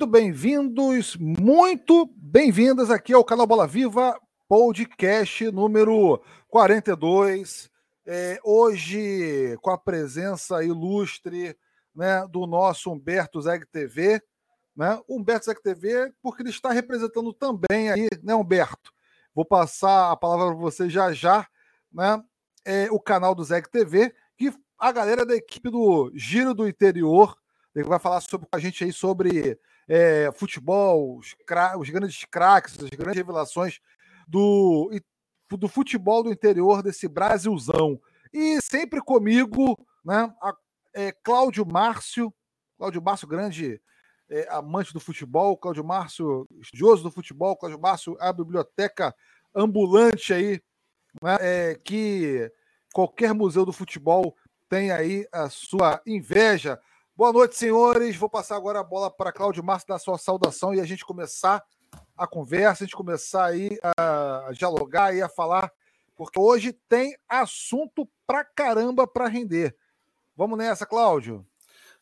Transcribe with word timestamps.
Muito 0.00 0.12
bem-vindos, 0.12 1.14
muito 1.18 2.06
bem-vindas 2.16 2.90
aqui 2.90 3.12
ao 3.12 3.22
canal 3.22 3.46
Bola 3.46 3.66
Viva, 3.66 4.18
podcast 4.48 5.50
número 5.50 6.22
42. 6.48 7.70
É, 8.06 8.40
hoje, 8.42 9.58
com 9.60 9.70
a 9.70 9.76
presença 9.76 10.64
ilustre 10.64 11.54
né, 11.94 12.26
do 12.28 12.46
nosso 12.46 12.90
Humberto 12.90 13.42
Zeg 13.42 13.66
TV. 13.66 14.22
Né? 14.74 14.98
Humberto 15.06 15.44
Zeg 15.44 15.62
TV, 15.62 16.10
porque 16.22 16.40
ele 16.40 16.48
está 16.48 16.72
representando 16.72 17.30
também 17.34 17.90
aí, 17.90 18.08
né, 18.22 18.34
Humberto? 18.34 18.90
Vou 19.34 19.44
passar 19.44 20.10
a 20.10 20.16
palavra 20.16 20.54
para 20.54 20.62
você 20.62 20.88
já 20.88 21.12
já, 21.12 21.46
né? 21.92 22.24
É, 22.64 22.90
o 22.90 22.98
canal 22.98 23.34
do 23.34 23.44
Zeg 23.44 23.68
TV, 23.70 24.14
que 24.38 24.50
a 24.78 24.92
galera 24.92 25.26
da 25.26 25.36
equipe 25.36 25.68
do 25.68 26.10
Giro 26.14 26.54
do 26.54 26.66
Interior 26.66 27.36
ele 27.74 27.84
vai 27.84 27.98
falar 27.98 28.22
sobre, 28.22 28.48
com 28.50 28.56
a 28.56 28.60
gente 28.60 28.82
aí 28.82 28.92
sobre 28.94 29.58
é, 29.90 30.30
futebol, 30.30 31.18
os, 31.18 31.34
os, 31.76 31.90
grandes 31.90 32.24
craques, 32.24 32.78
as 32.78 32.90
grandes 32.90 33.16
revelações 33.16 33.80
do, 34.28 34.88
do 35.50 35.66
futebol 35.66 36.22
do 36.22 36.30
interior 36.30 36.80
desse 36.80 37.08
Brasilzão. 37.08 38.00
E 38.32 38.60
sempre 38.62 39.00
comigo, 39.00 39.76
né, 40.04 40.32
a, 40.40 40.54
é, 40.94 41.10
Cláudio 41.10 41.66
Márcio, 41.66 42.32
Cláudio 42.78 43.02
Márcio, 43.02 43.26
grande 43.26 43.82
é, 44.30 44.46
amante 44.50 44.92
do 44.92 45.00
futebol, 45.00 45.56
Cláudio 45.56 45.84
Márcio, 45.84 46.46
estudioso 46.60 47.02
do 47.02 47.10
futebol, 47.10 47.56
Cláudio 47.56 47.80
Márcio, 47.80 48.16
a 48.20 48.32
biblioteca 48.32 49.12
ambulante 49.52 50.32
aí, 50.32 50.62
né, 51.20 51.36
é, 51.40 51.74
que 51.74 52.48
qualquer 52.94 53.34
museu 53.34 53.66
do 53.66 53.72
futebol 53.72 54.36
tem 54.68 54.92
aí 54.92 55.26
a 55.32 55.50
sua 55.50 56.00
inveja. 56.06 56.80
Boa 57.20 57.34
noite, 57.34 57.54
senhores. 57.54 58.16
Vou 58.16 58.30
passar 58.30 58.56
agora 58.56 58.80
a 58.80 58.82
bola 58.82 59.10
para 59.10 59.30
Cláudio 59.30 59.62
Márcio 59.62 59.88
dar 59.88 59.98
sua 59.98 60.16
saudação 60.16 60.74
e 60.74 60.80
a 60.80 60.86
gente 60.86 61.04
começar 61.04 61.62
a 62.16 62.26
conversa, 62.26 62.82
a 62.82 62.86
gente 62.86 62.96
começar 62.96 63.44
aí 63.44 63.78
a 63.98 64.48
dialogar 64.54 65.14
e 65.14 65.20
a 65.20 65.28
falar, 65.28 65.70
porque 66.16 66.40
hoje 66.40 66.72
tem 66.88 67.14
assunto 67.28 68.08
pra 68.26 68.42
caramba 68.42 69.06
para 69.06 69.28
render. 69.28 69.76
Vamos 70.34 70.56
nessa, 70.56 70.86
Cláudio. 70.86 71.46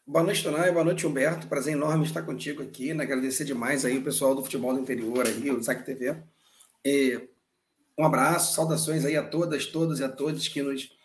Boa 0.06 0.22
noite, 0.22 0.44
Tonai. 0.44 0.70
Boa 0.70 0.84
noite, 0.84 1.05
Humberto. 1.05 1.48
Prazer 1.48 1.72
enorme 1.72 2.05
estar 2.05 2.22
contigo 2.22 2.62
aqui. 2.62 2.94
Né? 2.94 3.02
Agradecer 3.02 3.44
demais 3.44 3.84
aí 3.84 3.98
o 3.98 4.05
pessoal 4.05 4.36
do 4.36 4.44
futebol 4.44 4.72
do 4.72 4.78
interior 4.78 5.27
aí, 5.27 5.50
o 5.50 5.61
Zac 5.61 5.84
TV. 5.84 6.16
E 6.84 7.28
um 7.98 8.05
abraço, 8.05 8.55
saudações 8.55 9.05
aí 9.05 9.16
a 9.16 9.28
todas, 9.28 9.66
todos 9.66 9.98
e 9.98 10.05
a 10.05 10.08
todos 10.08 10.46
que 10.46 10.62
nos 10.62 10.96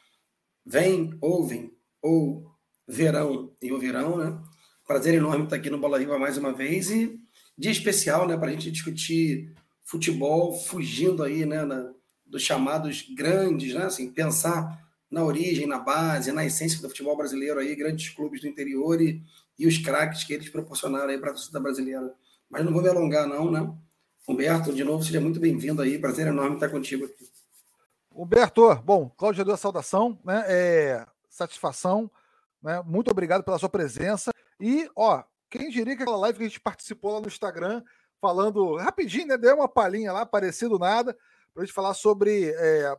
vêm, 0.64 1.18
ouvem 1.20 1.76
ou 2.00 2.53
verão 2.88 3.52
e 3.62 3.72
o 3.72 3.80
verão, 3.80 4.18
né? 4.18 4.40
Prazer 4.86 5.14
enorme 5.14 5.46
estar 5.46 5.56
aqui 5.56 5.70
no 5.70 5.78
Bola 5.78 5.98
Viva 5.98 6.20
mais 6.20 6.38
uma 6.38 6.52
vez 6.52 6.90
e 6.90 7.20
dia 7.58 7.72
especial, 7.72 8.28
né, 8.28 8.36
para 8.36 8.48
a 8.48 8.52
gente 8.52 8.72
discutir 8.72 9.54
futebol, 9.84 10.54
fugindo 10.54 11.24
aí, 11.24 11.46
né, 11.46 11.64
na, 11.64 11.92
dos 12.26 12.42
chamados 12.42 13.08
grandes, 13.16 13.74
né, 13.74 13.84
assim, 13.86 14.12
pensar 14.12 14.82
na 15.10 15.24
origem, 15.24 15.68
na 15.68 15.78
base, 15.78 16.32
na 16.32 16.44
essência 16.44 16.82
do 16.82 16.90
futebol 16.90 17.16
brasileiro 17.16 17.60
aí, 17.60 17.76
grandes 17.76 18.10
clubes 18.10 18.42
do 18.42 18.48
interior 18.48 19.00
e, 19.00 19.22
e 19.58 19.68
os 19.68 19.78
craques 19.78 20.24
que 20.24 20.34
eles 20.34 20.50
proporcionaram 20.50 21.10
aí 21.10 21.20
para 21.20 21.30
a 21.30 21.34
torcida 21.34 21.60
brasileira. 21.60 22.14
Mas 22.50 22.66
não 22.66 22.74
vou 22.74 22.82
me 22.82 22.90
alongar 22.90 23.28
não, 23.28 23.52
né? 23.52 23.72
Humberto, 24.28 24.74
de 24.74 24.84
novo, 24.84 25.04
seja 25.04 25.22
muito 25.22 25.40
bem-vindo 25.40 25.82
aí, 25.82 26.00
prazer 26.00 26.28
enorme 26.28 26.56
estar 26.56 26.70
contigo 26.70 27.06
aqui. 27.06 27.30
Humberto, 28.12 28.76
bom, 28.84 29.10
Cláudio 29.10 29.46
deu 29.46 29.54
a 29.54 29.58
saudação, 29.58 30.18
né? 30.26 30.44
É, 30.48 31.06
satisfação 31.30 32.10
né? 32.64 32.82
Muito 32.86 33.12
obrigado 33.12 33.44
pela 33.44 33.60
sua 33.60 33.70
presença. 33.70 34.32
E, 34.60 34.90
ó, 34.96 35.24
quem 35.50 35.70
diria 35.70 35.96
que 35.96 36.04
aquela 36.04 36.18
live 36.18 36.38
que 36.38 36.46
a 36.46 36.48
gente 36.48 36.60
participou 36.62 37.14
lá 37.14 37.22
no 37.22 37.28
Instagram, 37.28 37.84
falando 38.22 38.78
rapidinho, 38.78 39.28
né? 39.28 39.38
Deu 39.38 39.56
uma 39.56 39.68
palhinha 39.68 40.14
lá, 40.14 40.26
parecido 40.26 40.80
nada, 40.80 41.16
para 41.54 41.62
a 41.62 41.66
gente 41.66 41.76
falar 41.76 41.94
sobre 41.94 42.52
é, 42.56 42.96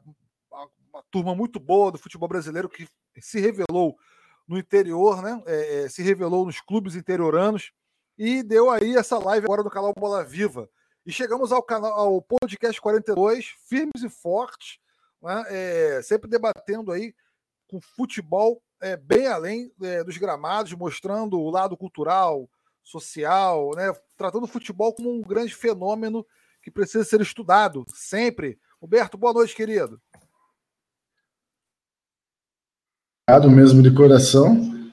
uma 0.92 1.02
turma 1.10 1.34
muito 1.34 1.58
boa 1.58 1.90
do 1.90 1.98
futebol 1.98 2.28
brasileiro 2.28 2.68
que 2.68 2.86
se 3.20 3.40
revelou 3.40 3.96
no 4.46 4.58
interior, 4.58 5.22
né? 5.22 5.42
É, 5.46 5.84
é, 5.84 5.88
se 5.88 6.02
revelou 6.02 6.44
nos 6.44 6.60
clubes 6.60 6.94
interioranos 6.94 7.72
e 8.18 8.42
deu 8.42 8.70
aí 8.70 8.94
essa 8.94 9.18
live 9.18 9.46
agora 9.46 9.62
no 9.62 9.70
canal 9.70 9.94
Bola 9.96 10.22
Viva. 10.22 10.68
E 11.06 11.12
chegamos 11.12 11.52
ao 11.52 11.62
canal, 11.62 11.92
ao 11.92 12.22
podcast 12.22 12.80
42, 12.80 13.46
firmes 13.66 14.02
e 14.02 14.08
fortes, 14.08 14.78
né? 15.22 15.44
É, 15.48 16.02
sempre 16.02 16.28
debatendo 16.28 16.92
aí 16.92 17.14
com 17.66 17.80
futebol 17.80 18.62
é, 18.84 18.98
bem 18.98 19.26
além 19.26 19.72
é, 19.82 20.04
dos 20.04 20.18
gramados, 20.18 20.74
mostrando 20.74 21.40
o 21.40 21.48
lado 21.48 21.74
cultural, 21.74 22.46
social, 22.82 23.70
né, 23.74 23.90
tratando 24.14 24.44
o 24.44 24.48
futebol 24.48 24.92
como 24.92 25.10
um 25.10 25.22
grande 25.22 25.54
fenômeno 25.54 26.24
que 26.62 26.70
precisa 26.70 27.02
ser 27.02 27.22
estudado 27.22 27.86
sempre. 27.94 28.58
Roberto, 28.78 29.16
boa 29.16 29.32
noite, 29.32 29.56
querido. 29.56 29.98
Obrigado 33.26 33.50
mesmo 33.50 33.82
de 33.82 33.90
coração. 33.90 34.92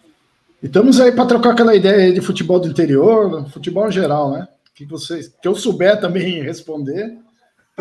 E 0.63 0.67
estamos 0.67 1.01
aí 1.01 1.11
para 1.11 1.27
trocar 1.27 1.51
aquela 1.51 1.75
ideia 1.75 2.13
de 2.13 2.21
futebol 2.21 2.61
do 2.61 2.69
interior, 2.69 3.49
futebol 3.49 3.89
em 3.89 3.91
geral, 3.91 4.31
né? 4.31 4.47
Que 4.73 4.85
vocês, 4.85 5.27
que 5.27 5.47
eu 5.47 5.53
souber 5.53 5.99
também 5.99 6.39
responder, 6.43 7.17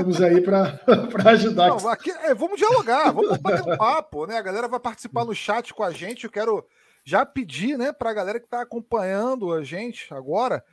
Estamos 0.00 0.22
aí 0.22 0.40
para 0.40 0.80
ajudar. 1.30 1.68
Não, 1.68 1.88
aqui, 1.88 2.10
é, 2.10 2.34
vamos 2.34 2.58
dialogar, 2.58 3.12
vamos 3.12 3.36
bater 3.36 3.62
um 3.62 3.76
papo, 3.76 4.26
né? 4.26 4.38
A 4.38 4.42
galera 4.42 4.66
vai 4.66 4.80
participar 4.80 5.26
no 5.26 5.34
chat 5.34 5.74
com 5.74 5.82
a 5.82 5.90
gente. 5.90 6.24
Eu 6.24 6.30
quero 6.30 6.64
já 7.04 7.26
pedir, 7.26 7.76
né, 7.76 7.92
para 7.92 8.10
a 8.10 8.14
galera 8.14 8.40
que 8.40 8.46
está 8.46 8.62
acompanhando 8.62 9.52
a 9.52 9.62
gente 9.62 10.12
agora 10.12 10.64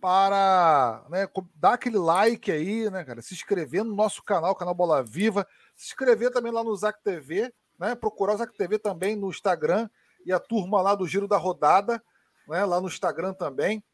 para 0.00 1.04
né, 1.10 1.28
dar 1.56 1.74
aquele 1.74 1.98
like 1.98 2.50
aí, 2.50 2.88
né, 2.90 3.04
cara? 3.04 3.20
Se 3.20 3.34
inscrever 3.34 3.84
no 3.84 3.94
nosso 3.94 4.22
canal, 4.22 4.54
canal 4.54 4.74
Bola 4.74 5.02
Viva, 5.02 5.46
se 5.74 5.88
inscrever 5.88 6.30
também 6.30 6.50
lá 6.50 6.64
no 6.64 6.74
Zac 6.74 7.02
TV, 7.02 7.52
né? 7.78 7.94
Procurar 7.94 8.34
o 8.34 8.38
Zac 8.38 8.56
TV 8.56 8.78
também 8.78 9.14
no 9.14 9.28
Instagram 9.28 9.90
e 10.24 10.32
a 10.32 10.38
turma 10.38 10.80
lá 10.80 10.94
do 10.94 11.06
Giro 11.06 11.28
da 11.28 11.36
Rodada, 11.36 12.02
né? 12.48 12.64
Lá 12.64 12.80
no 12.80 12.88
Instagram 12.88 13.34
também. 13.34 13.84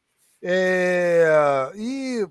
É... 0.41 1.73
E 1.75 2.25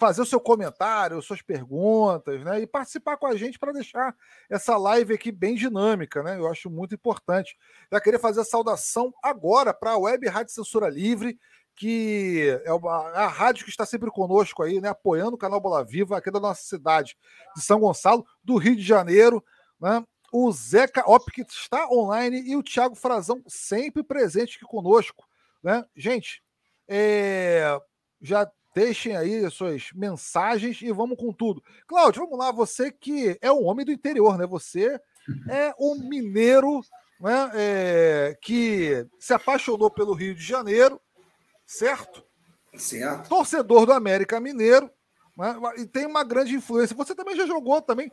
fazer 0.00 0.22
o 0.22 0.26
seu 0.26 0.40
comentário, 0.40 1.20
suas 1.20 1.42
perguntas, 1.42 2.42
né? 2.42 2.62
E 2.62 2.66
participar 2.66 3.18
com 3.18 3.26
a 3.26 3.36
gente 3.36 3.58
para 3.58 3.70
deixar 3.70 4.16
essa 4.48 4.76
live 4.78 5.12
aqui 5.12 5.30
bem 5.30 5.54
dinâmica, 5.54 6.22
né? 6.22 6.38
Eu 6.38 6.48
acho 6.48 6.70
muito 6.70 6.94
importante. 6.94 7.54
Já 7.92 8.00
queria 8.00 8.18
fazer 8.18 8.40
a 8.40 8.44
saudação 8.44 9.12
agora 9.22 9.74
para 9.74 9.90
a 9.92 9.98
Web 9.98 10.26
Rádio 10.26 10.54
Censura 10.54 10.88
Livre, 10.88 11.38
que 11.76 12.58
é 12.64 12.72
uma, 12.72 13.10
a 13.10 13.28
rádio 13.28 13.64
que 13.64 13.70
está 13.70 13.84
sempre 13.84 14.10
conosco 14.10 14.62
aí, 14.62 14.80
né? 14.80 14.88
Apoiando 14.88 15.34
o 15.34 15.38
canal 15.38 15.60
Bola 15.60 15.84
Viva 15.84 16.16
aqui 16.16 16.30
da 16.30 16.40
nossa 16.40 16.62
cidade 16.62 17.14
de 17.54 17.62
São 17.62 17.78
Gonçalo, 17.78 18.24
do 18.42 18.56
Rio 18.56 18.74
de 18.74 18.82
Janeiro, 18.82 19.44
né? 19.78 20.02
O 20.32 20.50
Zeca 20.50 21.02
Op, 21.06 21.30
que 21.30 21.42
está 21.42 21.86
online, 21.90 22.40
e 22.40 22.56
o 22.56 22.62
Thiago 22.62 22.94
Frazão 22.94 23.42
sempre 23.46 24.02
presente 24.02 24.56
aqui 24.56 24.64
conosco, 24.64 25.26
né? 25.62 25.84
Gente, 25.94 26.42
é, 26.88 27.78
já 28.20 28.50
Deixem 28.80 29.14
aí 29.14 29.50
suas 29.50 29.90
mensagens 29.94 30.80
e 30.80 30.90
vamos 30.90 31.18
com 31.18 31.32
tudo. 31.32 31.62
Cláudio, 31.86 32.22
vamos 32.22 32.38
lá. 32.38 32.50
Você 32.50 32.90
que 32.90 33.36
é 33.42 33.52
um 33.52 33.66
homem 33.66 33.84
do 33.84 33.92
interior, 33.92 34.38
né? 34.38 34.46
Você 34.46 34.98
é 35.50 35.74
um 35.78 35.96
mineiro 36.08 36.82
né? 37.20 37.50
É, 37.54 38.38
que 38.40 39.06
se 39.18 39.34
apaixonou 39.34 39.90
pelo 39.90 40.14
Rio 40.14 40.34
de 40.34 40.42
Janeiro, 40.42 40.98
certo? 41.66 42.24
Certo. 42.74 43.28
Torcedor 43.28 43.84
do 43.84 43.92
América 43.92 44.40
Mineiro 44.40 44.90
né? 45.36 45.54
e 45.76 45.84
tem 45.84 46.06
uma 46.06 46.24
grande 46.24 46.54
influência. 46.54 46.96
Você 46.96 47.14
também 47.14 47.36
já 47.36 47.46
jogou 47.46 47.82
também 47.82 48.10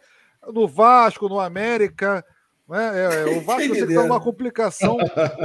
no 0.47 0.68
Vasco, 0.68 1.30
no 1.30 1.39
América. 1.39 2.25
Né? 2.68 3.06
É, 3.06 3.38
o 3.38 3.42
Vasco 3.42 3.74
está 3.74 4.03
numa 4.03 4.19
complicação. 4.19 4.97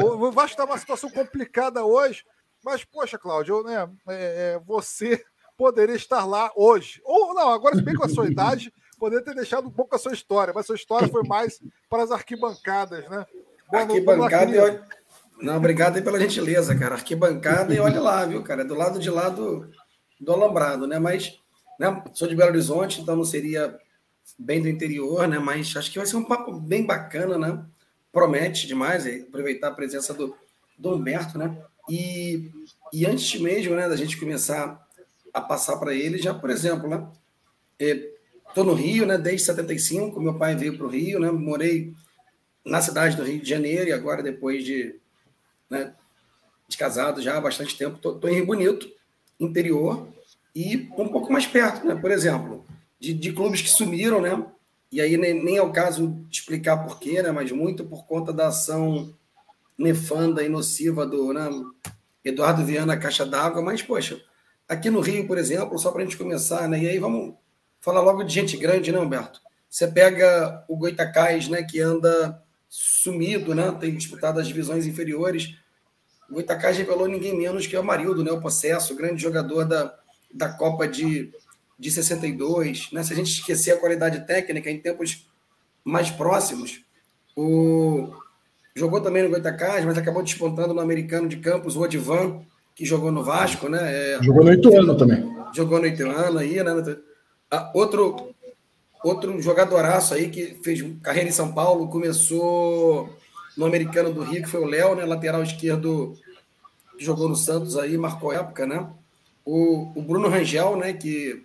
O 0.03 0.33
Vasco 0.33 0.51
está 0.51 0.67
numa 0.67 0.79
situação 0.79 1.09
complicada 1.09 1.85
hoje. 1.85 2.25
Mas, 2.65 2.85
poxa, 2.85 3.19
Cláudio, 3.19 3.63
né, 3.63 3.89
é, 4.09 4.55
é, 4.55 4.61
você 4.65 5.25
poderia 5.57 5.97
estar 5.97 6.25
lá 6.25 6.51
hoje. 6.57 7.01
Ou 7.05 7.35
não, 7.35 7.51
agora, 7.51 7.77
se 7.77 7.83
bem 7.83 7.95
com 7.95 8.05
a 8.05 8.09
sua 8.09 8.27
idade, 8.27 8.73
poderia 8.99 9.25
ter 9.25 9.35
deixado 9.35 9.69
um 9.69 9.71
pouco 9.71 9.95
a 9.95 9.99
sua 9.99 10.13
história, 10.13 10.53
mas 10.55 10.67
sua 10.67 10.77
história 10.77 11.09
foi 11.09 11.23
mais 11.25 11.61
para 11.91 12.03
as 12.03 12.11
arquibancadas, 12.11 13.09
né? 13.09 13.27
Boa 13.69 13.83
Arquibancada 13.83 14.51
e 14.55 14.59
olha... 14.59 14.85
Não, 15.41 15.57
obrigado 15.57 15.97
aí 15.97 16.03
pela 16.03 16.21
gentileza, 16.21 16.77
cara. 16.79 16.95
Arquibancada 16.95 17.75
e 17.75 17.81
olha 17.81 18.01
lá, 18.01 18.25
viu, 18.25 18.43
cara? 18.43 18.63
É 18.63 18.65
do 18.65 18.75
lado 18.75 19.01
de 19.01 19.11
lá 19.11 19.29
do, 19.29 19.69
do 20.21 20.33
Alambrado, 20.33 20.87
né? 20.87 20.99
Mas, 20.99 21.41
né, 21.81 22.05
sou 22.13 22.29
de 22.29 22.37
Belo 22.37 22.51
Horizonte, 22.51 23.01
então 23.01 23.17
não 23.17 23.25
seria 23.25 23.77
bem 24.39 24.63
do 24.63 24.69
interior, 24.69 25.27
né? 25.27 25.39
Mas 25.39 25.75
acho 25.77 25.91
que 25.91 25.99
vai 25.99 26.07
ser 26.07 26.17
um 26.17 26.25
papo 26.25 26.53
bem 26.53 26.87
bacana, 26.87 27.37
né? 27.37 27.65
Promete 28.13 28.67
demais 28.69 29.07
aproveitar 29.07 29.69
a 29.69 29.75
presença 29.75 30.15
do, 30.15 30.37
do 30.79 30.95
Humberto, 30.95 31.39
né? 31.39 31.57
E, 31.93 32.51
e 32.91 33.05
antes 33.05 33.39
mesmo 33.39 33.77
né, 33.77 33.87
da 33.87 33.97
gente 33.97 34.17
começar 34.17 34.83
a 35.31 35.43
passar 35.43 35.77
para 35.77 35.95
ele, 35.95 36.17
já, 36.17 36.33
por 36.33 36.49
exemplo, 36.49 36.89
né? 36.89 37.07
Estou 37.79 38.65
no 38.65 38.73
Rio, 38.73 39.05
né? 39.05 39.19
Desde 39.19 39.45
75, 39.45 40.19
meu 40.19 40.33
pai 40.39 40.57
veio 40.57 40.75
para 40.75 40.87
o 40.87 40.89
Rio, 40.89 41.21
né? 41.21 41.31
Morei 41.31 41.93
na 42.65 42.81
cidade 42.81 43.15
do 43.15 43.23
Rio 43.23 43.43
de 43.43 43.49
Janeiro 43.51 43.91
e 43.91 43.93
agora, 43.93 44.23
depois 44.23 44.65
de, 44.65 44.95
né, 45.69 45.93
de 46.67 46.79
casado 46.79 47.21
já 47.21 47.37
há 47.37 47.41
bastante 47.43 47.77
tempo, 47.77 47.97
estou 47.97 48.31
em 48.31 48.37
Rio 48.37 48.47
Bonito. 48.47 48.91
interior 49.39 50.09
e 50.55 50.89
um 50.97 51.09
pouco 51.09 51.31
mais 51.31 51.47
perto, 51.47 51.87
né? 51.87 51.95
Por 51.95 52.11
exemplo, 52.11 52.65
de, 52.99 53.13
de 53.13 53.35
clubes 53.35 53.61
que 53.61 53.69
sumiram, 53.69 54.23
né? 54.23 54.43
E 54.91 54.99
aí 54.99 55.19
nem, 55.19 55.45
nem 55.45 55.57
é 55.59 55.63
o 55.63 55.73
caso 55.73 56.09
de 56.31 56.39
explicar 56.39 56.79
porquê, 56.79 57.23
né? 57.23 57.31
Mas 57.31 57.53
muito 57.53 57.85
por 57.85 58.07
conta 58.07 58.33
da 58.33 58.47
ação 58.47 59.15
nefanda 59.83 60.43
e 60.43 60.49
nociva 60.49 61.07
do 61.07 61.33
né? 61.33 61.49
Eduardo 62.25 62.65
Viana 62.65 62.97
Caixa 62.97 63.27
d'Água. 63.27 63.63
Mas, 63.63 63.83
poxa, 63.83 64.21
aqui 64.69 64.91
no 64.91 65.01
Rio, 65.01 65.27
por 65.27 65.39
exemplo, 65.39 65.79
só 65.79 65.91
para 65.91 66.03
a 66.03 66.05
gente 66.05 66.17
começar, 66.17 66.69
né? 66.69 66.79
E 66.83 66.89
aí 66.89 66.99
vamos 66.99 67.35
falar 67.81 68.01
logo 68.01 68.23
de 68.23 68.33
gente 68.33 68.57
grande, 68.57 68.93
né, 68.93 68.99
Humberto? 68.99 69.41
Você 69.69 69.89
pega 69.89 70.65
o 70.69 70.77
Goitacás, 70.77 71.49
né? 71.49 71.63
Que 71.63 71.81
anda 71.81 72.43
sumido, 72.69 73.55
né? 73.55 73.71
Tem 73.81 73.95
disputado 73.95 74.39
as 74.39 74.47
divisões 74.47 74.87
inferiores. 74.87 75.57
O 76.31 76.35
Goitacás 76.35 76.77
revelou 76.77 77.09
ninguém 77.09 77.37
menos 77.37 77.67
que 77.67 77.77
o 77.77 77.81
Amarildo, 77.81 78.23
né? 78.25 78.31
O 78.31 78.41
Possesso, 78.41 78.97
grande 78.97 79.21
jogador 79.21 79.65
da, 79.65 79.95
da 80.33 80.49
Copa 80.49 80.87
de 80.87 81.33
de 81.83 81.91
62, 81.91 82.93
né? 82.93 83.03
se 83.03 83.13
a 83.13 83.17
gente 83.17 83.33
esquecer 83.33 83.73
a 83.73 83.77
qualidade 83.77 84.25
técnica 84.25 84.71
em 84.71 84.79
tempos 84.79 85.29
mais 85.85 86.13
próximos, 86.13 86.85
o... 87.37 88.15
jogou 88.75 89.01
também 89.01 89.23
no 89.23 89.31
Goitacás, 89.31 89.85
mas 89.85 89.99
acabou 89.99 90.23
despontando 90.23 90.75
no 90.75 90.81
americano 90.81 91.29
de 91.29 91.37
Campos, 91.37 91.77
o 91.77 91.81
Odivan, 91.81 92.41
que 92.75 92.85
jogou 92.85 93.13
no 93.13 93.23
Vasco, 93.23 93.69
né? 93.69 93.79
É... 93.83 94.23
Jogou 94.23 94.45
no 94.45 94.53
Ituano 94.53 94.97
também. 94.97 95.25
Jogou 95.55 95.81
no 95.81 95.87
Ituano 95.87 96.39
aí, 96.39 96.63
né? 96.63 96.97
Ah, 97.51 97.71
outro, 97.75 98.35
outro 99.05 99.41
jogadoraço 99.43 100.15
aí 100.15 100.29
que 100.29 100.59
fez 100.65 100.83
carreira 101.03 101.29
em 101.29 101.33
São 101.33 101.53
Paulo, 101.53 101.89
começou 101.89 103.15
no 103.57 103.67
americano 103.67 104.13
do 104.13 104.23
Rio, 104.23 104.43
que 104.43 104.49
foi 104.49 104.61
o 104.61 104.67
Léo, 104.67 104.95
né? 104.95 105.05
Lateral 105.05 105.43
esquerdo 105.43 106.17
que 106.99 107.05
jogou 107.05 107.29
no 107.29 107.37
Santos 107.37 107.77
aí, 107.77 107.99
marcou 107.99 108.33
época, 108.33 108.67
né? 108.67 108.87
O, 109.45 109.93
o 109.95 110.03
Bruno 110.03 110.29
Rangel, 110.29 110.77
né? 110.77 110.93
Que 110.95 111.45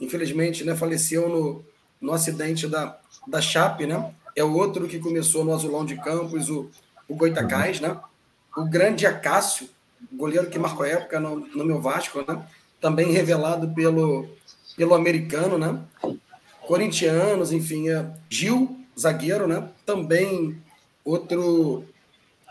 infelizmente, 0.00 0.64
né, 0.64 0.74
faleceu 0.74 1.28
no, 1.28 1.64
no 2.00 2.12
acidente 2.12 2.66
da, 2.66 2.98
da 3.26 3.40
Chape, 3.40 3.86
né? 3.86 4.12
É 4.36 4.42
o 4.42 4.54
outro 4.54 4.86
que 4.88 4.98
começou 4.98 5.44
no 5.44 5.52
Azulão 5.54 5.84
de 5.84 5.96
Campos, 5.96 6.48
o, 6.48 6.70
o 7.08 7.14
Goitacás, 7.14 7.80
né? 7.80 7.96
O 8.56 8.64
grande 8.64 9.06
Acácio, 9.06 9.68
goleiro 10.12 10.48
que 10.48 10.58
marcou 10.58 10.84
época 10.84 11.20
no, 11.20 11.40
no 11.40 11.64
meu 11.64 11.80
Vasco, 11.80 12.24
né? 12.26 12.44
Também 12.80 13.12
revelado 13.12 13.68
pelo, 13.68 14.28
pelo 14.76 14.94
americano, 14.94 15.58
né? 15.58 15.80
Corintianos, 16.66 17.52
enfim, 17.52 17.88
é 17.88 18.06
Gil, 18.28 18.78
zagueiro, 18.98 19.46
né? 19.46 19.68
Também 19.84 20.60
outro 21.04 21.84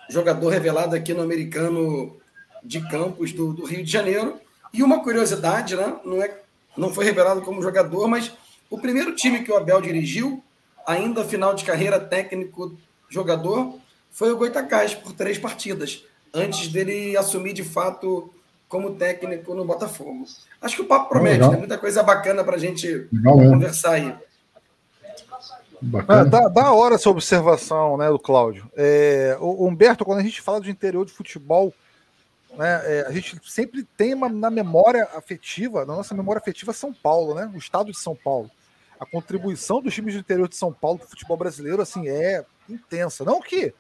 jogador 0.10 0.50
revelado 0.50 0.96
aqui 0.96 1.14
no 1.14 1.24
americano 1.24 2.16
de 2.64 2.82
Campos, 2.90 3.32
do, 3.34 3.54
do 3.54 3.66
Rio 3.66 3.84
de 3.84 3.92
Janeiro. 3.92 4.40
E 4.74 4.84
uma 4.84 5.04
curiosidade, 5.04 5.76
né? 5.76 5.96
Não 6.04 6.22
é 6.22 6.44
não 6.76 6.94
foi 6.94 7.06
revelado 7.06 7.42
como 7.42 7.62
jogador, 7.62 8.08
mas 8.08 8.32
o 8.70 8.80
primeiro 8.80 9.16
time 9.16 9.44
que 9.44 9.52
o 9.52 9.58
Abel 9.58 9.80
dirigiu, 9.82 10.44
ainda 10.86 11.24
final 11.24 11.54
de 11.54 11.66
carreira 11.66 12.00
técnico 12.00 12.78
jogador, 13.10 13.78
foi 14.12 14.32
o 14.32 14.38
Goitacás 14.38 14.94
por 14.94 15.14
três 15.14 15.38
partidas, 15.38 16.06
antes 16.34 16.68
dele 16.68 17.16
assumir 17.18 17.54
de 17.54 17.64
fato 17.64 18.32
como 18.68 18.96
técnico 18.96 19.54
no 19.54 19.66
Botafogo. 19.66 20.26
Acho 20.62 20.78
que 20.78 20.82
o 20.82 20.88
papo 20.88 21.10
promete, 21.10 21.40
tem 21.40 21.52
né? 21.52 21.58
muita 21.58 21.78
coisa 21.78 22.02
bacana 22.02 22.44
para 22.44 22.56
a 22.56 22.60
gente 22.60 23.08
Legal, 23.12 23.36
conversar 23.36 23.92
aí. 23.92 24.16
É, 26.08 26.26
dá, 26.26 26.48
dá 26.48 26.72
hora 26.72 26.96
essa 26.96 27.10
observação 27.10 27.98
né, 27.98 28.10
do 28.10 28.18
Cláudio. 28.18 28.72
É, 28.76 29.38
o 29.40 29.68
Humberto, 29.68 30.06
quando 30.06 30.20
a 30.20 30.24
gente 30.24 30.42
fala 30.42 30.62
de 30.62 30.72
interior 30.72 31.06
de 31.06 31.12
futebol, 31.12 31.74
né, 32.58 32.82
é, 32.86 33.06
a 33.08 33.12
gente 33.12 33.40
sempre 33.44 33.84
tem 33.98 34.14
uma, 34.14 34.30
na 34.30 34.50
memória 34.50 35.08
afetiva, 35.16 35.86
na 35.86 35.96
nossa 35.96 36.16
memória 36.16 36.40
afetiva, 36.40 36.72
São 36.72 36.94
Paulo, 36.94 37.36
né? 37.36 37.52
O 37.54 37.58
estado 37.58 37.92
de 37.92 38.00
São 38.00 38.16
Paulo. 38.16 38.50
A 39.04 39.06
contribuição 39.06 39.82
dos 39.82 39.94
times 39.94 40.14
do 40.14 40.22
interior 40.22 40.48
de 40.48 40.56
São 40.56 40.72
Paulo 40.72 41.00
para 41.00 41.08
o 41.08 41.10
futebol 41.10 41.36
brasileiro 41.36 41.82
assim, 41.82 42.08
é 42.08 42.46
intensa. 42.70 43.26
Não 43.26 43.42
que 43.42 43.74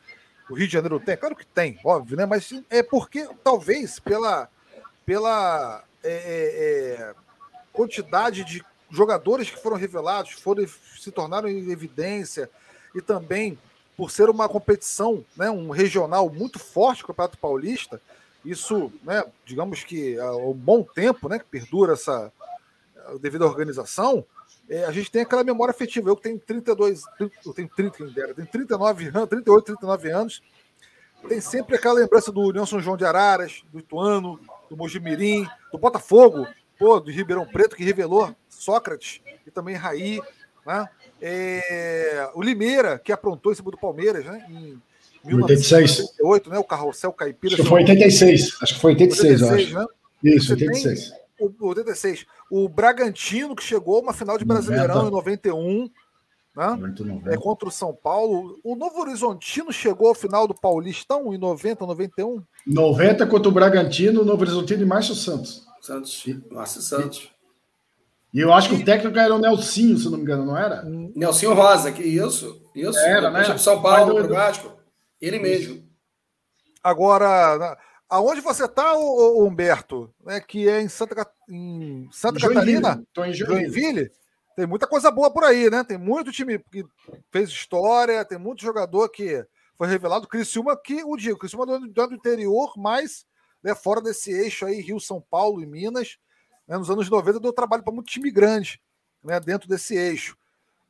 o 0.49 0.53
Rio 0.53 0.67
de 0.67 0.73
Janeiro 0.73 0.99
tem, 0.99 1.15
claro 1.15 1.33
que 1.33 1.45
tem, 1.45 1.79
óbvio, 1.83 2.17
né? 2.17 2.25
Mas 2.25 2.53
é 2.69 2.83
porque, 2.83 3.25
talvez, 3.41 3.99
pela, 3.99 4.49
pela 5.05 5.81
é, 6.03 6.11
é, 6.11 7.05
é 7.09 7.15
quantidade 7.71 8.43
de 8.43 8.63
jogadores 8.91 9.49
que 9.49 9.61
foram 9.61 9.77
revelados, 9.77 10.33
foram, 10.33 10.67
se 10.99 11.09
tornaram 11.09 11.47
em 11.47 11.71
evidência, 11.71 12.49
e 12.93 13.01
também 13.01 13.57
por 13.95 14.11
ser 14.11 14.29
uma 14.29 14.49
competição, 14.49 15.23
né, 15.37 15.49
um 15.49 15.69
regional 15.69 16.29
muito 16.29 16.59
forte, 16.59 17.03
o 17.03 17.07
Campeonato 17.07 17.37
Paulista, 17.37 18.01
isso, 18.43 18.91
né, 19.03 19.23
digamos 19.45 19.85
que 19.85 20.19
há 20.19 20.35
um 20.35 20.53
bom 20.53 20.83
tempo, 20.83 21.29
né, 21.29 21.39
que 21.39 21.45
perdura 21.45 21.93
essa 21.93 22.31
devido 23.21 23.43
à 23.43 23.47
organização, 23.47 24.25
é, 24.73 24.85
a 24.85 24.91
gente 24.91 25.11
tem 25.11 25.21
aquela 25.21 25.43
memória 25.43 25.69
afetiva. 25.69 26.09
Eu 26.09 26.15
que 26.15 26.23
tenho 26.23 26.39
32, 26.39 27.03
eu 27.45 27.53
tenho 27.53 27.69
30, 27.69 27.97
quem 27.97 28.07
dera, 28.07 28.33
tenho 28.33 28.47
39 28.47 29.07
anos, 29.09 29.29
38, 29.29 29.65
39 29.65 30.09
anos, 30.09 30.41
tem 31.29 31.39
sempre 31.39 31.75
aquela 31.75 31.93
lembrança 31.93 32.31
do 32.31 32.51
Nelson 32.51 32.79
João 32.79 32.97
de 32.97 33.05
Araras, 33.05 33.61
do 33.71 33.77
Ituano, 33.77 34.39
do 34.67 34.75
Mojimirim, 34.75 35.47
do 35.71 35.77
Botafogo, 35.77 36.47
pô, 36.79 36.99
do 36.99 37.11
Ribeirão 37.11 37.45
Preto, 37.45 37.75
que 37.75 37.83
revelou 37.83 38.35
Sócrates 38.49 39.21
e 39.45 39.51
também 39.51 39.75
Raí, 39.75 40.19
né? 40.65 40.89
É, 41.21 42.29
o 42.33 42.41
Limeira, 42.41 42.97
que 42.97 43.11
aprontou 43.11 43.51
em 43.51 43.55
cima 43.55 43.69
do 43.69 43.77
Palmeiras, 43.77 44.25
né? 44.25 44.43
Em 44.49 44.81
1988, 45.23 46.49
né? 46.49 46.57
O 46.57 46.63
Carrossel 46.63 47.13
Caipira. 47.13 47.53
Acho 47.53 47.63
que 47.63 47.69
foi 47.69 47.81
86. 47.81 48.57
Acho 48.59 48.73
que 48.73 48.79
foi 48.81 48.91
86, 48.93 49.41
86 49.41 49.41
eu 49.41 49.55
acho. 49.55 49.79
Né? 49.79 50.33
Isso, 50.35 50.47
Você 50.47 50.53
86. 50.53 51.22
O, 51.39 51.68
86. 51.68 52.25
O 52.50 52.69
Bragantino, 52.69 53.56
que 53.56 53.63
chegou 53.63 53.97
a 53.97 54.01
uma 54.01 54.13
final 54.13 54.38
de 54.38 54.45
Brasileirão 54.45 55.09
90. 55.09 55.09
em 55.09 55.12
91. 55.12 55.89
Né? 56.56 56.94
É 57.33 57.38
contra 57.38 57.68
o 57.68 57.71
São 57.71 57.94
Paulo. 57.94 58.59
O 58.63 58.75
Novo 58.75 59.00
Horizontino 59.01 59.74
chegou 59.74 60.09
ao 60.09 60.15
final 60.15 60.47
do 60.47 60.53
Paulistão 60.53 61.33
em 61.33 61.38
90, 61.38 61.85
91? 61.85 62.44
90 62.68 63.25
contra 63.28 63.49
o 63.49 63.52
Bragantino, 63.52 64.21
o 64.21 64.25
Novo 64.25 64.44
Horizontino 64.44 64.83
e 64.83 64.85
Márcio 64.85 65.16
Santos. 65.16 65.66
Santos. 65.81 66.23
Márcio 66.52 66.81
Santos. 66.81 67.31
E 68.33 68.40
eu 68.40 68.52
acho 68.52 68.69
que 68.69 68.75
o 68.75 68.85
técnico 68.85 69.18
era 69.18 69.33
o 69.33 69.40
Nelsinho, 69.40 69.97
se 69.97 70.06
não 70.06 70.18
me 70.18 70.23
engano, 70.23 70.45
não 70.45 70.57
era? 70.57 70.83
Nelsinho 70.83 71.54
Rosa, 71.54 71.92
que 71.92 72.02
isso. 72.02 72.61
Isso. 72.73 72.97
Era, 72.99 73.30
né? 73.30 73.57
São 73.57 73.81
Paulo, 73.81 74.23
do, 74.23 74.33
Vasco. 74.33 74.71
Ele 75.21 75.37
mesmo. 75.37 75.83
Agora, 76.83 77.78
aonde 78.13 78.41
você 78.41 78.65
está, 78.65 78.95
Humberto? 78.95 80.13
Né, 80.23 80.39
que 80.39 80.69
é 80.69 80.79
em 80.79 80.87
Santa, 80.87 81.27
em 81.49 82.07
Santa 82.11 82.39
Joinville. 82.39 82.81
Catarina? 82.81 83.03
Estou 83.07 83.25
em 83.25 83.33
Joinville. 83.33 83.73
Joinville. 83.73 84.11
Tem 84.55 84.67
muita 84.67 84.85
coisa 84.85 85.09
boa 85.09 85.33
por 85.33 85.43
aí, 85.43 85.67
né? 85.71 85.83
Tem 85.83 85.97
muito 85.97 86.31
time 86.31 86.59
que 86.59 86.85
fez 87.31 87.49
história, 87.49 88.23
tem 88.23 88.37
muito 88.37 88.61
jogador 88.61 89.09
que 89.09 89.43
foi 89.75 89.87
revelado. 89.87 90.27
Criciúma, 90.27 90.77
que 90.77 91.03
o 91.03 91.17
digo, 91.17 91.39
Criciúma 91.39 91.65
do, 91.65 91.79
do 91.87 92.13
interior, 92.13 92.71
mas 92.77 93.25
né, 93.63 93.73
fora 93.73 93.99
desse 93.99 94.31
eixo 94.31 94.67
aí, 94.67 94.79
Rio, 94.79 94.99
São 94.99 95.19
Paulo 95.19 95.59
e 95.63 95.65
Minas. 95.65 96.19
Né, 96.67 96.77
nos 96.77 96.91
anos 96.91 97.09
90 97.09 97.39
deu 97.39 97.51
trabalho 97.51 97.81
para 97.81 97.91
muito 97.91 98.11
time 98.11 98.29
grande 98.29 98.79
né, 99.23 99.39
dentro 99.39 99.67
desse 99.67 99.95
eixo. 99.95 100.37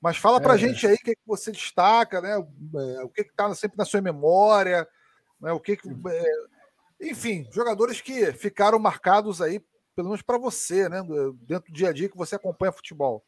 Mas 0.02 0.18
fala 0.18 0.42
para 0.42 0.54
a 0.54 0.56
é. 0.58 0.60
gente 0.60 0.86
aí 0.86 0.96
o 0.96 0.98
que, 0.98 1.16
que 1.16 1.22
você 1.26 1.50
destaca, 1.54 2.20
né? 2.20 2.34
É, 2.34 3.04
o 3.04 3.08
que 3.08 3.22
está 3.22 3.56
sempre 3.56 3.78
na 3.78 3.86
sua 3.86 4.02
memória, 4.02 4.86
né? 5.40 5.54
o 5.54 5.60
que, 5.62 5.78
que 5.78 5.88
é... 5.88 6.53
enfim, 7.10 7.48
jogadores 7.52 8.02
que 8.02 8.32
ficaram 8.34 8.80
marcados 8.80 9.42
aí, 9.42 9.62
pelo 9.96 10.10
menos 10.10 10.22
para 10.22 10.38
você, 10.38 10.90
né? 10.90 11.02
Dentro 11.48 11.72
do 11.72 11.76
dia 11.76 11.90
a 11.90 11.94
dia 11.94 12.10
que 12.10 12.18
você 12.18 12.36
acompanha 12.36 12.72
futebol. 12.72 13.24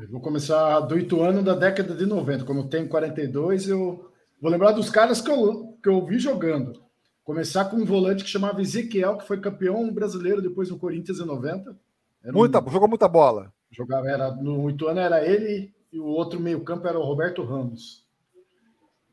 Eu 0.00 0.10
vou 0.10 0.20
começar 0.20 0.80
do 0.80 0.98
Ituano 0.98 1.42
da 1.42 1.54
década 1.54 1.94
de 1.94 2.04
90. 2.04 2.44
Como 2.44 2.60
eu 2.60 2.68
tenho 2.68 2.88
42, 2.88 3.68
eu 3.68 4.10
vou 4.40 4.50
lembrar 4.50 4.72
dos 4.72 4.90
caras 4.90 5.20
que 5.20 5.30
eu, 5.30 5.78
que 5.82 5.88
eu 5.88 6.04
vi 6.04 6.18
jogando. 6.18 6.82
Começar 7.22 7.66
com 7.66 7.76
um 7.76 7.84
volante 7.84 8.24
que 8.24 8.30
chamava 8.30 8.60
Ezequiel, 8.60 9.16
que 9.16 9.26
foi 9.26 9.40
campeão 9.40 9.92
brasileiro 9.92 10.42
depois 10.42 10.68
no 10.68 10.78
Corinthians 10.78 11.20
em 11.20 11.24
90. 11.24 11.76
Era 12.22 12.32
muita, 12.32 12.62
um... 12.62 12.70
Jogou 12.70 12.88
muita 12.88 13.08
bola. 13.08 13.52
Jogava, 13.70 14.08
era, 14.08 14.30
no 14.32 14.68
Ituano 14.68 15.00
era 15.00 15.24
ele 15.24 15.72
e 15.92 15.98
o 15.98 16.06
outro 16.06 16.40
meio-campo 16.40 16.86
era 16.86 16.98
o 16.98 17.04
Roberto 17.04 17.42
Ramos. 17.44 18.03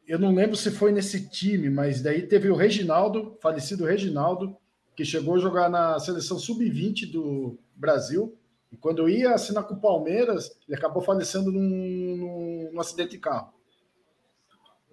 Eu 0.08 0.20
não 0.20 0.34
lembro 0.34 0.56
se 0.56 0.72
foi 0.72 0.92
nesse 0.92 1.30
time, 1.30 1.70
mas 1.70 2.02
daí 2.02 2.28
teve 2.28 2.50
o 2.50 2.56
Reginaldo, 2.56 3.38
falecido 3.42 3.86
Reginaldo, 3.86 4.58
que 4.96 5.06
chegou 5.06 5.36
a 5.36 5.40
jogar 5.40 5.70
na 5.70 6.00
seleção 6.00 6.38
sub-20 6.38 7.12
do 7.12 7.58
Brasil. 7.76 8.38
E 8.72 8.78
quando 8.78 9.00
eu 9.00 9.10
ia 9.10 9.34
assinar 9.34 9.64
com 9.64 9.74
o 9.74 9.82
Palmeiras, 9.82 10.52
ele 10.68 10.78
acabou 10.78 11.02
falecendo 11.02 11.52
num, 11.52 11.62
num, 11.62 12.70
num 12.74 12.80
acidente 12.80 13.12
de 13.12 13.20
carro. 13.20 13.54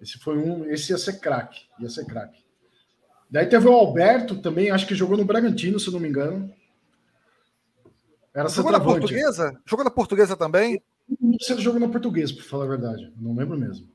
Esse 0.01 0.17
foi 0.19 0.37
um, 0.37 0.65
esse 0.65 0.91
ia 0.91 0.97
ser 0.97 1.19
craque, 1.19 1.61
ia 1.79 1.89
ser 1.89 2.05
craque. 2.05 2.43
Daí 3.29 3.45
teve 3.45 3.67
o 3.67 3.73
Alberto 3.73 4.41
também, 4.41 4.71
acho 4.71 4.87
que 4.87 4.95
jogou 4.95 5.17
no 5.17 5.25
Bragantino, 5.25 5.79
se 5.79 5.91
não 5.91 5.99
me 5.99 6.07
engano. 6.07 6.51
Era 8.33 8.47
jogou 8.47 8.71
na 8.71 8.79
portuguesa? 8.79 9.59
Jogou 9.65 9.83
na 9.83 9.91
portuguesa 9.91 10.37
também? 10.37 10.81
não 11.19 11.39
sei 11.39 11.55
do 11.55 11.61
jogo 11.61 11.79
na 11.79 11.89
português, 11.89 12.31
para 12.31 12.43
falar 12.43 12.65
a 12.65 12.69
verdade. 12.69 13.11
Não 13.17 13.35
lembro 13.35 13.57
mesmo. 13.57 13.87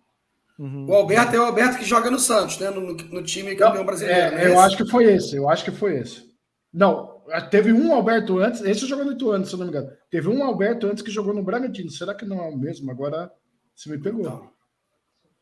Uhum. 0.58 0.86
O 0.88 0.94
Alberto 0.94 1.34
é 1.34 1.40
o 1.40 1.44
Alberto 1.44 1.78
que 1.78 1.84
joga 1.84 2.10
no 2.10 2.18
Santos, 2.18 2.58
né? 2.58 2.70
No, 2.70 2.94
no 2.94 3.22
time 3.24 3.56
campeão 3.56 3.84
brasileiro. 3.84 4.36
É, 4.36 4.44
é 4.44 4.48
eu 4.48 4.60
acho 4.60 4.76
que 4.76 4.88
foi 4.88 5.04
esse. 5.04 5.36
Eu 5.36 5.48
acho 5.48 5.64
que 5.64 5.70
foi 5.70 5.98
esse. 5.98 6.32
Não, 6.72 7.22
teve 7.50 7.72
um 7.72 7.92
Alberto 7.92 8.38
antes, 8.38 8.60
esse 8.62 8.86
jogou 8.86 9.04
no 9.04 9.12
Ituano, 9.12 9.46
se 9.46 9.52
eu 9.52 9.58
não 9.58 9.66
me 9.66 9.70
engano. 9.70 9.90
Teve 10.10 10.28
um 10.28 10.42
Alberto 10.44 10.86
antes 10.86 11.02
que 11.02 11.10
jogou 11.10 11.32
no 11.34 11.42
Bragantino. 11.42 11.90
Será 11.90 12.14
que 12.14 12.24
não 12.24 12.42
é 12.42 12.48
o 12.48 12.56
mesmo? 12.56 12.90
Agora 12.90 13.30
se 13.74 13.88
me 13.88 13.98
pegou. 13.98 14.24
Não. 14.24 14.50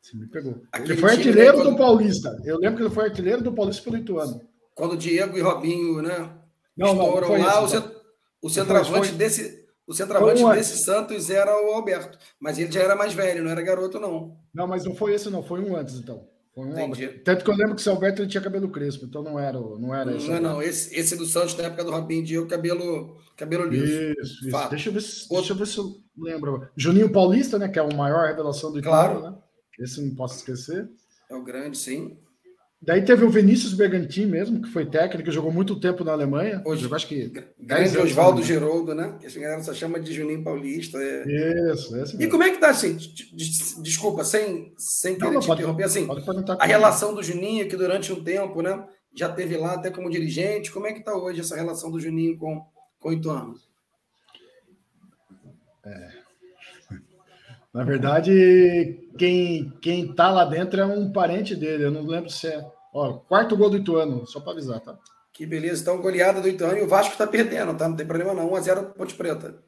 Se 0.01 0.17
me 0.17 0.27
pegou. 0.27 0.63
Aquele 0.73 0.93
ele 0.93 1.01
foi 1.01 1.11
artilheiro 1.11 1.55
quando... 1.55 1.71
do 1.71 1.77
Paulista. 1.77 2.41
Eu 2.45 2.59
lembro 2.59 2.77
que 2.77 2.83
ele 2.83 2.95
foi 2.95 3.05
artilheiro 3.05 3.43
do 3.43 3.53
Paulista 3.53 3.83
pelo 3.83 3.97
Ituano. 3.97 4.41
Quando 4.75 4.93
o 4.93 4.97
Diego 4.97 5.37
e 5.37 5.41
Robinho, 5.41 6.03
né? 6.03 6.31
Não, 6.77 6.95
não, 6.95 7.21
não 7.21 7.39
lá, 7.39 7.65
isso, 7.65 8.03
o, 8.41 8.49
centroavante 8.49 9.09
foi, 9.09 9.17
desse 9.17 9.62
o 9.93 9.95
centroavante 9.95 10.43
um 10.43 10.51
desse 10.53 10.83
Santos 10.83 11.31
era 11.31 11.51
o 11.51 11.73
Alberto, 11.73 12.19
mas 12.41 12.59
ele 12.59 12.73
já 12.73 12.81
era 12.81 12.97
mais 12.97 13.13
velho, 13.13 13.45
não 13.45 13.51
era 13.51 13.63
garoto, 13.63 14.01
não. 14.01 14.37
Não, 14.53 14.67
mas 14.67 14.85
não 14.85 14.95
foi 14.95 15.15
esse, 15.15 15.31
não. 15.31 15.43
Foi 15.43 15.61
um 15.61 15.77
antes, 15.77 15.97
então. 15.97 16.27
Foi 16.55 16.67
um 16.67 16.73
Entendi. 16.73 17.09
Tanto 17.21 17.45
que 17.45 17.51
eu 17.51 17.55
lembro 17.55 17.77
que 17.77 17.89
o 17.89 17.93
Alberto 17.93 18.23
ele 18.23 18.29
tinha 18.29 18.43
cabelo 18.43 18.71
crespo, 18.71 19.05
então 19.05 19.23
não 19.23 19.39
era, 19.39 19.59
não 19.59 19.95
era 19.95 20.15
esse. 20.15 20.29
Não, 20.29 20.41
não. 20.41 20.63
Esse, 20.63 20.95
esse 20.99 21.17
do 21.17 21.27
Santos, 21.27 21.57
na 21.57 21.65
época 21.65 21.85
do 21.85 21.91
Robinho 21.91 22.25
Diego, 22.25 22.47
cabelo, 22.47 23.17
cabelo 23.37 23.65
liso. 23.65 23.85
Isso, 24.21 24.49
isso. 24.49 24.69
Deixa 24.71 24.89
eu, 24.89 24.93
ver 24.93 25.03
se, 25.03 25.29
deixa 25.29 25.53
eu 25.53 25.57
ver 25.57 25.67
se 25.67 25.79
eu 25.79 25.97
lembro. 26.19 26.69
Juninho 26.77 27.13
Paulista, 27.13 27.59
né? 27.59 27.69
Que 27.69 27.79
é 27.79 27.83
a 27.83 27.95
maior 27.95 28.27
revelação 28.27 28.73
do 28.73 28.83
Claro. 28.83 29.21
né? 29.21 29.35
Esse 29.79 30.03
não 30.03 30.15
posso 30.15 30.37
esquecer. 30.37 30.91
É 31.31 31.35
o 31.35 31.43
grande, 31.43 31.79
sim. 31.79 32.19
Daí 32.85 33.01
teve 33.03 33.25
o 33.25 33.31
Vinícius 33.31 33.75
Bergantin 33.75 34.27
mesmo, 34.27 34.61
que 34.61 34.69
foi 34.69 34.85
técnico, 34.85 35.31
jogou 35.31 35.53
muito 35.53 35.79
tempo 35.79 36.03
na 36.03 36.11
Alemanha. 36.11 36.61
Hoje, 36.65 36.85
eu 36.85 36.93
acho 36.93 37.07
que. 37.07 37.31
Grande 37.61 37.97
Oswaldo 37.97 38.43
Geroldo, 38.43 38.93
né? 38.93 39.17
Esse 39.23 39.39
galera 39.39 39.63
só 39.63 39.73
chama 39.73 40.01
de 40.01 40.13
Juninho 40.13 40.43
Paulista. 40.43 40.99
É... 40.99 41.73
Isso, 41.73 41.97
esse 41.97 42.17
mesmo. 42.17 42.23
E 42.23 42.29
como 42.29 42.43
é 42.43 42.51
que 42.51 42.59
tá 42.59 42.71
assim? 42.71 42.97
Desculpa, 43.83 44.25
sem, 44.25 44.75
sem 44.77 45.17
querer 45.17 45.35
não, 45.35 45.41
te 45.41 45.47
pode, 45.47 45.61
interromper, 45.61 45.85
assim. 45.85 46.09
a 46.59 46.67
relação 46.67 47.15
do 47.15 47.23
Juninho, 47.23 47.69
que 47.69 47.77
durante 47.77 48.13
um 48.13 48.23
tempo, 48.23 48.61
né? 48.63 48.85
Já 49.15 49.29
teve 49.29 49.57
lá 49.57 49.75
até 49.75 49.89
como 49.89 50.11
dirigente. 50.11 50.73
Como 50.73 50.87
é 50.89 50.93
que 50.93 51.05
tá 51.05 51.15
hoje 51.15 51.41
essa 51.41 51.55
relação 51.55 51.89
do 51.89 52.01
Juninho 52.01 52.37
com, 52.37 52.65
com 52.99 53.11
o 53.11 53.13
Ituano? 53.13 53.55
É. 55.87 56.23
Na 57.73 57.85
verdade, 57.85 59.09
quem, 59.17 59.73
quem 59.81 60.13
tá 60.15 60.31
lá 60.31 60.45
dentro 60.45 60.81
é 60.81 60.85
um 60.85 61.11
parente 61.11 61.57
dele. 61.57 61.85
Eu 61.85 61.91
não 61.91 62.03
lembro 62.03 62.29
se 62.29 62.49
é. 62.49 62.72
Ó, 62.93 63.15
quarto 63.15 63.57
gol 63.57 63.71
do 63.71 63.79
Ituano, 63.79 64.27
só 64.27 64.41
para 64.41 64.53
avisar, 64.53 64.81
tá? 64.81 64.99
Que 65.33 65.47
beleza. 65.47 65.83
Então, 65.83 66.01
goleada 66.01 66.41
do 66.41 66.49
Ituano 66.49 66.79
e 66.79 66.83
o 66.83 66.89
Vasco 66.89 67.17
tá 67.17 67.27
perdendo, 67.27 67.75
tá? 67.77 67.89
Não 67.89 67.97
tem 67.97 68.07
problema 68.07 68.35
não. 68.35 68.51
1x0 68.51 68.93
Ponte 68.93 69.15
Preta. 69.15 69.63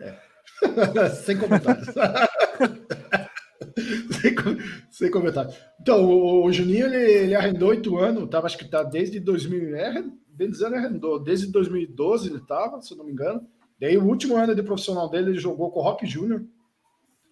É. 0.00 0.16
sem 1.22 1.38
comentários. 1.38 1.86
sem, 4.20 4.34
sem 4.90 5.10
comentários. 5.10 5.54
Então, 5.80 6.04
o, 6.04 6.44
o 6.44 6.52
Juninho, 6.52 6.86
ele, 6.86 6.96
ele 6.96 7.34
arrendou 7.34 7.68
oito 7.68 7.96
anos, 7.96 8.28
tava, 8.28 8.46
acho 8.46 8.58
que 8.58 8.68
tá 8.68 8.82
desde 8.82 9.20
2000, 9.20 9.76
é, 9.76 10.04
bem 10.28 10.50
dizendo, 10.50 10.74
arrendou, 10.74 11.22
desde 11.22 11.46
2012 11.52 12.28
ele 12.28 12.40
tava, 12.40 12.80
se 12.80 12.92
eu 12.92 12.98
não 12.98 13.04
me 13.04 13.12
engano. 13.12 13.46
Daí, 13.80 13.96
o 13.96 14.04
último 14.04 14.36
ano 14.36 14.54
de 14.54 14.62
profissional 14.62 15.08
dele, 15.08 15.30
ele 15.30 15.38
jogou 15.38 15.70
com 15.70 15.80
o 15.80 15.82
Rock 15.82 16.06
Júnior 16.06 16.44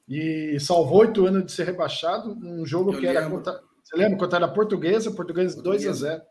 e 0.09 0.59
salvou 0.59 1.01
oito 1.01 1.27
anos 1.27 1.47
de 1.47 1.53
ser 1.53 1.65
rebaixado. 1.65 2.33
Um 2.43 2.67
jogo 2.67 2.93
Eu 2.93 2.99
que 2.99 3.07
era 3.07 3.29
contra. 3.29 3.61
Você 3.91 3.97
lembra? 3.97 4.19
Contra 4.19 4.39
era 4.39 4.49
portuguesa, 4.49 5.11
portuguesa 5.11 5.61
2 5.61 5.87
a 5.87 5.93
0 5.93 6.23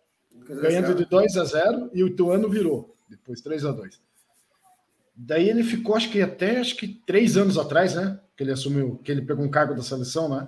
Ganhando 0.61 0.95
de 0.95 1.05
2 1.05 1.37
a 1.37 1.43
0 1.43 1.89
e 1.93 2.03
o 2.03 2.07
Ituano 2.07 2.49
virou. 2.49 2.95
Depois 3.09 3.41
3 3.41 3.65
a 3.65 3.71
2 3.71 4.01
Daí 5.13 5.49
ele 5.49 5.63
ficou, 5.63 5.95
acho 5.95 6.09
que 6.09 6.21
até 6.21 6.59
acho 6.59 6.77
que 6.77 6.87
três 7.05 7.35
anos 7.35 7.57
atrás, 7.57 7.93
né? 7.93 8.19
Que 8.37 8.43
ele 8.43 8.53
assumiu, 8.53 8.97
que 9.03 9.11
ele 9.11 9.21
pegou 9.21 9.43
um 9.43 9.51
cargo 9.51 9.75
da 9.75 9.83
seleção, 9.83 10.29
né? 10.29 10.47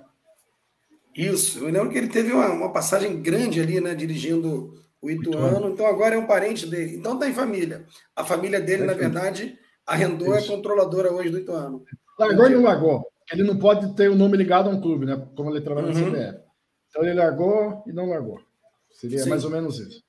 Isso. 1.14 1.58
Eu 1.58 1.70
lembro 1.70 1.90
que 1.90 1.98
ele 1.98 2.08
teve 2.08 2.32
uma, 2.32 2.48
uma 2.48 2.72
passagem 2.72 3.20
grande 3.20 3.60
ali, 3.60 3.78
né? 3.82 3.94
Dirigindo 3.94 4.82
o 5.02 5.10
Ituano. 5.10 5.48
Ituano. 5.48 5.74
Então 5.74 5.86
agora 5.86 6.14
é 6.14 6.18
um 6.18 6.26
parente 6.26 6.66
dele. 6.66 6.96
Então 6.96 7.18
tá 7.18 7.28
em 7.28 7.34
família. 7.34 7.84
A 8.16 8.24
família 8.24 8.60
dele, 8.60 8.84
na 8.84 8.94
verdade, 8.94 9.58
arrendou, 9.86 10.34
é 10.34 10.42
controladora 10.42 11.12
hoje 11.12 11.28
do 11.28 11.38
Ituano. 11.38 11.84
Largou 12.18 12.46
e 12.46 12.54
não 12.54 12.62
largou. 12.62 13.06
Ele 13.30 13.42
não 13.42 13.58
pode 13.58 13.94
ter 13.94 14.08
o 14.08 14.16
nome 14.16 14.38
ligado 14.38 14.70
a 14.70 14.72
um 14.72 14.80
clube, 14.80 15.04
né? 15.04 15.22
Como 15.36 15.50
ele 15.50 15.60
trabalha 15.60 15.88
uhum. 15.88 16.10
na 16.10 16.32
CBF. 16.32 16.41
Então 16.92 17.02
ele 17.02 17.14
largou 17.14 17.82
e 17.86 17.92
não 17.92 18.10
largou. 18.10 18.38
Seria 18.90 19.22
sim. 19.22 19.30
mais 19.30 19.44
ou 19.44 19.50
menos 19.50 19.78
isso. 19.78 20.04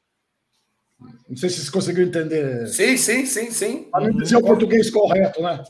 Não 1.29 1.37
sei 1.37 1.49
se 1.49 1.63
você 1.63 1.71
conseguiu 1.71 2.05
entender. 2.05 2.67
Sim, 2.67 2.97
sim, 2.97 3.25
sim, 3.25 3.51
sim. 3.51 3.83
Para 3.85 4.09
não 4.09 4.17
dizer 4.17 4.35
o 4.35 4.43
português 4.43 4.89
correto, 4.89 5.41
né? 5.41 5.63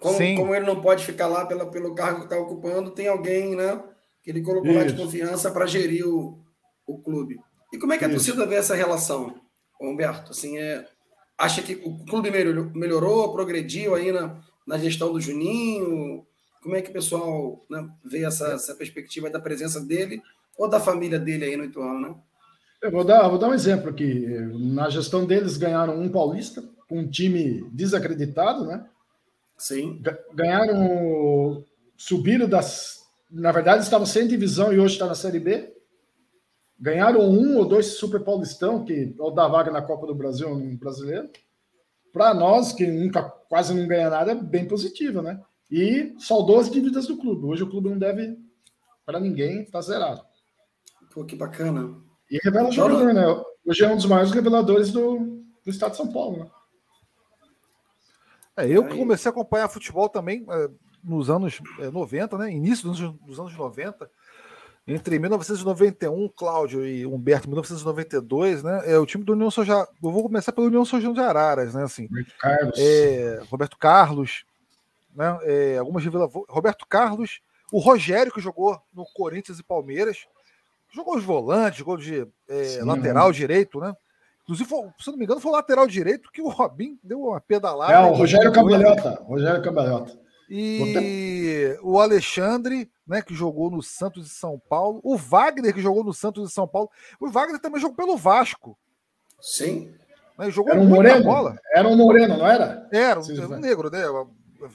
Como, 0.00 0.36
como, 0.36 0.54
ele 0.54 0.66
não 0.66 0.80
pode 0.80 1.04
ficar 1.04 1.26
lá 1.26 1.44
pela, 1.44 1.70
pelo 1.70 1.94
cargo 1.94 2.20
que 2.20 2.24
está 2.26 2.38
ocupando, 2.38 2.90
tem 2.90 3.08
alguém, 3.08 3.54
né? 3.54 3.82
Que 4.22 4.30
ele 4.30 4.42
colocou 4.42 4.70
isso. 4.70 4.78
lá 4.78 4.84
de 4.86 4.94
confiança 4.94 5.50
para 5.50 5.66
gerir 5.66 6.06
o, 6.06 6.38
o 6.86 6.98
clube. 6.98 7.38
E 7.72 7.78
como 7.78 7.92
é 7.92 7.98
que 7.98 8.04
a 8.04 8.08
isso. 8.08 8.16
torcida 8.16 8.46
vê 8.46 8.56
essa 8.56 8.74
relação, 8.74 9.34
Humberto? 9.80 10.32
Assim, 10.32 10.58
é, 10.58 10.86
acha 11.36 11.62
que 11.62 11.74
o 11.84 12.04
clube 12.06 12.30
melhorou, 12.30 12.70
melhorou 12.74 13.32
progrediu 13.32 13.94
aí 13.94 14.12
na, 14.12 14.40
na 14.66 14.78
gestão 14.78 15.12
do 15.12 15.20
Juninho? 15.20 16.26
Como 16.66 16.74
é 16.74 16.82
que 16.82 16.90
o 16.90 16.94
pessoal 16.94 17.64
né, 17.70 17.88
vê 18.04 18.24
essa, 18.24 18.48
essa 18.48 18.74
perspectiva 18.74 19.30
da 19.30 19.38
presença 19.38 19.80
dele 19.80 20.20
ou 20.58 20.68
da 20.68 20.80
família 20.80 21.16
dele 21.16 21.44
aí 21.44 21.56
no 21.56 21.66
Ituano, 21.66 22.00
né? 22.00 22.16
Eu 22.82 22.90
vou 22.90 23.04
dar, 23.04 23.28
vou 23.28 23.38
dar 23.38 23.50
um 23.50 23.54
exemplo 23.54 23.88
aqui. 23.88 24.26
Na 24.74 24.90
gestão 24.90 25.24
deles, 25.24 25.56
ganharam 25.56 25.96
um 25.96 26.08
paulista, 26.08 26.68
um 26.90 27.08
time 27.08 27.70
desacreditado, 27.70 28.66
né? 28.66 28.84
Sim. 29.56 30.02
Ganharam, 30.34 31.64
subiram 31.96 32.48
das. 32.48 33.06
Na 33.30 33.52
verdade, 33.52 33.84
estavam 33.84 34.04
sem 34.04 34.26
divisão 34.26 34.72
e 34.72 34.80
hoje 34.80 34.94
está 34.94 35.06
na 35.06 35.14
Série 35.14 35.38
B. 35.38 35.72
Ganharam 36.80 37.20
um 37.20 37.58
ou 37.58 37.64
dois 37.64 37.86
Super 37.92 38.24
Paulistão, 38.24 38.84
que 38.84 39.14
ou 39.20 39.30
dá 39.30 39.46
vaga 39.46 39.70
na 39.70 39.82
Copa 39.82 40.04
do 40.04 40.16
Brasil 40.16 40.48
um 40.48 40.76
brasileiro. 40.76 41.30
Para 42.12 42.34
nós, 42.34 42.72
que 42.72 42.88
nunca 42.88 43.22
quase 43.22 43.72
não 43.72 43.86
ganha 43.86 44.10
nada, 44.10 44.32
é 44.32 44.34
bem 44.34 44.66
positivo, 44.66 45.22
né? 45.22 45.40
E 45.70 46.14
saldou 46.18 46.60
as 46.60 46.70
dívidas 46.70 47.06
do 47.06 47.16
clube. 47.16 47.46
Hoje 47.46 47.62
o 47.62 47.70
clube 47.70 47.90
não 47.90 47.98
deve 47.98 48.38
para 49.04 49.20
ninguém, 49.20 49.64
tá 49.64 49.80
zerado. 49.80 50.22
Pô, 51.12 51.24
que 51.24 51.36
bacana. 51.36 51.96
E 52.30 52.38
revela 52.42 52.70
jogador, 52.70 53.12
né? 53.12 53.24
Hoje 53.64 53.84
é 53.84 53.88
um 53.88 53.96
dos 53.96 54.06
maiores 54.06 54.32
reveladores 54.32 54.90
do, 54.92 55.18
do 55.64 55.70
estado 55.70 55.92
de 55.92 55.96
São 55.96 56.12
Paulo, 56.12 56.38
né? 56.38 56.50
É, 58.56 58.66
eu 58.66 58.88
comecei 58.88 59.28
a 59.28 59.32
acompanhar 59.32 59.68
futebol 59.68 60.08
também 60.08 60.44
é, 60.48 60.70
nos 61.04 61.28
anos 61.28 61.60
é, 61.78 61.90
90, 61.90 62.38
né? 62.38 62.50
Início 62.50 62.88
dos, 62.90 63.00
dos 63.20 63.38
anos 63.38 63.54
90. 63.54 64.10
Entre 64.88 65.18
1991, 65.18 66.28
Cláudio 66.28 66.86
e 66.86 67.04
Humberto, 67.04 67.48
1992, 67.48 68.62
né? 68.62 68.82
É 68.84 68.96
o 68.96 69.04
time 69.04 69.24
do 69.24 69.32
União 69.32 69.50
São 69.50 69.64
Eu 69.64 69.86
vou 70.00 70.22
começar 70.22 70.52
pelo 70.52 70.68
União 70.68 70.84
São 70.84 71.00
de 71.00 71.20
Araras, 71.20 71.74
né? 71.74 71.82
Assim, 71.82 72.06
Roberto 72.06 72.38
Carlos. 72.38 72.78
É, 72.78 73.42
Roberto 73.50 73.78
Carlos, 73.78 74.44
né? 75.16 75.38
É, 75.42 75.78
algumas 75.78 76.04
revelações. 76.04 76.44
Roberto 76.48 76.86
Carlos, 76.86 77.40
o 77.72 77.80
Rogério, 77.80 78.32
que 78.32 78.40
jogou 78.40 78.78
no 78.92 79.04
Corinthians 79.14 79.58
e 79.58 79.64
Palmeiras, 79.64 80.26
jogou 80.92 81.16
os 81.16 81.24
volantes, 81.24 81.78
jogou 81.78 81.96
de 81.96 82.26
é, 82.48 82.84
lateral 82.84 83.32
direito, 83.32 83.80
né? 83.80 83.94
Inclusive, 84.42 84.68
foi, 84.68 84.88
se 85.00 85.10
não 85.10 85.18
me 85.18 85.24
engano, 85.24 85.40
foi 85.40 85.50
o 85.50 85.54
lateral 85.54 85.86
direito 85.88 86.30
que 86.30 86.40
o 86.40 86.48
Robin 86.48 86.96
deu 87.02 87.20
uma 87.20 87.40
pedalada. 87.40 87.92
É, 87.92 87.98
o 87.98 88.12
Rogério 88.12 88.52
Cambalhota. 88.52 89.20
Rogério 89.24 89.62
Cambalhota. 89.62 90.16
E 90.48 91.76
o 91.82 91.98
Alexandre, 91.98 92.88
né, 93.04 93.20
que 93.20 93.34
jogou 93.34 93.70
no 93.70 93.82
Santos 93.82 94.24
de 94.24 94.30
São 94.30 94.60
Paulo. 94.68 95.00
O 95.02 95.16
Wagner, 95.16 95.74
que 95.74 95.80
jogou 95.80 96.04
no 96.04 96.14
Santos 96.14 96.46
de 96.46 96.54
São 96.54 96.68
Paulo. 96.68 96.88
O 97.20 97.28
Wagner 97.28 97.60
também 97.60 97.80
jogou 97.80 97.96
pelo 97.96 98.16
Vasco. 98.16 98.78
Sim. 99.40 99.92
Né, 100.38 100.48
jogou 100.50 100.72
era 100.72 100.80
um 100.80 100.86
moreno? 100.86 101.24
bola. 101.24 101.58
Era 101.74 101.88
um 101.88 101.96
moreno, 101.96 102.36
não 102.36 102.46
era? 102.46 102.88
Era, 102.92 103.20
um, 103.20 103.24
um 103.24 103.58
negro, 103.58 103.90
né? 103.90 104.02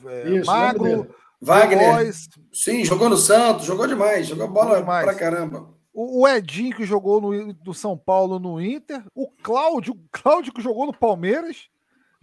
É, 0.05 0.29
Isso, 0.29 0.45
magro. 0.45 1.13
Wagner. 1.41 2.11
Sim, 2.53 2.85
jogou 2.85 3.09
no 3.09 3.17
Santos, 3.17 3.65
jogou 3.65 3.88
demais, 3.88 4.27
jogou 4.27 4.47
bola 4.47 4.79
demais. 4.79 5.03
pra 5.03 5.15
caramba. 5.15 5.67
O, 5.91 6.21
o 6.21 6.27
Edinho, 6.27 6.75
que 6.75 6.85
jogou 6.85 7.19
no, 7.19 7.53
do 7.53 7.73
São 7.73 7.97
Paulo 7.97 8.39
no 8.39 8.61
Inter. 8.61 9.03
O 9.15 9.27
Cláudio, 9.41 10.00
Cláudio, 10.11 10.53
que 10.53 10.61
jogou 10.61 10.85
no 10.85 10.93
Palmeiras. 10.93 11.67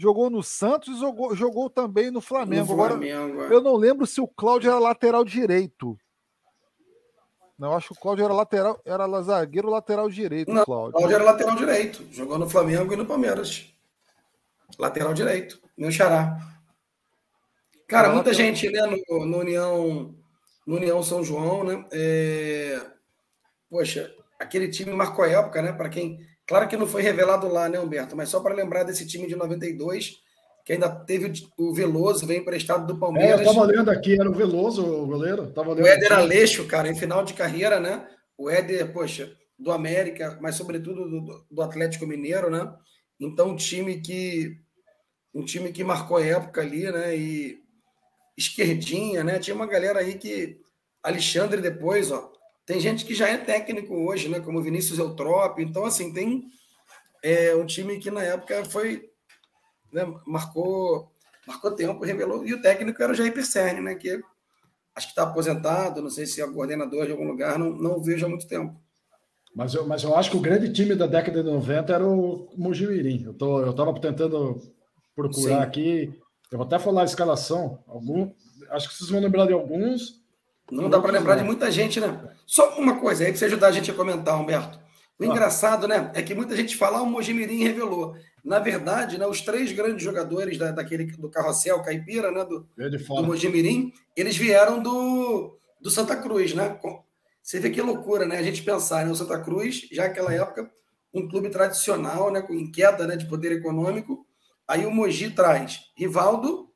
Jogou 0.00 0.30
no 0.30 0.44
Santos 0.44 0.96
e 0.96 1.00
jogou, 1.00 1.34
jogou 1.34 1.68
também 1.68 2.08
no 2.08 2.20
Flamengo. 2.20 2.70
No 2.70 2.76
Flamengo 2.76 3.32
Agora, 3.32 3.52
é. 3.52 3.56
eu 3.56 3.60
não 3.60 3.74
lembro 3.74 4.06
se 4.06 4.20
o 4.20 4.28
Cláudio 4.28 4.70
era 4.70 4.78
lateral 4.78 5.24
direito. 5.24 5.98
Não, 7.58 7.74
acho 7.74 7.88
que 7.88 7.94
o 7.94 8.00
Cláudio 8.00 8.24
era 8.24 8.32
lateral, 8.32 8.80
era 8.84 9.22
zagueiro 9.22 9.68
lateral 9.68 10.08
direito. 10.08 10.52
Não, 10.52 10.64
Cláudio. 10.64 10.92
Cláudio 10.92 11.14
era 11.16 11.24
lateral 11.24 11.56
direito. 11.56 12.06
Jogou 12.12 12.38
no 12.38 12.48
Flamengo 12.48 12.92
e 12.92 12.96
no 12.96 13.04
Palmeiras. 13.04 13.74
Lateral 14.78 15.12
direito. 15.12 15.60
Meu 15.76 15.90
xará. 15.90 16.38
Cara, 17.88 18.10
muita 18.10 18.34
gente 18.34 18.70
né, 18.70 18.82
no, 18.82 19.24
no, 19.24 19.38
União, 19.38 20.14
no 20.66 20.76
União 20.76 21.02
São 21.02 21.24
João, 21.24 21.64
né? 21.64 21.84
É... 21.90 22.78
Poxa, 23.70 24.12
aquele 24.38 24.68
time 24.68 24.92
marcou 24.92 25.24
a 25.24 25.28
época, 25.28 25.62
né? 25.62 25.72
Para 25.72 25.88
quem. 25.88 26.20
Claro 26.46 26.68
que 26.68 26.76
não 26.76 26.86
foi 26.86 27.02
revelado 27.02 27.48
lá, 27.48 27.66
né, 27.68 27.80
Humberto? 27.80 28.14
Mas 28.14 28.28
só 28.28 28.40
para 28.40 28.54
lembrar 28.54 28.82
desse 28.82 29.06
time 29.06 29.26
de 29.26 29.34
92, 29.34 30.18
que 30.64 30.74
ainda 30.74 30.90
teve 30.90 31.32
o 31.58 31.72
Veloso, 31.72 32.26
veio 32.26 32.42
emprestado 32.42 32.86
do 32.86 32.98
Palmeiras. 32.98 33.40
É, 33.40 33.42
eu 33.42 33.46
tava 33.46 33.66
olhando 33.66 33.90
aqui, 33.90 34.20
era 34.20 34.30
o 34.30 34.34
Veloso, 34.34 34.84
o 34.84 35.06
goleiro. 35.06 35.50
Tava 35.52 35.72
o 35.72 35.86
Éder 35.86 36.12
aqui. 36.12 36.22
Aleixo, 36.22 36.66
cara, 36.66 36.90
em 36.90 36.94
final 36.94 37.24
de 37.24 37.32
carreira, 37.32 37.80
né? 37.80 38.06
O 38.36 38.50
Éder, 38.50 38.92
poxa, 38.92 39.32
do 39.58 39.72
América, 39.72 40.38
mas 40.42 40.56
sobretudo 40.56 41.08
do, 41.08 41.46
do 41.50 41.62
Atlético 41.62 42.06
Mineiro, 42.06 42.50
né? 42.50 42.70
Então, 43.18 43.48
um 43.48 43.56
time 43.56 44.02
que 44.02 44.58
um 45.34 45.44
time 45.44 45.72
que 45.72 45.84
marcou 45.84 46.22
época 46.22 46.60
ali, 46.60 46.90
né? 46.90 47.16
E 47.16 47.67
esquerdinha, 48.38 49.24
né? 49.24 49.38
Tinha 49.40 49.54
uma 49.54 49.66
galera 49.66 49.98
aí 49.98 50.16
que 50.16 50.56
Alexandre 51.02 51.60
depois, 51.60 52.12
ó. 52.12 52.32
Tem 52.64 52.78
gente 52.78 53.04
que 53.04 53.14
já 53.14 53.28
é 53.28 53.36
técnico 53.36 53.94
hoje, 53.94 54.28
né? 54.28 54.40
Como 54.40 54.62
Vinícius 54.62 54.98
Eutrópio. 54.98 55.64
Então, 55.64 55.84
assim, 55.84 56.12
tem 56.12 56.44
é, 57.22 57.54
um 57.56 57.66
time 57.66 57.98
que 57.98 58.10
na 58.10 58.22
época 58.22 58.64
foi 58.66 59.10
né, 59.92 60.06
marcou 60.26 61.10
marcou 61.46 61.72
tempo, 61.72 62.04
revelou. 62.04 62.46
E 62.46 62.54
o 62.54 62.62
técnico 62.62 63.02
era 63.02 63.12
o 63.12 63.14
Jair 63.14 63.32
Perserne, 63.32 63.80
né? 63.80 63.94
Que 63.94 64.20
acho 64.94 65.06
que 65.06 65.12
está 65.12 65.22
aposentado, 65.24 66.02
não 66.02 66.10
sei 66.10 66.26
se 66.26 66.42
é 66.42 66.46
coordenador 66.46 67.06
de 67.06 67.12
algum 67.12 67.26
lugar, 67.26 67.58
não, 67.58 67.70
não 67.70 68.02
vejo 68.02 68.26
há 68.26 68.28
muito 68.28 68.46
tempo. 68.46 68.76
Mas 69.54 69.72
eu, 69.72 69.86
mas 69.86 70.04
eu 70.04 70.14
acho 70.14 70.30
que 70.30 70.36
o 70.36 70.40
grande 70.40 70.72
time 70.72 70.94
da 70.94 71.06
década 71.06 71.42
de 71.42 71.50
90 71.50 71.92
era 71.92 72.06
o 72.06 72.48
Mojimirim. 72.56 73.24
Eu 73.24 73.34
tô, 73.34 73.60
eu 73.60 73.70
estava 73.70 73.98
tentando 73.98 74.60
procurar 75.16 75.56
Sim. 75.56 75.62
aqui. 75.62 76.20
Eu 76.50 76.58
vou 76.58 76.66
até 76.66 76.78
falar 76.78 77.02
a 77.02 77.04
escalação. 77.04 77.78
Algum, 77.86 78.30
acho 78.70 78.88
que 78.88 78.94
vocês 78.96 79.10
vão 79.10 79.20
lembrar 79.20 79.46
de 79.46 79.52
alguns. 79.52 80.22
Não 80.70 80.88
dá 80.90 81.00
para 81.00 81.12
lembrar 81.12 81.36
de 81.36 81.44
muita 81.44 81.70
gente, 81.70 82.00
né? 82.00 82.34
Só 82.46 82.78
uma 82.78 82.98
coisa 82.98 83.24
aí 83.24 83.30
para 83.30 83.38
você 83.38 83.44
ajudar 83.46 83.68
a 83.68 83.72
gente 83.72 83.90
a 83.90 83.94
comentar, 83.94 84.40
Humberto. 84.40 84.78
O 85.18 85.24
ah. 85.24 85.26
engraçado, 85.26 85.88
né, 85.88 86.12
é 86.14 86.22
que 86.22 86.34
muita 86.34 86.54
gente 86.54 86.76
fala, 86.76 86.98
ah, 86.98 87.02
o 87.02 87.06
Mojimirim 87.06 87.64
revelou. 87.64 88.14
Na 88.44 88.60
verdade, 88.60 89.18
né, 89.18 89.26
os 89.26 89.40
três 89.40 89.72
grandes 89.72 90.04
jogadores 90.04 90.56
da, 90.56 90.70
daquele 90.70 91.06
do 91.06 91.28
carrossel 91.28 91.82
caipira, 91.82 92.30
né, 92.30 92.44
do, 92.44 92.68
do 92.76 93.22
Mojimirim, 93.24 93.92
eles 94.16 94.36
vieram 94.36 94.80
do, 94.80 95.58
do 95.80 95.90
Santa 95.90 96.16
Cruz, 96.16 96.54
né? 96.54 96.78
Você 97.42 97.58
vê 97.58 97.70
que 97.70 97.80
loucura, 97.80 98.26
né? 98.26 98.38
A 98.38 98.42
gente 98.42 98.62
pensar, 98.62 99.04
né? 99.06 99.10
O 99.10 99.16
Santa 99.16 99.38
Cruz, 99.40 99.88
já 99.90 100.04
naquela 100.04 100.32
época, 100.34 100.70
um 101.14 101.26
clube 101.26 101.48
tradicional, 101.48 102.30
né? 102.30 102.42
Com 102.42 102.70
queda 102.70 103.06
né? 103.06 103.16
de 103.16 103.26
poder 103.26 103.52
econômico. 103.52 104.26
Aí 104.68 104.84
o 104.84 104.90
Mogi 104.90 105.30
traz 105.30 105.80
Rivaldo, 105.96 106.68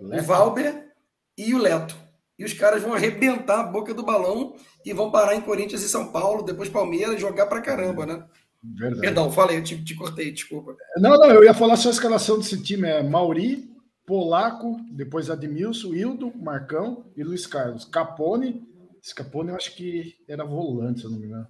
Leto. 0.00 0.22
o 0.22 0.26
Valber 0.26 0.92
e 1.36 1.54
o 1.54 1.58
Leto. 1.58 1.96
E 2.36 2.44
os 2.44 2.52
caras 2.52 2.82
vão 2.82 2.94
arrebentar 2.94 3.60
a 3.60 3.64
boca 3.64 3.94
do 3.94 4.04
balão 4.04 4.56
e 4.84 4.92
vão 4.92 5.10
parar 5.10 5.34
em 5.34 5.40
Corinthians 5.40 5.82
e 5.82 5.88
São 5.88 6.12
Paulo, 6.12 6.42
depois 6.42 6.68
Palmeiras, 6.68 7.20
jogar 7.20 7.46
pra 7.46 7.60
caramba, 7.60 8.04
né? 8.04 8.24
Verdade. 8.62 9.00
Perdão, 9.00 9.30
falei, 9.30 9.58
eu 9.58 9.64
te, 9.64 9.82
te 9.82 9.94
cortei, 9.94 10.32
desculpa. 10.32 10.76
Não, 10.96 11.16
não, 11.16 11.30
eu 11.30 11.44
ia 11.44 11.54
falar 11.54 11.76
só 11.76 11.88
a 11.88 11.92
escalação 11.92 12.38
desse 12.38 12.60
time: 12.60 12.88
é 12.88 13.02
Mauri, 13.02 13.70
Polaco, 14.04 14.76
depois 14.90 15.30
Admilson, 15.30 15.94
Hildo, 15.94 16.32
Marcão 16.36 17.06
e 17.16 17.22
Luiz 17.22 17.46
Carlos. 17.46 17.84
Capone, 17.84 18.66
Scapone, 19.02 19.50
eu 19.50 19.56
acho 19.56 19.74
que 19.76 20.16
era 20.28 20.44
volante, 20.44 21.00
se 21.00 21.06
eu 21.06 21.10
não 21.10 21.18
me 21.18 21.26
engano. 21.26 21.46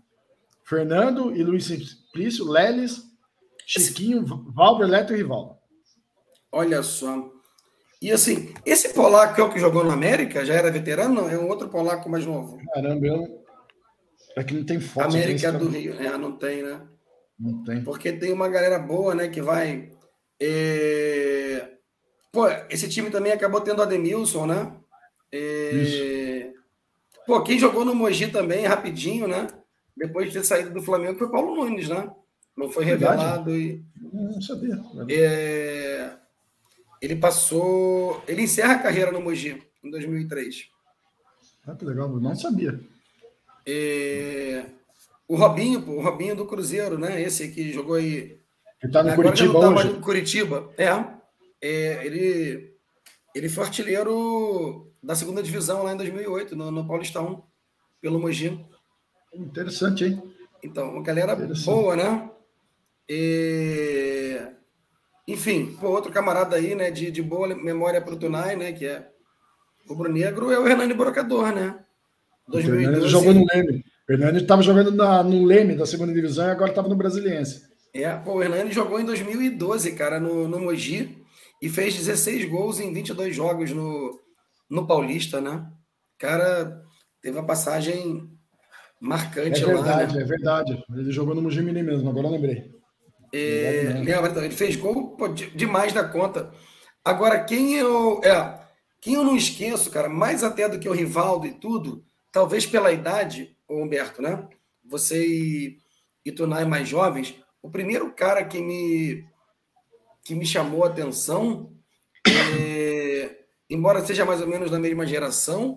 Fernando 0.64 1.34
e 1.34 1.42
Luiz 1.42 1.64
Simplício, 1.64 2.44
Leles, 2.44 3.07
Chiquinho, 3.68 4.24
Valber, 4.24 4.88
Leto 4.88 5.12
e 5.12 5.16
Rivaldo. 5.16 5.56
Olha 6.50 6.82
só. 6.82 7.30
E 8.00 8.10
assim, 8.10 8.54
esse 8.64 8.94
polaco 8.94 9.38
é 9.38 9.44
o 9.44 9.52
que 9.52 9.58
jogou 9.58 9.84
na 9.84 9.92
América? 9.92 10.46
Já 10.46 10.54
era 10.54 10.70
veterano? 10.70 11.14
Não, 11.14 11.28
é 11.28 11.38
um 11.38 11.48
outro 11.48 11.68
polaco 11.68 12.08
mais 12.08 12.24
novo. 12.24 12.58
Caramba, 12.72 13.06
eu... 13.06 13.44
é 14.36 14.42
que 14.42 14.54
não 14.54 14.64
tem 14.64 14.80
foto. 14.80 15.08
América 15.08 15.52
do 15.52 15.68
Rio. 15.68 15.94
É, 16.00 16.16
não 16.16 16.32
tem, 16.32 16.62
né? 16.62 16.80
Não 17.38 17.62
tem. 17.62 17.84
Porque 17.84 18.10
tem 18.12 18.32
uma 18.32 18.48
galera 18.48 18.78
boa, 18.78 19.14
né, 19.14 19.28
que 19.28 19.42
vai... 19.42 19.92
É... 20.40 21.72
Pô, 22.32 22.46
esse 22.70 22.88
time 22.88 23.10
também 23.10 23.32
acabou 23.32 23.60
tendo 23.60 23.82
Ademilson, 23.82 24.46
né? 24.46 24.74
É... 25.30 26.52
Pô, 27.26 27.42
quem 27.42 27.58
jogou 27.58 27.84
no 27.84 27.94
Mogi 27.94 28.28
também, 28.28 28.64
rapidinho, 28.64 29.28
né? 29.28 29.46
Depois 29.94 30.28
de 30.28 30.38
ter 30.38 30.44
saído 30.46 30.70
do 30.70 30.82
Flamengo, 30.82 31.18
foi 31.18 31.28
Paulo 31.28 31.54
Nunes, 31.54 31.88
né? 31.88 32.10
Não 32.58 32.68
foi 32.68 32.84
revelado 32.84 33.56
e. 33.56 33.84
Não 34.12 34.42
sabia. 34.42 34.82
É... 35.08 36.10
Ele 37.00 37.14
passou. 37.14 38.20
Ele 38.26 38.42
encerra 38.42 38.74
a 38.74 38.78
carreira 38.82 39.12
no 39.12 39.20
Mogi 39.20 39.62
em 39.84 39.88
2003. 39.88 40.68
Ah, 41.64 41.76
que 41.76 41.84
legal, 41.84 42.08
não 42.08 42.34
sabia. 42.34 42.80
É... 43.64 44.64
O 45.28 45.36
Robinho, 45.36 45.88
o 45.88 46.02
Robinho 46.02 46.34
do 46.34 46.46
Cruzeiro, 46.46 46.98
né? 46.98 47.22
Esse 47.22 47.48
que 47.48 47.72
jogou 47.72 47.94
aí. 47.94 48.40
Ele 48.82 48.92
tá 48.92 49.04
no 49.04 49.10
Agora 49.10 49.28
Curitiba 49.28 49.60
tá 49.60 49.68
hoje. 49.68 50.00
Curitiba. 50.00 50.70
É. 50.76 50.88
é. 51.62 52.06
ele, 52.06 52.74
ele 53.36 53.48
foi 53.48 53.64
artilheiro 53.64 54.90
da 55.00 55.14
segunda 55.14 55.44
divisão 55.44 55.84
lá 55.84 55.92
em 55.92 55.96
2008, 55.96 56.56
no, 56.56 56.72
no 56.72 56.88
Paulistão, 56.88 57.44
pelo 58.00 58.18
Mogi. 58.18 58.66
Interessante, 59.32 60.06
hein? 60.06 60.22
Então, 60.60 60.90
uma 60.90 61.02
galera 61.04 61.36
boa, 61.36 61.94
né? 61.94 62.30
E... 63.08 64.40
Enfim, 65.26 65.76
pô, 65.80 65.88
outro 65.88 66.12
camarada 66.12 66.56
aí, 66.56 66.74
né, 66.74 66.90
de, 66.90 67.10
de 67.10 67.22
boa 67.22 67.48
memória 67.54 68.00
para 68.00 68.14
o 68.14 68.16
Tunai, 68.16 68.56
né, 68.56 68.72
que 68.72 68.86
é 68.86 69.08
rubro-negro, 69.86 70.50
é 70.50 70.58
o 70.58 70.66
Hernani 70.66 70.94
Brocador, 70.94 71.52
né? 71.52 71.78
2012. 72.48 73.00
Ele 73.00 73.08
jogou 73.08 73.34
no 73.34 73.44
Leme. 73.52 73.84
O 74.08 74.12
Hernani 74.12 74.38
estava 74.38 74.62
jogando 74.62 74.90
na, 74.90 75.22
no 75.22 75.44
Leme 75.44 75.76
da 75.76 75.84
segunda 75.84 76.12
divisão 76.12 76.46
e 76.46 76.50
agora 76.50 76.70
estava 76.70 76.88
no 76.88 76.96
Brasiliense. 76.96 77.62
É, 77.92 78.10
pô, 78.14 78.34
o 78.34 78.42
Hernani 78.42 78.72
jogou 78.72 78.98
em 79.00 79.04
2012, 79.04 79.92
cara, 79.92 80.18
no, 80.18 80.48
no 80.48 80.60
Mogi 80.60 81.18
e 81.60 81.68
fez 81.68 81.94
16 81.94 82.46
gols 82.46 82.80
em 82.80 82.92
22 82.92 83.34
jogos 83.34 83.70
no, 83.72 84.18
no 84.68 84.86
Paulista, 84.86 85.40
né? 85.40 85.66
Cara, 86.18 86.82
teve 87.20 87.38
uma 87.38 87.46
passagem 87.46 88.30
marcante 89.00 89.62
é 89.62 89.66
verdade, 89.66 89.86
lá. 89.86 89.92
É 90.02 90.06
verdade, 90.06 90.16
né? 90.16 90.22
é 90.22 90.24
verdade. 90.24 90.84
Ele 90.96 91.12
jogou 91.12 91.34
no 91.34 91.42
Mujimini 91.42 91.82
mesmo, 91.82 92.08
agora 92.08 92.26
eu 92.26 92.32
lembrei. 92.32 92.77
É, 93.32 93.94
lembra, 94.04 94.44
ele 94.44 94.54
fez 94.54 94.76
gol 94.76 95.16
pô, 95.16 95.28
demais 95.28 95.92
da 95.92 96.04
conta. 96.04 96.52
Agora, 97.04 97.44
quem 97.44 97.74
eu. 97.74 98.20
É, 98.24 98.60
quem 99.00 99.14
eu 99.14 99.24
não 99.24 99.36
esqueço, 99.36 99.90
cara, 99.90 100.08
mais 100.08 100.42
até 100.42 100.68
do 100.68 100.78
que 100.78 100.88
o 100.88 100.92
Rivaldo 100.92 101.46
e 101.46 101.52
tudo, 101.52 102.04
talvez 102.32 102.66
pela 102.66 102.92
idade, 102.92 103.56
Humberto, 103.68 104.20
né? 104.20 104.48
Você 104.84 105.24
e, 105.24 105.78
e 106.24 106.32
Tunai 106.32 106.64
mais 106.64 106.88
jovens, 106.88 107.36
o 107.62 107.70
primeiro 107.70 108.12
cara 108.12 108.44
que 108.44 108.60
me, 108.60 109.24
que 110.24 110.34
me 110.34 110.44
chamou 110.44 110.84
a 110.84 110.88
atenção 110.88 111.72
é, 112.26 113.36
embora 113.70 114.04
seja 114.04 114.24
mais 114.24 114.40
ou 114.40 114.46
menos 114.46 114.70
da 114.70 114.78
mesma 114.78 115.06
geração, 115.06 115.76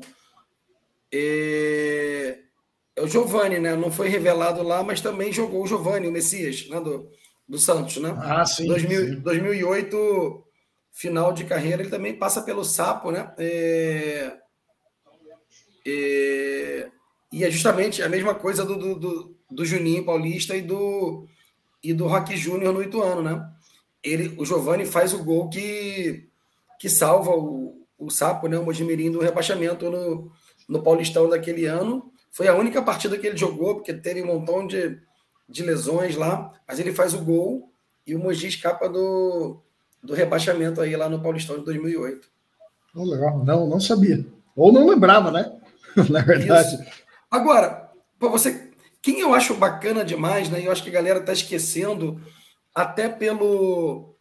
é, 1.14 2.40
é 2.96 3.02
o 3.02 3.08
Giovani, 3.08 3.60
né? 3.60 3.76
Não 3.76 3.92
foi 3.92 4.08
revelado 4.08 4.64
lá, 4.64 4.84
mas 4.84 5.02
também 5.02 5.32
jogou 5.32 5.64
o 5.64 5.68
Giovani, 5.68 6.08
o 6.08 6.12
Messias, 6.12 6.68
né? 6.70 6.80
do, 6.80 7.10
do 7.52 7.60
Santos, 7.60 7.98
né? 7.98 8.18
Ah, 8.18 8.46
sim, 8.46 8.66
2000, 8.66 9.06
sim. 9.08 9.16
2008, 9.20 10.44
final 10.94 11.34
de 11.34 11.44
carreira, 11.44 11.82
ele 11.82 11.92
também 11.92 12.18
passa 12.18 12.42
pelo 12.42 12.64
Sapo, 12.64 13.12
né? 13.12 13.30
É, 13.38 14.38
é, 15.86 16.90
e 17.30 17.44
é 17.44 17.52
justamente 17.52 18.02
a 18.02 18.08
mesma 18.08 18.34
coisa 18.34 18.64
do, 18.64 18.78
do, 18.78 18.96
do, 18.96 19.38
do 19.52 19.66
Juninho 19.66 20.06
Paulista 20.06 20.56
e 20.56 20.62
do, 20.62 21.28
e 21.84 21.94
do 21.94 22.08
Rock 22.08 22.38
Júnior 22.38 22.74
no 22.74 22.82
Ituano, 22.82 23.22
né? 23.22 23.46
Ele, 24.02 24.34
o 24.40 24.46
Giovani 24.46 24.86
faz 24.86 25.14
o 25.14 25.22
gol 25.22 25.50
que, 25.50 26.30
que 26.80 26.88
salva 26.88 27.32
o, 27.32 27.86
o 27.98 28.10
Sapo, 28.10 28.48
né, 28.48 28.58
o 28.58 28.64
Mojimirim, 28.64 29.12
do 29.12 29.20
rebaixamento 29.20 29.90
no, 29.90 30.32
no 30.70 30.82
Paulistão 30.82 31.28
daquele 31.28 31.66
ano. 31.66 32.14
Foi 32.32 32.48
a 32.48 32.56
única 32.56 32.82
partida 32.82 33.18
que 33.18 33.28
ele 33.28 33.36
jogou, 33.36 33.76
porque 33.76 33.94
teve 33.94 34.24
um 34.24 34.28
montão 34.28 34.66
de, 34.66 34.98
de 35.52 35.64
lesões 35.64 36.16
lá, 36.16 36.52
mas 36.68 36.80
ele 36.80 36.94
faz 36.94 37.14
o 37.14 37.24
gol 37.24 37.72
e 38.08 38.16
o 38.16 38.20
Mogi 38.20 38.48
escapa 38.48 38.88
do, 38.88 39.62
do 40.02 40.14
rebaixamento 40.14 40.82
aí 40.82 40.96
lá 40.96 41.10
no 41.10 41.22
Paulistão 41.22 41.60
de 41.60 41.66
2008. 41.66 42.28
Oh, 42.96 43.04
legal. 43.04 43.44
Não, 43.44 43.68
não 43.68 43.80
sabia. 43.80 44.26
Ou 44.56 44.72
não 44.72 44.88
lembrava, 44.88 45.32
né? 45.32 45.52
Na 46.10 46.22
verdade. 46.22 46.76
Isso. 46.76 46.84
Agora, 47.30 47.90
pô, 48.20 48.30
você, 48.30 48.72
quem 49.02 49.20
eu 49.20 49.34
acho 49.34 49.54
bacana 49.56 50.04
demais, 50.04 50.50
né? 50.50 50.66
Eu 50.66 50.72
acho 50.72 50.84
que 50.84 50.90
a 50.90 50.94
galera 50.94 51.22
tá 51.22 51.34
esquecendo, 51.34 52.22
até 52.74 53.10
pelo 53.10 54.16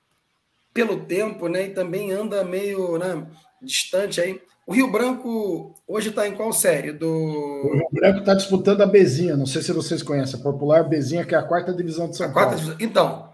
pelo 0.72 1.04
tempo, 1.04 1.48
né? 1.48 1.66
E 1.66 1.74
também 1.74 2.12
anda 2.12 2.44
meio, 2.44 2.96
né? 2.96 3.26
distante 3.62 4.20
aí. 4.20 4.40
O 4.70 4.72
Rio 4.72 4.88
Branco 4.88 5.74
hoje 5.84 6.10
está 6.10 6.28
em 6.28 6.36
qual 6.36 6.52
série? 6.52 6.92
Do... 6.92 7.10
O 7.10 7.72
Rio 7.74 7.88
Branco 7.90 8.20
está 8.20 8.34
disputando 8.34 8.80
a 8.82 8.86
Bezinha, 8.86 9.36
não 9.36 9.44
sei 9.44 9.62
se 9.62 9.72
vocês 9.72 10.00
conhecem, 10.00 10.38
a 10.38 10.42
popular 10.44 10.88
Bezinha, 10.88 11.24
que 11.24 11.34
é 11.34 11.38
a 11.38 11.42
quarta 11.42 11.74
divisão 11.74 12.08
de 12.08 12.16
São 12.16 12.30
a 12.30 12.32
Paulo. 12.32 12.54
Divisão. 12.54 12.76
Então, 12.78 13.32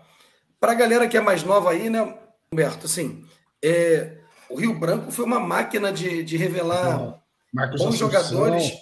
para 0.58 0.72
a 0.72 0.74
galera 0.74 1.06
que 1.06 1.14
é 1.14 1.20
mais 1.20 1.44
nova 1.44 1.72
aí, 1.72 1.90
né, 1.90 2.16
Humberto, 2.50 2.86
assim, 2.86 3.22
é, 3.62 4.16
o 4.48 4.58
Rio 4.58 4.80
Branco 4.80 5.12
foi 5.12 5.26
uma 5.26 5.38
máquina 5.38 5.92
de, 5.92 6.24
de 6.24 6.38
revelar 6.38 7.20
Marcos 7.52 7.82
bons 7.82 7.88
Assunção, 7.88 8.10
jogadores. 8.10 8.72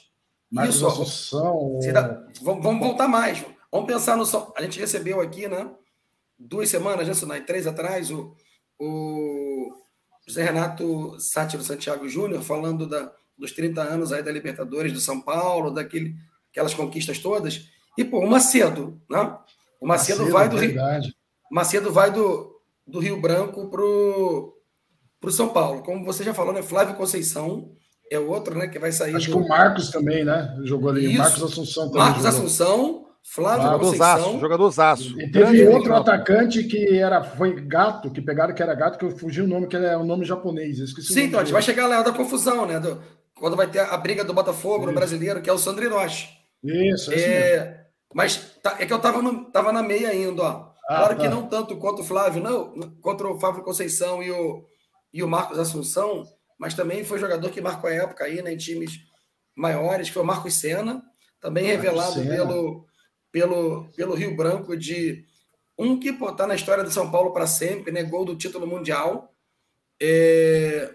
Marcos 0.48 0.76
Isso, 0.76 0.86
Assunção, 0.86 1.80
dá, 1.92 2.24
vamos, 2.40 2.78
voltar 2.78 3.08
mais. 3.08 3.44
Vamos 3.72 3.88
pensar 3.88 4.16
no. 4.16 4.24
A 4.56 4.62
gente 4.62 4.78
recebeu 4.78 5.20
aqui, 5.20 5.48
né? 5.48 5.68
Duas 6.38 6.68
semanas, 6.68 7.20
né, 7.26 7.40
três 7.40 7.66
atrás, 7.66 8.12
o, 8.12 8.32
o 8.78 9.83
José 10.26 10.42
Renato 10.42 11.18
Sátiro 11.20 11.62
Santiago 11.62 12.08
Júnior, 12.08 12.42
falando 12.42 12.86
da, 12.86 13.12
dos 13.36 13.52
30 13.52 13.82
anos 13.82 14.12
aí 14.12 14.22
da 14.22 14.32
Libertadores 14.32 14.92
do 14.92 15.00
São 15.00 15.20
Paulo, 15.20 15.70
daquele, 15.70 16.14
aquelas 16.50 16.74
conquistas 16.74 17.18
todas. 17.18 17.68
E, 17.96 18.04
pô, 18.04 18.20
o 18.20 18.30
Macedo, 18.30 19.00
né? 19.08 19.36
O 19.80 19.86
Macedo, 19.86 20.20
Macedo 20.20 20.32
vai 20.32 20.48
do 20.48 20.56
verdade. 20.56 21.06
Rio. 21.06 21.14
Macedo 21.50 21.92
vai 21.92 22.10
do, 22.10 22.58
do 22.86 22.98
Rio 22.98 23.20
Branco 23.20 23.68
pro, 23.68 24.56
pro 25.20 25.30
São 25.30 25.48
Paulo. 25.50 25.82
Como 25.82 26.04
você 26.04 26.24
já 26.24 26.32
falou, 26.32 26.52
né? 26.52 26.62
Flávio 26.62 26.96
Conceição 26.96 27.72
é 28.10 28.18
outro, 28.18 28.56
né? 28.56 28.66
Que 28.66 28.78
vai 28.78 28.92
sair. 28.92 29.14
Acho 29.14 29.30
do... 29.30 29.38
que 29.38 29.44
o 29.44 29.48
Marcos 29.48 29.90
também, 29.90 30.24
né? 30.24 30.56
Jogou 30.64 30.90
ali. 30.90 31.06
Isso. 31.06 31.18
Marcos 31.18 31.42
Assunção 31.42 31.84
também. 31.86 31.98
Marcos 31.98 32.22
jogou. 32.22 32.38
Assunção, 32.38 33.03
Flávio 33.26 33.62
jogador 33.62 33.78
Conceição. 33.78 34.38
jogador 34.38 34.70
zaço. 34.70 35.20
E 35.20 35.30
teve 35.30 35.66
outro 35.66 35.94
atacante 35.94 36.62
que 36.64 36.98
era, 36.98 37.24
foi 37.24 37.58
gato, 37.58 38.10
que 38.10 38.20
pegaram 38.20 38.54
que 38.54 38.62
era 38.62 38.74
gato, 38.74 38.98
que 38.98 39.04
eu 39.04 39.16
fugi 39.16 39.40
o 39.40 39.46
nome, 39.46 39.66
que 39.66 39.76
é 39.76 39.96
um 39.96 40.04
nome 40.04 40.26
japonês. 40.26 40.78
Sim, 41.02 41.22
então, 41.22 41.40
a 41.40 41.44
gente 41.44 41.52
vai 41.52 41.62
chegar 41.62 41.86
lá 41.86 42.02
da 42.02 42.12
confusão, 42.12 42.66
né? 42.66 42.78
Do, 42.78 43.02
quando 43.34 43.56
vai 43.56 43.66
ter 43.66 43.80
a 43.80 43.96
briga 43.96 44.22
do 44.22 44.34
Botafogo 44.34 44.80
Isso. 44.80 44.86
no 44.86 44.92
brasileiro, 44.92 45.40
que 45.40 45.48
é 45.48 45.52
o 45.52 45.58
Sandro 45.58 45.84
Hiroshi. 45.84 46.28
Isso, 46.62 47.12
é, 47.12 47.86
Mas 48.14 48.36
tá, 48.62 48.76
é 48.78 48.86
que 48.86 48.92
eu 48.92 48.98
tava, 48.98 49.22
no, 49.22 49.50
tava 49.50 49.72
na 49.72 49.82
meia 49.82 50.10
ainda, 50.10 50.42
ó. 50.42 50.74
Ah, 50.88 50.98
claro 50.98 51.16
tá. 51.16 51.22
que 51.22 51.28
não 51.28 51.46
tanto 51.46 51.78
quanto 51.78 52.02
o 52.02 52.04
Flávio, 52.04 52.42
não, 52.42 52.72
contra 53.00 53.26
o 53.26 53.40
Fábio 53.40 53.62
Conceição 53.62 54.22
e 54.22 54.30
o, 54.30 54.66
e 55.12 55.22
o 55.22 55.28
Marcos 55.28 55.58
Assunção, 55.58 56.24
mas 56.58 56.74
também 56.74 57.04
foi 57.04 57.18
jogador 57.18 57.50
que 57.50 57.60
marcou 57.60 57.88
a 57.88 57.94
época 57.94 58.24
aí, 58.24 58.42
né, 58.42 58.52
em 58.52 58.56
times 58.58 59.00
maiores, 59.56 60.08
que 60.08 60.14
foi 60.14 60.22
o 60.22 60.26
Marcos 60.26 60.54
Senna, 60.54 61.02
também 61.40 61.68
Marcos 61.68 61.84
revelado 61.84 62.12
Senna. 62.14 62.36
pelo, 62.36 62.86
pelo, 63.34 63.88
pelo 63.96 64.14
Rio 64.14 64.36
Branco 64.36 64.76
de 64.76 65.24
um 65.76 65.98
que 65.98 66.10
está 66.10 66.46
na 66.46 66.54
história 66.54 66.84
de 66.84 66.92
São 66.92 67.10
Paulo 67.10 67.32
para 67.32 67.48
sempre, 67.48 67.90
né, 67.90 68.04
gol 68.04 68.24
do 68.24 68.36
título 68.36 68.64
mundial. 68.64 69.34
É... 70.00 70.94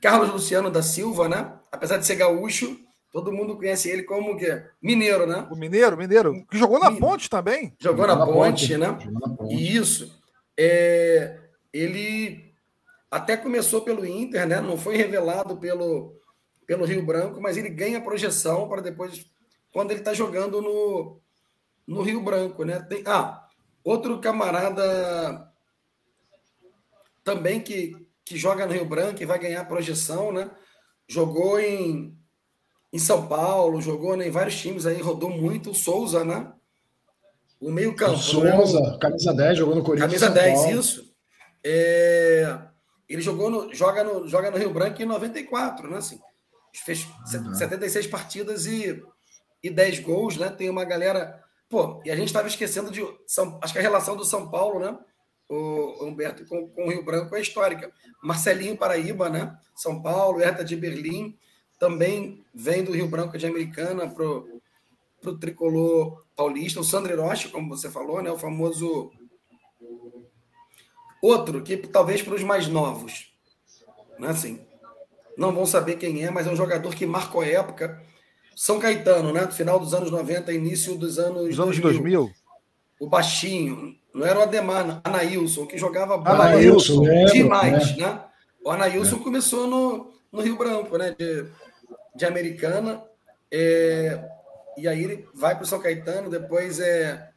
Carlos 0.00 0.30
Luciano 0.30 0.70
da 0.70 0.80
Silva, 0.80 1.28
né? 1.28 1.52
Apesar 1.70 1.98
de 1.98 2.06
ser 2.06 2.16
gaúcho, 2.16 2.78
Todo 3.12 3.32
mundo 3.32 3.56
conhece 3.56 3.90
ele 3.90 4.04
como 4.04 4.36
que 4.36 4.46
mineiro, 4.80 5.26
né? 5.26 5.44
O 5.50 5.56
mineiro, 5.56 5.96
mineiro, 5.96 6.46
que 6.48 6.56
jogou 6.56 6.78
na 6.78 6.92
Ponte 6.92 7.28
também. 7.28 7.74
Jogou, 7.80 8.06
na, 8.06 8.14
na, 8.14 8.24
ponte, 8.24 8.68
ponte, 8.68 8.76
né? 8.76 8.98
Jogou 9.00 9.28
na 9.28 9.36
ponte. 9.36 9.76
Isso. 9.76 10.16
É, 10.56 11.40
ele 11.72 12.54
até 13.10 13.36
começou 13.36 13.82
pelo 13.82 14.06
Inter, 14.06 14.46
né? 14.46 14.60
Não 14.60 14.78
foi 14.78 14.96
revelado 14.96 15.56
pelo, 15.56 16.14
pelo 16.64 16.84
Rio 16.84 17.04
Branco, 17.04 17.40
mas 17.40 17.56
ele 17.56 17.68
ganha 17.68 18.00
projeção 18.00 18.68
para 18.68 18.80
depois, 18.80 19.26
quando 19.72 19.90
ele 19.90 19.98
está 19.98 20.14
jogando 20.14 20.62
no, 20.62 21.20
no 21.94 22.02
Rio 22.02 22.20
Branco, 22.20 22.64
né? 22.64 22.80
Tem, 22.80 23.02
ah, 23.06 23.46
outro 23.82 24.20
camarada 24.20 25.50
também 27.24 27.60
que, 27.60 27.96
que 28.24 28.36
joga 28.36 28.66
no 28.66 28.72
Rio 28.72 28.84
Branco 28.84 29.22
e 29.22 29.26
vai 29.26 29.38
ganhar 29.38 29.64
projeção, 29.66 30.32
né? 30.32 30.50
Jogou 31.08 31.58
em 31.58 32.16
em 32.92 32.98
São 32.98 33.26
Paulo, 33.28 33.80
jogou 33.80 34.16
né, 34.16 34.26
em 34.26 34.30
vários 34.30 34.56
times 34.56 34.84
aí, 34.84 35.00
rodou 35.00 35.30
muito. 35.30 35.70
O 35.70 35.74
Souza, 35.74 36.24
né? 36.24 36.52
O 37.60 37.70
meio-campo. 37.70 38.16
Souza, 38.18 38.80
né? 38.80 38.98
camisa 39.00 39.32
10, 39.32 39.58
jogou 39.58 39.76
no 39.76 39.84
Corinthians. 39.84 40.20
Camisa 40.20 40.30
10, 40.30 40.60
Paulo. 40.60 40.80
isso. 40.80 41.14
É... 41.64 42.58
Ele 43.08 43.22
jogou 43.22 43.50
no, 43.50 43.72
joga, 43.72 44.02
no, 44.02 44.26
joga 44.26 44.50
no 44.50 44.56
Rio 44.56 44.72
Branco 44.72 45.00
em 45.00 45.06
94, 45.06 45.88
né? 45.88 45.98
Assim, 45.98 46.18
fez 46.84 47.06
uhum. 47.34 47.54
76 47.54 48.06
partidas 48.06 48.66
e, 48.66 49.00
e 49.62 49.70
10 49.70 50.00
gols, 50.00 50.36
né? 50.36 50.48
Tem 50.48 50.68
uma 50.70 50.84
galera. 50.84 51.40
Pô, 51.70 52.02
e 52.04 52.10
a 52.10 52.16
gente 52.16 52.26
estava 52.26 52.48
esquecendo 52.48 52.90
de. 52.90 53.00
São, 53.26 53.58
acho 53.62 53.72
que 53.72 53.78
a 53.78 53.82
relação 53.82 54.16
do 54.16 54.24
São 54.24 54.50
Paulo, 54.50 54.80
né? 54.80 54.98
O 55.48 56.04
Humberto 56.04 56.44
com, 56.46 56.68
com 56.68 56.86
o 56.86 56.90
Rio 56.90 57.04
Branco 57.04 57.34
é 57.34 57.40
histórica. 57.40 57.90
Marcelinho 58.22 58.76
Paraíba, 58.76 59.30
né? 59.30 59.56
São 59.74 60.02
Paulo, 60.02 60.40
Herta 60.40 60.64
de 60.64 60.76
Berlim 60.76 61.38
também 61.80 62.44
vem 62.54 62.84
do 62.84 62.92
Rio 62.92 63.08
Branco 63.08 63.38
de 63.38 63.46
Americana 63.46 64.06
para 64.06 64.22
o 64.26 65.38
tricolor 65.38 66.26
paulista, 66.36 66.78
o 66.78 66.84
Sandro 66.84 67.10
Hiroshi, 67.10 67.48
como 67.48 67.74
você 67.74 67.90
falou, 67.90 68.22
né, 68.22 68.30
o 68.30 68.38
famoso 68.38 69.10
outro 71.22 71.62
que 71.62 71.78
talvez 71.78 72.20
para 72.20 72.34
os 72.34 72.42
mais 72.42 72.68
novos, 72.68 73.32
né, 74.18 74.28
assim, 74.28 74.60
não 75.38 75.54
vão 75.54 75.64
saber 75.64 75.96
quem 75.96 76.22
é, 76.22 76.30
mas 76.30 76.46
é 76.46 76.50
um 76.50 76.56
jogador 76.56 76.94
que 76.94 77.06
marcou 77.06 77.42
época. 77.42 78.04
São 78.60 78.78
Caetano, 78.78 79.32
né, 79.32 79.50
final 79.50 79.80
dos 79.80 79.94
anos 79.94 80.10
90, 80.10 80.52
início 80.52 80.94
dos 80.94 81.18
anos, 81.18 81.48
Os 81.48 81.58
anos 81.58 81.78
2000. 81.78 82.20
2000. 82.20 82.30
O 83.00 83.08
baixinho, 83.08 83.96
não 84.14 84.26
era 84.26 84.38
o 84.38 84.42
Ademar, 84.42 84.86
não, 84.86 85.00
Anailson, 85.02 85.64
que 85.64 85.78
jogava 85.78 86.18
bola 86.18 86.44
Anailson, 86.44 87.00
demais, 87.32 87.96
né? 87.96 88.06
né? 88.06 88.20
O 88.62 88.70
Anailson 88.70 89.16
é. 89.16 89.20
começou 89.20 89.66
no, 89.66 90.12
no 90.30 90.42
Rio 90.42 90.58
Branco, 90.58 90.98
né? 90.98 91.16
De, 91.18 91.46
de 92.14 92.26
Americana. 92.26 93.02
É, 93.50 94.22
e 94.76 94.86
aí 94.86 95.04
ele 95.04 95.26
vai 95.32 95.54
para 95.54 95.64
o 95.64 95.66
São 95.66 95.80
Caetano, 95.80 96.28
depois 96.28 96.80
é, 96.80 97.29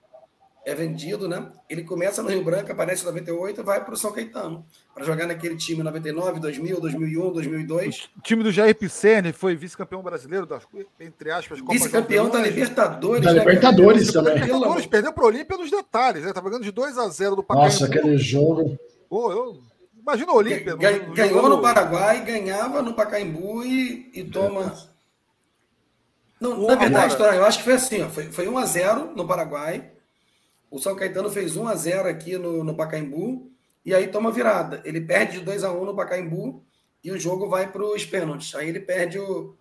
é 0.66 0.74
vendido, 0.74 1.28
né? 1.28 1.52
Ele 1.70 1.84
começa 1.84 2.24
no 2.24 2.30
Rio 2.30 2.44
Branco, 2.44 2.72
aparece 2.72 3.04
em 3.04 3.06
98 3.06 3.60
e 3.60 3.64
vai 3.64 3.84
para 3.84 3.94
o 3.94 3.98
São 3.98 4.12
Caetano, 4.12 4.66
para 4.94 5.04
jogar 5.04 5.28
naquele 5.28 5.58
time 5.58 5.84
99, 5.84 6.40
2000, 6.40 6.80
2001, 6.80 7.34
2002. 7.34 8.10
O 8.18 8.22
time 8.22 8.44
do 8.44 8.52
Jair 8.52 8.76
Pisserni 8.76 9.34
foi 9.34 9.56
vice-campeão 9.56 10.02
brasileiro, 10.02 10.46
das, 10.46 10.64
entre 11.00 11.32
aspas, 11.32 11.60
Vice-campeão 11.70 12.30
da 12.30 12.40
Libertadores. 12.40 13.24
Da 13.24 13.34
né, 13.34 13.40
Libertadores 13.40 14.12
também. 14.12 14.34
Libertadores, 14.36 14.86
perdeu 14.86 15.12
para 15.12 15.24
o 15.24 15.28
Olímpia 15.28 15.58
nos 15.58 15.70
detalhes, 15.70 16.24
né? 16.24 16.32
Tá 16.32 16.42
ganhando 16.42 16.64
de 16.64 16.72
2 16.72 16.98
a 16.98 17.10
0 17.10 17.36
do 17.36 17.44
Pacaembu. 17.44 17.70
Nossa, 17.70 17.86
aquele 17.86 18.18
jogo... 18.18 18.80
Pô, 19.10 19.32
eu 19.32 19.62
Imagina 20.04 20.34
o 20.34 20.36
Olímpia. 20.36 20.76
Ganhou, 20.76 21.14
ganhou 21.14 21.50
no 21.50 21.62
Paraguai, 21.62 22.26
ganhava 22.26 22.82
no 22.82 22.94
Pacaembu 22.94 23.64
e, 23.64 24.12
e 24.14 24.24
toma. 24.26 24.78
Não, 26.42 26.68
na 26.68 26.76
verdade, 26.76 26.94
agora... 26.94 27.08
história, 27.08 27.38
eu 27.38 27.46
acho 27.46 27.60
que 27.60 27.64
foi 27.64 27.74
assim: 27.74 28.04
ó, 28.04 28.10
foi, 28.10 28.26
foi 28.26 28.48
1x0 28.48 29.16
no 29.16 29.26
Paraguai. 29.26 29.93
O 30.74 30.80
São 30.80 30.96
Caetano 30.96 31.30
fez 31.30 31.56
1x0 31.56 32.08
aqui 32.08 32.36
no, 32.36 32.64
no 32.64 32.76
Pacaembu. 32.76 33.52
E 33.86 33.94
aí 33.94 34.08
toma 34.08 34.32
virada. 34.32 34.82
Ele 34.84 35.00
perde 35.00 35.40
de 35.40 35.46
2x1 35.46 35.86
no 35.86 35.96
Pacaembu 35.96 36.64
e 37.04 37.12
o 37.12 37.20
jogo 37.20 37.48
vai 37.48 37.72
para 37.72 37.84
os 37.84 38.04
pênaltis. 38.04 38.56
Aí 38.56 38.70
ele 38.70 38.80
perde 38.80 39.20
o 39.20 39.56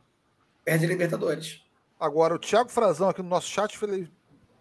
perde 0.64 0.86
a 0.86 0.88
Libertadores. 0.88 1.62
Agora, 2.00 2.34
o 2.34 2.38
Thiago 2.38 2.70
Frazão 2.70 3.10
aqui 3.10 3.20
no 3.20 3.28
nosso 3.28 3.50
chat, 3.50 3.78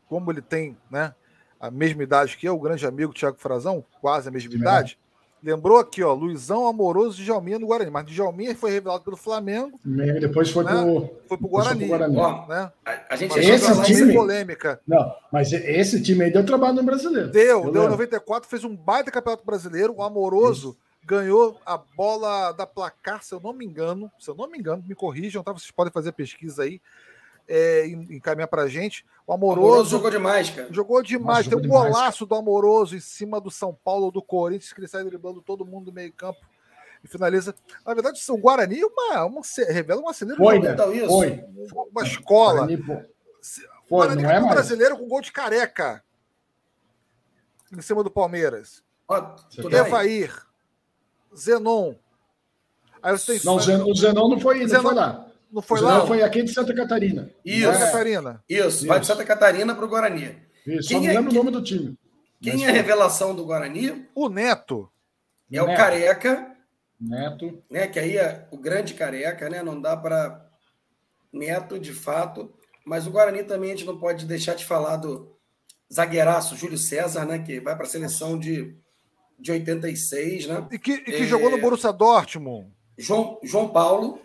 como 0.09 0.29
ele 0.29 0.41
tem 0.41 0.77
né, 0.89 1.15
a 1.57 1.71
mesma 1.71 2.03
idade 2.03 2.35
que 2.35 2.49
eu, 2.49 2.55
o 2.55 2.59
grande 2.59 2.85
amigo 2.85 3.13
Thiago 3.13 3.37
Frazão, 3.37 3.85
quase 4.01 4.27
a 4.27 4.31
mesma 4.31 4.53
é. 4.53 4.57
idade, 4.57 4.99
Lembrou 5.43 5.80
aqui, 5.80 6.04
ó, 6.04 6.13
Luizão 6.13 6.67
Amoroso 6.67 7.17
de 7.17 7.25
Djalminha 7.25 7.58
no 7.58 7.65
Guarani. 7.65 7.89
Mas 7.89 8.06
Djalminha 8.06 8.56
foi 8.56 8.71
revelado 8.71 9.04
pelo 9.04 9.17
Flamengo. 9.17 9.80
Depois 9.84 10.51
foi 10.51 10.63
né? 10.63 10.71
pro, 10.71 11.10
foi 11.27 11.38
pro 11.38 11.47
Guarani. 11.47 11.88
Foi 11.88 11.97
pro 11.97 12.12
Guarani. 12.13 12.17
Ó, 12.17 12.47
né? 12.47 12.71
a, 12.86 12.99
a 13.10 13.15
gente 13.15 13.39
esse 13.39 13.84
time, 13.84 14.13
polêmica. 14.13 14.80
Não, 14.88 15.12
mas 15.32 15.51
esse 15.51 16.01
time 16.01 16.25
aí 16.25 16.32
deu 16.32 16.45
trabalho 16.45 16.75
no 16.75 16.84
brasileiro. 16.84 17.30
Deu, 17.30 17.63
deu. 17.63 17.82
Lembro. 17.82 17.89
94, 17.89 18.47
fez 18.47 18.63
um 18.63 18.75
baita 18.75 19.10
campeonato 19.10 19.43
brasileiro. 19.43 19.95
O 19.97 20.04
Amoroso 20.04 20.69
Isso. 20.69 20.77
ganhou 21.04 21.60
a 21.65 21.75
bola 21.75 22.51
da 22.51 22.67
placar, 22.67 23.23
se 23.23 23.34
eu 23.34 23.39
não 23.39 23.51
me 23.51 23.65
engano. 23.65 24.12
Se 24.19 24.30
eu 24.30 24.36
não 24.36 24.47
me 24.47 24.60
engano, 24.60 24.84
me 24.88 24.93
corrijam, 24.93 25.41
tá? 25.41 25.51
Vocês 25.51 25.71
podem 25.71 25.91
fazer 25.91 26.12
pesquisa 26.12 26.63
aí 26.63 26.80
é, 27.51 27.85
encaminhar 27.85 28.47
pra 28.47 28.67
gente. 28.67 29.05
O 29.27 29.33
Amoroso, 29.33 29.59
Amoroso 29.59 29.89
jogou 29.89 30.09
demais, 30.09 30.49
cara. 30.49 30.69
Jogou 30.71 31.03
demais. 31.03 31.45
Nossa, 31.45 31.49
Tem 31.49 31.59
um 31.59 31.61
demais. 31.61 31.93
golaço 31.93 32.25
do 32.25 32.33
Amoroso 32.33 32.95
em 32.95 33.01
cima 33.01 33.41
do 33.41 33.51
São 33.51 33.77
Paulo 33.83 34.09
do 34.09 34.21
Corinthians, 34.21 34.71
que 34.71 34.79
ele 34.79 34.87
sai 34.87 35.03
driblando 35.03 35.41
todo 35.41 35.65
mundo 35.65 35.85
do 35.85 35.93
meio-campo 35.93 36.39
e 37.03 37.07
finaliza. 37.09 37.53
Na 37.85 37.93
verdade, 37.93 38.19
o 38.19 38.23
São 38.23 38.37
Guarani 38.37 38.79
é 38.79 38.85
uma, 38.85 39.25
uma, 39.25 39.41
revela 39.67 39.99
uma 39.99 40.13
celeira. 40.13 40.41
Foi, 40.41 40.59
né? 40.59 40.71
Então, 40.71 40.93
isso. 40.93 41.07
Foi. 41.07 41.43
Uma 41.91 42.03
escola. 42.03 42.61
Guarani, 42.61 42.77
foi, 42.77 43.05
Guarani 43.89 44.23
não 44.23 44.31
é 44.31 44.39
mais. 44.39 44.53
brasileiro 44.53 44.97
com 44.97 45.07
gol 45.09 45.19
de 45.19 45.33
careca 45.33 46.01
em 47.73 47.81
cima 47.81 48.01
do 48.01 48.09
Palmeiras. 48.09 48.81
Evair, 49.69 50.33
Zenon. 51.35 51.95
Aí 53.03 53.17
você 53.17 53.33
tem... 53.33 53.45
Não, 53.45 53.55
o 53.55 53.59
Zenon 53.93 54.29
não 54.29 54.39
foi, 54.39 54.65
Zenon... 54.67 54.83
não 54.83 54.89
foi 54.89 54.93
lá. 54.93 55.31
Não 55.51 55.61
foi 55.61 55.81
lá? 55.81 56.05
foi 56.05 56.23
aqui 56.23 56.43
de 56.43 56.53
Santa 56.53 56.73
Catarina. 56.73 57.29
Isso. 57.43 57.71
Santa 57.71 57.85
Catarina. 57.85 58.43
Isso, 58.47 58.67
Isso. 58.67 58.87
vai 58.87 58.99
de 58.99 59.07
Santa 59.07 59.25
Catarina 59.25 59.75
para 59.75 59.85
o 59.85 59.89
Guarani. 59.89 60.37
Isso, 60.65 60.87
quem 60.87 60.97
só 60.97 61.03
não 61.03 61.09
é, 61.09 61.13
lembro 61.13 61.31
o 61.31 61.33
nome 61.35 61.51
do 61.51 61.61
time. 61.61 61.97
Quem 62.41 62.53
Mas 62.53 62.63
é 62.63 62.69
a 62.69 62.71
revelação 62.71 63.35
do 63.35 63.45
Guarani? 63.45 64.07
O 64.15 64.29
Neto. 64.29 64.89
É 65.51 65.57
Neto. 65.57 65.71
o 65.71 65.75
Careca. 65.75 66.55
Neto. 66.99 67.61
Né, 67.69 67.87
que 67.87 67.99
aí 67.99 68.17
é 68.17 68.47
o 68.51 68.57
grande 68.57 68.93
Careca, 68.93 69.49
né? 69.49 69.61
Não 69.61 69.79
dá 69.79 69.97
para... 69.97 70.47
Neto, 71.33 71.79
de 71.79 71.93
fato. 71.93 72.53
Mas 72.85 73.05
o 73.05 73.11
Guarani 73.11 73.43
também 73.43 73.71
a 73.71 73.75
gente 73.75 73.85
não 73.85 73.99
pode 73.99 74.25
deixar 74.25 74.55
de 74.55 74.65
falar 74.65 74.97
do 74.97 75.31
zagueiraço 75.91 76.55
Júlio 76.55 76.77
César, 76.77 77.25
né? 77.25 77.39
Que 77.39 77.59
vai 77.59 77.75
para 77.75 77.85
a 77.85 77.89
seleção 77.89 78.39
de, 78.39 78.75
de 79.39 79.51
86, 79.51 80.47
né? 80.47 80.67
E 80.71 80.79
que, 80.79 80.93
e 80.93 81.03
que 81.03 81.23
é... 81.23 81.25
jogou 81.25 81.49
no 81.51 81.59
Borussia 81.59 81.91
Dortmund. 81.91 82.71
João, 82.97 83.39
João 83.43 83.69
Paulo, 83.69 84.19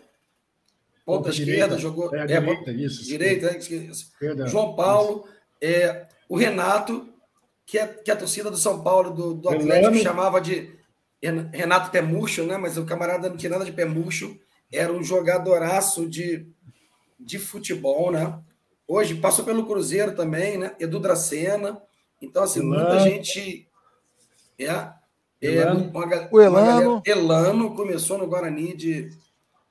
ponta 1.07 1.29
esquerda, 1.29 1.77
jogou. 1.77 2.13
É, 2.13 2.23
é 2.23 2.25
direita, 2.25 2.71
isso. 2.71 3.05
Direita, 3.05 3.47
é, 3.47 4.47
João 4.47 4.75
Paulo, 4.75 5.25
é, 5.61 6.05
o 6.27 6.35
Renato, 6.35 7.07
que 7.65 7.79
é, 7.79 7.87
que 7.87 8.11
é 8.11 8.13
a 8.13 8.17
torcida 8.17 8.51
do 8.51 8.57
São 8.57 8.83
Paulo, 8.83 9.11
do, 9.11 9.33
do 9.33 9.49
Atlético, 9.49 9.97
chamava 9.99 10.41
de 10.41 10.69
Renato 11.53 11.91
Pé 11.91 12.01
Murcho, 12.01 12.43
né? 12.43 12.57
Mas 12.57 12.77
o 12.77 12.85
camarada 12.85 13.29
não 13.29 13.37
tinha 13.37 13.49
nada 13.49 13.63
de 13.63 13.71
Pé 13.71 13.85
Murcho, 13.85 14.37
era 14.69 14.91
um 14.91 15.01
jogadoraço 15.01 16.09
de, 16.09 16.45
de 17.17 17.39
futebol, 17.39 18.11
né? 18.11 18.37
Hoje 18.85 19.15
passou 19.15 19.45
pelo 19.45 19.65
Cruzeiro 19.65 20.13
também, 20.13 20.57
né? 20.57 20.75
Edu 20.77 20.99
Dracena. 20.99 21.81
Então, 22.21 22.43
assim, 22.43 22.59
Elano. 22.59 22.89
muita 22.89 22.99
gente. 22.99 23.65
É, 24.59 24.65
é 24.65 24.93
Elano. 25.41 25.89
Uma, 25.89 26.29
o 26.31 26.41
Elano. 26.41 27.01
Galera, 27.01 27.01
Elano 27.05 27.75
começou 27.75 28.17
no 28.17 28.27
Guarani 28.27 28.75
de, 28.75 29.09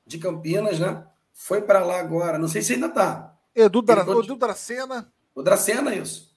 de 0.06 0.16
Campinas, 0.16 0.78
né? 0.78 1.04
Foi 1.36 1.60
para 1.60 1.84
lá 1.84 2.00
agora. 2.00 2.38
Não 2.38 2.48
sei 2.48 2.62
se 2.62 2.72
ainda 2.72 2.86
está. 2.86 3.36
Edu, 3.54 3.82
Dra... 3.82 4.00
Edu 4.00 4.36
Dracena. 4.36 5.12
O 5.34 5.42
Dracena, 5.42 5.94
isso. 5.94 6.34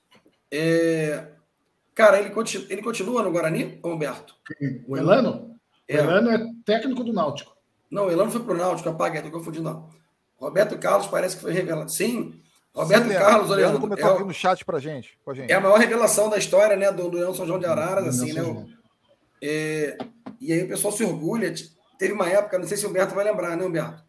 É... 0.52 1.30
Cara, 1.96 2.20
ele, 2.20 2.30
continu... 2.30 2.66
ele 2.70 2.84
continua 2.84 3.24
no 3.24 3.32
Guarani, 3.32 3.80
Humberto? 3.84 4.36
O 4.88 4.98
Elano? 4.98 5.56
É. 5.88 5.98
O 5.98 6.04
Elano 6.04 6.32
é 6.32 6.46
técnico 6.66 7.04
do 7.04 7.14
Náutico. 7.14 7.56
Não, 7.90 8.06
o 8.08 8.12
Elano 8.12 8.30
foi 8.30 8.44
pro 8.44 8.56
Náutico, 8.56 8.90
apaga, 8.90 9.18
estou 9.18 9.32
confundindo. 9.32 9.70
Não. 9.70 9.90
Roberto 10.38 10.78
Carlos 10.78 11.08
parece 11.08 11.36
que 11.36 11.42
foi 11.42 11.52
revelado. 11.52 11.90
Sim, 11.90 12.42
Roberto 12.74 13.08
Sim, 13.08 13.14
Carlos, 13.14 13.50
olhando. 13.50 13.62
Leandro 13.62 13.82
comentou 13.82 14.10
é 14.10 14.14
aqui 14.14 14.24
no 14.24 14.34
chat 14.34 14.64
pra 14.64 14.80
gente, 14.80 15.18
pra 15.26 15.34
gente. 15.34 15.52
É 15.52 15.56
a 15.56 15.62
maior 15.62 15.80
revelação 15.80 16.30
da 16.30 16.38
história, 16.38 16.76
né, 16.76 16.92
do, 16.92 17.10
do 17.10 17.36
São 17.36 17.48
João 17.48 17.60
de 17.60 17.66
Araras, 17.66 18.08
assim, 18.08 18.32
né? 18.32 18.66
É, 19.42 19.98
e 20.40 20.54
aí 20.54 20.64
o 20.64 20.68
pessoal 20.68 20.94
se 20.94 21.04
orgulha. 21.04 21.54
Teve 21.98 22.14
uma 22.14 22.30
época, 22.30 22.58
não 22.58 22.68
sei 22.68 22.78
se 22.78 22.86
o 22.86 22.90
Humberto 22.90 23.16
vai 23.16 23.26
lembrar, 23.26 23.58
né, 23.58 23.66
Humberto? 23.66 24.04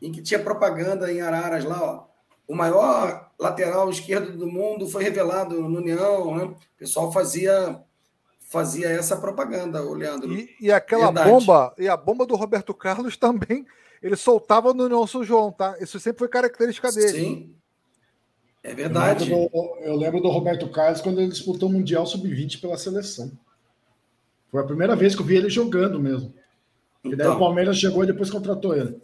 Em 0.00 0.12
que 0.12 0.22
tinha 0.22 0.40
propaganda 0.40 1.10
em 1.10 1.20
Araras 1.20 1.64
lá, 1.64 1.82
ó. 1.82 2.06
O 2.48 2.54
maior 2.54 3.30
lateral 3.38 3.90
esquerdo 3.90 4.36
do 4.36 4.46
mundo 4.46 4.88
foi 4.88 5.02
revelado 5.02 5.60
no 5.68 5.78
União, 5.78 6.36
né? 6.36 6.44
O 6.44 6.56
pessoal 6.78 7.10
fazia 7.10 7.82
fazia 8.48 8.88
essa 8.88 9.16
propaganda, 9.16 9.82
o 9.82 9.92
Leandro. 9.92 10.32
E, 10.32 10.54
e 10.60 10.70
aquela 10.70 11.06
Verdade. 11.06 11.30
bomba, 11.30 11.74
e 11.76 11.88
a 11.88 11.96
bomba 11.96 12.24
do 12.24 12.36
Roberto 12.36 12.72
Carlos 12.72 13.16
também, 13.18 13.66
ele 14.02 14.16
soltava 14.16 14.72
no 14.72 14.84
União 14.84 15.06
São 15.06 15.24
João, 15.24 15.50
tá? 15.50 15.76
Isso 15.80 15.98
sempre 15.98 16.20
foi 16.20 16.28
característica 16.28 16.90
dele. 16.92 17.18
Sim. 17.18 17.54
É 18.62 18.74
verdade. 18.74 19.30
Eu 19.30 19.38
lembro, 19.38 19.50
do, 19.50 19.76
eu 19.80 19.96
lembro 19.96 20.20
do 20.20 20.28
Roberto 20.28 20.68
Carlos 20.70 21.00
quando 21.00 21.20
ele 21.20 21.30
disputou 21.30 21.68
o 21.68 21.72
Mundial 21.72 22.06
Sub-20 22.06 22.60
pela 22.60 22.76
seleção. 22.76 23.30
Foi 24.50 24.60
a 24.60 24.66
primeira 24.66 24.96
vez 24.96 25.14
que 25.14 25.22
eu 25.22 25.26
vi 25.26 25.36
ele 25.36 25.48
jogando 25.48 26.00
mesmo. 26.00 26.34
Então, 27.00 27.12
e 27.12 27.16
daí 27.16 27.26
o 27.26 27.30
então. 27.30 27.38
Palmeiras 27.38 27.78
chegou 27.78 28.02
e 28.02 28.06
depois 28.06 28.30
contratou 28.30 28.76
ele. 28.76 29.00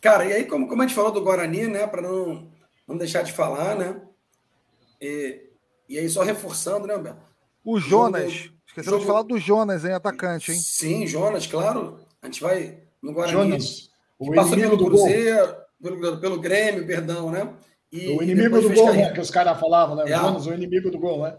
Cara, 0.00 0.24
e 0.24 0.32
aí, 0.32 0.44
como, 0.44 0.68
como 0.68 0.82
a 0.82 0.86
gente 0.86 0.94
falou 0.94 1.10
do 1.10 1.22
Guarani, 1.22 1.66
né? 1.66 1.86
Para 1.86 2.02
não, 2.02 2.48
não 2.86 2.96
deixar 2.96 3.22
de 3.22 3.32
falar, 3.32 3.76
né? 3.76 4.00
E, 5.00 5.42
e 5.88 5.98
aí, 5.98 6.08
só 6.08 6.22
reforçando, 6.22 6.86
né, 6.86 6.96
Beto? 6.96 7.18
O 7.64 7.78
Jonas. 7.78 8.32
Jogo, 8.32 8.54
Esqueceu 8.66 8.90
jogo... 8.92 9.00
de 9.00 9.06
falar 9.06 9.22
do 9.22 9.38
Jonas, 9.38 9.84
hein? 9.84 9.92
Atacante, 9.92 10.52
hein? 10.52 10.58
Sim, 10.58 11.06
Jonas, 11.06 11.46
claro. 11.46 12.00
A 12.22 12.26
gente 12.26 12.40
vai 12.40 12.78
no 13.02 13.12
Guarani. 13.12 13.32
Jonas. 13.32 13.90
O 14.18 14.32
passou 14.34 14.56
pelo 14.56 14.76
Cruzeiro, 14.76 15.56
pelo, 15.80 16.18
pelo 16.18 16.40
Grêmio, 16.40 16.86
perdão, 16.86 17.30
né? 17.30 17.54
E, 17.90 18.08
o 18.08 18.22
inimigo 18.22 18.60
do 18.60 18.72
gol, 18.72 18.92
né, 18.92 19.12
que 19.12 19.20
os 19.20 19.30
caras 19.30 19.58
falavam, 19.58 19.96
né? 19.96 20.04
É. 20.06 20.16
Jonas, 20.16 20.46
o 20.46 20.52
inimigo 20.52 20.90
do 20.90 20.98
gol, 20.98 21.22
né? 21.22 21.38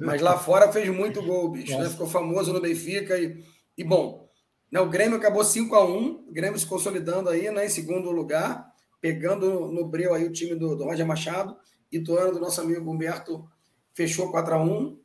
Mas 0.00 0.22
lá 0.22 0.38
fora 0.38 0.72
fez 0.72 0.88
muito 0.88 1.22
gol, 1.22 1.50
bicho. 1.50 1.76
Né? 1.78 1.88
Ficou 1.90 2.06
famoso 2.06 2.52
no 2.52 2.60
Benfica. 2.60 3.18
E, 3.18 3.44
e 3.76 3.84
bom, 3.84 4.29
né, 4.70 4.80
o 4.80 4.88
Grêmio 4.88 5.16
acabou 5.16 5.44
5 5.44 5.74
a 5.74 5.84
1 5.84 6.26
O 6.28 6.32
Grêmio 6.32 6.58
se 6.58 6.66
consolidando 6.66 7.28
aí 7.28 7.50
né, 7.50 7.66
em 7.66 7.68
segundo 7.68 8.10
lugar, 8.10 8.72
pegando 9.00 9.68
no, 9.68 9.84
breu 9.86 10.14
aí 10.14 10.24
o 10.24 10.32
time 10.32 10.54
do, 10.54 10.76
do 10.76 10.84
Roger 10.84 11.06
Machado. 11.06 11.56
Ituano, 11.90 12.32
do 12.32 12.40
nosso 12.40 12.60
amigo 12.60 12.88
Humberto, 12.88 13.44
fechou 13.92 14.30
4 14.30 14.54
a 14.54 14.62
1 14.62 14.98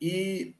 E, 0.00 0.54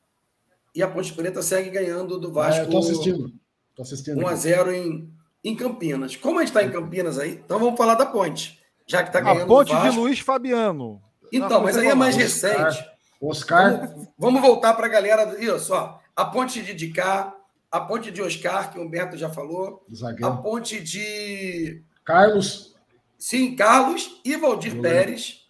e 0.74 0.82
a 0.82 0.88
Ponte 0.88 1.12
Preta 1.14 1.42
segue 1.42 1.70
ganhando 1.70 2.18
do 2.18 2.32
Vasco. 2.32 2.62
É, 2.62 2.66
tô 2.66 2.78
assistindo. 2.78 3.32
Tô 3.74 3.82
assistindo 3.82 4.20
1 4.20 4.26
a 4.26 4.34
0 4.34 4.72
em, 4.74 5.10
em 5.42 5.56
Campinas. 5.56 6.16
Como 6.16 6.38
a 6.38 6.42
gente 6.42 6.48
está 6.48 6.62
em 6.62 6.70
Campinas 6.70 7.18
aí, 7.18 7.40
então 7.44 7.58
vamos 7.58 7.78
falar 7.78 7.94
da 7.94 8.04
Ponte 8.04 8.60
já 8.90 9.02
que 9.02 9.10
está 9.10 9.20
ganhando. 9.20 9.42
A 9.42 9.46
ponte 9.46 9.74
de 9.74 9.96
Luiz 9.96 10.18
Fabiano. 10.18 11.00
Então, 11.32 11.62
mas 11.62 11.76
aí 11.76 11.86
é 11.86 11.94
mais 11.94 12.16
recente. 12.16 12.84
Oscar. 13.22 13.78
Vamos, 13.78 14.08
vamos 14.18 14.40
voltar 14.42 14.74
para 14.74 14.86
a 14.86 14.88
galera. 14.88 15.36
Isso, 15.38 15.72
ó. 15.72 15.98
A 16.16 16.24
ponte 16.24 16.60
de 16.60 16.74
Dicá, 16.74 17.32
a 17.70 17.80
ponte 17.80 18.10
de 18.10 18.20
Oscar, 18.20 18.72
que 18.72 18.78
o 18.78 18.82
Humberto 18.82 19.16
já 19.16 19.30
falou. 19.30 19.84
Zagueiro. 19.94 20.26
A 20.26 20.36
ponte 20.36 20.80
de. 20.80 21.82
Carlos. 22.04 22.74
Sim, 23.16 23.54
Carlos 23.54 24.20
e 24.24 24.36
Valdir 24.36 24.80
Pérez. 24.80 25.48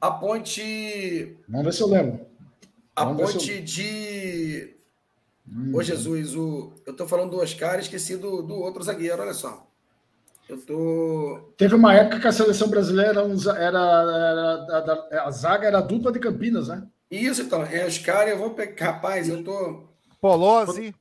A 0.00 0.10
ponte. 0.10 1.36
Vamos 1.48 1.66
ver 1.66 1.72
se 1.72 1.82
eu 1.82 1.88
lembro. 1.88 2.26
A 2.96 3.06
ponte 3.06 3.52
eu... 3.52 3.62
de. 3.62 4.74
Hum. 5.48 5.72
Ô, 5.74 5.82
Jesus, 5.82 6.34
o... 6.34 6.72
eu 6.86 6.92
estou 6.92 7.06
falando 7.06 7.32
do 7.32 7.40
Oscar, 7.40 7.78
esqueci 7.78 8.16
do, 8.16 8.42
do 8.42 8.54
outro 8.54 8.82
zagueiro, 8.82 9.22
olha 9.22 9.34
só. 9.34 9.66
Eu 10.48 10.60
tô. 10.60 11.52
Teve 11.56 11.74
uma 11.74 11.94
época 11.94 12.20
que 12.20 12.26
a 12.26 12.32
seleção 12.32 12.68
brasileira 12.68 13.20
era, 13.20 13.58
era, 13.58 15.06
era 15.10 15.24
a, 15.24 15.30
zaga 15.30 15.66
era 15.66 15.78
a 15.78 15.82
dupla 15.82 16.12
de 16.12 16.18
Campinas, 16.18 16.68
né? 16.68 16.86
Isso, 17.10 17.42
então. 17.42 17.62
É 17.62 17.86
Oscar, 17.86 18.28
eu 18.28 18.38
vou 18.38 18.50
pegar. 18.50 18.92
Rapaz, 18.92 19.28
eu 19.28 19.42
tô. 19.44 19.84
Polozzi. 20.20 20.94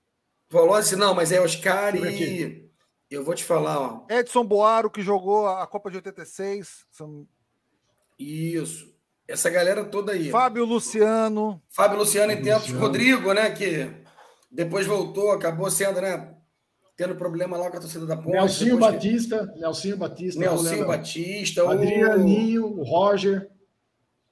Polozzi, 0.53 0.95
não, 0.95 1.15
mas 1.15 1.31
é 1.31 1.41
Oscar 1.41 1.95
e. 1.95 2.69
Eu 3.09 3.23
vou 3.23 3.33
te 3.33 3.43
falar, 3.43 3.79
ó. 3.79 4.05
Edson 4.09 4.45
Boaro, 4.45 4.89
que 4.89 5.01
jogou 5.01 5.47
a 5.47 5.65
Copa 5.67 5.89
de 5.89 5.97
86. 5.97 6.85
São... 6.91 7.27
Isso. 8.17 8.91
Essa 9.27 9.49
galera 9.49 9.83
toda 9.85 10.11
aí. 10.11 10.29
Fábio 10.29 10.63
Luciano. 10.63 11.61
Fábio 11.69 11.97
Luciano 11.97 12.31
em 12.31 12.41
tempos. 12.41 12.71
Rodrigo, 12.71 13.33
né? 13.33 13.49
Que 13.51 14.03
depois 14.51 14.85
voltou, 14.85 15.31
acabou 15.31 15.69
sendo, 15.69 15.99
né? 15.99 16.35
tendo 16.95 17.15
problema 17.15 17.57
lá 17.57 17.71
com 17.71 17.77
a 17.77 17.79
torcida 17.79 18.05
da 18.05 18.15
Ponte. 18.15 18.33
Nelsinho 18.33 18.77
Batista, 18.77 19.47
que... 19.47 19.59
Nelsinho 19.59 19.97
Batista. 19.97 20.39
Nelsinho 20.39 20.87
Batista. 20.87 21.71
Adrianinho, 21.71 22.65
o 22.65 22.83
Roger, 22.83 23.49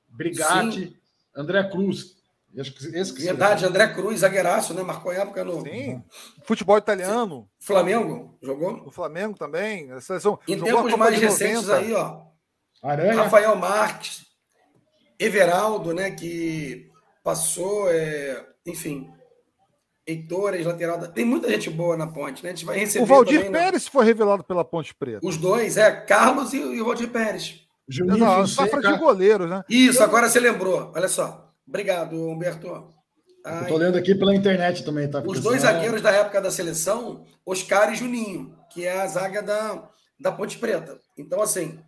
Brigatti, 0.08 0.88
Sim. 0.88 0.96
André 1.36 1.68
Cruz. 1.70 2.21
Verdade, 2.54 3.66
André 3.66 3.88
Cruz, 3.94 4.20
zagueiraço, 4.20 4.74
né? 4.74 4.84
Marcou 4.84 5.12
época 5.12 5.44
no. 5.44 5.62
Sim. 5.62 6.04
Futebol 6.44 6.78
italiano. 6.78 7.48
Flamengo 7.60 8.38
jogou? 8.42 8.84
O 8.86 8.92
Flamengo 8.92 9.38
também. 9.38 9.92
A 9.92 10.02
seleção, 10.02 10.38
em 10.48 10.60
tempos 10.60 10.94
mais 10.96 11.18
recentes 11.18 11.68
90. 11.68 11.78
aí, 11.78 11.94
ó. 11.94 12.22
Aranha. 12.84 13.24
Rafael 13.24 13.56
Marques, 13.56 14.26
Everaldo, 15.18 15.94
né? 15.94 16.12
Que 16.12 16.90
passou, 17.24 17.90
é... 17.90 18.46
enfim, 18.66 19.10
Heitor, 20.06 20.54
lateral 20.66 20.98
da... 20.98 21.08
Tem 21.08 21.24
muita 21.24 21.50
gente 21.50 21.70
boa 21.70 21.96
na 21.96 22.08
ponte, 22.08 22.44
né? 22.44 22.50
A 22.50 22.54
gente 22.54 22.66
vai 22.66 22.80
receber. 22.80 23.04
O 23.04 23.08
Valdir 23.08 23.52
Pérez 23.52 23.88
foi 23.88 24.04
revelado 24.04 24.44
pela 24.44 24.66
Ponte 24.66 24.94
Preta. 24.96 25.20
Os 25.24 25.38
dois, 25.38 25.78
é, 25.78 25.92
Carlos 25.92 26.54
e, 26.54 26.58
e 26.58 26.82
o 26.82 26.86
Valdir 26.86 27.10
Pérez. 27.10 27.62
Juninho, 27.88 28.18
Não, 28.18 28.48
safra 28.48 28.82
de 28.82 28.98
goleiros, 28.98 29.50
né? 29.50 29.64
Isso, 29.70 30.00
Eu... 30.00 30.04
agora 30.04 30.30
você 30.30 30.40
lembrou. 30.40 30.92
Olha 30.96 31.08
só. 31.08 31.51
Obrigado, 31.72 32.30
Humberto. 32.30 32.94
Tô 33.70 33.78
lendo 33.78 33.98
aqui 33.98 34.14
pela 34.14 34.36
internet 34.36 34.84
também, 34.84 35.10
tá? 35.10 35.24
Os 35.26 35.40
dois 35.40 35.62
zagueiros 35.62 36.02
da 36.02 36.12
época 36.12 36.42
da 36.42 36.52
seleção, 36.52 37.26
Oscar 37.46 37.94
e 37.94 37.96
Juninho, 37.96 38.54
que 38.70 38.86
é 38.86 39.00
a 39.00 39.08
zaga 39.08 39.42
da, 39.42 39.90
da 40.20 40.34
Ponte 40.34 40.58
Preta. 40.58 41.00
Então, 41.18 41.42
assim, 41.42 41.80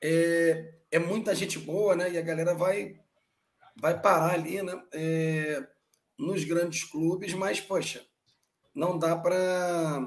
é, 0.00 0.74
é 0.92 0.98
muita 1.00 1.34
gente 1.34 1.58
boa, 1.58 1.96
né? 1.96 2.12
E 2.12 2.16
a 2.16 2.22
galera 2.22 2.54
vai, 2.54 2.94
vai 3.80 4.00
parar 4.00 4.34
ali, 4.34 4.62
né? 4.62 4.80
É, 4.92 5.66
nos 6.16 6.44
grandes 6.44 6.84
clubes, 6.84 7.34
mas, 7.34 7.60
poxa, 7.60 8.00
não 8.72 8.96
dá 8.96 9.16
para 9.16 10.06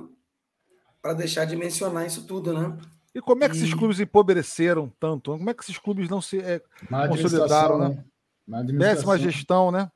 deixar 1.14 1.44
de 1.44 1.58
mencionar 1.58 2.08
isso 2.08 2.26
tudo, 2.26 2.54
né? 2.54 2.78
E 3.14 3.20
como 3.20 3.44
é 3.44 3.50
que 3.50 3.56
e... 3.56 3.58
esses 3.58 3.74
clubes 3.74 4.00
empobreceram 4.00 4.90
tanto? 4.98 5.32
Como 5.32 5.50
é 5.50 5.54
que 5.54 5.62
esses 5.62 5.78
clubes 5.78 6.08
não 6.08 6.22
se 6.22 6.40
é, 6.40 6.62
consolidaram, 7.10 7.78
né? 7.80 8.06
Décima 8.48 9.18
gestão, 9.18 9.72
né? 9.72 9.90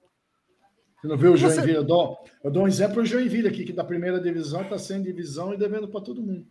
Você 1.02 1.08
não 1.08 1.18
viu 1.18 1.34
o 1.34 1.38
Joinville? 1.38 1.72
Você... 1.72 1.78
Eu, 1.78 1.84
dou, 1.84 2.18
eu 2.44 2.52
dou 2.52 2.64
um 2.64 2.68
exemplo 2.68 2.96
para 2.96 3.04
o 3.04 3.06
Joinville 3.06 3.48
aqui, 3.48 3.64
que 3.64 3.74
da 3.74 3.84
primeira 3.84 4.20
divisão 4.20 4.62
está 4.62 4.78
sem 4.78 5.02
divisão 5.02 5.54
e 5.54 5.58
devendo 5.58 5.88
para 5.88 6.02
todo 6.02 6.22
mundo. 6.22 6.46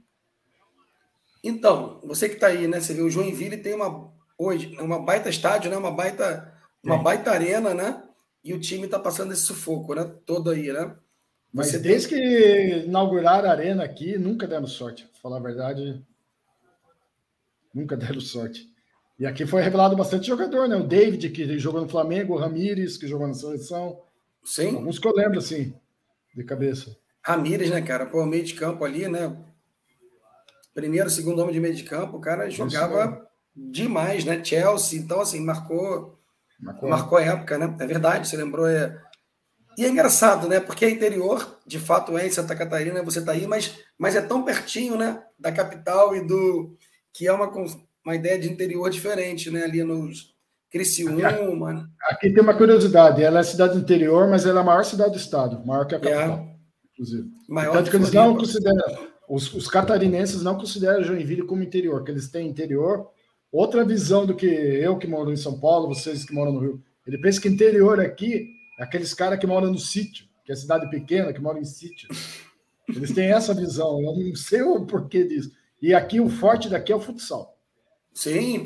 Então, 1.45 2.01
você 2.03 2.29
que 2.29 2.37
está 2.37 2.49
aí, 2.49 2.67
né? 2.67 2.81
Você 2.81 2.95
viu 2.95 3.07
o 3.07 3.11
Joinville 3.11 3.59
tem 3.59 3.75
uma 3.75 4.11
hoje 4.39 4.77
uma 4.81 4.99
baita 4.99 5.29
estádio, 5.29 5.71
né? 5.71 5.77
Uma 5.77 5.91
baita, 5.91 6.55
uma 6.83 6.99
baita 6.99 7.31
arena, 7.31 7.75
né? 7.75 8.03
e 8.49 8.55
o 8.55 8.61
time 8.61 8.85
está 8.85 8.99
passando 8.99 9.33
esse 9.33 9.43
sufoco, 9.43 9.95
né? 9.95 10.05
Todo 10.25 10.51
aí, 10.51 10.73
né? 10.73 10.97
Mas 11.53 11.69
Você 11.69 11.79
desde 11.79 12.09
tem... 12.09 12.19
que 12.19 12.87
inauguraram 12.87 13.49
a 13.49 13.53
arena 13.53 13.85
aqui, 13.85 14.17
nunca 14.19 14.47
deram 14.47 14.67
sorte. 14.67 15.05
Pra 15.05 15.21
falar 15.21 15.37
a 15.37 15.41
verdade, 15.41 16.03
nunca 17.75 17.97
deram 17.97 18.21
sorte. 18.21 18.67
E 19.19 19.27
aqui 19.27 19.47
foi 19.47 19.63
revelado 19.63 19.97
bastante 19.97 20.27
jogador, 20.27 20.69
né? 20.69 20.77
O 20.77 20.87
David, 20.87 21.31
que 21.31 21.59
jogou 21.59 21.81
no 21.81 21.89
Flamengo, 21.89 22.35
o 22.35 22.39
Ramires, 22.39 22.97
que 22.97 23.09
jogou 23.09 23.27
na 23.27 23.35
seleção. 23.35 24.01
Sim. 24.45 24.77
Alguns 24.77 24.99
que 24.99 25.09
eu 25.09 25.15
lembro, 25.15 25.39
assim, 25.39 25.75
de 26.35 26.45
cabeça. 26.45 26.97
Ramires, 27.23 27.71
né, 27.71 27.83
cara? 27.83 28.07
Pô, 28.07 28.25
meio 28.25 28.45
de 28.45 28.55
campo 28.55 28.85
ali, 28.85 29.09
né? 29.09 29.37
Primeiro, 30.73 31.11
segundo 31.11 31.41
homem 31.41 31.53
de 31.53 31.61
meio 31.61 31.75
de 31.75 31.83
campo, 31.83 32.17
o 32.17 32.21
cara 32.21 32.49
jogava 32.49 33.29
demais, 33.57 34.25
né? 34.25 34.43
Chelsea, 34.45 35.01
então, 35.01 35.21
assim, 35.21 35.41
marcou 35.41 36.19
Marcou. 36.59 36.89
Marcou 36.89 37.19
a 37.19 37.23
época, 37.23 37.57
né? 37.57 37.77
É 37.79 37.87
verdade, 37.87 38.29
você 38.29 38.37
lembrou. 38.37 38.67
É... 38.67 39.01
E 39.77 39.85
é 39.85 39.89
engraçado, 39.89 40.49
né? 40.49 40.59
Porque 40.59 40.85
é 40.85 40.91
interior, 40.91 41.59
de 41.65 41.79
fato 41.79 42.19
é 42.19 42.27
em 42.27 42.31
Santa 42.31 42.57
Catarina, 42.57 43.03
você 43.03 43.21
está 43.21 43.31
aí, 43.33 43.47
mas, 43.47 43.79
mas 43.97 44.17
é 44.17 44.21
tão 44.21 44.45
pertinho, 44.45 44.97
né? 44.97 45.23
Da 45.39 45.53
capital 45.53 46.17
e 46.17 46.27
do. 46.27 46.77
que 47.13 47.29
é 47.29 47.33
uma, 47.33 47.49
uma 48.09 48.17
ideia 48.17 48.39
de 48.39 48.51
interior 48.51 48.89
diferente, 48.89 49.51
né? 49.51 49.65
Ali 49.65 49.85
nos 49.85 50.35
Criciúma. 50.71 51.73
Né? 51.73 51.87
Aqui 52.11 52.31
tem 52.31 52.43
uma 52.43 52.55
curiosidade, 52.55 53.23
ela 53.23 53.41
é 53.41 53.43
cidade 53.43 53.77
interior, 53.79 54.29
mas 54.29 54.47
ela 54.47 54.61
é 54.61 54.63
a 54.63 54.65
maior 54.65 54.85
cidade 54.85 55.13
do 55.13 55.19
estado, 55.19 55.65
maior 55.67 55.87
que 55.87 55.95
a 55.95 56.01
capital, 56.01 56.39
é. 56.39 56.57
inclusive. 56.93 57.29
Maior 57.49 57.73
Tanto 57.73 57.91
que 57.91 57.97
eles 57.97 58.13
não 58.13 58.37
consideram, 58.37 59.09
os, 59.29 59.53
os, 59.55 59.69
catarinenses 59.69 60.43
não 60.43 60.57
consideram 60.57 61.03
Joinville 61.03 61.47
como 61.47 61.63
interior, 61.63 62.03
que 62.05 62.11
eles 62.11 62.31
têm 62.31 62.49
interior, 62.49 63.09
outra 63.53 63.85
visão 63.85 64.27
do 64.27 64.35
que 64.35 64.47
eu 64.47 64.99
que 64.99 65.07
moro 65.07 65.33
em 65.33 65.37
São 65.37 65.59
Paulo, 65.59 65.89
vocês 65.89 66.25
que 66.25 66.35
moram 66.35 66.53
no 66.53 66.61
Rio. 66.61 66.83
Ele 67.07 67.19
pensa 67.19 67.41
que 67.41 67.49
interior 67.49 68.01
aqui 68.01 68.49
é 68.79 68.85
aqueles 68.85 69.15
caras 69.15 69.39
que 69.39 69.47
moram 69.47 69.71
no 69.71 69.79
sítio, 69.79 70.27
que 70.45 70.53
é 70.53 70.55
cidade 70.55 70.89
pequena, 70.91 71.33
que 71.33 71.41
moram 71.41 71.61
em 71.61 71.65
sítio. 71.65 72.09
Eles 72.89 73.13
têm 73.13 73.33
essa 73.33 73.55
visão, 73.55 74.03
eu 74.03 74.17
não 74.17 74.35
sei 74.35 74.63
o 74.63 74.85
porquê 74.85 75.25
disso. 75.25 75.51
E 75.81 75.95
aqui 75.95 76.21
o 76.21 76.29
forte 76.29 76.69
daqui 76.69 76.93
é 76.93 76.97
o 76.97 77.01
futsal. 77.01 77.58
Sim, 78.13 78.65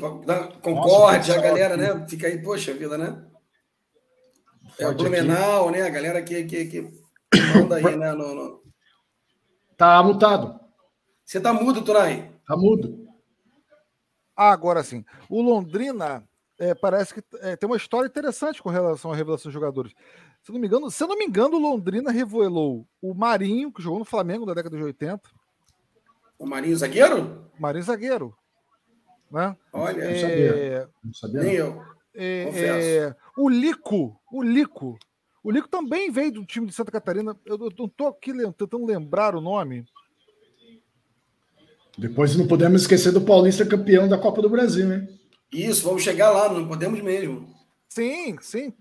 concorde, 0.61 1.31
a 1.31 1.41
galera, 1.41 1.77
né? 1.77 2.07
Fica 2.07 2.27
aí, 2.27 2.41
poxa 2.41 2.73
vida, 2.73 2.97
né? 2.97 3.23
É 4.79 4.87
o 4.87 4.95
Blumenau, 4.95 5.69
né? 5.69 5.83
A 5.83 5.89
galera 5.89 6.21
que, 6.23 6.43
que, 6.45 6.65
que 6.65 6.81
manda 7.55 7.75
aí, 7.75 7.95
né? 7.95 8.11
No, 8.13 8.33
no... 8.33 8.63
Tá 9.77 10.01
mutado. 10.01 10.59
Você 11.23 11.39
tá 11.39 11.53
mudo, 11.53 11.83
Turai? 11.83 12.31
Tá 12.47 12.57
mudo. 12.57 13.07
Ah, 14.35 14.51
agora 14.51 14.83
sim. 14.83 15.05
O 15.29 15.41
Londrina 15.41 16.27
é, 16.59 16.73
parece 16.73 17.13
que 17.13 17.23
é, 17.41 17.55
tem 17.55 17.67
uma 17.67 17.77
história 17.77 18.07
interessante 18.07 18.61
com 18.61 18.69
relação 18.69 19.11
à 19.11 19.15
revelação 19.15 19.49
de 19.49 19.53
jogadores. 19.53 19.93
Se 20.41 20.51
não 20.51 20.59
me 20.59 20.67
engano, 20.67 20.89
se 20.91 21.05
não 21.05 21.17
me 21.17 21.25
engano, 21.25 21.57
o 21.57 21.59
Londrina 21.59 22.11
revelou 22.11 22.87
o 23.01 23.13
Marinho, 23.13 23.71
que 23.71 23.81
jogou 23.81 23.99
no 23.99 24.05
Flamengo 24.05 24.45
da 24.45 24.53
década 24.53 24.75
de 24.75 24.83
80. 24.83 25.21
O 26.37 26.45
Marinho 26.45 26.75
zagueiro? 26.75 27.49
Marinho 27.59 27.83
zagueiro. 27.83 28.35
Né? 29.33 29.57
Olha, 29.73 30.01
é, 30.03 30.11
não 30.11 30.21
sabia. 30.21 30.89
Não 31.03 31.13
sabia. 31.13 31.41
Nem 31.41 31.53
eu. 31.55 31.81
É, 32.15 32.43
é, 32.53 33.15
o 33.35 33.49
Lico, 33.49 34.15
o 34.31 34.43
Lico. 34.43 34.95
O 35.43 35.51
Lico 35.51 35.67
também 35.67 36.11
veio 36.11 36.31
do 36.31 36.45
time 36.45 36.67
de 36.67 36.73
Santa 36.73 36.91
Catarina. 36.91 37.35
Eu 37.43 37.57
não 37.57 37.85
estou 37.87 38.07
aqui 38.07 38.31
tentando 38.31 38.85
lembrar 38.85 39.35
o 39.35 39.41
nome. 39.41 39.85
Depois 41.97 42.35
não 42.35 42.47
podemos 42.47 42.83
esquecer 42.83 43.11
do 43.11 43.21
Paulista 43.21 43.65
campeão 43.65 44.07
da 44.07 44.19
Copa 44.19 44.41
do 44.41 44.49
Brasil, 44.49 44.87
né? 44.87 45.07
Isso, 45.51 45.83
vamos 45.83 46.03
chegar 46.03 46.29
lá, 46.29 46.47
não 46.47 46.67
podemos 46.67 47.01
mesmo. 47.01 47.47
Sim, 47.89 48.37
sim. 48.39 48.73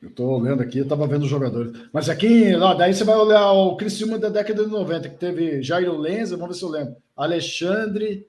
Eu 0.00 0.08
estou 0.08 0.40
olhando 0.40 0.62
aqui, 0.62 0.78
eu 0.78 0.84
estava 0.84 1.06
vendo 1.06 1.22
os 1.24 1.30
jogadores. 1.30 1.72
Mas 1.92 2.08
aqui, 2.08 2.54
lá, 2.54 2.72
daí 2.72 2.94
você 2.94 3.04
vai 3.04 3.16
olhar 3.16 3.50
o 3.52 3.76
Criciúma 3.76 4.18
da 4.18 4.28
década 4.28 4.64
de 4.64 4.70
90, 4.70 5.08
que 5.08 5.16
teve 5.16 5.62
Jairo 5.62 5.96
Lenza, 5.96 6.36
vamos 6.36 6.56
ver 6.56 6.58
se 6.58 6.64
eu 6.64 6.70
lembro. 6.70 6.96
Alexandre, 7.16 8.26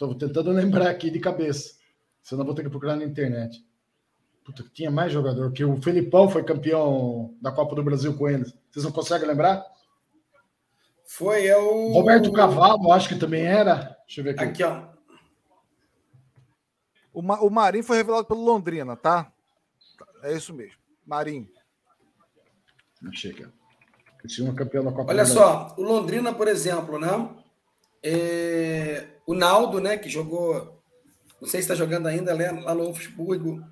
Estou 0.00 0.14
tentando 0.14 0.50
lembrar 0.52 0.88
aqui 0.88 1.10
de 1.10 1.20
cabeça. 1.20 1.74
Senão 2.22 2.44
vou 2.44 2.54
ter 2.54 2.62
que 2.62 2.70
procurar 2.70 2.96
na 2.96 3.04
internet. 3.04 3.62
Puta, 4.44 4.64
tinha 4.72 4.90
mais 4.90 5.12
jogador, 5.12 5.52
que 5.52 5.62
o 5.62 5.80
Felipão 5.82 6.28
foi 6.28 6.42
campeão 6.42 7.34
da 7.40 7.52
Copa 7.52 7.74
do 7.74 7.84
Brasil 7.84 8.16
com 8.16 8.28
eles. 8.28 8.54
Vocês 8.70 8.84
não 8.84 8.92
conseguem 8.92 9.28
lembrar? 9.28 9.62
Foi 11.04 11.46
é 11.46 11.56
o. 11.56 11.92
Roberto 11.92 12.32
Cavalo, 12.32 12.92
acho 12.92 13.08
que 13.08 13.18
também 13.18 13.42
era. 13.42 13.96
Deixa 14.06 14.20
eu 14.20 14.24
ver 14.24 14.30
aqui. 14.30 14.44
Aqui, 14.44 14.64
ó. 14.64 14.88
O, 17.12 17.20
Ma 17.20 17.40
o 17.40 17.50
Marinho 17.50 17.84
foi 17.84 17.98
revelado 17.98 18.26
pelo 18.26 18.44
Londrina, 18.44 18.96
tá? 18.96 19.30
É 20.22 20.32
isso 20.34 20.54
mesmo. 20.54 20.78
Marinho. 21.04 21.48
Achei 23.08 23.32
que 23.32 23.46
tinha 24.28 24.48
uma 24.48 24.54
campeão 24.54 24.84
da 24.84 24.92
Copa 24.92 25.10
Olha 25.10 25.26
só, 25.26 25.74
o 25.76 25.82
Londrina, 25.82 26.32
por 26.32 26.46
exemplo, 26.46 26.98
né? 26.98 27.08
É, 28.02 29.06
o 29.30 29.34
Naldo, 29.34 29.80
né, 29.80 29.96
que 29.96 30.08
jogou, 30.08 30.82
não 31.40 31.48
sei 31.48 31.60
se 31.60 31.66
está 31.66 31.74
jogando 31.76 32.08
ainda 32.08 32.34
lá 32.34 32.74
no 32.74 32.82
Wolfsburgo 32.82 33.62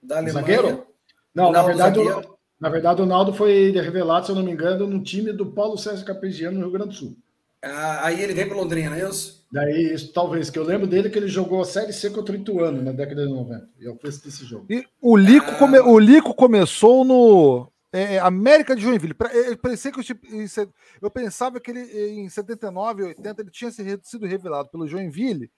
da 0.00 0.18
Alemanha. 0.18 0.46
Zagueiro? 0.46 0.86
Não, 1.34 1.50
na 1.50 1.60
verdade, 1.60 1.98
o, 1.98 2.38
na 2.60 2.68
verdade 2.68 3.02
o 3.02 3.06
Naldo 3.06 3.34
foi 3.34 3.72
revelado, 3.72 4.26
se 4.26 4.30
eu 4.30 4.36
não 4.36 4.44
me 4.44 4.52
engano, 4.52 4.86
no 4.86 5.02
time 5.02 5.32
do 5.32 5.46
Paulo 5.46 5.76
César 5.76 6.04
Capegiano 6.04 6.56
no 6.56 6.66
Rio 6.66 6.72
Grande 6.72 6.90
do 6.90 6.94
Sul. 6.94 7.16
Ah, 7.64 8.06
aí 8.06 8.22
ele 8.22 8.32
vem 8.32 8.46
para 8.46 8.56
Londrina, 8.56 8.96
é 8.96 9.08
isso? 9.08 9.44
Daí, 9.50 9.92
isso, 9.92 10.12
talvez, 10.12 10.50
que 10.50 10.58
eu 10.58 10.64
lembro 10.64 10.86
dele 10.86 11.10
que 11.10 11.18
ele 11.18 11.26
jogou 11.26 11.60
a 11.60 11.64
Série 11.64 11.92
C 11.92 12.08
contra 12.08 12.36
o 12.36 12.38
Ituano 12.38 12.80
na 12.80 12.92
década 12.92 13.26
de 13.26 13.32
90. 13.32 13.68
E 13.80 13.84
eu 13.84 13.96
fiz 13.96 14.20
desse 14.20 14.44
jogo. 14.44 14.66
E 14.70 14.84
o 15.00 15.16
Lico, 15.16 15.50
ah. 15.50 15.54
come, 15.56 15.80
o 15.80 15.98
Lico 15.98 16.32
começou 16.32 17.04
no 17.04 17.71
é, 17.92 18.14
é, 18.14 18.18
América 18.18 18.74
de 18.74 18.82
Joinville. 18.82 19.14
Eu 19.34 19.58
pensei 19.58 19.92
que 19.92 20.00
eu, 20.00 20.72
eu 21.02 21.10
pensava 21.10 21.60
que 21.60 21.70
ele 21.70 22.20
em 22.20 22.28
79, 22.28 23.04
80 23.04 23.42
ele 23.42 23.50
tinha 23.50 23.70
sido 23.70 24.26
revelado 24.26 24.70
pelo 24.70 24.88
Joinville, 24.88 25.50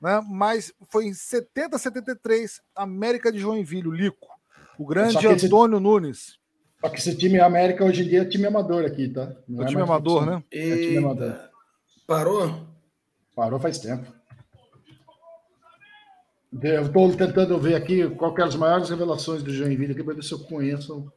né? 0.00 0.20
Mas 0.28 0.72
foi 0.90 1.06
em 1.06 1.14
70, 1.14 1.78
73 1.78 2.60
América 2.76 3.32
de 3.32 3.38
Joinville, 3.38 3.88
o 3.88 3.92
Lico, 3.92 4.28
o 4.78 4.86
grande 4.86 5.26
Antônio 5.26 5.76
esse, 5.76 5.82
Nunes. 5.82 6.38
Só 6.80 6.88
que 6.90 6.98
esse 6.98 7.16
time 7.16 7.40
América 7.40 7.84
hoje 7.84 8.02
em 8.02 8.08
dia 8.08 8.22
é 8.22 8.24
time 8.26 8.46
amador 8.46 8.84
aqui, 8.84 9.08
tá? 9.08 9.34
Não 9.48 9.62
é, 9.62 9.64
é 9.64 9.68
time 9.68 9.82
amador, 9.82 10.26
né? 10.26 10.42
É 10.52 10.76
time 10.76 10.98
amador. 10.98 11.34
Parou? 12.06 12.66
Parou 13.34 13.58
faz 13.58 13.78
tempo. 13.78 14.20
Eu 16.62 16.82
estou 16.82 17.16
tentando 17.16 17.58
ver 17.58 17.76
aqui 17.76 18.10
qual 18.16 18.34
que 18.34 18.42
é 18.42 18.44
as 18.44 18.56
maiores 18.56 18.90
revelações 18.90 19.42
do 19.42 19.52
Joinville 19.52 19.92
aqui 19.92 20.02
para 20.02 20.14
ver 20.14 20.24
se 20.24 20.32
eu 20.32 20.40
conheço 20.40 21.10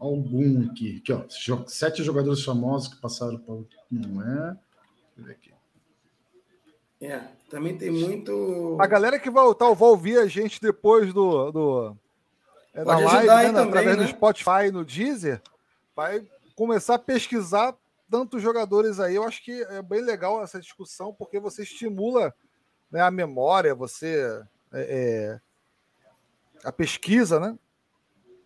algum 0.00 0.70
aqui. 0.70 0.96
aqui 0.98 1.12
ó, 1.52 1.66
sete 1.66 2.02
jogadores 2.02 2.42
famosos 2.42 2.88
que 2.88 3.00
passaram 3.00 3.38
para 3.38 3.54
Não 3.90 4.22
é? 4.22 4.56
Deixa 4.56 5.18
eu 5.18 5.24
ver 5.24 5.32
aqui. 5.32 5.50
É, 7.02 7.28
também 7.48 7.76
tem 7.76 7.90
muito. 7.90 8.76
A 8.80 8.86
galera 8.86 9.18
que 9.18 9.30
vai, 9.30 9.54
tá, 9.54 9.70
vai 9.72 9.88
ouvir 9.88 10.18
a 10.18 10.26
gente 10.26 10.60
depois 10.60 11.12
do. 11.12 11.50
do 11.50 11.96
é, 12.74 12.84
da 12.84 12.98
live, 12.98 13.26
né, 13.26 13.46
também, 13.46 13.68
através 13.68 13.96
né? 13.96 14.04
do 14.04 14.10
Spotify 14.10 14.70
no 14.72 14.84
Deezer, 14.84 15.42
vai 15.96 16.24
começar 16.54 16.94
a 16.94 16.98
pesquisar 16.98 17.74
tantos 18.10 18.42
jogadores 18.42 19.00
aí. 19.00 19.14
Eu 19.14 19.24
acho 19.24 19.42
que 19.42 19.62
é 19.64 19.82
bem 19.82 20.02
legal 20.02 20.42
essa 20.42 20.60
discussão, 20.60 21.12
porque 21.12 21.40
você 21.40 21.62
estimula 21.62 22.34
né, 22.90 23.00
a 23.00 23.10
memória, 23.10 23.74
você. 23.74 24.42
É, 24.72 24.80
é, 24.80 25.40
a 26.62 26.70
pesquisa, 26.70 27.40
né? 27.40 27.58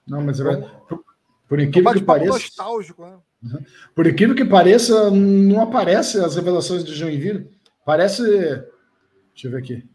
Não, 0.07 0.23
mas 0.23 0.39
então, 0.39 1.05
por 1.49 1.61
incrível 1.61 1.93
que 1.93 2.03
pareça. 2.03 2.33
nostálgico, 2.33 3.03
né? 3.03 3.19
Uhum. 3.43 3.65
Por 3.95 4.07
incrível 4.07 4.35
que 4.35 4.45
pareça, 4.45 5.11
não 5.11 5.61
aparece 5.61 6.19
as 6.19 6.37
revelações 6.37 6.85
de 6.85 6.95
Joinville. 6.95 7.51
Parece. 7.85 8.23
Deixa 8.23 9.47
eu 9.47 9.51
ver 9.51 9.59
aqui. 9.59 9.89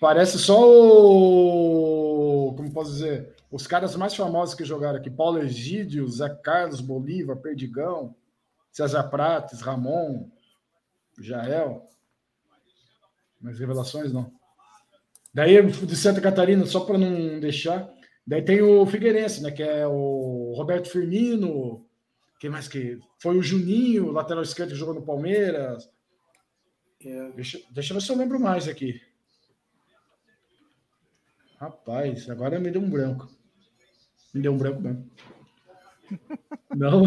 Parece 0.00 0.38
só 0.38 0.60
o. 0.68 2.54
Como 2.56 2.72
posso 2.72 2.92
dizer? 2.92 3.34
Os 3.50 3.66
caras 3.66 3.94
mais 3.94 4.14
famosos 4.14 4.54
que 4.54 4.64
jogaram 4.64 4.98
aqui: 4.98 5.08
Paulo 5.08 5.38
Egídio, 5.38 6.08
Zé 6.08 6.28
Carlos, 6.28 6.80
Bolívar, 6.80 7.36
Perdigão, 7.36 8.14
César 8.72 9.04
Prates, 9.04 9.60
Ramon, 9.60 10.28
Jael. 11.20 11.88
Mas 13.40 13.58
revelações 13.58 14.12
não. 14.12 14.32
Daí 15.32 15.64
de 15.64 15.96
Santa 15.96 16.20
Catarina, 16.20 16.66
só 16.66 16.80
para 16.80 16.98
não 16.98 17.38
deixar, 17.38 17.88
Daí 18.26 18.42
tem 18.42 18.62
o 18.62 18.86
Figueirense, 18.86 19.42
né? 19.42 19.50
Que 19.50 19.62
é 19.62 19.86
o 19.86 20.54
Roberto 20.56 20.88
Firmino. 20.88 21.86
Quem 22.40 22.50
mais 22.50 22.68
que. 22.68 22.98
Foi 23.20 23.36
o 23.36 23.42
Juninho, 23.42 24.10
lateral 24.10 24.42
esquerdo 24.42 24.70
que 24.70 24.76
jogou 24.76 24.94
no 24.94 25.02
Palmeiras. 25.02 25.88
É. 27.04 27.30
Deixa, 27.32 27.60
deixa 27.70 27.92
eu 27.92 27.98
ver 27.98 28.04
se 28.04 28.10
eu 28.10 28.16
lembro 28.16 28.40
mais 28.40 28.66
aqui. 28.66 29.00
Rapaz, 31.58 32.28
agora 32.28 32.58
me 32.58 32.70
deu 32.70 32.80
um 32.80 32.90
branco. 32.90 33.28
Me 34.32 34.42
deu 34.42 34.52
um 34.52 34.58
branco 34.58 34.80
mesmo. 34.80 35.10
Não. 36.74 37.04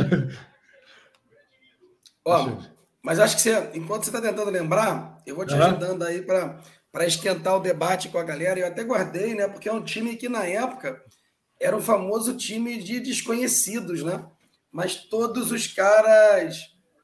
Ó, 2.26 2.58
mas 3.02 3.20
acho 3.20 3.36
que 3.36 3.42
você, 3.42 3.72
enquanto 3.74 4.04
você 4.04 4.10
está 4.10 4.22
tentando 4.22 4.50
lembrar, 4.50 5.22
eu 5.26 5.36
vou 5.36 5.46
te 5.46 5.54
uhum. 5.54 5.64
ajudando 5.64 6.04
aí 6.04 6.22
para 6.22 6.62
para 6.98 7.06
esquentar 7.06 7.56
o 7.56 7.60
debate 7.60 8.10
com 8.10 8.18
a 8.18 8.24
galera. 8.24 8.60
Eu 8.60 8.66
até 8.66 8.84
guardei, 8.84 9.36
né? 9.36 9.48
Porque 9.48 9.70
é 9.70 9.72
um 9.72 9.84
time 9.84 10.16
que 10.16 10.28
na 10.28 10.44
época 10.46 11.00
era 11.62 11.78
o 11.78 11.82
famoso 11.82 12.36
time 12.36 12.82
de 12.82 13.00
desconhecidos, 13.00 14.02
né? 14.02 14.26
Mas 14.72 14.96
todos 14.96 15.52
os 15.52 15.68
caras. 15.68 16.58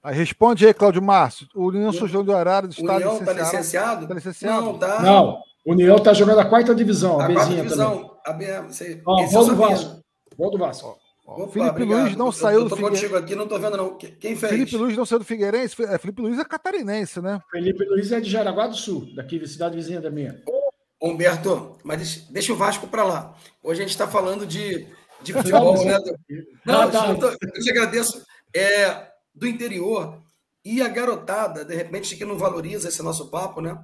Aí 0.04 0.16
responde 0.16 0.66
aí, 0.66 0.74
Cláudio 0.74 1.00
Márcio. 1.00 1.48
O 1.54 1.68
União 1.68 1.94
Sujão 1.94 2.26
do 2.26 2.36
Arara 2.36 2.68
do 2.68 2.72
Estado 2.72 2.96
União 2.96 3.20
está 3.20 3.34
licenciado? 3.34 4.08
Tá 4.08 4.16
licenciado? 4.16 4.66
Não, 4.66 4.80
tá. 4.80 5.00
Não, 5.00 5.38
o 5.64 5.74
União 5.74 5.98
está 5.98 6.12
jogando 6.12 6.40
a 6.40 6.46
quarta 6.46 6.74
divisão. 6.74 7.20
A, 7.20 7.28
a 7.28 7.32
quarta 7.32 7.54
divisão. 7.54 8.18
A 8.26 8.34
B, 8.34 8.62
você, 8.64 8.96
do 8.96 9.56
Vasco. 9.56 10.02
Gol 10.36 10.50
do 10.50 10.58
Vasco. 10.58 10.98
Opa, 11.26 11.52
Felipe 11.52 11.70
obrigado. 11.70 12.02
Luiz 12.02 12.16
não 12.18 12.32
saiu 12.32 12.60
eu, 12.60 12.64
eu 12.64 12.70
do 12.70 12.76
Figueirense. 12.76 13.16
aqui, 13.16 13.36
não 13.36 13.48
tô 13.48 13.58
vendo 13.58 13.78
não. 13.78 13.98
Quem 13.98 14.36
fez? 14.36 14.52
Felipe 14.52 14.76
Luiz 14.76 14.98
não 14.98 15.06
saiu 15.06 15.20
do 15.20 15.26
Figueirense. 15.26 15.82
É, 15.84 15.98
Felipe 15.98 16.22
Luiz 16.22 16.38
é 16.38 16.44
catarinense, 16.44 17.22
né? 17.22 17.40
Felipe 17.50 17.86
Luiz 17.86 18.12
é 18.12 18.20
de 18.20 18.30
Jaraguá 18.30 18.68
do 18.68 18.76
Sul, 18.76 19.08
daqui, 19.16 19.46
cidade 19.48 19.76
vizinha 19.76 20.02
da 20.02 20.12
minha. 20.12 20.42
Humberto, 21.02 21.78
mas 21.84 22.28
deixa 22.30 22.54
o 22.54 22.58
Vasco 22.58 22.88
para 22.88 23.04
lá. 23.04 23.36
Hoje 23.62 23.80
a 23.80 23.84
gente 23.84 23.92
está 23.92 24.08
falando 24.08 24.46
de, 24.46 24.88
de 25.22 25.34
futebol, 25.34 25.76
não, 25.76 25.86
né? 25.86 25.98
Não, 26.66 26.92
não, 26.92 27.22
eu 27.22 27.38
te 27.62 27.70
agradeço. 27.70 28.26
É, 28.56 29.12
do 29.34 29.48
interior, 29.48 30.22
E 30.66 30.82
a 30.82 30.88
garotada, 30.88 31.66
de 31.66 31.76
repente, 31.76 32.16
que 32.16 32.24
não 32.24 32.38
valoriza 32.38 32.88
esse 32.88 33.02
nosso 33.02 33.30
papo, 33.30 33.60
né? 33.60 33.78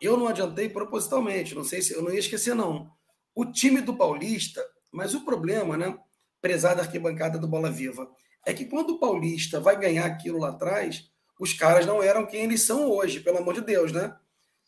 Eu 0.00 0.16
não 0.16 0.28
adiantei 0.28 0.68
propositalmente, 0.68 1.54
não 1.54 1.64
sei 1.64 1.82
se 1.82 1.94
eu 1.94 2.02
não 2.02 2.12
ia 2.12 2.20
esquecer, 2.20 2.54
não. 2.54 2.90
O 3.34 3.44
time 3.44 3.80
do 3.80 3.96
Paulista, 3.96 4.64
mas 4.92 5.14
o 5.14 5.24
problema, 5.24 5.76
né? 5.76 5.98
Prezada 6.42 6.82
arquibancada 6.82 7.38
do 7.38 7.48
Bola 7.48 7.70
Viva, 7.70 8.06
é 8.44 8.52
que 8.52 8.66
quando 8.66 8.90
o 8.90 8.98
Paulista 9.00 9.60
vai 9.60 9.78
ganhar 9.78 10.04
aquilo 10.04 10.38
lá 10.38 10.50
atrás, 10.50 11.08
os 11.40 11.54
caras 11.54 11.86
não 11.86 12.02
eram 12.02 12.26
quem 12.26 12.42
eles 12.42 12.66
são 12.66 12.90
hoje, 12.90 13.20
pelo 13.20 13.38
amor 13.38 13.54
de 13.54 13.62
Deus, 13.62 13.92
né? 13.92 14.14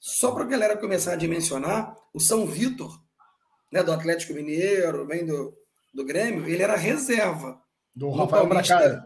Só 0.01 0.33
para 0.33 0.45
a 0.45 0.47
galera 0.47 0.77
começar 0.77 1.12
a 1.12 1.16
dimensionar, 1.16 1.97
o 2.12 2.20
São 2.20 2.47
Vitor, 2.47 2.99
né, 3.72 3.83
do 3.83 3.93
Atlético 3.93 4.35
Mineiro, 4.35 5.07
vem 5.07 5.27
do, 5.27 5.53
do 5.93 6.05
Grêmio, 6.05 6.49
ele 6.49 6.62
era 6.62 6.77
reserva. 6.77 7.61
Do 7.95 8.11
Rafael 8.11 8.47
Bracari. 8.47 9.01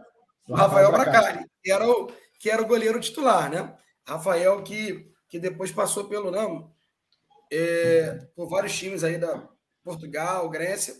Do 0.46 0.54
Rafael 0.54 0.92
Bracari, 0.92 1.46
que 1.62 1.70
era, 1.70 1.88
o, 1.88 2.12
que 2.38 2.50
era 2.50 2.62
o 2.62 2.66
goleiro 2.66 3.00
titular, 3.00 3.50
né? 3.50 3.74
Rafael 4.06 4.62
que, 4.62 5.10
que 5.28 5.38
depois 5.38 5.70
passou 5.70 6.04
pelo 6.04 6.30
não, 6.30 6.72
é, 7.52 8.26
por 8.34 8.48
vários 8.48 8.76
times 8.76 9.04
aí 9.04 9.18
da 9.18 9.48
Portugal, 9.82 10.48
Grécia, 10.48 10.94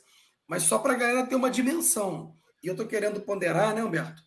mas 0.49 0.62
só 0.62 0.78
para 0.78 0.94
a 0.94 0.96
galera 0.96 1.26
ter 1.26 1.34
uma 1.34 1.51
dimensão. 1.51 2.34
E 2.62 2.66
eu 2.66 2.72
estou 2.72 2.86
querendo 2.86 3.20
ponderar, 3.20 3.74
né, 3.74 3.84
Humberto? 3.84 4.22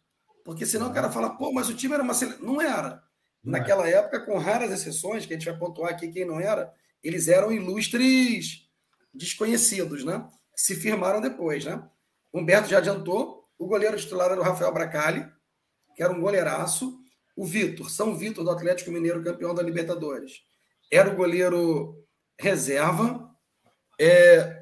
Porque 0.45 0.65
senão 0.65 0.89
o 0.89 0.93
cara 0.93 1.11
fala, 1.11 1.31
pô, 1.31 1.51
mas 1.51 1.67
o 1.67 1.75
time 1.75 1.93
era 1.93 2.03
uma 2.03 2.13
seleção. 2.13 2.45
Não 2.45 2.61
era. 2.61 3.03
Não 3.43 3.51
Naquela 3.51 3.87
é. 3.87 3.93
época, 3.93 4.21
com 4.21 4.37
raras 4.37 4.71
exceções, 4.71 5.25
que 5.25 5.33
a 5.33 5.37
gente 5.37 5.49
vai 5.49 5.57
pontuar 5.57 5.91
aqui 5.91 6.07
quem 6.07 6.25
não 6.25 6.39
era, 6.39 6.71
eles 7.03 7.27
eram 7.27 7.51
ilustres 7.51 8.69
desconhecidos, 9.13 10.03
né? 10.03 10.25
Se 10.55 10.75
firmaram 10.75 11.19
depois, 11.19 11.65
né? 11.65 11.83
Humberto 12.33 12.69
já 12.69 12.77
adiantou, 12.77 13.49
o 13.57 13.67
goleiro 13.67 13.97
titular 13.97 14.31
era 14.31 14.39
o 14.39 14.43
Rafael 14.43 14.73
Bracali, 14.73 15.27
que 15.95 16.03
era 16.03 16.13
um 16.13 16.21
goleiraço. 16.21 16.99
O 17.35 17.45
Vitor, 17.45 17.89
São 17.89 18.15
Vitor, 18.15 18.43
do 18.43 18.51
Atlético 18.51 18.91
Mineiro, 18.91 19.23
campeão 19.23 19.55
da 19.55 19.63
Libertadores, 19.63 20.43
era 20.91 21.09
o 21.09 21.15
goleiro 21.15 22.05
reserva. 22.39 23.29
É, 23.99 24.60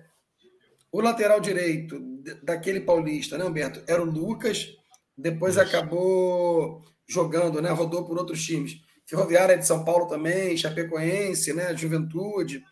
o 0.91 1.01
lateral 1.01 1.39
direito 1.39 1.99
daquele 2.43 2.81
paulista, 2.81 3.37
né, 3.37 3.45
Humberto? 3.45 3.81
Era 3.87 4.01
o 4.01 4.05
Lucas, 4.05 4.75
depois 5.17 5.55
Isso. 5.55 5.63
acabou 5.63 6.83
jogando, 7.07 7.61
né? 7.61 7.69
Rodou 7.71 8.05
por 8.05 8.17
outros 8.17 8.43
times. 8.43 8.77
Ferroviária 9.05 9.57
de 9.57 9.65
São 9.65 9.83
Paulo 9.83 10.07
também, 10.07 10.55
Chapecoense, 10.55 11.53
né? 11.53 11.75
Juventude. 11.75 12.63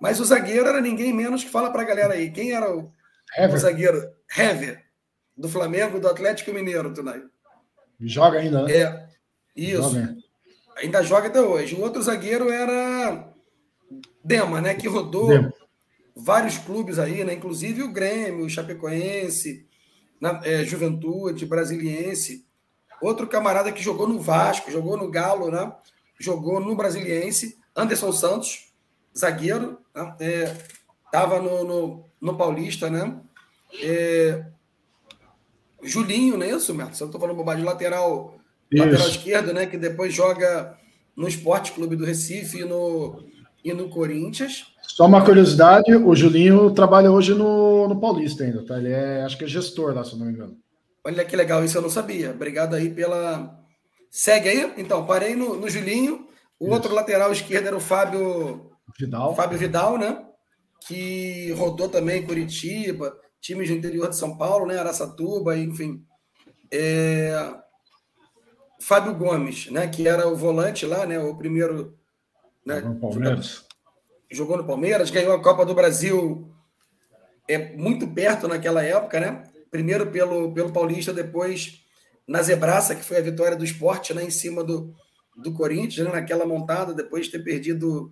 Mas 0.00 0.20
o 0.20 0.24
zagueiro 0.24 0.68
era 0.68 0.80
ninguém 0.80 1.12
menos 1.12 1.44
que 1.44 1.50
fala 1.50 1.70
para 1.70 1.82
a 1.82 1.86
galera 1.86 2.14
aí. 2.14 2.30
Quem 2.30 2.52
era 2.52 2.74
o, 2.74 2.92
o 3.52 3.56
zagueiro? 3.56 4.02
Hever, 4.36 4.82
do 5.36 5.48
Flamengo, 5.48 6.00
do 6.00 6.08
Atlético 6.08 6.52
Mineiro, 6.52 6.92
Tunay. 6.92 7.22
Joga 8.00 8.40
ainda, 8.40 8.64
né? 8.64 8.72
É, 8.76 9.08
isso. 9.54 9.82
Joga. 9.82 10.16
Ainda 10.76 11.02
joga 11.02 11.28
até 11.28 11.40
hoje. 11.40 11.74
O 11.74 11.80
outro 11.80 12.02
zagueiro 12.02 12.50
era 12.50 13.32
Dema, 14.24 14.60
né? 14.60 14.74
Que 14.74 14.88
rodou 14.88 15.28
Dema. 15.28 15.52
Vários 16.16 16.56
clubes 16.56 16.98
aí, 16.98 17.22
né? 17.22 17.34
Inclusive 17.34 17.82
o 17.82 17.92
Grêmio, 17.92 18.46
o 18.46 18.48
Chapecoense, 18.48 19.66
na, 20.18 20.40
é, 20.42 20.64
Juventude, 20.64 21.44
Brasiliense. 21.44 22.46
Outro 23.02 23.26
camarada 23.26 23.70
que 23.70 23.82
jogou 23.82 24.08
no 24.08 24.18
Vasco, 24.18 24.70
jogou 24.70 24.96
no 24.96 25.10
Galo, 25.10 25.50
né? 25.50 25.70
Jogou 26.18 26.58
no 26.58 26.74
Brasiliense, 26.74 27.58
Anderson 27.76 28.10
Santos, 28.10 28.72
zagueiro, 29.16 29.78
né? 29.94 30.14
é, 30.18 30.56
tava 31.12 31.40
no, 31.42 31.62
no, 31.62 32.04
no, 32.18 32.36
Paulista, 32.36 32.88
né? 32.88 33.20
É, 33.82 34.46
Julinho, 35.82 36.38
não 36.38 36.46
é 36.46 36.50
isso, 36.50 36.74
Merto? 36.74 36.98
Eu 36.98 37.06
estou 37.06 37.20
falando 37.20 37.36
bobagem, 37.36 37.62
lateral, 37.62 38.38
lateral 38.72 39.08
esquerdo, 39.08 39.52
né? 39.52 39.66
Que 39.66 39.76
depois 39.76 40.14
joga 40.14 40.78
no 41.14 41.28
Esporte 41.28 41.72
Clube 41.72 41.96
do 41.96 42.06
Recife 42.06 42.60
e 42.60 42.64
no, 42.64 43.22
e 43.62 43.74
no 43.74 43.90
Corinthians. 43.90 44.74
Só 44.86 45.06
uma 45.06 45.24
curiosidade, 45.24 45.94
o 45.94 46.14
Julinho 46.14 46.70
trabalha 46.70 47.10
hoje 47.10 47.34
no, 47.34 47.88
no 47.88 48.00
Paulista 48.00 48.44
ainda, 48.44 48.64
tá? 48.64 48.78
Ele 48.78 48.92
é, 48.92 49.22
acho 49.22 49.36
que 49.36 49.44
é 49.44 49.48
gestor 49.48 49.94
lá, 49.94 50.02
se 50.02 50.12
eu 50.12 50.18
não 50.18 50.26
me 50.26 50.32
engano. 50.32 50.56
Olha 51.04 51.24
que 51.24 51.36
legal, 51.36 51.64
isso 51.64 51.78
eu 51.78 51.82
não 51.82 51.90
sabia. 51.90 52.30
Obrigado 52.30 52.74
aí 52.74 52.90
pela. 52.90 53.56
Segue 54.10 54.48
aí. 54.48 54.74
Então, 54.76 55.06
parei 55.06 55.36
no, 55.36 55.54
no 55.56 55.68
Julinho. 55.68 56.26
O 56.58 56.64
isso. 56.64 56.74
outro 56.74 56.94
lateral 56.94 57.30
esquerdo 57.30 57.66
era 57.66 57.76
o 57.76 57.80
Fábio 57.80 58.72
Vidal. 58.98 59.34
Fábio 59.36 59.58
Vidal, 59.58 59.98
né? 59.98 60.24
Que 60.86 61.52
rodou 61.52 61.88
também 61.88 62.24
Curitiba, 62.24 63.16
times 63.40 63.68
do 63.68 63.74
interior 63.74 64.08
de 64.08 64.16
São 64.16 64.36
Paulo, 64.36 64.66
né? 64.66 64.78
Araçatuba, 64.78 65.56
enfim. 65.56 66.02
É... 66.72 67.54
Fábio 68.80 69.14
Gomes, 69.14 69.70
né? 69.70 69.86
Que 69.86 70.08
era 70.08 70.26
o 70.26 70.36
volante 70.36 70.86
lá, 70.86 71.06
né? 71.06 71.18
O 71.18 71.36
primeiro. 71.36 71.96
Né? 72.64 72.80
Palmeiras. 73.00 73.65
Jogou 74.30 74.56
no 74.56 74.64
Palmeiras, 74.64 75.10
ganhou 75.10 75.32
a 75.32 75.42
Copa 75.42 75.64
do 75.64 75.74
Brasil 75.74 76.48
é 77.48 77.76
muito 77.76 78.08
perto 78.08 78.48
naquela 78.48 78.82
época, 78.82 79.20
né? 79.20 79.44
primeiro 79.70 80.06
pelo, 80.06 80.52
pelo 80.52 80.72
Paulista, 80.72 81.12
depois 81.12 81.80
na 82.26 82.42
Zebraça, 82.42 82.94
que 82.94 83.04
foi 83.04 83.18
a 83.18 83.22
vitória 83.22 83.56
do 83.56 83.64
esporte 83.64 84.14
né, 84.14 84.24
em 84.24 84.30
cima 84.30 84.64
do, 84.64 84.92
do 85.36 85.52
Corinthians, 85.52 86.06
né, 86.06 86.12
naquela 86.12 86.46
montada, 86.46 86.94
depois 86.94 87.26
de 87.26 87.32
ter 87.32 87.40
perdido 87.40 88.10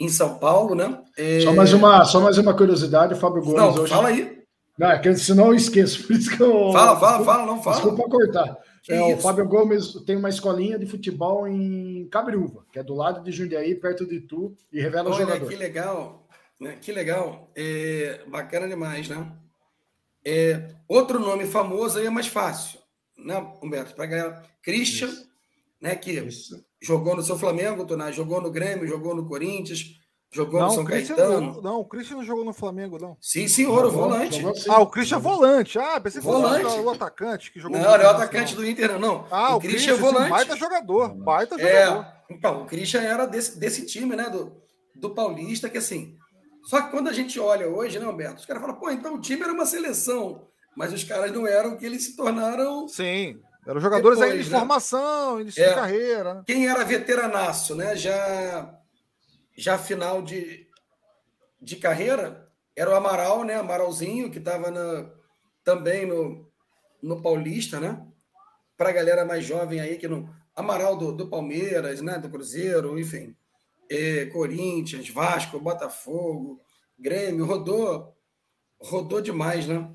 em 0.00 0.08
São 0.08 0.38
Paulo, 0.38 0.74
né? 0.74 1.00
É... 1.16 1.40
Só, 1.40 1.54
mais 1.54 1.72
uma, 1.72 2.04
só 2.04 2.20
mais 2.20 2.38
uma 2.38 2.54
curiosidade, 2.54 3.18
Fábio 3.18 3.42
Gomes. 3.42 3.58
Não, 3.58 3.74
hoje... 3.74 3.92
fala 3.92 4.08
aí. 4.08 4.42
Não, 4.78 4.90
é 4.90 4.98
que 4.98 5.14
senão 5.16 5.46
eu 5.46 5.54
esqueço. 5.54 6.06
Por 6.06 6.16
isso 6.16 6.36
que 6.36 6.42
eu... 6.42 6.72
Fala, 6.72 6.98
fala, 6.98 7.24
fala, 7.24 7.46
não 7.46 7.62
fala. 7.62 7.76
Desculpa 7.76 8.10
cortar. 8.10 8.56
É, 8.88 9.00
o 9.02 9.18
Fábio 9.18 9.46
Gomes 9.48 9.94
tem 10.04 10.16
uma 10.16 10.28
escolinha 10.28 10.78
de 10.78 10.86
futebol 10.86 11.46
em 11.48 12.06
Cabriúva, 12.08 12.64
que 12.72 12.78
é 12.78 12.82
do 12.82 12.94
lado 12.94 13.22
de 13.24 13.32
Jundiaí, 13.32 13.74
perto 13.74 14.06
de 14.06 14.20
Tu, 14.20 14.54
e 14.72 14.80
revela 14.80 15.10
Olha, 15.10 15.18
jogador. 15.18 15.48
Que 15.48 15.56
legal, 15.56 16.28
né? 16.60 16.78
que 16.80 16.92
legal. 16.92 17.50
É, 17.56 18.20
bacana 18.28 18.68
demais, 18.68 19.08
né? 19.08 19.32
É, 20.24 20.68
outro 20.86 21.18
nome 21.18 21.46
famoso 21.46 21.98
aí 21.98 22.06
é 22.06 22.10
mais 22.10 22.28
fácil, 22.28 22.78
né, 23.18 23.36
Humberto? 23.62 23.94
Para 23.94 24.06
ganhar. 24.06 24.42
Christian, 24.62 25.08
Isso. 25.08 25.28
né? 25.80 25.94
Que 25.96 26.12
Isso. 26.12 26.64
jogou 26.80 27.16
no 27.16 27.22
seu 27.22 27.36
Flamengo, 27.36 27.86
Tonai, 27.86 28.12
jogou 28.12 28.40
no 28.40 28.50
Grêmio, 28.50 28.86
jogou 28.86 29.14
no 29.14 29.26
Corinthians, 29.26 30.00
jogou 30.32 30.60
não, 30.60 30.68
no 30.68 30.74
São 30.74 30.84
Caetano. 30.84 31.40
Não, 31.54 31.62
não, 31.62 31.80
o 31.80 31.84
Christian 31.84 32.16
não 32.16 32.24
jogou 32.24 32.44
no 32.44 32.52
Flamengo, 32.52 32.98
não. 32.98 33.16
Sim, 33.20 33.48
senhor, 33.48 33.86
o 33.86 33.90
volante. 33.90 34.42
ah, 34.68 34.80
o 34.80 34.86
Christian 34.86 35.16
é 35.16 35.20
volante. 35.20 35.78
Ah, 35.78 36.00
pensei 36.00 36.20
que 36.20 36.26
volante. 36.26 36.66
o 36.66 36.90
atacante 36.90 37.52
que 37.52 37.60
jogou 37.60 37.78
Não, 37.78 37.84
não 37.84 37.94
é 37.94 38.06
o 38.06 38.10
atacante 38.10 38.54
do 38.54 38.66
Inter, 38.66 38.98
não. 38.98 39.26
Ah, 39.30 39.54
o, 39.54 39.56
o 39.56 39.60
Christian, 39.60 39.94
Christian 39.94 39.94
é 39.94 40.12
volante. 40.12 40.30
baita 40.30 40.56
jogador, 40.56 41.14
baita 41.14 41.54
é, 41.60 41.86
jogador. 41.86 42.06
Então, 42.30 42.62
o 42.62 42.66
Christian 42.66 43.02
era 43.02 43.26
desse, 43.26 43.58
desse 43.58 43.86
time, 43.86 44.16
né? 44.16 44.28
Do, 44.28 44.52
do 44.94 45.14
Paulista, 45.14 45.68
que 45.68 45.78
assim, 45.78 46.16
só 46.66 46.82
que 46.82 46.90
quando 46.90 47.08
a 47.08 47.12
gente 47.12 47.38
olha 47.38 47.68
hoje, 47.68 47.98
né, 47.98 48.04
Alberto? 48.04 48.40
Os 48.40 48.46
caras 48.46 48.60
falam, 48.60 48.76
pô, 48.76 48.90
então 48.90 49.14
o 49.14 49.20
time 49.20 49.42
era 49.42 49.52
uma 49.52 49.64
seleção, 49.64 50.48
mas 50.76 50.92
os 50.92 51.04
caras 51.04 51.30
não 51.30 51.46
eram 51.46 51.74
o 51.74 51.78
que 51.78 51.86
eles 51.86 52.02
se 52.02 52.16
tornaram. 52.16 52.88
Sim, 52.88 53.38
eram 53.64 53.80
jogadores 53.80 54.18
depois, 54.18 54.36
aí 54.36 54.42
de 54.44 54.50
né? 54.50 54.58
formação, 54.58 55.40
início 55.40 55.62
é, 55.62 55.68
de 55.68 55.74
carreira. 55.74 56.34
Né? 56.34 56.42
Quem 56.44 56.66
era 56.66 56.84
veteranaço, 56.84 57.76
né? 57.76 57.94
Já, 57.94 58.75
já 59.56 59.78
final 59.78 60.22
de, 60.22 60.66
de 61.60 61.76
carreira, 61.76 62.48
era 62.74 62.90
o 62.90 62.94
Amaral, 62.94 63.44
né? 63.44 63.54
Amaralzinho, 63.54 64.30
que 64.30 64.38
estava 64.38 64.70
também 65.64 66.06
no, 66.06 66.50
no 67.02 67.22
Paulista, 67.22 67.80
né? 67.80 68.06
Para 68.76 68.90
a 68.90 68.92
galera 68.92 69.24
mais 69.24 69.44
jovem 69.44 69.80
aí, 69.80 69.96
que 69.96 70.08
não. 70.08 70.28
Amaral 70.54 70.96
do, 70.96 71.12
do 71.12 71.28
Palmeiras, 71.28 72.00
né? 72.00 72.18
Do 72.18 72.28
Cruzeiro, 72.28 72.98
enfim 72.98 73.34
é, 73.90 74.26
Corinthians, 74.26 75.08
Vasco, 75.08 75.60
Botafogo, 75.60 76.60
Grêmio, 76.98 77.44
rodou, 77.44 78.14
rodou 78.80 79.20
demais, 79.20 79.66
né? 79.66 79.90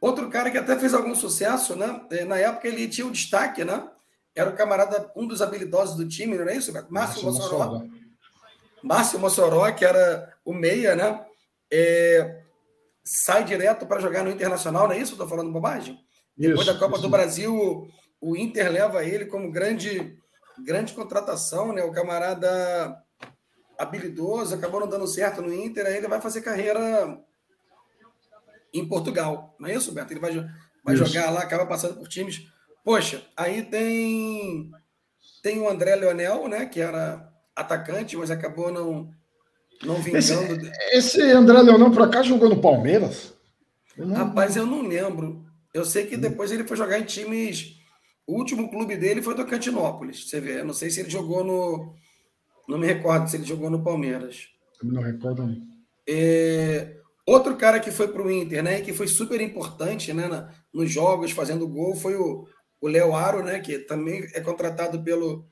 Outro 0.00 0.28
cara 0.28 0.50
que 0.50 0.58
até 0.58 0.78
fez 0.78 0.92
algum 0.92 1.14
sucesso, 1.14 1.76
né? 1.76 2.06
É, 2.10 2.24
na 2.24 2.38
época 2.38 2.68
ele 2.68 2.88
tinha 2.88 3.06
o 3.06 3.08
um 3.08 3.12
destaque, 3.12 3.64
né? 3.64 3.88
Era 4.34 4.50
o 4.50 4.56
camarada, 4.56 5.10
um 5.16 5.26
dos 5.26 5.40
habilidosos 5.40 5.96
do 5.96 6.08
time, 6.08 6.36
não 6.36 6.48
é 6.48 6.56
isso? 6.56 6.72
Márcio. 6.90 7.22
Mossoró. 7.22 7.84
Márcio 8.84 9.18
Mossoró, 9.18 9.72
que 9.72 9.82
era 9.82 10.36
o 10.44 10.52
meia, 10.52 10.94
né? 10.94 11.24
É, 11.72 12.42
sai 13.02 13.42
direto 13.42 13.86
para 13.86 13.98
jogar 13.98 14.22
no 14.22 14.30
Internacional, 14.30 14.86
não 14.86 14.94
é 14.94 14.98
isso? 14.98 15.12
Estou 15.12 15.26
falando 15.26 15.50
bobagem? 15.50 15.94
Isso, 16.36 16.50
Depois 16.50 16.66
da 16.66 16.74
Copa 16.74 16.92
isso. 16.92 17.02
do 17.02 17.08
Brasil, 17.08 17.88
o 18.20 18.36
Inter 18.36 18.70
leva 18.70 19.02
ele 19.02 19.24
como 19.24 19.50
grande, 19.50 20.18
grande 20.62 20.92
contratação, 20.92 21.72
né? 21.72 21.82
O 21.82 21.92
camarada 21.92 23.02
habilidoso, 23.78 24.54
acabou 24.54 24.80
não 24.80 24.88
dando 24.88 25.06
certo 25.06 25.40
no 25.40 25.52
Inter, 25.52 25.86
aí 25.86 25.96
ele 25.96 26.06
vai 26.06 26.20
fazer 26.20 26.42
carreira 26.42 27.18
em 28.70 28.86
Portugal. 28.86 29.56
Não 29.58 29.66
é 29.66 29.74
isso, 29.74 29.92
Beto? 29.92 30.12
Ele 30.12 30.20
vai, 30.20 30.32
vai 30.84 30.94
jogar 30.94 31.30
lá, 31.30 31.40
acaba 31.40 31.64
passando 31.64 31.96
por 31.96 32.06
times. 32.06 32.46
Poxa, 32.84 33.26
aí 33.34 33.62
tem 33.62 34.70
tem 35.42 35.58
o 35.58 35.68
André 35.68 35.96
Leonel, 35.96 36.48
né, 36.48 36.66
que 36.66 36.80
era 36.80 37.33
atacante, 37.54 38.16
mas 38.16 38.30
acabou 38.30 38.72
não 38.72 39.10
não 39.82 39.96
vingando. 39.96 40.18
Esse, 40.18 40.72
esse 40.92 41.22
André 41.22 41.60
Leonel 41.62 41.90
por 41.90 42.02
acaso 42.02 42.28
jogou 42.28 42.48
no 42.48 42.60
Palmeiras? 42.60 43.34
Eu 43.96 44.06
não... 44.06 44.16
Rapaz, 44.16 44.56
eu 44.56 44.66
não 44.66 44.82
lembro. 44.82 45.44
Eu 45.72 45.84
sei 45.84 46.06
que 46.06 46.16
depois 46.16 46.52
ele 46.52 46.64
foi 46.64 46.76
jogar 46.76 46.98
em 46.98 47.04
times 47.04 47.76
O 48.26 48.38
último 48.38 48.70
clube 48.70 48.96
dele 48.96 49.22
foi 49.22 49.34
do 49.34 49.46
Cantinópolis. 49.46 50.28
Você 50.28 50.40
vê, 50.40 50.60
eu 50.60 50.64
não 50.64 50.74
sei 50.74 50.90
se 50.90 51.00
ele 51.00 51.10
jogou 51.10 51.44
no. 51.44 51.94
Não 52.68 52.78
me 52.78 52.86
recordo 52.86 53.28
se 53.28 53.36
ele 53.36 53.44
jogou 53.44 53.68
no 53.68 53.82
Palmeiras. 53.82 54.48
Eu 54.82 54.92
não 54.92 55.02
recordo. 55.02 55.46
Não. 55.46 55.74
É, 56.08 56.96
outro 57.26 57.56
cara 57.56 57.80
que 57.80 57.90
foi 57.90 58.08
para 58.08 58.22
o 58.22 58.30
Inter, 58.30 58.62
né? 58.62 58.80
Que 58.80 58.92
foi 58.92 59.08
super 59.08 59.40
importante 59.40 60.12
né, 60.12 60.28
na, 60.28 60.50
nos 60.72 60.90
jogos, 60.90 61.32
fazendo 61.32 61.68
gol, 61.68 61.94
foi 61.94 62.16
o 62.16 62.46
Léo 62.82 63.14
Aro, 63.14 63.42
né? 63.42 63.60
Que 63.60 63.78
também 63.80 64.26
é 64.32 64.40
contratado 64.40 65.02
pelo, 65.02 65.46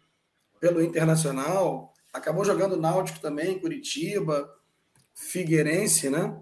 pelo 0.61 0.83
Internacional. 0.83 1.92
Acabou 2.13 2.45
jogando 2.45 2.77
Náutico 2.77 3.21
também, 3.21 3.59
Curitiba, 3.59 4.51
Figueirense, 5.15 6.11
né? 6.11 6.37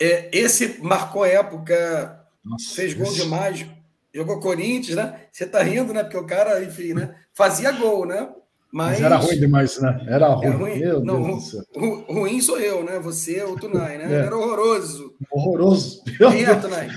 É, 0.00 0.30
esse 0.36 0.80
marcou 0.82 1.24
época, 1.24 2.26
Nossa, 2.44 2.74
fez 2.74 2.92
gol 2.94 3.06
isso. 3.06 3.22
demais, 3.22 3.64
jogou 4.12 4.40
Corinthians, 4.40 4.96
né? 4.96 5.26
Você 5.30 5.46
tá 5.46 5.62
rindo, 5.62 5.94
né? 5.94 6.02
Porque 6.02 6.16
o 6.16 6.26
cara, 6.26 6.62
enfim, 6.64 6.92
né? 6.92 7.14
Fazia 7.32 7.70
gol, 7.70 8.04
né? 8.04 8.32
Mas, 8.72 8.92
Mas 8.92 9.02
era 9.02 9.16
ruim 9.16 9.38
demais, 9.38 9.78
né? 9.80 10.06
Era 10.08 10.28
ruim. 10.28 10.46
Era 10.46 10.56
ruim. 10.56 10.78
Meu 10.78 11.04
Não, 11.04 11.22
Deus 11.22 11.52
ru, 11.76 12.04
ruim 12.08 12.40
sou 12.40 12.58
eu, 12.58 12.82
né? 12.82 12.98
Você, 12.98 13.42
o 13.44 13.54
Tunai, 13.54 13.98
né? 13.98 14.04
É. 14.10 14.26
Era 14.26 14.36
horroroso. 14.36 15.14
Horroroso. 15.30 16.02
Quem 16.16 16.42
era, 16.42 16.58
Tunai? 16.58 16.88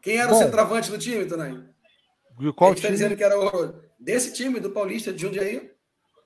Quem 0.00 0.16
era 0.16 0.30
Bom, 0.30 0.36
o 0.36 0.38
centroavante 0.38 0.90
do 0.90 0.98
time, 0.98 1.26
Tunai? 1.26 1.62
De 2.38 2.52
qual 2.54 2.74
time? 2.74 2.90
dizendo 2.90 3.14
que 3.14 3.22
era 3.22 3.38
horroroso. 3.38 3.74
Desse 4.00 4.32
time, 4.32 4.58
do 4.58 4.70
Paulista 4.70 5.12
de 5.12 5.20
Jundiaí. 5.20 5.70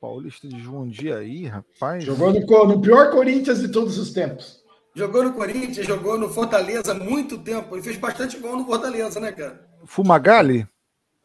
Paulista 0.01 0.49
de 0.49 0.59
Jundiaí, 0.61 1.47
rapaz. 1.47 2.03
Jogou 2.03 2.33
no, 2.33 2.67
no 2.67 2.81
pior 2.81 3.11
Corinthians 3.11 3.61
de 3.61 3.69
todos 3.69 3.99
os 3.99 4.13
tempos. 4.13 4.61
Jogou 4.95 5.23
no 5.23 5.33
Corinthians, 5.35 5.87
jogou 5.87 6.19
no 6.19 6.29
Fortaleza 6.29 6.93
há 6.93 6.95
muito 6.95 7.39
tempo. 7.39 7.77
Ele 7.77 7.83
fez 7.83 7.97
bastante 7.97 8.39
gol 8.39 8.57
no 8.57 8.67
Fortaleza, 8.67 9.21
né, 9.21 9.31
cara? 9.31 9.69
Fumagalli? 9.85 10.67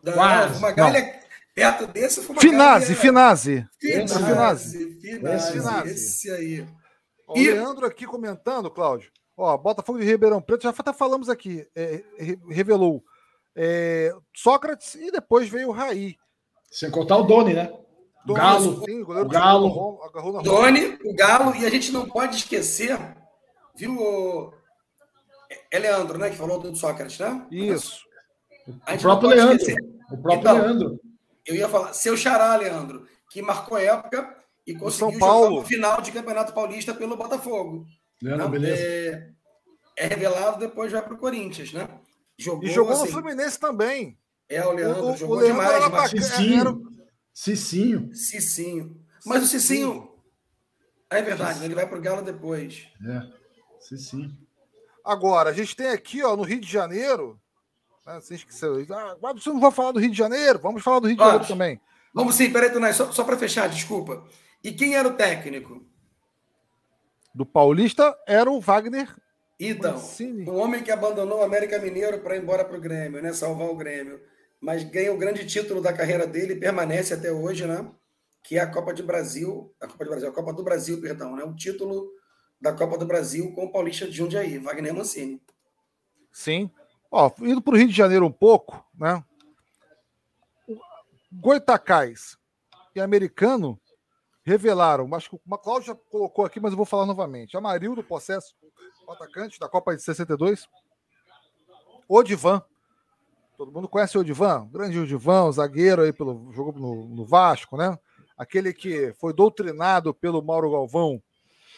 Não, 0.04 0.14
Quase. 0.14 0.56
Fumagalli 0.56 0.98
é 0.98 1.26
Perto 1.56 1.88
desse 1.88 2.20
uma 2.20 2.42
Finazzi, 2.42 2.92
é... 2.92 2.96
Finazzi. 2.96 3.68
Finazzi. 3.80 5.00
Finazzi. 5.00 5.90
Esse 5.90 6.32
aí. 6.32 6.68
Ó, 7.26 7.38
e... 7.38 7.50
O 7.50 7.54
Leandro 7.54 7.86
aqui 7.86 8.06
comentando, 8.06 8.70
Cláudio. 8.70 9.10
Ó, 9.38 9.58
Botafogo 9.58 10.00
de 10.00 10.06
Ribeirão 10.06 10.42
Preto, 10.42 10.64
já 10.64 10.70
até 10.70 10.92
falamos 10.92 11.30
aqui, 11.30 11.66
é, 11.76 12.04
revelou 12.50 13.04
é, 13.56 14.14
Sócrates 14.34 14.96
e 14.96 15.12
depois 15.12 15.48
veio 15.48 15.70
o 15.70 15.72
Raí. 15.72 16.18
Sem 16.70 16.92
contar 16.92 17.18
o 17.18 17.24
Doni, 17.24 17.54
né? 17.54 17.72
O 18.28 18.34
Galo. 18.34 18.84
Sim, 18.86 19.04
o, 19.04 19.22
o 19.22 19.28
Galo. 19.28 20.00
Doni, 20.44 20.98
o 21.06 21.14
Galo, 21.14 21.56
e 21.56 21.66
a 21.66 21.70
gente 21.70 21.92
não 21.92 22.08
pode 22.08 22.38
esquecer, 22.38 22.98
viu, 23.76 24.52
é 25.70 25.80
Leandro, 25.80 26.18
né, 26.18 26.30
que 26.30 26.36
falou 26.36 26.60
do 26.60 26.76
Sócrates, 26.76 27.20
né? 27.20 27.46
Isso. 27.52 28.04
O 28.68 28.98
próprio 29.00 29.30
Leandro. 29.30 29.56
Esquecer. 29.56 29.78
O 30.12 30.18
próprio 30.18 30.40
então, 30.40 30.58
Leandro. 30.58 31.00
Eu 31.46 31.56
ia 31.56 31.70
falar, 31.70 31.94
seu 31.94 32.18
xará, 32.18 32.56
Leandro, 32.56 33.06
que 33.30 33.42
marcou 33.42 33.78
época 33.78 34.36
e 34.66 34.74
conseguiu 34.74 35.12
São 35.12 35.20
Paulo. 35.20 35.56
jogar 35.58 35.68
final 35.68 36.02
de 36.02 36.12
Campeonato 36.12 36.54
Paulista 36.54 36.94
pelo 36.94 37.16
Botafogo. 37.16 37.86
Leandro, 38.22 38.50
beleza. 38.50 38.82
É, 38.82 39.30
é, 39.98 40.08
revelado, 40.08 40.60
depois 40.60 40.92
vai 40.92 41.02
para 41.02 41.14
o 41.14 41.18
Corinthians, 41.18 41.72
né? 41.72 41.88
Jogou, 42.38 42.64
e 42.64 42.72
jogou 42.72 42.94
assim, 42.94 43.06
no 43.06 43.12
Fluminense 43.12 43.60
também. 43.60 44.18
É, 44.50 44.66
o 44.66 44.72
Leandro 44.72 45.10
o, 45.10 45.18
jogou 45.18 45.38
o 45.38 45.40
Leandro 45.40 45.84
demais. 45.84 46.10
Cicinho. 46.10 46.62
Era... 46.62 46.95
Cicinho. 47.36 48.16
Cicinho. 48.16 49.06
Mas 49.26 49.44
o 49.44 49.48
Cicinho... 49.48 50.10
É 51.10 51.22
verdade, 51.22 51.60
né? 51.60 51.66
ele 51.66 51.76
vai 51.76 51.86
para 51.86 51.98
o 52.00 52.02
Galo 52.02 52.22
depois. 52.22 52.88
É, 53.06 53.22
Cicinho. 53.80 54.36
Agora, 55.04 55.52
a 55.52 55.54
gente 55.54 55.76
tem 55.76 55.88
aqui, 55.88 56.24
ó, 56.24 56.36
no 56.36 56.44
Rio 56.44 56.60
de 56.60 56.72
Janeiro, 56.72 57.40
né? 58.06 58.20
Você 58.22 58.36
esqueceu. 58.36 58.86
Ah, 58.90 59.16
você 59.34 59.50
não 59.50 59.60
vai 59.60 59.70
falar 59.70 59.92
do 59.92 60.00
Rio 60.00 60.12
de 60.12 60.18
Janeiro? 60.18 60.60
Vamos 60.60 60.82
falar 60.82 61.00
do 61.00 61.08
Rio 61.08 61.18
de 61.18 61.24
Janeiro 61.24 61.46
também. 61.46 61.82
Vamos 62.14 62.36
sim, 62.36 62.52
peraí, 62.52 62.72
Tunai, 62.72 62.94
só, 62.94 63.12
só 63.12 63.24
para 63.26 63.38
fechar, 63.38 63.68
desculpa. 63.68 64.26
E 64.64 64.72
quem 64.72 64.96
era 64.96 65.08
o 65.08 65.14
técnico? 65.14 65.86
Do 67.34 67.46
Paulista 67.46 68.18
era 68.26 68.50
o 68.50 68.62
Wagner. 68.62 69.14
Então, 69.60 69.94
Mancini. 69.94 70.50
um 70.50 70.58
homem 70.58 70.82
que 70.82 70.92
abandonou 70.92 71.40
o 71.40 71.44
América 71.44 71.78
Mineiro 71.80 72.20
para 72.20 72.36
ir 72.36 72.42
embora 72.42 72.64
para 72.64 72.78
o 72.78 72.82
Grêmio, 72.82 73.22
né? 73.22 73.34
Salvar 73.34 73.68
o 73.68 73.76
Grêmio. 73.76 74.22
Mas 74.62 74.84
ganha 74.84 75.14
o 75.14 75.18
grande 75.18 75.46
título 75.46 75.82
da 75.82 75.94
carreira 75.94 76.26
dele 76.26 76.56
permanece 76.56 77.14
até 77.14 77.32
hoje, 77.32 77.66
né? 77.66 77.92
Que 78.44 78.58
é 78.58 78.62
a 78.62 78.72
Copa 78.72 78.94
de 78.94 79.04
Brasil, 79.04 79.74
a 79.82 79.88
Copa 79.88 80.04
de 80.04 80.10
Brasil, 80.10 80.30
a 80.30 80.34
Copa 80.34 80.54
do 80.54 80.64
Brasil, 80.64 81.02
perdão, 81.02 81.36
né? 81.36 81.44
O 81.44 81.56
título 81.56 82.12
da 82.60 82.74
Copa 82.74 82.98
do 82.98 83.06
Brasil 83.06 83.52
com 83.54 83.66
o 83.66 83.72
Paulista 83.72 84.06
de 84.08 84.14
Jundiaí, 84.14 84.58
Wagner 84.58 84.94
Mancini. 84.94 85.42
Sim, 86.32 86.70
Ó, 87.18 87.32
indo 87.40 87.62
para 87.62 87.76
o 87.76 87.78
Rio 87.78 87.88
de 87.88 87.94
Janeiro 87.94 88.26
um 88.26 88.32
pouco, 88.32 88.86
né? 88.94 89.24
Goitacás 91.32 92.38
e 92.94 93.00
Americano 93.00 93.80
revelaram, 94.44 95.14
acho 95.16 95.30
que 95.30 95.40
Cláudio 95.64 95.88
já 95.88 95.96
colocou 95.96 96.44
aqui, 96.44 96.60
mas 96.60 96.72
eu 96.72 96.78
vou 96.78 96.86
falar 96.86 97.06
novamente. 97.06 97.56
Amarildo, 97.56 98.04
possesso, 98.04 98.54
o 99.08 99.12
atacante 99.14 99.58
da 99.58 99.70
Copa 99.70 99.96
de 99.96 100.04
62. 100.04 100.68
Odivan. 102.08 102.62
Todo 103.58 103.72
mundo 103.72 103.88
conhece 103.88 104.18
o 104.18 104.22
Odivan? 104.22 104.68
Grande 104.72 105.00
Odivan, 105.00 105.52
zagueiro 105.52 106.02
aí 106.02 106.12
pelo 106.12 106.52
jogo 106.52 106.78
no, 106.78 107.08
no, 107.08 107.26
Vasco, 107.26 107.78
né? 107.78 107.98
Aquele 108.38 108.74
que 108.74 109.14
foi 109.14 109.34
doutrinado 109.34 110.14
pelo 110.14 110.44
Mauro 110.44 110.72
Galvão. 110.72 111.22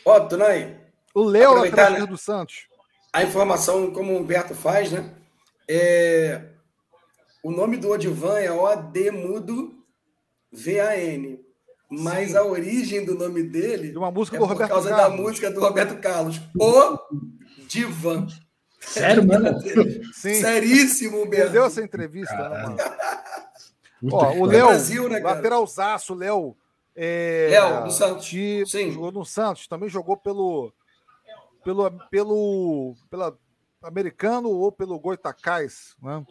Ó, 0.03 0.15
oh, 0.15 0.27
Tunay. 0.27 0.75
O 1.13 1.23
Léo 1.23 1.61
né? 1.61 2.05
do 2.05 2.17
Santos. 2.17 2.67
A 3.13 3.23
informação, 3.23 3.91
como 3.91 4.13
o 4.13 4.17
Humberto 4.17 4.55
faz, 4.55 4.91
né? 4.91 5.13
É, 5.67 6.49
o 7.43 7.51
nome 7.51 7.77
do 7.77 7.91
Odivan 7.91 8.39
é 8.39 8.51
O-D 8.51 9.11
mudo 9.11 9.77
V-A-N. 10.51 11.39
Mas 11.89 12.31
Sim. 12.31 12.37
a 12.37 12.43
origem 12.43 13.05
do 13.05 13.15
nome 13.15 13.43
dele 13.43 13.91
de 13.91 13.97
uma 13.97 14.11
música 14.11 14.35
é 14.35 14.39
do 14.39 14.45
Roberto 14.45 14.67
por 14.67 14.73
causa 14.75 14.89
Carlos. 14.89 15.17
da 15.17 15.23
música 15.23 15.51
do 15.51 15.59
Roberto 15.61 16.01
Carlos. 16.01 16.41
O 16.59 16.97
Divan. 17.67 18.27
Sério, 18.87 19.25
mano? 19.25 19.59
Sim. 20.13 20.41
Seríssimo, 20.41 21.17
Ele 21.17 21.49
deu 21.49 21.65
essa 21.65 21.81
entrevista, 21.81 22.35
né, 22.35 22.63
mano? 22.63 22.77
Ó, 24.11 24.33
o 24.33 24.45
Léo, 24.45 25.09
né, 25.09 25.19
lateralzaço, 25.19 26.13
Léo. 26.13 26.55
É, 26.95 27.49
Léo, 27.51 27.83
do 27.83 27.91
Santos. 27.91 28.27
Sim. 28.27 28.91
Jogou 28.91 29.11
no 29.11 29.25
Santos, 29.25 29.67
também 29.67 29.89
jogou 29.89 30.17
pelo, 30.17 30.73
pelo, 31.63 31.91
pelo, 32.09 32.95
pela 33.09 33.37
americano 33.83 34.49
ou 34.49 34.71
pelo 34.71 34.99
Goitacás, 34.99 35.95
né? 36.01 36.25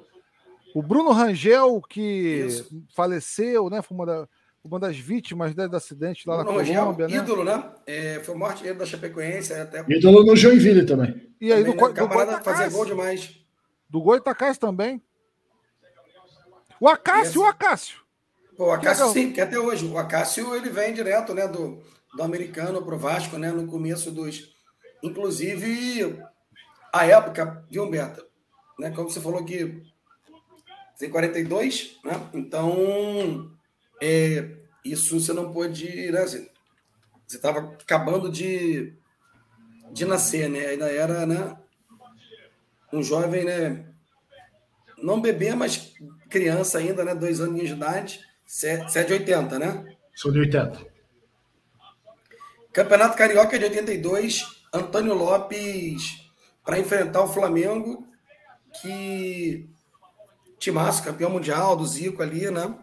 O 0.75 0.83
Bruno 0.83 1.11
Rangel, 1.11 1.81
que 1.89 2.45
Isso. 2.47 2.85
faleceu, 2.95 3.71
né? 3.71 3.81
Foi 3.81 3.97
uma, 3.97 4.05
da, 4.05 4.29
uma 4.67 4.81
das 4.81 4.99
vítimas 4.99 5.55
né, 5.55 5.69
do 5.69 5.77
acidente 5.77 6.29
lá 6.29 6.43
Bruno 6.43 6.59
na 6.59 6.65
Colômbia, 6.65 7.07
Rangel, 7.07 7.09
né? 7.09 7.25
Ídolo, 7.25 7.45
né? 7.45 7.71
É, 7.87 8.21
foi 8.25 8.35
morte 8.35 8.73
da 8.73 8.85
Chapecoense. 8.85 9.53
Até... 9.53 9.85
Ídolo 9.89 10.25
no 10.25 10.37
Joinville 10.37 10.85
também. 10.85 11.31
E 11.41 11.53
aí, 11.53 11.65
também, 11.65 11.77
do, 11.77 11.87
né? 11.89 11.93
do 11.93 12.09
Goitacás. 12.09 12.45
Fazia 12.45 12.69
gol 12.69 12.85
demais. 12.85 13.41
Do 13.89 14.01
Goitacás 14.01 14.59
também. 14.59 15.03
O 16.81 16.89
Acácio, 16.89 17.41
o 17.41 17.45
Acácio. 17.47 17.99
Pô, 18.57 18.67
o 18.67 18.71
Acácio 18.73 19.09
sim, 19.09 19.27
porque 19.27 19.41
até 19.41 19.59
hoje. 19.59 19.87
O 19.87 19.97
Acácio, 19.97 20.55
ele 20.55 20.71
vem 20.71 20.93
direto, 20.93 21.33
né? 21.33 21.47
Do, 21.47 21.81
do 22.15 22.23
americano 22.23 22.83
pro 22.83 22.99
Vasco, 22.99 23.39
né? 23.39 23.51
No 23.51 23.67
começo 23.67 24.11
dos... 24.11 24.55
Inclusive 25.03 26.19
a 26.93 27.05
época, 27.07 27.65
viu, 27.71 27.85
Humberto? 27.85 28.25
Né, 28.79 28.91
como 28.91 29.11
você 29.11 29.21
falou 29.21 29.45
que 29.45 29.83
tem 30.99 31.11
42, 31.11 31.99
né? 32.05 32.13
Então, 32.33 33.51
é, 34.01 34.51
isso 34.85 35.19
você 35.19 35.33
não 35.33 35.53
pôde. 35.53 36.11
Né, 36.11 36.27
você 36.27 37.37
estava 37.37 37.61
acabando 37.81 38.31
de, 38.31 38.95
de 39.93 40.05
nascer, 40.05 40.49
né? 40.49 40.67
Ainda 40.67 40.91
era 40.91 41.27
né, 41.27 41.57
um 42.93 43.03
jovem, 43.03 43.45
né? 43.45 43.85
Não 44.99 45.21
bebê, 45.21 45.55
mas 45.55 45.95
criança 46.31 46.79
ainda, 46.79 47.05
né? 47.05 47.15
Dois 47.15 47.41
anos 47.41 47.61
de 47.61 47.73
idade. 47.73 48.21
Você 48.47 48.81
é 48.95 49.03
de 49.03 49.13
80, 49.13 49.59
né? 49.59 49.97
Sou 50.15 50.31
de 50.31 50.39
80. 50.39 50.87
Campeonato 52.73 53.17
Carioca 53.17 53.59
de 53.59 53.65
82, 53.65 54.45
Antônio 54.73 55.15
Lopes 55.15 56.27
para 56.65 56.79
enfrentar 56.79 57.23
o 57.23 57.29
Flamengo, 57.29 58.07
que 58.83 59.69
timaço, 60.59 61.03
campeão 61.03 61.31
mundial 61.31 61.77
do 61.77 61.87
Zico 61.87 62.23
ali, 62.23 62.51
né? 62.51 62.77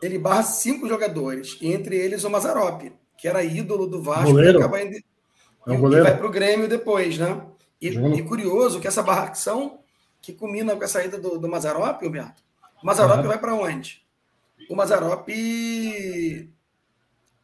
Ele 0.00 0.18
barra 0.18 0.42
cinco 0.42 0.88
jogadores, 0.88 1.58
entre 1.60 1.96
eles 1.96 2.24
o 2.24 2.30
Mazarop, 2.30 2.92
que 3.16 3.26
era 3.26 3.42
ídolo 3.42 3.86
do 3.86 4.02
Vasco, 4.02 4.30
goleiro. 4.30 4.58
que, 4.58 4.64
acaba 4.64 4.82
indo, 4.82 4.96
é 5.66 5.72
um 5.72 5.80
vai 5.80 6.16
para 6.16 6.26
o 6.26 6.30
Grêmio 6.30 6.68
depois, 6.68 7.18
né? 7.18 7.44
E, 7.80 7.88
e, 7.88 8.22
curioso 8.22 8.80
que 8.80 8.88
essa 8.88 9.02
barração 9.02 9.80
que 10.20 10.32
culmina 10.32 10.74
com 10.74 10.84
a 10.84 10.88
saída 10.88 11.18
do, 11.18 11.38
do 11.38 11.48
Mazarop, 11.48 12.02
Humberto, 12.02 12.42
o 12.82 12.86
Mazarop 12.86 13.20
uhum. 13.20 13.28
vai 13.28 13.38
para 13.38 13.54
onde? 13.54 14.02
O 14.68 14.74
Mazarop 14.74 15.28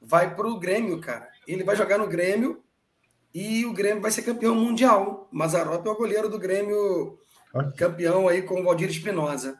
vai 0.00 0.34
para 0.34 0.46
o 0.46 0.58
Grêmio, 0.58 1.00
cara. 1.00 1.28
Ele 1.46 1.64
vai 1.64 1.76
jogar 1.76 1.98
no 1.98 2.06
Grêmio 2.06 2.62
e 3.32 3.64
o 3.64 3.72
Grêmio 3.72 4.02
vai 4.02 4.10
ser 4.10 4.22
campeão 4.22 4.54
mundial. 4.54 5.28
Mazarop 5.30 5.86
é 5.86 5.90
o 5.90 5.96
goleiro 5.96 6.28
do 6.28 6.38
Grêmio 6.38 7.18
campeão 7.76 8.28
aí 8.28 8.42
com 8.42 8.60
o 8.60 8.64
Valdir 8.64 8.88
Espinosa. 8.88 9.58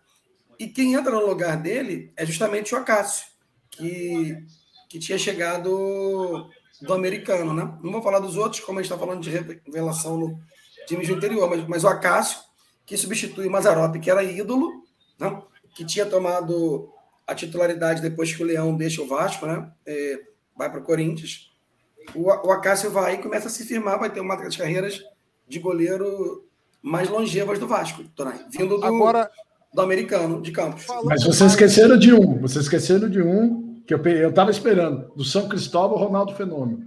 E 0.58 0.68
quem 0.68 0.94
entra 0.94 1.12
no 1.12 1.26
lugar 1.26 1.56
dele 1.56 2.12
é 2.16 2.24
justamente 2.24 2.74
o 2.74 2.78
Acácio, 2.78 3.26
que, 3.70 4.36
que 4.88 4.98
tinha 4.98 5.18
chegado 5.18 6.48
do 6.80 6.92
americano, 6.92 7.52
né? 7.54 7.78
Não 7.82 7.92
vou 7.92 8.02
falar 8.02 8.18
dos 8.18 8.36
outros, 8.36 8.62
como 8.62 8.78
a 8.78 8.82
gente 8.82 8.92
está 8.92 8.98
falando 8.98 9.22
de 9.22 9.30
revelação 9.30 10.18
no 10.18 10.40
time 10.86 11.06
do 11.06 11.12
interior, 11.12 11.48
mas, 11.48 11.66
mas 11.66 11.84
o 11.84 11.88
Acácio, 11.88 12.40
que 12.84 12.96
substitui 12.96 13.46
o 13.46 13.50
Mazarop, 13.50 13.98
que 13.98 14.10
era 14.10 14.22
ídolo, 14.22 14.84
né? 15.18 15.42
que 15.74 15.84
tinha 15.84 16.06
tomado 16.06 16.92
a 17.26 17.34
titularidade 17.34 18.02
depois 18.02 18.32
que 18.32 18.42
o 18.42 18.46
Leão 18.46 18.76
deixa 18.76 19.02
o 19.02 19.06
Vasco, 19.06 19.46
né? 19.46 19.70
É, 19.86 20.20
vai 20.56 20.70
para 20.70 20.80
o 20.80 20.84
Corinthians. 20.84 21.52
O, 22.14 22.24
o 22.24 22.52
Acácio 22.52 22.90
vai 22.90 23.14
e 23.14 23.22
começa 23.22 23.48
a 23.48 23.50
se 23.50 23.64
firmar, 23.64 23.98
vai 23.98 24.10
ter 24.10 24.20
uma 24.20 24.36
das 24.36 24.56
carreiras 24.56 25.02
de 25.48 25.58
goleiro 25.58 26.46
mais 26.82 27.08
longevas 27.08 27.58
do 27.58 27.66
Vasco, 27.66 28.04
Tonai, 28.10 28.44
vindo 28.50 28.78
do, 28.78 28.84
Agora, 28.84 29.30
do 29.74 29.82
americano 29.82 30.40
de 30.40 30.52
Campos. 30.52 30.86
Mas 31.04 31.24
vocês 31.24 31.50
esqueceram 31.50 31.98
de 31.98 32.14
um, 32.14 32.40
vocês 32.40 32.64
esqueceram 32.64 33.08
de 33.08 33.20
um 33.20 33.82
que 33.86 33.92
eu 33.92 34.02
eu 34.06 34.30
estava 34.30 34.50
esperando, 34.50 35.12
do 35.14 35.24
São 35.24 35.48
Cristóvão, 35.48 35.98
Ronaldo 35.98 36.34
Fenômeno. 36.34 36.84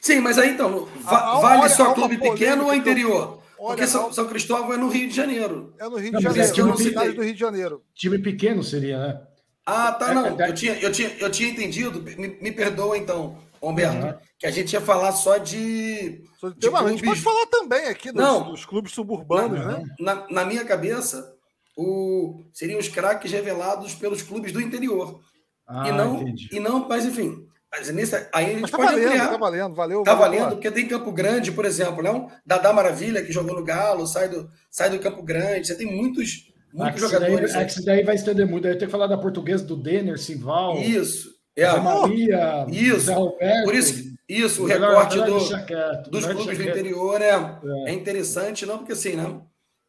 Sim, 0.00 0.20
mas 0.20 0.38
aí 0.38 0.50
então, 0.50 0.88
va 1.02 1.38
vale 1.40 1.60
olha, 1.60 1.68
só 1.68 1.92
clube 1.92 2.18
pequeno 2.18 2.66
ou 2.66 2.74
interior? 2.74 3.38
Porque 3.56 3.86
São, 3.86 4.12
São, 4.12 4.26
Cristóvão 4.26 4.72
é 4.72 4.76
no 4.76 4.88
Rio 4.88 5.08
de 5.08 5.14
Janeiro. 5.14 5.74
É 5.78 5.88
no 5.88 5.96
Rio 5.96 6.12
de 6.16 6.22
Janeiro, 6.22 6.48
é, 6.48 6.60
é 6.60 6.62
no 6.62 6.76
cidade 6.76 7.12
do 7.12 7.22
Rio 7.22 7.34
de 7.34 7.40
Janeiro. 7.40 7.82
Time 7.94 8.18
pequeno 8.18 8.62
seria, 8.62 8.98
né? 8.98 9.20
Ah, 9.66 9.92
tá, 9.92 10.10
é, 10.10 10.14
não. 10.14 10.40
É, 10.40 10.48
eu 10.48 10.54
tinha, 10.54 10.78
eu 10.78 10.92
tinha, 10.92 11.10
eu 11.18 11.30
tinha 11.30 11.50
entendido, 11.50 12.00
me, 12.00 12.38
me 12.40 12.52
perdoa 12.52 12.96
então, 12.96 13.36
Humberto, 13.60 14.06
uhum. 14.06 14.14
que 14.38 14.46
a 14.46 14.50
gente 14.50 14.72
ia 14.72 14.80
falar 14.80 15.12
só 15.12 15.36
de. 15.36 16.22
Só 16.40 16.48
de, 16.48 16.54
de 16.54 16.68
clubes... 16.68 16.86
A 16.86 16.90
gente 16.90 17.04
pode 17.04 17.20
falar 17.20 17.46
também 17.46 17.86
aqui 17.86 18.12
dos, 18.12 18.22
não, 18.22 18.50
dos 18.50 18.64
clubes 18.64 18.92
suburbanos, 18.92 19.58
na, 19.58 19.78
né? 19.78 19.84
Na, 19.98 20.26
na 20.30 20.44
minha 20.44 20.64
cabeça, 20.64 21.34
o, 21.78 22.44
seriam 22.52 22.80
os 22.80 22.88
craques 22.88 23.30
revelados 23.30 23.94
pelos 23.94 24.20
clubes 24.20 24.50
do 24.50 24.60
interior. 24.60 25.20
Ah, 25.64 25.88
e 25.88 25.92
não, 25.92 26.24
e 26.50 26.58
não, 26.58 26.88
mas 26.88 27.06
enfim. 27.06 27.46
Mas 27.70 27.88
nesse, 27.90 28.16
aí 28.32 28.46
a 28.46 28.48
gente 28.48 28.62
mas 28.62 28.70
tá 28.70 28.76
pode 28.78 28.90
valendo, 28.90 29.06
ampliar. 29.06 29.30
Tá 29.30 29.36
valendo, 29.36 29.74
valeu. 29.74 30.02
Tá 30.02 30.14
valendo, 30.14 30.40
valendo 30.40 30.54
porque 30.56 30.70
tem 30.72 30.88
Campo 30.88 31.12
Grande, 31.12 31.52
por 31.52 31.64
exemplo, 31.64 32.02
não? 32.02 32.28
Dadá 32.44 32.72
Maravilha, 32.72 33.22
que 33.22 33.30
jogou 33.30 33.54
no 33.54 33.62
Galo, 33.62 34.06
sai 34.08 34.28
do, 34.28 34.50
sai 34.70 34.90
do 34.90 34.98
Campo 34.98 35.22
Grande. 35.22 35.68
Você 35.68 35.76
tem 35.76 35.86
muitos, 35.86 36.50
muitos 36.74 37.00
jogadores. 37.00 37.52
Daí, 37.52 37.62
é 37.62 37.66
que 37.66 37.84
daí 37.84 38.04
vai 38.04 38.16
estender 38.16 38.46
muito. 38.46 38.66
Aí 38.66 38.76
tem 38.76 38.88
que 38.88 38.92
falar 38.92 39.06
da 39.06 39.18
portuguesa 39.18 39.64
do 39.64 39.76
Denner, 39.76 40.18
Sival. 40.18 40.78
Isso. 40.78 41.28
É, 41.54 41.64
a 41.64 41.76
Maria, 41.76 42.66
isso. 42.70 43.12
Roberto, 43.12 43.64
por 43.64 43.74
isso, 43.74 44.16
isso, 44.28 44.62
o 44.62 44.66
recorte 44.66 45.16
do, 45.20 45.66
quieto, 45.66 46.10
dos 46.10 46.24
clubes 46.24 46.56
do 46.56 46.64
interior 46.64 47.20
é, 47.20 47.30
é, 47.30 47.90
é. 47.90 47.92
interessante, 47.92 48.64
não, 48.64 48.78
porque 48.78 48.92
assim, 48.92 49.16
né? 49.16 49.40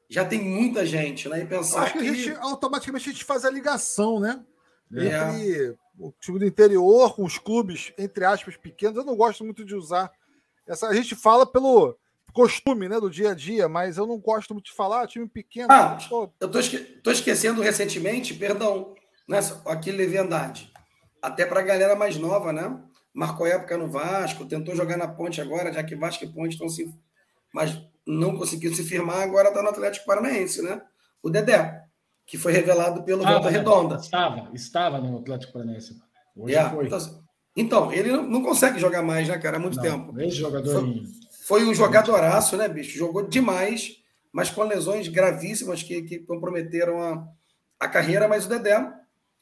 Já 0.10 0.26
tem 0.26 0.44
muita 0.44 0.86
gente, 0.86 1.30
né? 1.30 1.42
E 1.42 1.46
pensar 1.46 1.84
Acho 1.84 1.94
que, 1.94 2.00
que... 2.00 2.10
a 2.10 2.14
gente 2.14 2.32
automaticamente 2.40 3.10
a 3.10 3.12
gente 3.14 3.24
faz 3.24 3.46
a 3.46 3.50
ligação, 3.50 4.20
né? 4.20 4.44
É. 4.92 5.06
Entre 5.06 5.78
o 6.00 6.12
time 6.20 6.40
do 6.40 6.46
interior 6.46 7.16
com 7.16 7.24
os 7.24 7.38
clubes, 7.38 7.94
entre 7.98 8.26
aspas, 8.26 8.58
pequenos. 8.58 8.98
Eu 8.98 9.06
não 9.06 9.16
gosto 9.16 9.44
muito 9.44 9.64
de 9.64 9.76
usar 9.76 10.12
essa. 10.68 10.88
A 10.88 10.96
gente 10.96 11.16
fala 11.16 11.46
pelo 11.46 11.96
costume 12.34 12.88
né, 12.88 13.00
do 13.00 13.10
dia 13.10 13.32
a 13.32 13.36
dia, 13.36 13.68
mas 13.68 13.98
eu 13.98 14.08
não 14.08 14.18
gosto 14.18 14.54
muito 14.54 14.68
de 14.68 14.74
falar 14.74 15.08
time 15.08 15.28
pequeno. 15.28 15.68
Ah, 15.72 15.98
pô. 16.10 16.32
eu 16.40 16.50
tô, 16.50 16.60
esque... 16.60 16.78
tô, 16.78 17.12
esquecendo 17.12 17.62
recentemente, 17.62 18.34
perdão, 18.34 18.96
né, 19.28 19.40
aqui 19.66 19.92
leviandade. 19.92 20.72
Até 21.22 21.46
para 21.46 21.60
a 21.60 21.64
galera 21.64 21.96
mais 21.96 22.18
nova, 22.18 22.54
né? 22.54 22.80
Marcou 23.14 23.46
época 23.46 23.78
no 23.78 23.90
Vasco, 23.90 24.46
tentou 24.46 24.76
jogar 24.76 24.96
na 24.96 25.08
ponte 25.08 25.42
agora, 25.42 25.74
já 25.74 25.84
que 25.84 25.96
Vasco 25.96 26.24
e 26.24 26.32
Ponte 26.32 26.54
estão 26.54 26.70
se. 26.70 26.94
Mas 27.54 27.78
não 28.10 28.36
conseguiu 28.36 28.74
se 28.74 28.84
firmar, 28.84 29.22
agora 29.22 29.50
está 29.50 29.62
no 29.62 29.70
Atlético 29.70 30.06
Paranaense, 30.06 30.62
né? 30.62 30.82
O 31.22 31.30
Dedé 31.30 31.90
que 32.30 32.38
foi 32.38 32.52
revelado 32.52 33.02
pelo 33.02 33.22
estava, 33.22 33.40
Volta 33.40 33.50
Redonda. 33.50 33.96
Estava, 33.96 34.50
estava 34.54 35.00
no 35.00 35.18
Atlético 35.18 35.52
Paranaense. 35.52 36.00
Hoje 36.38 36.54
yeah. 36.54 36.72
foi. 36.72 36.86
Então, 36.86 37.24
então, 37.56 37.92
ele 37.92 38.16
não 38.16 38.44
consegue 38.44 38.80
jogar 38.80 39.02
mais, 39.02 39.28
né, 39.28 39.36
cara? 39.40 39.58
Há 39.58 39.60
muito 39.60 39.78
não, 39.78 39.84
tempo. 39.84 40.22
Esse 40.22 40.36
jogador 40.36 40.72
foi, 40.72 41.04
foi 41.48 41.66
um 41.66 41.74
jogadoraço, 41.74 42.56
né, 42.56 42.68
bicho? 42.68 42.96
Jogou 42.96 43.28
demais, 43.28 43.96
mas 44.32 44.52
com 44.52 44.62
lesões 44.62 45.08
gravíssimas 45.08 45.82
que, 45.82 46.04
que 46.04 46.20
comprometeram 46.20 47.02
a, 47.02 47.28
a 47.80 47.88
carreira. 47.88 48.28
Mas 48.28 48.46
o 48.46 48.50
Dedé, 48.50 48.88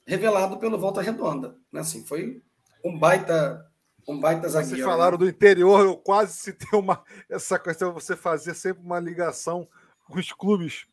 revelado 0.06 0.58
pelo 0.58 0.80
Volta 0.80 1.02
Redonda. 1.02 1.58
Né? 1.70 1.82
Assim, 1.82 2.06
foi 2.06 2.42
um 2.86 2.98
baita 2.98 3.67
um 4.08 4.20
baita 4.20 4.48
zagueiro. 4.48 4.78
Vocês 4.78 4.86
falaram 4.86 5.18
né? 5.18 5.26
do 5.26 5.30
interior, 5.30 5.86
eu 5.86 5.98
quase 5.98 6.34
citei 6.38 6.80
uma, 6.80 7.04
essa 7.30 7.60
questão, 7.60 7.94
você 7.94 8.16
fazer 8.16 8.54
sempre 8.54 8.84
uma 8.84 9.00
ligação 9.00 9.68
com 10.08 10.18
os 10.18 10.32
clubes 10.32 10.88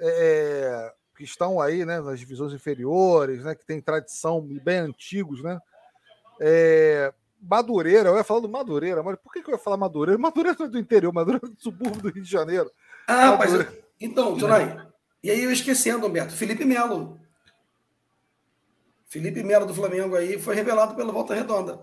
é, 0.00 0.92
que 1.16 1.22
estão 1.24 1.60
aí 1.60 1.84
né, 1.84 2.00
nas 2.00 2.18
divisões 2.18 2.52
inferiores, 2.52 3.44
né, 3.44 3.54
que 3.54 3.64
tem 3.64 3.80
tradição 3.80 4.40
bem 4.40 4.78
antigos, 4.78 5.42
né? 5.42 5.60
É, 6.40 7.12
Madureira, 7.40 8.08
eu 8.08 8.16
ia 8.16 8.24
falar 8.24 8.40
do 8.40 8.48
Madureira, 8.48 9.02
mas 9.02 9.16
por 9.16 9.32
que, 9.32 9.42
que 9.42 9.48
eu 9.48 9.54
ia 9.54 9.58
falar 9.58 9.76
Madureira? 9.76 10.18
Madureira 10.18 10.56
não 10.58 10.66
é 10.66 10.68
do 10.68 10.78
interior, 10.78 11.12
Madureira 11.12 11.46
é 11.46 11.50
do 11.50 11.60
subúrbio 11.60 12.02
do 12.02 12.10
Rio 12.10 12.22
de 12.22 12.30
Janeiro. 12.30 12.70
Ah, 13.06 13.36
mas 13.36 13.52
então, 14.00 14.36
Tonai, 14.36 14.76
e 15.22 15.30
aí 15.30 15.42
eu 15.42 15.52
esquecendo, 15.52 16.06
Humberto, 16.06 16.32
Felipe 16.32 16.64
Melo. 16.64 17.18
Felipe 19.06 19.42
Melo 19.42 19.66
do 19.66 19.74
Flamengo 19.74 20.16
aí 20.16 20.38
foi 20.38 20.54
revelado 20.54 20.94
pela 20.94 21.12
Volta 21.12 21.34
Redonda. 21.34 21.80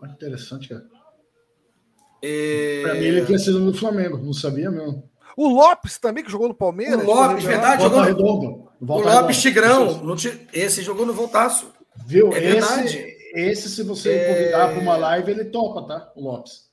Olha 0.00 0.12
interessante, 0.12 0.68
cara. 0.68 0.84
É... 2.22 2.82
Pra 2.82 2.94
mim 2.94 3.04
ele 3.04 3.26
tinha 3.26 3.38
sido 3.38 3.60
no 3.60 3.72
Flamengo, 3.74 4.18
não 4.18 4.32
sabia 4.32 4.70
mesmo. 4.70 5.08
O 5.36 5.48
Lopes 5.48 5.98
também, 5.98 6.24
que 6.24 6.30
jogou 6.30 6.48
no 6.48 6.54
Palmeiras. 6.54 7.02
O 7.02 7.06
Lopes, 7.06 7.44
verdade, 7.44 7.82
jogou 7.82 8.04
no... 8.04 8.68
O 8.80 9.00
Lopes 9.00 9.40
Tigrão. 9.40 9.98
No... 9.98 10.16
Esse 10.52 10.82
jogou 10.82 11.06
no 11.06 11.12
Voltaço. 11.12 11.72
Viu? 12.06 12.32
É 12.32 12.42
esse, 12.44 13.16
esse, 13.34 13.68
se 13.68 13.82
você 13.82 14.12
é... 14.12 14.34
convidar 14.34 14.68
para 14.72 14.80
uma 14.80 14.96
live, 14.96 15.30
ele 15.30 15.44
topa, 15.44 15.86
tá? 15.86 16.12
O 16.16 16.22
Lopes. 16.22 16.68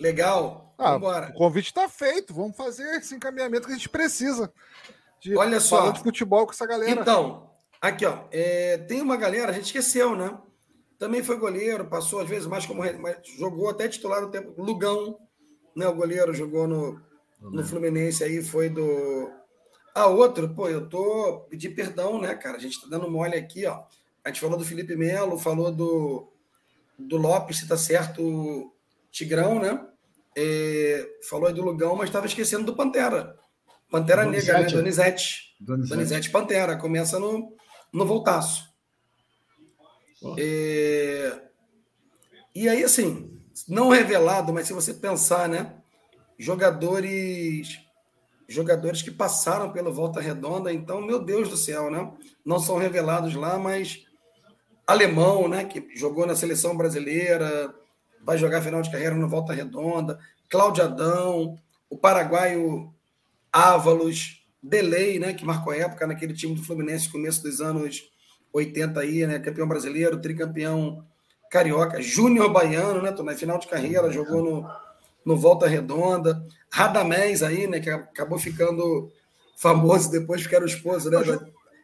Legal. 0.00 0.74
Ah, 0.76 0.92
Vambora. 0.92 1.30
O 1.30 1.34
convite 1.34 1.66
está 1.66 1.88
feito. 1.88 2.34
Vamos 2.34 2.56
fazer 2.56 2.96
esse 2.96 3.14
encaminhamento 3.14 3.66
que 3.66 3.72
a 3.72 3.76
gente 3.76 3.88
precisa. 3.88 4.52
De 5.20 5.36
Olha 5.36 5.60
só. 5.60 5.92
de 5.92 6.00
futebol 6.00 6.44
com 6.44 6.52
essa 6.52 6.66
galera. 6.66 6.90
Então, 6.90 7.50
aqui, 7.80 8.04
ó. 8.04 8.24
É, 8.32 8.78
tem 8.78 9.00
uma 9.00 9.16
galera, 9.16 9.50
a 9.50 9.54
gente 9.54 9.66
esqueceu, 9.66 10.16
né? 10.16 10.36
Também 11.02 11.20
foi 11.20 11.36
goleiro, 11.36 11.88
passou 11.88 12.20
às 12.20 12.28
vezes 12.28 12.46
mais 12.46 12.64
como. 12.64 12.84
Jogou 13.36 13.68
até 13.68 13.88
titular 13.88 14.22
no 14.22 14.30
tempo. 14.30 14.54
Lugão, 14.56 15.18
né? 15.74 15.88
O 15.88 15.96
goleiro 15.96 16.32
jogou 16.32 16.68
no 16.68 17.02
no 17.40 17.64
Fluminense 17.64 18.22
aí 18.22 18.40
foi 18.40 18.68
do. 18.68 19.28
A 19.92 20.06
outra, 20.06 20.46
pô, 20.46 20.68
eu 20.68 20.88
tô 20.88 21.44
pedir 21.50 21.70
perdão, 21.70 22.20
né, 22.20 22.36
cara? 22.36 22.56
A 22.56 22.60
gente 22.60 22.80
tá 22.80 22.86
dando 22.88 23.10
mole 23.10 23.34
aqui, 23.34 23.66
ó. 23.66 23.82
A 24.24 24.28
gente 24.28 24.40
falou 24.40 24.56
do 24.56 24.64
Felipe 24.64 24.94
Melo, 24.94 25.36
falou 25.36 25.72
do, 25.72 26.32
do 26.96 27.16
Lopes, 27.16 27.58
se 27.58 27.66
tá 27.66 27.76
certo, 27.76 28.72
Tigrão, 29.10 29.58
né? 29.58 29.84
É, 30.36 31.04
falou 31.28 31.48
aí 31.48 31.52
do 31.52 31.64
Lugão, 31.64 31.96
mas 31.96 32.10
estava 32.10 32.26
esquecendo 32.26 32.64
do 32.64 32.76
Pantera. 32.76 33.36
Pantera. 33.90 34.24
Negra, 34.24 34.60
né? 34.60 34.68
Donizete. 34.70 35.56
Donizete. 35.58 35.96
Donizete 35.96 36.30
Pantera. 36.30 36.76
Começa 36.76 37.18
no, 37.18 37.56
no 37.92 38.06
voltaço. 38.06 38.71
É, 40.38 41.40
e 42.54 42.68
aí, 42.68 42.84
assim, 42.84 43.38
não 43.68 43.88
revelado, 43.88 44.52
mas 44.52 44.66
se 44.66 44.72
você 44.72 44.94
pensar, 44.94 45.48
né? 45.48 45.76
jogadores 46.42 47.78
jogadores 48.48 49.00
que 49.00 49.10
passaram 49.10 49.72
pelo 49.72 49.94
Volta 49.94 50.20
Redonda, 50.20 50.70
então, 50.70 51.00
meu 51.00 51.24
Deus 51.24 51.48
do 51.48 51.56
céu, 51.56 51.90
né? 51.90 52.12
Não 52.44 52.58
são 52.58 52.76
revelados 52.76 53.34
lá, 53.34 53.58
mas 53.58 54.04
alemão, 54.86 55.48
né, 55.48 55.64
que 55.64 55.88
jogou 55.96 56.26
na 56.26 56.36
seleção 56.36 56.76
brasileira, 56.76 57.74
vai 58.22 58.36
jogar 58.36 58.60
final 58.60 58.82
de 58.82 58.90
carreira 58.90 59.14
no 59.14 59.28
Volta 59.28 59.54
Redonda, 59.54 60.18
Cláudio 60.50 60.84
Adão, 60.84 61.58
o 61.88 61.96
paraguaio 61.96 62.92
Ávalos, 63.50 64.44
Delay, 64.62 65.18
né, 65.18 65.32
que 65.32 65.46
marcou 65.46 65.72
época 65.72 66.06
naquele 66.06 66.34
time 66.34 66.54
do 66.54 66.62
Fluminense 66.62 67.10
começo 67.10 67.42
dos 67.42 67.62
anos 67.62 68.11
80 68.52 69.00
aí, 69.00 69.26
né, 69.26 69.38
campeão 69.38 69.66
brasileiro, 69.66 70.20
tricampeão 70.20 71.04
carioca, 71.50 72.00
Júnior 72.00 72.52
Baiano, 72.52 73.02
né, 73.02 73.12
tô 73.12 73.22
na 73.22 73.34
final 73.34 73.58
de 73.58 73.66
carreira, 73.66 74.10
jogou 74.10 74.42
no 74.42 74.66
no 75.24 75.36
Volta 75.36 75.66
Redonda. 75.66 76.44
Radamés 76.70 77.42
aí, 77.42 77.66
né, 77.66 77.80
que 77.80 77.90
acabou 77.90 78.38
ficando 78.38 79.10
famoso 79.56 80.10
depois, 80.10 80.42
porque 80.42 80.56
era 80.56 80.64
o 80.64 80.68
esposo 80.68 81.10
né, 81.10 81.22
da 81.22 81.40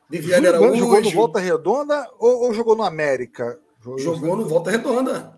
Viviane 0.08 0.46
Araújo. 0.46 0.76
Jogou 0.76 1.02
no 1.02 1.10
Volta 1.10 1.38
Redonda 1.38 2.08
ou, 2.18 2.44
ou 2.44 2.54
jogou 2.54 2.74
no 2.74 2.82
América? 2.82 3.58
Jogou, 3.82 3.98
jogou 3.98 4.36
no 4.36 4.46
Volta 4.46 4.70
Redonda. 4.70 5.36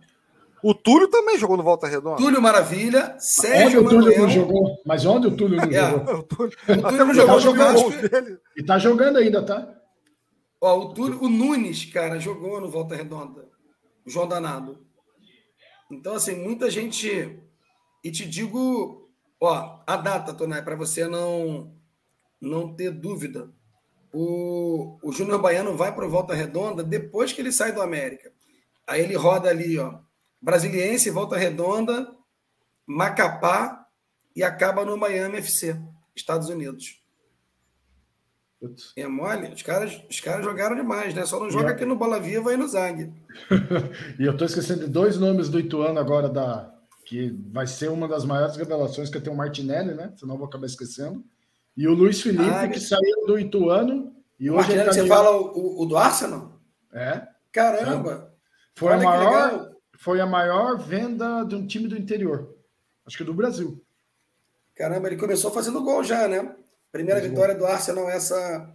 O 0.62 0.74
Túlio 0.74 1.08
também 1.08 1.38
jogou 1.38 1.56
no 1.56 1.62
Volta 1.62 1.86
Redonda. 1.86 2.16
Túlio 2.18 2.40
Maravilha, 2.40 3.16
Sérgio 3.18 3.80
onde 3.80 3.96
o 3.96 3.98
Túlio 3.98 4.20
não 4.20 4.28
jogou? 4.28 4.78
Mas 4.84 5.06
onde 5.06 5.26
o 5.26 5.30
Túlio 5.30 5.56
não 5.56 5.64
é, 5.64 5.90
jogou? 5.90 6.14
O 6.20 6.22
Túlio, 6.22 6.52
o 6.68 6.82
Túlio 6.82 7.06
não 7.06 7.14
jogou, 7.14 7.40
jogou 7.40 7.92
E 8.56 8.62
tá 8.62 8.78
jogando 8.78 9.16
ainda, 9.16 9.42
tá? 9.42 9.66
Ó, 10.60 10.78
o 10.78 10.94
Túlio, 10.94 11.22
o 11.22 11.28
Nunes, 11.28 11.86
cara, 11.86 12.18
jogou 12.18 12.60
no 12.60 12.70
Volta 12.70 12.94
Redonda. 12.94 13.48
O 14.04 14.10
João 14.10 14.28
Danado. 14.28 14.86
Então, 15.90 16.14
assim, 16.14 16.36
muita 16.36 16.70
gente 16.70 17.40
e 18.04 18.10
te 18.10 18.26
digo, 18.26 19.10
ó, 19.40 19.82
a 19.86 19.96
data, 19.96 20.34
Tonai, 20.34 20.62
para 20.62 20.76
você 20.76 21.06
não 21.06 21.74
não 22.40 22.74
ter 22.74 22.90
dúvida. 22.90 23.52
O, 24.12 24.98
o 25.02 25.12
Júnior 25.12 25.40
Baiano 25.40 25.76
vai 25.76 25.94
para 25.94 26.06
o 26.06 26.10
Volta 26.10 26.34
Redonda 26.34 26.82
depois 26.82 27.32
que 27.32 27.40
ele 27.40 27.52
sai 27.52 27.72
do 27.72 27.82
América. 27.82 28.32
Aí 28.86 29.02
ele 29.02 29.14
roda 29.14 29.50
ali, 29.50 29.78
ó, 29.78 30.00
Brasiliense, 30.40 31.10
Volta 31.10 31.36
Redonda, 31.36 32.10
Macapá 32.86 33.86
e 34.34 34.42
acaba 34.42 34.84
no 34.84 34.96
Miami 34.96 35.38
FC, 35.38 35.78
Estados 36.16 36.48
Unidos. 36.48 36.99
Putz. 38.60 38.92
É 38.94 39.06
mole? 39.06 39.52
Os 39.54 39.62
caras, 39.62 40.02
os 40.08 40.20
caras 40.20 40.44
jogaram 40.44 40.76
demais, 40.76 41.14
né? 41.14 41.24
Só 41.24 41.40
não 41.40 41.50
joga 41.50 41.70
aqui 41.70 41.86
no 41.86 41.96
Bola 41.96 42.20
Viva 42.20 42.52
e 42.52 42.58
no 42.58 42.68
Zag. 42.68 43.10
e 44.20 44.24
eu 44.24 44.36
tô 44.36 44.44
esquecendo 44.44 44.80
de 44.80 44.90
dois 44.90 45.16
nomes 45.16 45.48
do 45.48 45.58
Ituano 45.58 45.98
agora, 45.98 46.28
da, 46.28 46.70
que 47.06 47.30
vai 47.50 47.66
ser 47.66 47.90
uma 47.90 48.06
das 48.06 48.24
maiores 48.26 48.56
revelações 48.56 49.08
que 49.08 49.18
tem 49.18 49.32
o 49.32 49.36
Martinelli, 49.36 49.94
né? 49.94 50.12
Senão 50.14 50.34
eu 50.34 50.38
vou 50.38 50.46
acabar 50.46 50.66
esquecendo. 50.66 51.24
E 51.74 51.88
o 51.88 51.94
Luiz 51.94 52.20
Felipe, 52.20 52.44
ah, 52.44 52.68
que 52.68 52.78
saiu 52.78 53.26
do 53.26 53.38
Ituano. 53.38 54.14
E 54.38 54.50
hoje 54.50 54.58
Martinelli, 54.58 54.86
tá 54.86 54.92
você 54.92 55.06
fala 55.06 55.30
o, 55.36 55.82
o, 55.82 55.86
do 55.86 55.96
Arsenal? 55.96 56.60
É. 56.92 57.26
Caramba! 57.50 58.34
Foi 58.74 58.92
a, 58.92 58.98
maior, 58.98 59.70
foi 59.98 60.20
a 60.20 60.26
maior 60.26 60.78
venda 60.78 61.44
de 61.44 61.54
um 61.54 61.66
time 61.66 61.88
do 61.88 61.96
interior. 61.96 62.54
Acho 63.06 63.16
que 63.16 63.24
do 63.24 63.34
Brasil. 63.34 63.82
Caramba, 64.74 65.08
ele 65.08 65.16
começou 65.16 65.50
fazendo 65.50 65.82
gol 65.82 66.04
já, 66.04 66.28
né? 66.28 66.54
Primeira 66.92 67.20
vitória 67.20 67.54
do 67.54 67.64
Arsenal, 67.66 68.08
essa 68.10 68.68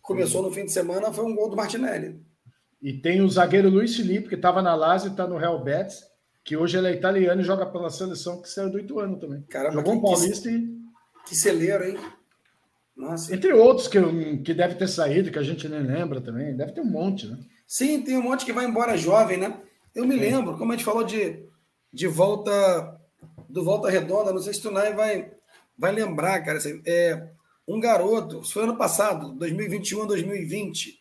começou 0.00 0.42
no 0.42 0.50
fim 0.50 0.64
de 0.64 0.72
semana, 0.72 1.12
foi 1.12 1.24
um 1.24 1.34
gol 1.34 1.48
do 1.48 1.56
Martinelli. 1.56 2.20
E 2.82 2.92
tem 2.92 3.20
o 3.20 3.28
zagueiro 3.28 3.68
Luiz 3.68 3.94
Felipe, 3.94 4.28
que 4.28 4.34
estava 4.34 4.62
na 4.62 4.74
Lazio 4.74 5.08
e 5.08 5.10
está 5.10 5.26
no 5.26 5.36
Real 5.36 5.62
Betis, 5.62 6.02
que 6.44 6.56
hoje 6.56 6.78
ele 6.78 6.88
é 6.88 6.92
italiano 6.92 7.40
e 7.40 7.44
joga 7.44 7.66
pela 7.66 7.90
seleção 7.90 8.40
que 8.40 8.48
saiu 8.48 8.70
do 8.70 8.78
Ituano 8.78 9.18
também. 9.18 9.42
Caramba, 9.42 9.74
Jogou 9.74 9.94
um 9.94 10.00
Paulista 10.00 10.48
que, 10.48 10.54
e. 10.54 10.80
Que 11.28 11.36
celeiro, 11.36 11.84
hein? 11.84 11.98
Nossa. 12.96 13.34
Entre 13.34 13.52
outros 13.52 13.88
que, 13.88 13.98
que 14.38 14.54
deve 14.54 14.74
ter 14.74 14.88
saído, 14.88 15.30
que 15.30 15.38
a 15.38 15.42
gente 15.42 15.68
nem 15.68 15.82
lembra 15.82 16.20
também. 16.20 16.56
Deve 16.56 16.72
ter 16.72 16.80
um 16.80 16.90
monte, 16.90 17.26
né? 17.26 17.38
Sim, 17.66 18.02
tem 18.02 18.16
um 18.18 18.22
monte 18.22 18.44
que 18.44 18.52
vai 18.52 18.64
embora 18.64 18.96
jovem, 18.96 19.38
né? 19.38 19.60
Eu 19.94 20.06
me 20.06 20.16
lembro, 20.16 20.56
como 20.56 20.72
a 20.72 20.76
gente 20.76 20.84
falou 20.84 21.04
de, 21.04 21.44
de 21.92 22.06
volta 22.06 22.98
do 23.48 23.64
Volta 23.64 23.90
Redonda, 23.90 24.32
não 24.32 24.40
sei 24.40 24.54
se 24.54 24.62
tu 24.62 24.72
vai, 24.72 25.30
vai 25.78 25.92
lembrar, 25.92 26.40
cara. 26.44 26.58
Assim, 26.58 26.80
é, 26.86 27.28
um 27.74 27.80
garoto, 27.80 28.40
isso 28.40 28.54
foi 28.54 28.64
ano 28.64 28.76
passado, 28.76 29.32
2021 29.32 30.02
a 30.02 30.06
2020, 30.06 31.00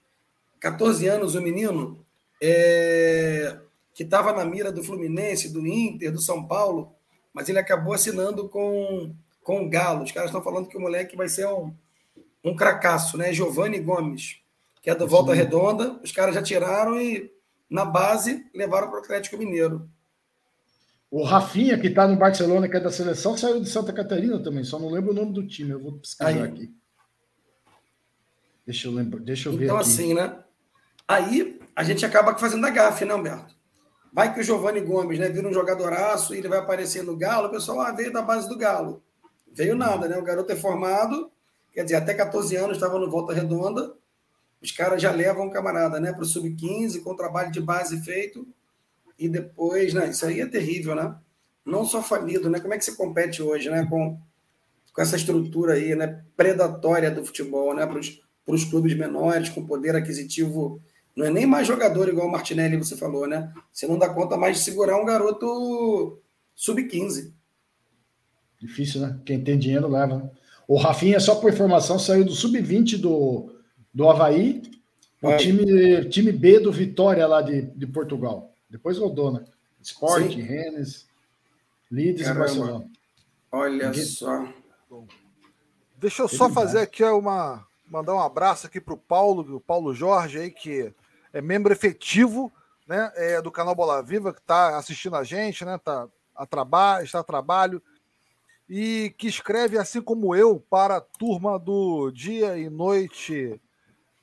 14 0.60 1.08
anos, 1.08 1.36
o 1.36 1.40
um 1.40 1.42
menino, 1.42 2.06
é, 2.42 3.58
que 3.94 4.04
estava 4.04 4.32
na 4.34 4.46
mira 4.46 4.72
do 4.72 4.84
Fluminense, 4.84 5.52
do 5.52 5.66
Inter, 5.66 6.12
do 6.12 6.22
São 6.22 6.46
Paulo, 6.46 6.94
mas 7.34 7.50
ele 7.50 7.60
acabou 7.60 7.94
assinando 7.94 8.48
com, 8.48 9.14
com 9.44 9.66
o 9.66 9.70
Galo. 9.70 10.04
Os 10.04 10.12
caras 10.12 10.30
estão 10.30 10.44
falando 10.44 10.68
que 10.68 10.78
o 10.78 10.82
moleque 10.82 11.16
vai 11.16 11.28
ser 11.28 11.48
um, 11.48 11.74
um 12.44 12.56
cracaço, 12.56 13.18
né? 13.18 13.34
Giovanni 13.34 13.80
Gomes, 13.80 14.38
que 14.82 14.90
é 14.90 14.96
do 14.96 15.08
Volta. 15.08 15.34
Redonda. 15.34 16.00
Os 16.04 16.12
caras 16.12 16.36
já 16.36 16.42
tiraram 16.42 17.00
e, 17.00 17.32
na 17.70 17.86
base, 17.86 18.46
levaram 18.54 18.90
para 18.90 19.00
o 19.00 19.04
Atlético 19.04 19.38
Mineiro. 19.38 19.90
O 21.12 21.24
Rafinha, 21.24 21.80
que 21.80 21.88
está 21.88 22.08
no 22.08 22.16
Barcelona, 22.16 22.70
que 22.70 22.78
é 22.78 22.80
da 22.80 22.92
seleção, 22.92 23.36
saiu 23.36 23.60
de 23.60 23.68
Santa 23.68 23.92
Catarina 23.92 24.38
também, 24.44 24.64
só 24.64 24.78
não 24.78 24.90
lembro 24.90 25.12
o 25.12 25.16
nome 25.16 25.34
do 25.34 25.48
time, 25.48 25.72
eu 25.72 25.82
vou 25.82 25.94
pesquisar 25.94 26.28
aí. 26.28 26.42
aqui. 26.42 26.72
Deixa 28.64 28.88
eu 28.88 28.92
lembrar, 28.92 29.20
deixa 29.22 29.50
eu 29.50 29.58
ver. 29.58 29.66
Então, 29.66 29.78
aqui. 29.78 29.90
assim, 29.90 30.14
né? 30.14 30.44
Aí 31.08 31.60
a 31.76 31.84
gente 31.84 32.06
acaba 32.06 32.38
fazendo 32.38 32.64
a 32.68 32.70
gafe, 32.70 33.06
né, 33.06 33.16
Humberto? 33.16 33.56
Vai 34.14 34.32
que 34.34 34.40
o 34.40 34.44
Giovanni 34.44 34.82
Gomes, 34.82 35.18
né, 35.18 35.30
vira 35.30 35.48
um 35.48 35.54
jogadoraço 35.54 36.36
e 36.36 36.38
ele 36.38 36.48
vai 36.48 36.60
aparecer 36.60 37.04
no 37.04 37.18
Galo, 37.18 37.48
o 37.48 37.52
pessoal 37.52 37.82
ah, 37.82 37.92
veio 37.92 38.14
da 38.14 38.22
base 38.22 38.48
do 38.48 38.58
Galo. 38.58 39.02
Veio 39.52 39.76
nada, 39.76 40.08
né? 40.08 40.18
O 40.18 40.24
garoto 40.24 40.52
é 40.52 40.56
formado, 40.56 41.32
quer 41.74 41.84
dizer, 41.84 41.96
até 41.96 42.14
14 42.14 42.56
anos 42.56 42.78
estava 42.78 43.00
no 43.00 43.10
Volta 43.10 43.34
Redonda. 43.34 43.94
Os 44.62 44.72
caras 44.72 45.02
já 45.02 45.12
levam 45.12 45.48
o 45.48 45.52
camarada, 45.52 46.00
né, 46.00 46.14
para 46.14 46.22
o 46.22 46.26
sub-15, 46.26 47.02
com 47.02 47.16
trabalho 47.16 47.52
de 47.52 47.62
base 47.62 48.00
feito 48.04 48.48
e 49.20 49.28
depois, 49.28 49.94
né? 49.94 50.10
Isso 50.10 50.26
aí 50.26 50.40
é 50.40 50.48
terrível, 50.48 50.96
né? 50.96 51.14
Não 51.66 51.84
só 51.84 52.02
falido, 52.02 52.50
né? 52.50 52.60
Como 52.60 52.74
é 52.74 52.78
que 52.78 52.86
você 52.86 52.96
compete 52.96 53.42
hoje, 53.42 53.70
né? 53.70 53.86
Com, 53.90 54.18
com 54.94 55.02
essa 55.02 55.18
estrutura 55.18 55.74
aí, 55.74 55.94
né? 55.94 56.24
Predatória 56.38 57.12
do 57.12 57.26
futebol, 57.26 57.76
né? 57.76 57.86
Para 57.86 58.00
os 58.00 58.64
clubes 58.64 58.96
menores, 58.96 59.50
com 59.50 59.66
poder 59.66 59.96
aquisitivo. 59.96 60.82
Não 61.16 61.26
é 61.26 61.30
nem 61.30 61.46
mais 61.46 61.68
jogador 61.68 62.08
igual 62.08 62.28
o 62.28 62.32
Martinelli, 62.32 62.78
você 62.78 62.96
falou, 62.96 63.28
né? 63.28 63.54
Você 63.74 63.86
não 63.86 64.00
dá 64.00 64.08
conta 64.08 64.38
mais 64.38 64.58
de 64.58 64.64
segurar 64.64 64.98
um 64.98 65.06
garoto 65.06 66.18
sub-15. 66.56 67.34
Difícil, 68.58 69.02
né? 69.02 69.20
Quem 69.26 69.44
tem 69.44 69.60
dinheiro 69.60 69.88
leva. 69.90 70.18
Né? 70.18 70.30
O 70.66 70.78
Rafinha, 70.78 71.20
só 71.20 71.36
por 71.36 71.52
informação, 71.52 72.00
saiu 72.00 72.24
do 72.24 72.32
sub-20 72.32 72.98
do, 72.98 73.54
do 73.94 74.10
Havaí, 74.10 74.62
o 75.22 75.36
time, 75.36 76.06
time 76.06 76.32
B 76.32 76.60
do 76.60 76.72
Vitória 76.72 77.28
lá 77.28 77.42
de, 77.42 77.64
de 77.64 77.88
Portugal. 77.88 78.49
Depois 78.70 78.98
rodou, 78.98 79.32
né? 79.32 79.46
Sport, 79.82 80.36
Rennes, 80.36 81.08
Leeds 81.90 82.24
Caramba. 82.24 82.40
e 82.40 82.48
Barcelona. 82.48 82.92
Olha 83.52 83.90
Ninguém... 83.90 84.06
só. 84.06 84.54
Deixa 85.98 86.22
eu 86.22 86.28
só 86.28 86.50
fazer 86.50 86.80
aqui 86.80 87.04
uma. 87.04 87.68
Mandar 87.88 88.14
um 88.14 88.20
abraço 88.20 88.68
aqui 88.68 88.80
para 88.80 88.94
o 88.94 88.98
Paulo, 88.98 89.56
o 89.56 89.60
Paulo 89.60 89.96
Jorge 89.96 90.38
aí, 90.38 90.52
que 90.52 90.94
é 91.34 91.42
membro 91.42 91.74
efetivo 91.74 92.52
né, 92.88 93.12
é, 93.16 93.42
do 93.42 93.52
canal 93.52 93.74
Bola 93.74 94.04
Viva, 94.04 94.32
que 94.32 94.40
está 94.40 94.78
assistindo 94.78 95.16
a 95.16 95.24
gente, 95.24 95.66
né? 95.66 95.78
Tá 95.80 96.08
a 96.36 96.46
trabalho, 96.46 97.04
está 97.04 97.20
a 97.20 97.24
trabalho, 97.24 97.82
e 98.70 99.14
que 99.18 99.28
escreve, 99.28 99.78
assim 99.78 100.02
como 100.02 100.36
eu, 100.36 100.60
para 100.70 100.98
a 100.98 101.02
turma 101.02 101.58
do 101.58 102.12
dia 102.12 102.58
e 102.58 102.70
noite 102.70 103.60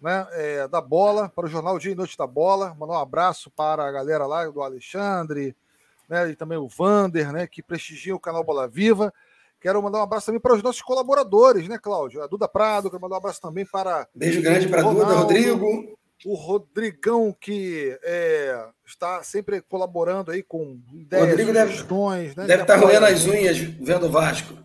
né, 0.00 0.26
é, 0.32 0.68
da 0.68 0.80
bola, 0.80 1.28
para 1.28 1.46
o 1.46 1.48
jornal 1.48 1.78
Dia 1.78 1.92
e 1.92 1.94
Noite 1.94 2.16
da 2.16 2.26
Bola. 2.26 2.74
Mandar 2.78 2.94
um 2.94 3.00
abraço 3.00 3.50
para 3.50 3.86
a 3.86 3.92
galera 3.92 4.26
lá 4.26 4.46
do 4.46 4.62
Alexandre, 4.62 5.56
né, 6.08 6.30
e 6.30 6.36
também 6.36 6.58
o 6.58 6.68
Vander, 6.68 7.32
né, 7.32 7.46
que 7.46 7.62
prestigia 7.62 8.14
o 8.14 8.20
canal 8.20 8.44
Bola 8.44 8.68
Viva. 8.68 9.12
Quero 9.60 9.82
mandar 9.82 9.98
um 9.98 10.02
abraço 10.02 10.26
também 10.26 10.40
para 10.40 10.54
os 10.54 10.62
nossos 10.62 10.82
colaboradores, 10.82 11.66
né, 11.66 11.78
Cláudio? 11.78 12.22
A 12.22 12.26
Duda 12.26 12.46
Prado, 12.46 12.90
quero 12.90 13.00
mandar 13.00 13.16
um 13.16 13.18
abraço 13.18 13.40
também 13.40 13.64
para. 13.64 14.06
Beijo 14.14 14.42
grande 14.42 14.68
para 14.68 14.80
a 14.80 14.84
Duda, 14.84 15.14
Rodrigo. 15.14 15.96
O 16.24 16.34
Rodrigão, 16.34 17.34
que 17.38 17.98
é, 18.02 18.68
está 18.86 19.22
sempre 19.22 19.60
colaborando 19.60 20.30
aí 20.30 20.42
com 20.42 20.80
ideias, 20.92 21.28
Rodrigo 21.28 21.52
sugestões. 21.52 22.34
Deve, 22.34 22.40
né, 22.40 22.46
deve 22.46 22.62
estar 22.62 22.76
roendo 22.76 23.06
as 23.06 23.26
unhas 23.26 23.58
vendo 23.58 24.06
o 24.06 24.10
Vasco. 24.10 24.56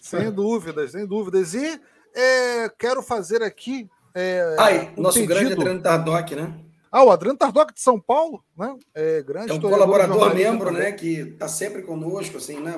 Sem 0.00 0.30
dúvidas, 0.30 0.92
sem 0.92 1.06
dúvidas. 1.06 1.54
E 1.54 1.80
é, 2.14 2.68
quero 2.78 3.02
fazer 3.02 3.42
aqui 3.42 3.88
é, 4.14 4.56
Ai, 4.58 4.94
um 4.96 5.02
nosso 5.02 5.18
pedido. 5.18 5.34
grande 5.34 5.52
Adriano 5.52 5.82
Tardoc, 5.82 6.30
né? 6.32 6.64
Ah, 6.90 7.04
o 7.04 7.10
Adriano 7.10 7.38
Tardoc 7.38 7.72
de 7.72 7.80
São 7.80 8.00
Paulo, 8.00 8.44
né? 8.56 8.76
É, 8.94 9.22
grande 9.22 9.52
é 9.52 9.54
um 9.54 9.60
colaborador 9.60 10.34
membro, 10.34 10.72
né? 10.72 10.90
Que 10.92 11.20
está 11.20 11.46
sempre 11.46 11.82
conosco, 11.82 12.36
assim, 12.36 12.58
né? 12.60 12.74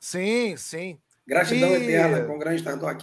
Sim, 0.00 0.56
sim. 0.56 0.98
Gratidão 1.26 1.70
e... 1.70 1.74
eterna 1.74 2.24
com 2.24 2.36
o 2.36 2.38
grande 2.38 2.62
Tardoc. 2.62 3.02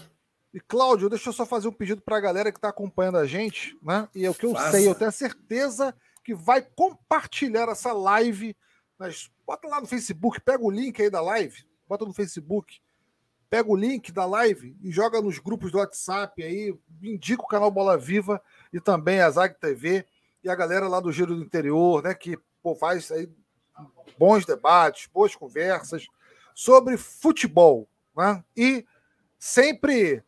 E 0.51 0.59
Cláudio, 0.59 1.09
deixa 1.09 1.29
eu 1.29 1.33
só 1.33 1.45
fazer 1.45 1.67
um 1.67 1.71
pedido 1.71 2.01
para 2.01 2.17
a 2.17 2.19
galera 2.19 2.51
que 2.51 2.57
está 2.57 2.69
acompanhando 2.69 3.19
a 3.19 3.27
gente, 3.27 3.77
né? 3.83 4.07
E 4.15 4.25
é 4.25 4.29
o 4.29 4.33
que 4.33 4.47
eu 4.47 4.53
Faça. 4.53 4.71
sei, 4.71 4.87
eu 4.87 4.95
tenho 4.95 5.09
a 5.09 5.13
certeza 5.13 5.95
que 6.23 6.33
vai 6.33 6.61
compartilhar 6.61 7.69
essa 7.69 7.93
live. 7.93 8.55
Mas 8.97 9.29
bota 9.45 9.67
lá 9.67 9.79
no 9.79 9.87
Facebook, 9.87 10.41
pega 10.41 10.63
o 10.63 10.71
link 10.71 10.99
aí 10.99 11.09
da 11.09 11.21
live, 11.21 11.63
bota 11.87 12.03
no 12.03 12.13
Facebook 12.13 12.79
pega 13.49 13.69
o 13.69 13.75
link 13.75 14.11
da 14.11 14.25
live 14.25 14.77
e 14.81 14.91
joga 14.91 15.21
nos 15.21 15.39
grupos 15.39 15.71
do 15.71 15.79
WhatsApp 15.79 16.43
aí, 16.43 16.77
indica 17.01 17.41
o 17.41 17.47
canal 17.47 17.71
Bola 17.71 17.97
Viva 17.97 18.41
e 18.71 18.79
também 18.79 19.21
a 19.21 19.29
Zag 19.29 19.55
TV 19.55 20.05
e 20.43 20.49
a 20.49 20.55
galera 20.55 20.87
lá 20.87 20.99
do 20.99 21.11
Giro 21.11 21.35
do 21.35 21.43
Interior, 21.43 22.03
né, 22.03 22.13
que 22.13 22.37
pô, 22.61 22.75
faz 22.75 23.11
aí 23.11 23.27
bons 24.17 24.45
debates, 24.45 25.09
boas 25.11 25.35
conversas 25.35 26.07
sobre 26.53 26.97
futebol, 26.97 27.87
né? 28.15 28.43
E 28.55 28.85
sempre 29.37 30.21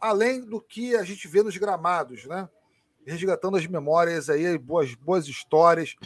além 0.00 0.40
do 0.40 0.60
que 0.60 0.94
a 0.96 1.02
gente 1.02 1.26
vê 1.26 1.42
nos 1.42 1.56
gramados, 1.56 2.24
né? 2.24 2.48
Resgatando 3.04 3.56
as 3.56 3.66
memórias 3.66 4.30
aí, 4.30 4.56
boas, 4.56 4.94
boas 4.94 5.26
histórias 5.26 5.96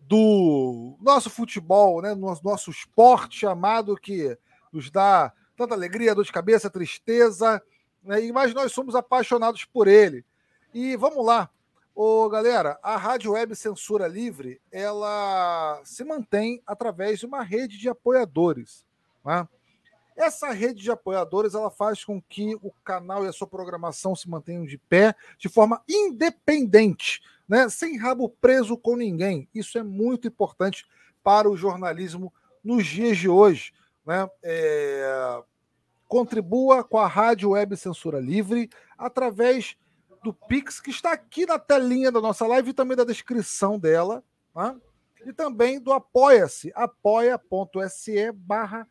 do 0.00 0.96
nosso 1.00 1.30
futebol, 1.30 2.02
né? 2.02 2.14
Nosso, 2.14 2.44
nosso 2.44 2.70
esporte 2.70 3.46
amado 3.46 3.96
que 3.96 4.36
nos 4.72 4.90
dá 4.90 5.32
tanta 5.56 5.74
alegria, 5.74 6.14
dor 6.14 6.24
de 6.24 6.32
cabeça, 6.32 6.70
tristeza, 6.70 7.62
né? 8.02 8.20
mas 8.32 8.54
nós 8.54 8.72
somos 8.72 8.94
apaixonados 8.94 9.64
por 9.64 9.86
ele. 9.88 10.24
E 10.74 10.96
vamos 10.96 11.24
lá. 11.24 11.50
Ô, 11.94 12.26
galera, 12.30 12.78
a 12.82 12.96
Rádio 12.96 13.32
Web 13.32 13.54
Censura 13.54 14.06
Livre, 14.06 14.60
ela 14.70 15.80
se 15.84 16.02
mantém 16.04 16.62
através 16.66 17.18
de 17.18 17.26
uma 17.26 17.42
rede 17.42 17.76
de 17.76 17.86
apoiadores. 17.86 18.86
Né? 19.22 19.46
Essa 20.16 20.52
rede 20.52 20.82
de 20.82 20.90
apoiadores 20.90 21.54
ela 21.54 21.70
faz 21.70 22.02
com 22.02 22.20
que 22.20 22.54
o 22.62 22.72
canal 22.82 23.24
e 23.24 23.28
a 23.28 23.32
sua 23.32 23.46
programação 23.46 24.16
se 24.16 24.28
mantenham 24.28 24.64
de 24.64 24.78
pé 24.78 25.14
de 25.38 25.50
forma 25.50 25.82
independente, 25.86 27.22
né? 27.46 27.68
sem 27.68 27.98
rabo 27.98 28.28
preso 28.28 28.76
com 28.76 28.96
ninguém. 28.96 29.46
Isso 29.54 29.76
é 29.76 29.82
muito 29.82 30.26
importante 30.26 30.86
para 31.22 31.48
o 31.48 31.56
jornalismo 31.56 32.32
nos 32.64 32.86
dias 32.86 33.18
de 33.18 33.28
hoje. 33.28 33.72
Né? 34.06 34.28
É 34.42 35.42
contribua 36.12 36.84
com 36.84 36.98
a 36.98 37.06
Rádio 37.06 37.52
Web 37.52 37.74
Censura 37.74 38.20
Livre 38.20 38.68
através 38.98 39.78
do 40.22 40.30
Pix, 40.30 40.78
que 40.78 40.90
está 40.90 41.10
aqui 41.10 41.46
na 41.46 41.58
telinha 41.58 42.12
da 42.12 42.20
nossa 42.20 42.46
live 42.46 42.68
e 42.68 42.74
também 42.74 42.94
da 42.94 43.02
descrição 43.02 43.78
dela. 43.78 44.22
Tá? 44.52 44.76
E 45.24 45.32
também 45.32 45.80
do 45.80 45.90
Apoia-se, 45.90 46.70
apoia.se 46.74 48.30
barra 48.32 48.86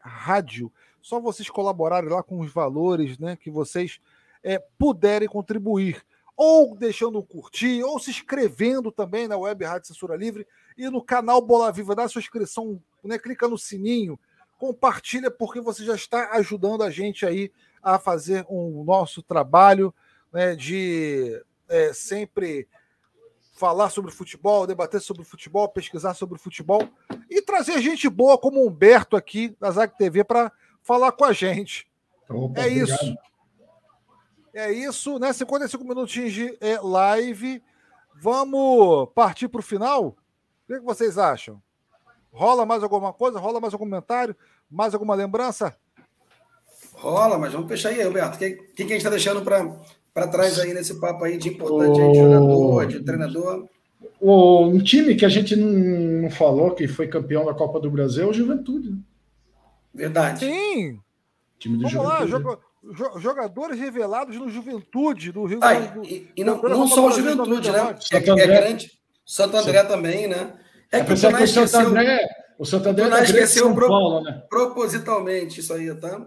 Rádio. 0.00 0.72
Só 1.02 1.20
vocês 1.20 1.50
colaborarem 1.50 2.08
lá 2.08 2.22
com 2.22 2.40
os 2.40 2.50
valores 2.50 3.18
né, 3.18 3.36
que 3.36 3.50
vocês 3.50 4.00
é, 4.42 4.58
puderem 4.78 5.28
contribuir. 5.28 6.02
Ou 6.34 6.74
deixando 6.74 7.18
um 7.18 7.22
curtir, 7.22 7.82
ou 7.82 7.98
se 7.98 8.08
inscrevendo 8.08 8.90
também 8.90 9.28
na 9.28 9.36
Web 9.36 9.62
Rádio 9.62 9.88
Censura 9.88 10.16
Livre 10.16 10.46
e 10.74 10.88
no 10.88 11.02
canal 11.02 11.42
Bola 11.42 11.70
Viva, 11.70 11.94
dá 11.94 12.08
sua 12.08 12.20
inscrição, 12.20 12.80
né, 13.02 13.18
clica 13.18 13.48
no 13.48 13.58
sininho, 13.58 14.18
compartilha, 14.58 15.30
porque 15.30 15.60
você 15.60 15.84
já 15.84 15.94
está 15.94 16.30
ajudando 16.32 16.82
a 16.82 16.90
gente 16.90 17.24
aí 17.24 17.52
a 17.82 17.98
fazer 17.98 18.44
um 18.48 18.82
nosso 18.84 19.22
trabalho 19.22 19.94
né, 20.32 20.54
de 20.56 21.40
é, 21.68 21.92
sempre 21.92 22.68
falar 23.54 23.90
sobre 23.90 24.12
futebol, 24.12 24.66
debater 24.66 25.00
sobre 25.00 25.24
futebol, 25.24 25.68
pesquisar 25.68 26.14
sobre 26.14 26.38
futebol 26.38 26.88
e 27.28 27.42
trazer 27.42 27.80
gente 27.80 28.08
boa 28.08 28.38
como 28.38 28.60
o 28.60 28.68
Humberto 28.68 29.16
aqui 29.16 29.56
da 29.58 29.70
Zag 29.70 29.96
TV 29.96 30.22
para 30.22 30.52
falar 30.82 31.12
com 31.12 31.24
a 31.24 31.32
gente. 31.32 31.90
Opa, 32.28 32.60
é 32.60 32.66
obrigado. 32.66 32.88
isso. 32.88 33.18
É 34.54 34.72
isso, 34.72 35.18
né? 35.18 35.32
55 35.32 35.84
minutinhos 35.84 36.32
de 36.32 36.56
é, 36.60 36.80
live. 36.80 37.62
Vamos 38.20 39.08
partir 39.14 39.48
para 39.48 39.60
o 39.60 39.62
final? 39.62 40.06
O 40.06 40.16
que, 40.66 40.78
que 40.78 40.84
vocês 40.84 41.18
acham? 41.18 41.62
Rola 42.38 42.64
mais 42.64 42.84
alguma 42.84 43.12
coisa? 43.12 43.40
Rola 43.40 43.58
mais 43.58 43.74
algum 43.74 43.84
comentário? 43.84 44.36
Mais 44.70 44.94
alguma 44.94 45.12
lembrança? 45.16 45.74
Rola, 46.92 47.36
mas 47.36 47.52
vamos 47.52 47.66
fechar 47.66 47.88
aí, 47.88 48.06
Humberto. 48.06 48.36
O 48.36 48.38
que, 48.38 48.52
que, 48.54 48.82
a 48.84 48.86
gente 48.86 48.98
está 48.98 49.10
deixando 49.10 49.42
para 49.42 50.28
trás 50.28 50.56
aí 50.60 50.72
nesse 50.72 51.00
papo 51.00 51.24
aí 51.24 51.36
de 51.36 51.48
importante 51.48 52.00
o... 52.00 52.12
de 52.12 52.18
jogador, 52.18 52.86
de 52.86 53.00
treinador? 53.00 53.68
O, 54.20 54.66
um 54.66 54.78
time 54.78 55.16
que 55.16 55.24
a 55.24 55.28
gente 55.28 55.56
não, 55.56 56.30
falou 56.30 56.70
que 56.76 56.86
foi 56.86 57.08
campeão 57.08 57.44
da 57.44 57.54
Copa 57.54 57.80
do 57.80 57.90
Brasil 57.90 58.22
é 58.22 58.26
o 58.26 58.32
Juventude. 58.32 58.90
Né? 58.90 58.98
Verdade. 59.92 60.44
Sim. 60.44 61.00
Time 61.58 61.76
do 61.76 61.88
Vamos 61.88 62.30
Juventude. 62.30 62.62
lá, 62.84 63.20
jogadores 63.20 63.80
revelados 63.80 64.36
no 64.36 64.48
Juventude 64.48 65.32
do 65.32 65.44
Rio 65.44 65.58
Grande 65.58 65.88
do 65.88 66.04
E, 66.04 66.30
e 66.36 66.44
não, 66.44 66.62
não 66.62 66.86
só 66.86 67.08
o 67.08 67.10
Juventude, 67.10 67.72
né? 67.72 67.98
É, 68.12 68.16
é, 68.16 68.46
grande. 68.46 68.92
Santo 69.26 69.56
André 69.56 69.82
Sim. 69.82 69.88
também, 69.88 70.28
né? 70.28 70.54
É, 70.90 70.98
é 70.98 71.04
que 71.04 71.12
o 71.12 71.16
Santo 71.16 71.76
André, 71.76 72.28
o 72.58 72.64
Santo 72.64 72.88
André 72.88 73.04
é 73.04 73.22
esqueceu 73.22 73.64
São 73.64 73.74
pro, 73.74 73.88
Paulo, 73.88 74.22
né? 74.22 74.42
propositalmente 74.48 75.60
isso 75.60 75.72
aí, 75.72 75.94
tá? 75.94 76.26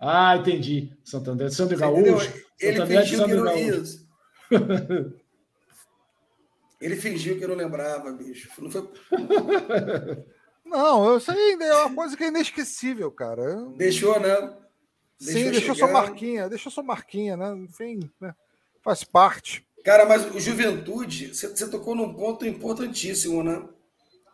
Ah, 0.00 0.36
entendi. 0.36 0.92
Santander 1.04 1.48
de 1.48 1.54
Santo 1.54 1.76
Gaúcho. 1.76 2.32
Ele 2.60 2.86
fingiu 2.86 3.24
que 3.24 3.34
não 3.34 3.56
isso. 3.56 4.08
Ele 6.80 6.94
fingiu 6.94 7.38
que 7.38 7.46
não 7.46 7.56
lembrava, 7.56 8.12
bicho. 8.12 8.48
Não, 8.56 8.70
foi... 8.70 8.88
não, 10.64 11.16
isso 11.16 11.32
aí 11.32 11.58
é 11.60 11.74
uma 11.74 11.92
coisa 11.92 12.16
que 12.16 12.22
é 12.22 12.28
inesquecível, 12.28 13.10
cara. 13.10 13.56
Deixou, 13.76 14.20
né? 14.20 14.54
Deixou 15.20 15.42
Sim, 15.42 15.50
deixou 15.50 15.74
sua 15.74 15.88
marquinha, 15.88 16.48
deixou 16.48 16.70
sua 16.70 16.84
marquinha, 16.84 17.36
né? 17.36 17.52
Enfim, 17.56 18.08
né? 18.20 18.32
faz 18.88 19.04
parte. 19.04 19.66
Cara, 19.84 20.06
mas 20.06 20.24
o 20.34 20.40
Juventude, 20.40 21.34
você 21.34 21.68
tocou 21.68 21.94
num 21.94 22.14
ponto 22.14 22.46
importantíssimo, 22.46 23.42
né, 23.42 23.62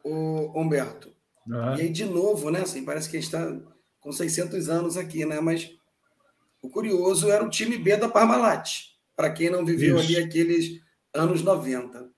o 0.04 0.60
Humberto? 0.60 1.12
Uhum. 1.46 1.76
E 1.76 1.82
aí, 1.82 1.88
de 1.88 2.04
novo, 2.04 2.50
né? 2.50 2.60
Assim, 2.60 2.84
parece 2.84 3.10
que 3.10 3.16
a 3.16 3.20
gente 3.20 3.34
está 3.34 3.56
com 4.00 4.12
600 4.12 4.68
anos 4.68 4.96
aqui, 4.96 5.24
né? 5.24 5.40
Mas 5.40 5.70
o 6.62 6.68
curioso 6.68 7.30
era 7.30 7.44
o 7.44 7.50
time 7.50 7.76
B 7.76 7.96
da 7.96 8.08
Parmalat, 8.08 8.70
para 9.16 9.30
quem 9.30 9.50
não 9.50 9.64
viveu 9.64 9.96
Isso. 9.96 10.06
ali 10.06 10.16
aqueles 10.16 10.80
anos 11.12 11.42
90. 11.42 12.10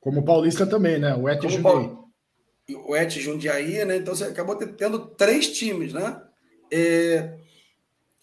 Como 0.00 0.20
o 0.20 0.24
Paulista 0.24 0.66
também, 0.66 0.98
né? 0.98 1.14
O 1.14 1.28
Et 1.28 1.40
Jundiaí. 1.48 1.96
O 2.86 2.96
Et 2.96 3.10
Jundiaí, 3.20 3.84
né? 3.84 3.96
Então 3.96 4.14
você 4.14 4.24
acabou 4.24 4.56
tendo 4.56 5.06
três 5.14 5.52
times, 5.52 5.92
né? 5.92 6.22
É... 6.72 7.38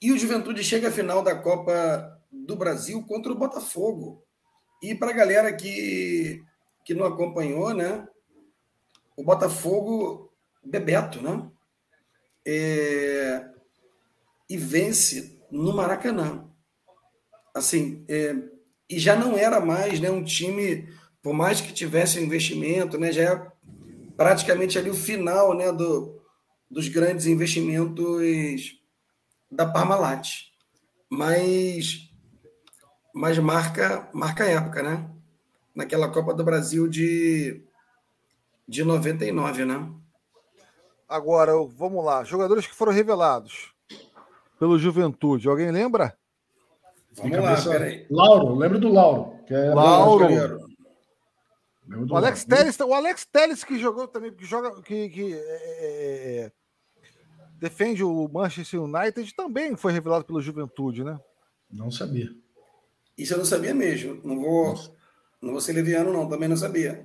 E 0.02 0.12
o 0.12 0.18
Juventude 0.18 0.64
chega 0.64 0.90
à 0.90 0.92
final 0.92 1.22
da 1.22 1.36
Copa 1.36 2.20
do 2.32 2.56
Brasil 2.56 3.04
contra 3.04 3.32
o 3.32 3.38
Botafogo. 3.38 4.24
E 4.82 4.96
para 4.96 5.12
a 5.12 5.14
galera 5.14 5.54
que, 5.54 6.42
que 6.86 6.94
não 6.94 7.06
acompanhou, 7.06 7.74
né? 7.74 8.08
O 9.20 9.24
Botafogo, 9.24 10.32
Bebeto, 10.64 11.22
né? 11.22 11.50
é, 12.46 13.46
e 14.50 14.58
vence 14.58 15.40
no 15.52 15.76
Maracanã. 15.76 16.46
Assim, 17.54 18.06
é, 18.08 18.36
e 18.90 18.98
já 18.98 19.16
não 19.16 19.38
era 19.38 19.60
mais 19.60 20.00
né, 20.00 20.10
um 20.10 20.24
time, 20.24 20.90
por 21.22 21.34
mais 21.34 21.62
que 21.62 21.74
tivesse 21.74 22.20
um 22.20 22.24
investimento, 22.24 22.98
né, 22.98 23.12
já 23.12 23.22
é 23.22 23.52
praticamente 24.16 24.78
ali 24.78 24.90
o 24.90 24.96
final 24.96 25.54
né, 25.54 25.72
do, 25.72 26.20
dos 26.70 26.88
grandes 26.88 27.26
investimentos 27.26 28.80
da 29.52 29.66
Parmalat. 29.66 30.48
Mas, 31.10 32.10
mas 33.14 33.38
marca, 33.38 34.10
marca 34.14 34.46
época, 34.46 34.84
né? 34.84 35.10
Naquela 35.76 36.10
Copa 36.10 36.34
do 36.34 36.44
Brasil 36.44 36.88
de, 36.88 37.64
de 38.70 38.84
99, 38.84 39.66
né? 39.66 39.92
Agora, 41.08 41.54
vamos 41.76 42.06
lá. 42.06 42.24
Jogadores 42.24 42.68
que 42.68 42.76
foram 42.76 42.92
revelados 42.92 43.74
pelo 44.60 44.78
Juventude. 44.78 45.50
Alguém 45.50 45.72
lembra? 45.72 46.16
Vamos 47.14 47.38
lá, 47.40 47.62
peraí. 47.64 48.06
Lauro, 48.12 48.56
lembro 48.56 48.80
do 48.80 48.90
Lauro. 48.90 49.34
Que 49.48 49.56
é 49.56 49.74
Lauro. 49.74 50.28
O 52.08 52.16
Alex 52.16 52.46
Telles, 52.46 52.80
o 52.80 52.94
Alex 52.94 53.26
Telles 53.26 53.64
que 53.64 53.80
jogou 53.80 54.08
também, 54.08 54.32
que 54.32 54.46
joga, 54.46 54.80
que, 54.84 55.10
que 55.10 55.34
é, 55.34 55.38
é, 55.38 56.46
é, 56.46 56.52
defende 57.58 58.04
o 58.04 58.30
Manchester 58.32 58.84
United, 58.84 59.34
também 59.34 59.76
foi 59.76 59.92
revelado 59.92 60.24
pelo 60.24 60.40
Juventude, 60.40 61.04
né? 61.04 61.20
Não 61.72 61.90
sabia. 61.90 62.30
Isso 63.18 63.34
eu 63.34 63.40
não 63.40 63.46
sabia 63.46 63.74
mesmo. 63.74 64.22
Não 64.24 64.40
vou, 64.40 64.76
não 65.42 65.54
vou 65.54 65.62
ser 65.62 65.74
leviano, 65.74 66.14
não. 66.14 66.30
Também 66.30 66.48
não 66.48 66.56
sabia. 66.56 67.04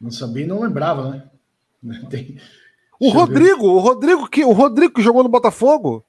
Não 0.00 0.10
sabia 0.10 0.44
e 0.44 0.46
não 0.46 0.60
lembrava, 0.60 1.10
né? 1.10 1.30
Tem... 2.10 2.38
O 2.98 3.10
Rodrigo, 3.10 3.66
o 3.66 3.78
Rodrigo 3.78 4.28
que 4.28 4.44
o 4.44 4.52
Rodrigo 4.52 4.94
que 4.94 5.02
jogou 5.02 5.22
no 5.22 5.28
Botafogo. 5.28 6.04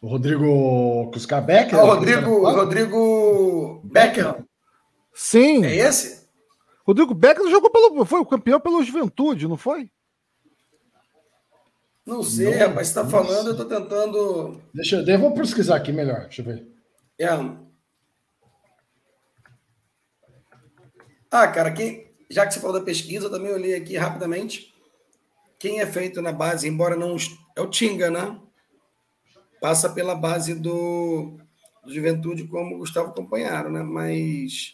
O 0.00 0.08
Rodrigo 0.08 1.10
Cuscar 1.12 1.44
Becker? 1.44 1.78
Ah, 1.78 1.84
o 1.84 1.86
Rodrigo, 1.86 2.30
o 2.30 2.50
Rodrigo 2.50 3.80
Becker. 3.84 4.44
Sim. 5.14 5.64
É 5.64 5.76
esse? 5.76 6.26
Rodrigo 6.84 7.14
Becker 7.14 7.48
jogou 7.48 7.70
pelo 7.70 8.04
foi 8.04 8.20
o 8.20 8.26
campeão 8.26 8.58
pelo 8.58 8.82
Juventude, 8.82 9.46
não 9.46 9.56
foi? 9.56 9.88
Não 12.04 12.20
sei, 12.24 12.58
não, 12.58 12.66
rapaz, 12.66 12.88
você 12.88 12.94
tá 12.94 13.08
falando, 13.08 13.50
eu 13.50 13.56
tô 13.56 13.64
tentando. 13.64 14.60
Deixa 14.74 14.96
eu, 14.96 15.06
eu 15.06 15.18
vou 15.20 15.32
pesquisar 15.34 15.76
aqui 15.76 15.92
melhor, 15.92 16.22
deixa 16.22 16.42
eu 16.42 16.46
ver. 16.46 16.66
É. 17.16 17.28
Ah, 21.30 21.46
cara, 21.46 21.70
quem, 21.70 22.11
já 22.32 22.46
que 22.46 22.54
você 22.54 22.60
falou 22.60 22.78
da 22.78 22.84
pesquisa, 22.84 23.26
eu 23.26 23.30
também 23.30 23.52
olhei 23.52 23.74
aqui 23.74 23.96
rapidamente 23.96 24.72
quem 25.62 25.80
é 25.80 25.86
feito 25.86 26.20
na 26.20 26.32
base, 26.32 26.66
embora 26.66 26.96
não. 26.96 27.16
É 27.54 27.60
o 27.60 27.68
Tinga, 27.68 28.10
né? 28.10 28.36
Passa 29.60 29.88
pela 29.90 30.12
base 30.12 30.54
do, 30.54 31.38
do 31.84 31.94
Juventude, 31.94 32.48
como 32.48 32.74
o 32.74 32.78
Gustavo 32.78 33.10
acompanharam, 33.10 33.70
né? 33.70 33.80
Mas 33.80 34.72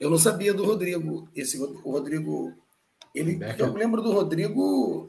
eu 0.00 0.08
não 0.08 0.16
sabia 0.16 0.54
do 0.54 0.64
Rodrigo. 0.64 1.28
Esse, 1.34 1.60
o 1.60 1.90
Rodrigo. 1.90 2.54
Ele, 3.14 3.38
eu 3.58 3.74
lembro 3.74 4.00
do 4.00 4.10
Rodrigo. 4.10 5.06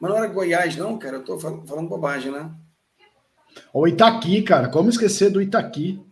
Mas 0.00 0.10
não 0.10 0.16
era 0.16 0.26
Goiás, 0.28 0.74
não, 0.76 0.98
cara. 0.98 1.18
Eu 1.18 1.24
tô 1.24 1.38
falando 1.38 1.88
bobagem, 1.88 2.32
né? 2.32 2.50
O 3.74 3.86
Itaqui, 3.86 4.40
cara. 4.40 4.70
Como 4.70 4.88
esquecer 4.88 5.28
do 5.28 5.42
Itaqui? 5.42 6.02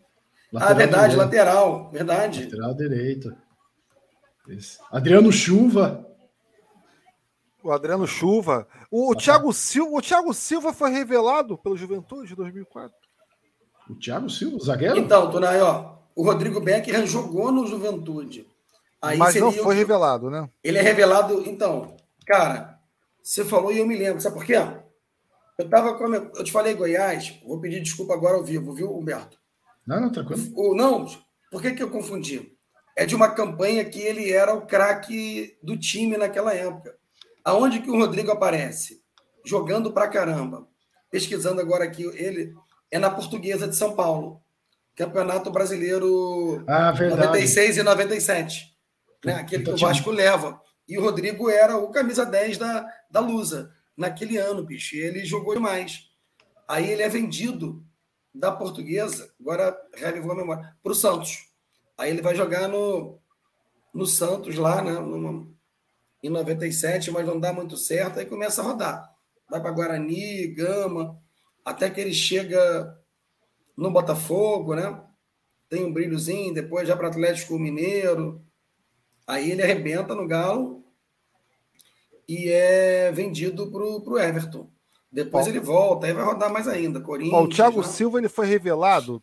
Lateral 0.53 0.73
ah, 0.73 0.75
verdade, 0.75 1.11
direito. 1.13 1.19
lateral. 1.19 1.91
Verdade. 1.91 2.45
Lateral 2.45 2.75
direito. 2.75 3.37
Adriano 4.91 5.31
Chuva. 5.33 6.07
O 7.63 7.71
Adriano 7.71 8.07
Chuva. 8.07 8.67
O, 8.91 9.13
o, 9.13 9.15
Thiago 9.15 9.53
Silva, 9.53 9.97
o 9.97 10.03
Thiago 10.03 10.33
Silva 10.33 10.73
foi 10.73 10.91
revelado 10.91 11.59
pelo 11.59 11.77
Juventude 11.77 12.29
de 12.29 12.35
2004. 12.35 12.97
O 13.89 13.95
Thiago 13.95 14.31
Silva, 14.31 14.57
o 14.57 14.61
zagueiro? 14.61 14.99
Então, 14.99 15.31
Tunay, 15.31 15.61
ó, 15.61 15.97
o 16.15 16.25
Rodrigo 16.25 16.61
Becker 16.61 17.07
jogou 17.07 17.53
no 17.53 17.67
Juventude. 17.67 18.47
Aí 19.03 19.17
Mas 19.17 19.35
não 19.37 19.53
foi 19.53 19.75
o... 19.75 19.79
revelado, 19.79 20.31
né? 20.31 20.49
Ele 20.63 20.79
é 20.79 20.83
revelado. 20.83 21.43
Então, 21.47 21.97
cara, 22.27 22.79
você 23.23 23.45
falou 23.45 23.73
e 23.73 23.79
eu 23.79 23.87
me 23.87 23.97
lembro. 23.97 24.21
Sabe 24.21 24.37
por 24.37 24.45
quê? 24.45 24.57
Eu 25.59 25.69
tava 25.69 25.95
com. 25.95 26.13
Eu 26.15 26.45
te 26.45 26.53
falei 26.53 26.75
Goiás, 26.75 27.39
vou 27.47 27.61
pedir 27.61 27.81
desculpa 27.81 28.15
agora 28.15 28.37
ao 28.37 28.45
vivo, 28.45 28.73
viu, 28.73 28.97
Humberto? 28.97 29.39
Não, 29.87 30.01
não, 30.01 30.13
tranquilo. 30.13 30.43
O, 30.55 30.75
não, 30.75 31.07
por 31.51 31.63
que, 31.63 31.73
que 31.73 31.83
eu 31.83 31.91
confundi? 31.91 32.57
É 32.97 33.07
de 33.07 33.15
uma 33.15 33.31
campanha 33.31 33.85
que 33.85 34.01
ele 34.01 34.33
era 34.33 34.55
o 34.55 34.67
craque 34.67 35.57
do 35.63 35.79
time 35.79 36.17
naquela 36.17 36.55
época. 36.55 36.97
Aonde 37.45 37.81
que 37.81 37.91
o 37.91 37.97
Rodrigo 37.97 38.31
aparece? 38.31 39.03
Jogando 39.45 39.93
pra 39.93 40.09
caramba. 40.09 40.67
Pesquisando 41.11 41.61
agora 41.61 41.85
aqui, 41.85 42.05
ele 42.15 42.55
é 42.91 42.99
na 42.99 43.11
Portuguesa 43.11 43.67
de 43.67 43.77
São 43.77 43.95
Paulo. 43.95 44.41
Campeonato 44.95 45.51
Brasileiro 45.51 46.63
ah, 46.67 46.93
96 46.93 47.79
e 47.79 47.83
97. 47.83 48.77
Né? 49.25 49.35
Aquele 49.35 49.65
que 49.65 49.71
o 49.71 49.77
Vasco 49.77 50.11
leva. 50.11 50.61
E 50.87 50.99
o 50.99 51.01
Rodrigo 51.01 51.49
era 51.49 51.77
o 51.77 51.91
camisa 51.91 52.27
10 52.27 52.59
da, 52.59 52.87
da 53.11 53.21
Lusa 53.21 53.73
naquele 53.97 54.37
ano, 54.37 54.65
bicho. 54.65 54.97
Ele 54.97 55.25
jogou 55.25 55.55
demais. 55.55 56.11
Aí 56.69 56.91
ele 56.91 57.03
é 57.03 57.09
vendido 57.09 57.85
da 58.35 58.53
portuguesa, 58.53 59.33
agora 59.41 59.77
revivou 59.95 60.33
a 60.33 60.37
memória, 60.37 60.77
para 60.83 60.93
o 60.93 60.95
Santos. 60.95 61.50
Aí 62.01 62.09
ele 62.09 62.23
vai 62.23 62.35
jogar 62.35 62.67
no, 62.67 63.21
no 63.93 64.07
Santos 64.07 64.57
lá, 64.57 64.83
né, 64.83 64.93
no, 64.93 65.55
em 66.23 66.31
97, 66.31 67.11
mas 67.11 67.27
não 67.27 67.39
dá 67.39 67.53
muito 67.53 67.77
certo, 67.77 68.19
aí 68.19 68.25
começa 68.25 68.63
a 68.63 68.65
rodar. 68.65 69.15
Vai 69.51 69.61
para 69.61 69.71
Guarani, 69.71 70.47
Gama, 70.47 71.21
até 71.63 71.91
que 71.91 72.01
ele 72.01 72.15
chega 72.15 72.99
no 73.77 73.91
Botafogo, 73.91 74.75
né? 74.75 74.99
Tem 75.69 75.85
um 75.85 75.93
brilhozinho, 75.93 76.55
depois 76.55 76.89
já 76.89 76.97
para 76.97 77.09
Atlético 77.09 77.59
Mineiro. 77.59 78.43
Aí 79.27 79.51
ele 79.51 79.63
arrebenta 79.63 80.15
no 80.15 80.27
Galo 80.27 80.83
e 82.27 82.49
é 82.49 83.13
vendido 83.13 83.71
para 83.71 83.83
o 83.83 84.19
Everton. 84.19 84.71
Depois 85.13 85.47
ele 85.47 85.61
volta, 85.61 86.07
aí 86.07 86.15
vai 86.15 86.25
rodar 86.25 86.51
mais 86.51 86.67
ainda. 86.67 86.99
Corinthians. 86.99 87.35
Ó, 87.39 87.45
o 87.45 87.49
Thiago 87.49 87.83
né? 87.83 87.87
Silva 87.87 88.19
ele 88.19 88.29
foi 88.29 88.47
revelado 88.47 89.23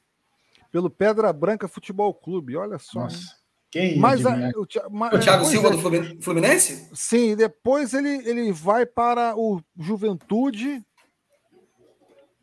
pelo 0.72 0.90
Pedra 0.90 1.32
Branca 1.34 1.68
Futebol 1.68 2.14
Clube. 2.14 2.56
Olha 2.56 2.80
só. 2.80 3.02
Nossa. 3.02 3.38
Quem 3.70 4.00
mas, 4.00 4.26
a, 4.26 4.52
o, 4.56 4.62
o 4.62 5.20
Thiago 5.20 5.46
Silva 5.46 5.68
é, 5.68 5.72
do 5.72 6.22
Fluminense? 6.22 6.90
Sim, 6.94 7.36
depois 7.36 7.94
ele, 7.94 8.10
ele 8.28 8.52
vai 8.52 8.86
para 8.86 9.38
o 9.38 9.62
Juventude 9.78 10.82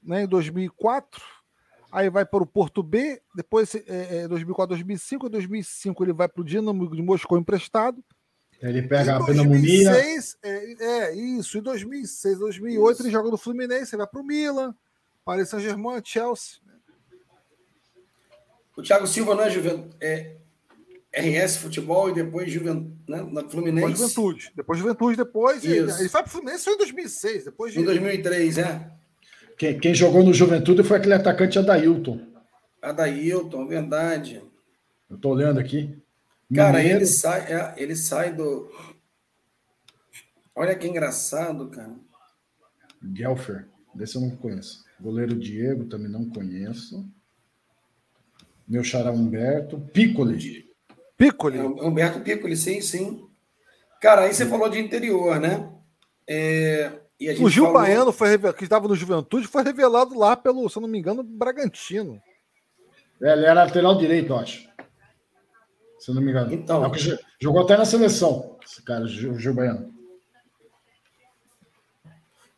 né, 0.03 0.25
em 0.25 0.29
2004. 0.29 1.22
Aí 1.91 2.11
vai 2.11 2.27
para 2.27 2.43
o 2.43 2.47
Porto 2.47 2.83
B, 2.83 3.22
depois 3.35 3.75
é, 3.75 4.25
é 4.25 4.29
2004, 4.29 4.70
2005, 4.70 5.27
em 5.27 5.31
2005 5.31 6.05
ele 6.05 6.12
vai 6.12 6.29
para 6.29 6.41
o 6.41 6.45
Dinamo 6.45 6.91
de 6.91 7.01
Moscou 7.01 7.39
emprestado. 7.39 8.05
Ele 8.61 8.83
pega 8.83 9.16
a 9.16 9.25
pneumonia. 9.25 9.93
É, 9.93 10.75
é, 10.81 11.14
isso. 11.14 11.59
Em 11.59 11.62
2006, 11.62 12.39
2008 12.39 12.93
isso. 12.93 13.03
ele 13.03 13.12
joga 13.12 13.31
no 13.31 13.37
Fluminense, 13.37 13.97
vai 13.97 14.07
para 14.07 14.20
o 14.20 14.25
Milan, 14.25 14.75
Paris 15.25 15.49
Saint-Germain, 15.49 16.03
Chelsea. 16.05 16.63
O 18.77 18.83
Thiago 18.83 19.07
Silva 19.07 19.35
não 19.35 19.45
é, 19.45 19.51
Juventude, 19.51 19.97
é 20.01 20.37
RS 21.14 21.59
Futebol 21.59 22.11
e 22.11 22.14
depois 22.14 22.51
Juventude, 22.51 22.97
né? 23.09 23.27
na 23.31 23.49
Fluminense. 23.49 23.87
Depois 23.87 23.99
Juventude. 23.99 24.53
Depois 24.57 24.79
Juventude, 24.79 25.16
depois. 25.16 25.64
Ele, 25.64 25.79
ele 25.79 26.09
foi 26.09 26.22
para 26.22 26.27
o 26.27 26.31
Fluminense 26.31 26.64
só 26.64 26.72
em 26.72 26.79
2006. 26.79 27.45
Depois 27.45 27.72
de... 27.72 27.81
Em 27.81 27.85
2003, 27.85 28.59
é. 28.59 28.91
Quem, 29.57 29.79
quem 29.79 29.95
jogou 29.95 30.25
no 30.25 30.35
Juventude 30.35 30.83
foi 30.83 30.97
aquele 30.97 31.14
atacante 31.14 31.59
Adailton. 31.59 32.20
Adailton, 32.83 33.66
verdade. 33.68 34.43
Eu 35.09 35.16
tô 35.16 35.31
olhando 35.31 35.61
aqui. 35.61 35.97
Cara, 36.53 36.83
ele 36.83 37.07
sai, 37.07 37.53
é, 37.53 37.75
ele 37.77 37.97
sai 37.97 38.35
do. 38.35 38.70
Olha 40.55 40.75
que 40.75 40.87
engraçado, 40.87 41.68
cara. 41.68 41.95
Gelfer, 43.14 43.68
desse 43.95 44.16
eu 44.16 44.22
não 44.22 44.37
conheço. 44.37 44.85
Goleiro 45.01 45.39
Diego 45.39 45.85
também 45.87 46.11
não 46.11 46.29
conheço. 46.29 47.09
Meu 48.66 48.82
xará 48.82 49.10
Humberto. 49.10 49.78
Piccoli. 49.92 50.64
Piccoli. 51.16 51.58
É, 51.58 51.62
Humberto 51.62 52.20
Piccoli, 52.20 52.56
sim, 52.56 52.80
sim. 52.80 53.26
Cara, 54.00 54.22
aí 54.22 54.34
você 54.34 54.46
falou 54.46 54.68
de 54.68 54.78
interior, 54.78 55.40
né? 55.40 55.70
É, 56.28 56.92
o 57.40 57.48
Gil 57.48 57.64
falou... 57.66 57.80
Baiano 57.80 58.12
foi 58.12 58.52
que 58.54 58.64
estava 58.64 58.88
no 58.88 58.94
Juventude 58.94 59.46
foi 59.46 59.62
revelado 59.62 60.18
lá 60.18 60.36
pelo, 60.36 60.68
se 60.68 60.76
eu 60.76 60.82
não 60.82 60.88
me 60.88 60.98
engano, 60.98 61.22
Bragantino. 61.22 62.20
É, 63.22 63.32
ele 63.32 63.46
era 63.46 63.64
lateral 63.64 63.96
direito, 63.96 64.34
acho 64.34 64.68
se 66.04 66.10
eu 66.10 66.14
não 66.14 66.20
me 66.20 66.30
engano. 66.30 66.52
Então, 66.52 66.84
é 66.84 67.18
jogou 67.40 67.62
até 67.62 67.78
na 67.78 67.86
seleção, 67.86 68.58
esse 68.62 68.82
cara, 68.82 69.04
o 69.04 69.08
Gil 69.08 69.54
Baiano. 69.54 69.90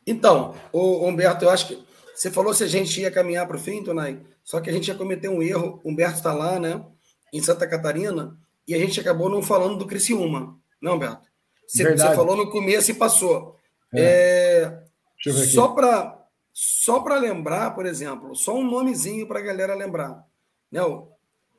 Então, 0.04 0.56
o 0.72 1.06
Humberto, 1.06 1.44
eu 1.44 1.50
acho 1.50 1.68
que 1.68 1.85
você 2.16 2.30
falou 2.30 2.54
se 2.54 2.64
a 2.64 2.66
gente 2.66 2.98
ia 2.98 3.10
caminhar 3.10 3.46
para 3.46 3.56
o 3.56 3.60
fim, 3.60 3.84
Tonai, 3.84 4.18
só 4.42 4.58
que 4.58 4.70
a 4.70 4.72
gente 4.72 4.88
ia 4.88 4.94
cometer 4.94 5.28
um 5.28 5.42
erro. 5.42 5.80
O 5.84 5.90
Humberto 5.90 6.16
está 6.16 6.32
lá, 6.32 6.58
né, 6.58 6.82
em 7.30 7.42
Santa 7.42 7.66
Catarina, 7.66 8.34
e 8.66 8.74
a 8.74 8.78
gente 8.78 8.98
acabou 8.98 9.28
não 9.28 9.42
falando 9.42 9.76
do 9.76 9.86
Criciúma, 9.86 10.58
não, 10.80 10.94
Humberto? 10.94 11.28
Você, 11.66 11.94
você 11.94 12.14
falou 12.14 12.36
no 12.36 12.50
começo 12.50 12.90
e 12.90 12.94
passou. 12.94 13.56
É. 13.92 14.80
É, 15.26 15.32
só 15.32 15.68
para 15.68 16.16
só 16.52 17.00
para 17.00 17.18
lembrar, 17.18 17.74
por 17.74 17.84
exemplo, 17.84 18.34
só 18.34 18.54
um 18.54 18.64
nomezinho 18.64 19.28
para 19.28 19.40
a 19.40 19.42
galera 19.42 19.74
lembrar. 19.74 20.24
Né? 20.72 20.80
O 20.82 21.12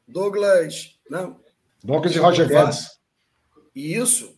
Douglas, 0.07 0.97
né? 1.07 1.35
Douglas 1.83 2.15
e 2.15 2.19
Roger 2.19 2.47
Guedes. 2.47 2.99
Isso. 3.75 4.35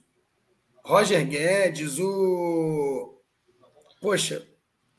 Roger 0.83 1.25
Guedes, 1.25 1.97
o. 1.97 3.21
Poxa. 4.01 4.45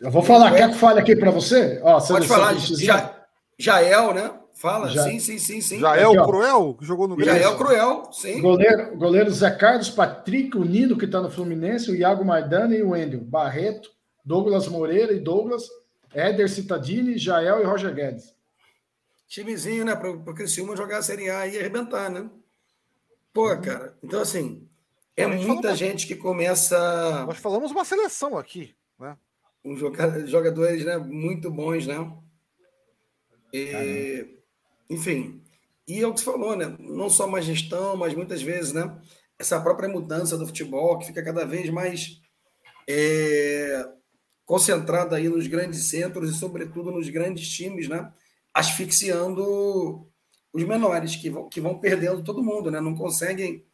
Eu 0.00 0.10
vou 0.10 0.22
falar, 0.22 0.54
quer 0.54 0.70
que 0.70 0.76
fale 0.76 0.98
aqui 0.98 1.14
para 1.14 1.30
você? 1.30 1.78
Ó, 1.82 2.00
Pode 2.00 2.26
falar, 2.26 2.54
ja, 2.54 3.14
Jael, 3.58 4.14
né? 4.14 4.32
Fala, 4.54 4.88
Já. 4.90 5.04
sim, 5.04 5.18
sim, 5.18 5.38
sim, 5.38 5.60
sim. 5.60 5.80
Jael 5.80 6.12
aqui, 6.12 6.22
Cruel, 6.22 6.74
que 6.74 6.84
jogou 6.84 7.08
no 7.08 7.16
Grêmio. 7.16 7.34
Jael 7.34 7.56
Cruel, 7.56 8.10
sim. 8.12 8.42
Goleiro, 8.42 8.96
goleiro 8.96 9.30
Zé 9.30 9.50
Carlos, 9.50 9.88
Patrick, 9.88 10.56
o 10.56 10.64
Nino, 10.64 10.98
que 10.98 11.06
está 11.06 11.20
no 11.20 11.30
Fluminense, 11.30 11.90
o 11.90 11.96
Iago 11.96 12.24
Maidana 12.24 12.74
e 12.76 12.82
o 12.82 12.90
Wendel. 12.90 13.20
Barreto, 13.20 13.90
Douglas 14.22 14.68
Moreira 14.68 15.12
e 15.12 15.20
Douglas, 15.20 15.66
Éder 16.12 16.48
Citadini, 16.48 17.16
Jael 17.16 17.60
e 17.60 17.64
Roger 17.64 17.94
Guedes. 17.94 18.34
Timezinho, 19.26 19.84
né? 19.84 19.96
Para 19.96 20.10
o 20.10 20.34
Criciúma 20.34 20.76
jogar 20.76 20.98
a 20.98 21.02
Série 21.02 21.30
A 21.30 21.46
e 21.46 21.58
arrebentar, 21.58 22.10
né? 22.10 22.28
Pô, 23.32 23.48
uhum. 23.48 23.62
cara, 23.62 23.94
então 24.02 24.20
assim, 24.20 24.68
é 25.16 25.26
muita 25.26 25.74
gente 25.74 26.06
que 26.06 26.16
começa. 26.16 27.24
Nós 27.24 27.38
falamos 27.38 27.70
uma 27.70 27.84
seleção 27.84 28.36
aqui, 28.36 28.74
Um 29.64 29.76
jogadores 29.76 30.84
né, 30.84 30.96
muito 30.96 31.50
bons, 31.50 31.86
né? 31.86 32.12
E, 33.52 34.38
enfim, 34.88 35.42
e 35.86 36.00
é 36.00 36.06
o 36.06 36.14
que 36.14 36.20
você 36.20 36.24
falou, 36.24 36.56
né? 36.56 36.76
Não 36.78 37.10
só 37.10 37.26
uma 37.26 37.42
gestão, 37.42 37.96
mas 37.96 38.14
muitas 38.14 38.40
vezes, 38.40 38.72
né? 38.72 38.96
Essa 39.38 39.60
própria 39.60 39.88
mudança 39.88 40.38
do 40.38 40.46
futebol 40.46 40.98
que 40.98 41.06
fica 41.06 41.22
cada 41.22 41.44
vez 41.44 41.68
mais 41.68 42.20
é, 42.88 43.88
concentrada 44.44 45.16
aí 45.16 45.28
nos 45.28 45.46
grandes 45.46 45.84
centros 45.84 46.30
e, 46.30 46.38
sobretudo, 46.38 46.92
nos 46.92 47.08
grandes 47.08 47.48
times, 47.48 47.88
né? 47.88 48.12
Asfixiando 48.54 50.08
os 50.52 50.64
menores, 50.64 51.16
que 51.16 51.30
vão, 51.30 51.48
que 51.48 51.60
vão 51.60 51.78
perdendo 51.78 52.22
todo 52.22 52.42
mundo, 52.42 52.70
né? 52.70 52.80
Não 52.80 52.94
conseguem. 52.94 53.66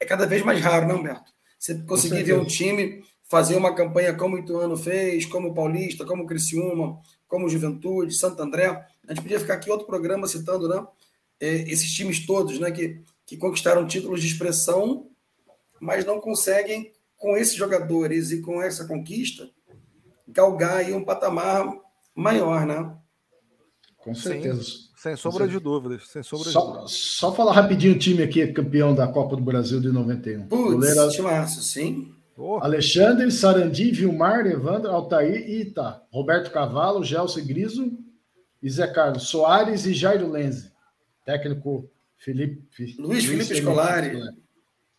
É 0.00 0.04
cada 0.04 0.26
vez 0.26 0.42
mais 0.42 0.60
raro, 0.60 0.88
né, 0.88 0.94
Humberto? 0.94 1.32
Você 1.58 1.82
conseguir 1.82 2.24
ver 2.24 2.34
um 2.34 2.44
time 2.44 3.02
fazer 3.24 3.56
uma 3.56 3.74
campanha 3.74 4.14
como 4.14 4.36
o 4.36 4.38
Ituano 4.38 4.76
fez, 4.76 5.26
como 5.26 5.48
o 5.48 5.54
Paulista, 5.54 6.04
como 6.04 6.24
o 6.24 6.26
Criciúma, 6.26 6.98
como 7.26 7.46
o 7.46 7.48
Juventude, 7.48 8.14
Santo 8.14 8.42
André. 8.42 8.66
A 8.66 9.12
gente 9.12 9.22
podia 9.22 9.40
ficar 9.40 9.54
aqui 9.54 9.70
outro 9.70 9.86
programa 9.86 10.26
citando 10.26 10.68
né, 10.68 10.86
é, 11.40 11.54
esses 11.70 11.92
times 11.92 12.24
todos 12.26 12.58
né, 12.58 12.70
que, 12.70 13.02
que 13.26 13.36
conquistaram 13.36 13.86
títulos 13.86 14.20
de 14.20 14.26
expressão, 14.26 15.08
mas 15.80 16.04
não 16.04 16.20
conseguem, 16.20 16.92
com 17.16 17.36
esses 17.36 17.54
jogadores 17.54 18.30
e 18.30 18.40
com 18.40 18.62
essa 18.62 18.86
conquista, 18.86 19.48
galgar 20.28 20.76
aí 20.76 20.92
um 20.92 21.04
patamar 21.04 21.74
maior, 22.14 22.66
né? 22.66 22.94
Com 23.98 24.14
certeza. 24.14 24.62
Sim. 24.62 24.84
Sem 24.96 25.16
sombra 25.16 25.48
de 25.48 25.58
dúvidas. 25.58 26.08
Sem 26.08 26.22
sombra 26.22 26.50
só, 26.50 26.60
de 26.60 26.66
dúvidas. 26.66 26.92
só 26.92 27.34
falar 27.34 27.52
rapidinho 27.52 27.94
o 27.94 27.98
time 27.98 28.22
aqui, 28.22 28.46
campeão 28.52 28.94
da 28.94 29.06
Copa 29.08 29.36
do 29.36 29.42
Brasil 29.42 29.80
de 29.80 29.88
91. 29.88 30.46
Putz, 30.46 30.72
Goleiro... 30.74 31.10
timaço, 31.10 31.62
sim. 31.62 32.14
Oh. 32.36 32.58
Alexandre, 32.58 33.30
Sarandi, 33.30 33.90
Vilmar, 33.92 34.46
Evandro, 34.46 34.90
Altair 34.90 35.48
e 35.48 35.60
Ita. 35.62 36.02
Roberto 36.10 36.50
Cavalo, 36.50 37.04
Gelson 37.04 37.44
Griso 37.44 37.92
e 38.62 38.68
Zé 38.68 38.86
Carlos 38.86 39.28
Soares 39.28 39.86
e 39.86 39.94
Jairo 39.94 40.30
Lenze. 40.30 40.72
Técnico 41.24 41.88
Felipe, 42.16 42.66
Luiz, 42.98 42.98
Luiz 42.98 43.26
Felipe 43.26 43.54
Scolari. 43.56 44.18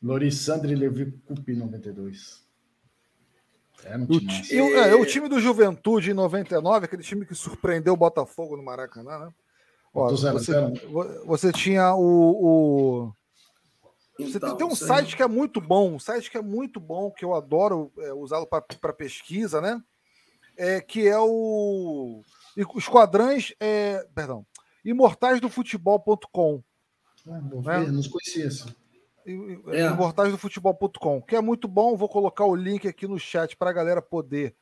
Lorissandre 0.02 0.76
Levi 0.76 1.12
Cupi, 1.26 1.56
92. 1.56 2.46
É, 3.84 3.98
o, 3.98 4.20
time, 4.20 4.74
é, 4.74 4.96
o 4.96 5.06
time 5.06 5.28
do 5.28 5.40
Juventude 5.40 6.12
em 6.12 6.14
99, 6.14 6.86
aquele 6.86 7.04
time 7.04 7.26
que 7.26 7.36
surpreendeu 7.36 7.94
o 7.94 7.98
Botafogo 7.98 8.56
no 8.56 8.64
Maracanã, 8.64 9.20
né? 9.20 9.30
Ó, 9.94 10.14
zero, 10.16 10.40
você, 10.40 10.52
zero. 10.52 10.74
você, 11.26 11.52
tinha 11.52 11.96
o. 11.96 13.08
o... 13.10 13.14
Você 14.18 14.38
então, 14.38 14.56
tem 14.56 14.66
um 14.66 14.76
site 14.76 15.16
que 15.16 15.24
é 15.24 15.28
muito 15.28 15.60
bom, 15.60 15.96
um 15.96 16.00
site 16.00 16.32
que 16.32 16.38
é 16.38 16.42
muito 16.42 16.80
bom, 16.80 17.12
que 17.12 17.26
eu 17.26 17.34
adoro 17.34 17.92
é, 17.98 18.14
usá-lo 18.14 18.48
para 18.48 18.94
pesquisa, 18.94 19.60
né? 19.60 19.82
É, 20.58 20.80
que 20.80 21.08
é 21.08 21.20
o 21.20 22.22
os 22.74 22.88
quadrões, 22.88 23.54
é, 23.60 24.08
perdão, 24.16 24.46
imortais 24.86 25.42
do 25.42 25.50
futebol.com. 25.50 26.64
Ah, 27.28 27.80
né? 27.82 27.88
não 27.92 28.04
conhecia 28.04 28.48
isso. 28.48 28.74
É. 29.26 29.88
Imortais 29.88 30.32
do 30.32 30.38
Futebol.com, 30.38 31.20
que 31.20 31.36
é 31.36 31.42
muito 31.42 31.68
bom. 31.68 31.98
Vou 31.98 32.08
colocar 32.08 32.46
o 32.46 32.56
link 32.56 32.88
aqui 32.88 33.08
no 33.08 33.18
chat 33.18 33.58
para 33.58 33.72
a 33.72 33.74
galera 33.74 34.02
poder 34.02 34.56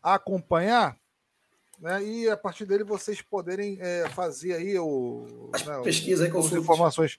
acompanhar. 0.00 0.96
Né, 1.78 2.02
e 2.04 2.30
a 2.30 2.36
partir 2.38 2.64
dele 2.64 2.84
vocês 2.84 3.20
poderem 3.20 3.76
é, 3.80 4.08
fazer 4.08 4.54
aí 4.54 4.78
o, 4.78 5.50
as 5.52 5.66
né, 5.66 5.78
pesquisas, 5.82 6.34
as 6.34 6.52
informações, 6.52 7.18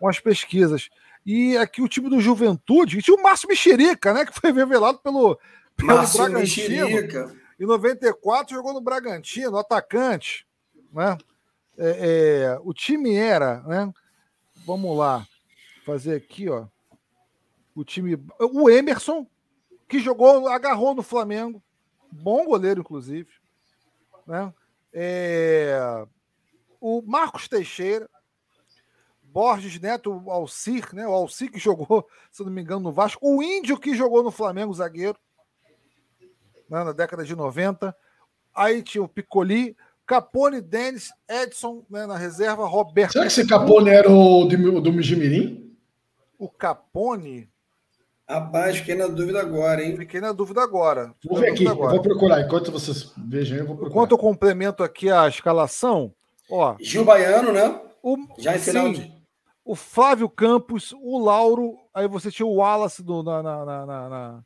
umas 0.00 0.20
pesquisas. 0.20 0.88
E 1.24 1.56
aqui 1.56 1.82
o 1.82 1.88
time 1.88 2.08
do 2.08 2.20
Juventude, 2.20 3.02
tinha 3.02 3.16
o 3.16 3.22
Márcio 3.22 3.48
Mexerica, 3.48 4.12
né, 4.12 4.24
que 4.24 4.38
foi 4.38 4.52
revelado 4.52 4.98
pelo, 4.98 5.38
pelo 5.76 5.88
Márcio 5.88 6.18
Bragantino. 6.18 6.86
Mexerica. 6.86 7.36
Em 7.60 7.66
94 7.66 8.54
jogou 8.54 8.72
no 8.72 8.80
Bragantino, 8.80 9.58
atacante, 9.58 10.46
né? 10.92 11.18
É, 11.76 12.54
é, 12.56 12.60
o 12.62 12.72
time 12.72 13.14
era, 13.14 13.60
né? 13.62 13.92
Vamos 14.64 14.96
lá, 14.96 15.26
fazer 15.84 16.16
aqui, 16.16 16.48
ó. 16.48 16.66
O 17.74 17.84
time, 17.84 18.18
o 18.38 18.68
Emerson 18.68 19.26
que 19.88 19.98
jogou, 19.98 20.48
agarrou 20.48 20.94
no 20.94 21.02
Flamengo, 21.02 21.62
bom 22.10 22.44
goleiro 22.44 22.80
inclusive, 22.80 23.30
né? 24.26 24.52
É, 24.92 26.06
o 26.80 27.02
Marcos 27.02 27.48
Teixeira, 27.48 28.08
Borges 29.38 29.80
Neto, 29.80 30.20
o 30.26 30.32
Alcir, 30.32 30.92
né? 30.92 31.06
O 31.06 31.12
Alcir 31.12 31.48
que 31.48 31.60
jogou, 31.60 32.04
se 32.28 32.42
não 32.42 32.50
me 32.50 32.60
engano, 32.60 32.80
no 32.80 32.92
Vasco, 32.92 33.20
o 33.22 33.40
Índio 33.40 33.78
que 33.78 33.94
jogou 33.94 34.20
no 34.20 34.32
Flamengo, 34.32 34.74
zagueiro, 34.74 35.16
né? 36.68 36.82
na 36.82 36.90
década 36.90 37.24
de 37.24 37.36
90. 37.36 37.94
Aí 38.52 38.82
tinha 38.82 39.00
o 39.00 39.06
Piccoli, 39.06 39.76
Capone, 40.04 40.60
Denis, 40.60 41.12
Edson 41.28 41.84
né? 41.88 42.04
na 42.04 42.16
reserva, 42.16 42.66
Roberto. 42.66 43.12
Será 43.12 43.26
que 43.26 43.30
esse 43.30 43.46
Capone 43.46 43.90
era 43.90 44.10
o 44.10 44.44
do, 44.44 44.80
do 44.80 44.92
Mijimirim? 44.92 45.72
O 46.36 46.48
Capone. 46.48 47.48
Rapaz, 48.28 48.78
fiquei 48.78 48.96
na 48.96 49.06
dúvida 49.06 49.40
agora, 49.40 49.84
hein? 49.84 49.96
Fiquei 49.96 50.20
na 50.20 50.32
dúvida 50.32 50.64
agora. 50.64 51.14
Vou 51.24 51.38
ver 51.38 51.52
aqui, 51.52 51.64
agora. 51.64 51.92
vou 51.92 52.02
procurar. 52.02 52.40
Enquanto 52.40 52.72
vocês 52.72 53.12
vejam, 53.16 53.58
eu 53.58 53.66
vou 53.66 53.76
procurar. 53.76 53.92
Enquanto 53.92 54.10
eu 54.10 54.18
complemento 54.18 54.82
aqui 54.82 55.08
a 55.08 55.28
escalação, 55.28 56.12
ó. 56.50 56.74
Gil 56.80 57.04
Baiano, 57.04 57.52
né? 57.52 57.82
O, 58.02 58.16
Já 58.36 58.56
em 58.56 58.58
final 58.58 58.86
sim, 58.86 58.92
de... 58.94 59.17
O 59.68 59.76
Flávio 59.76 60.30
Campos, 60.30 60.94
o 60.94 61.22
Lauro, 61.22 61.76
aí 61.92 62.08
você 62.08 62.30
tinha 62.30 62.46
o 62.46 62.54
Wallace 62.54 63.02
do, 63.02 63.22
na, 63.22 63.42
na, 63.42 63.64
na, 63.66 63.86
na, 63.86 64.44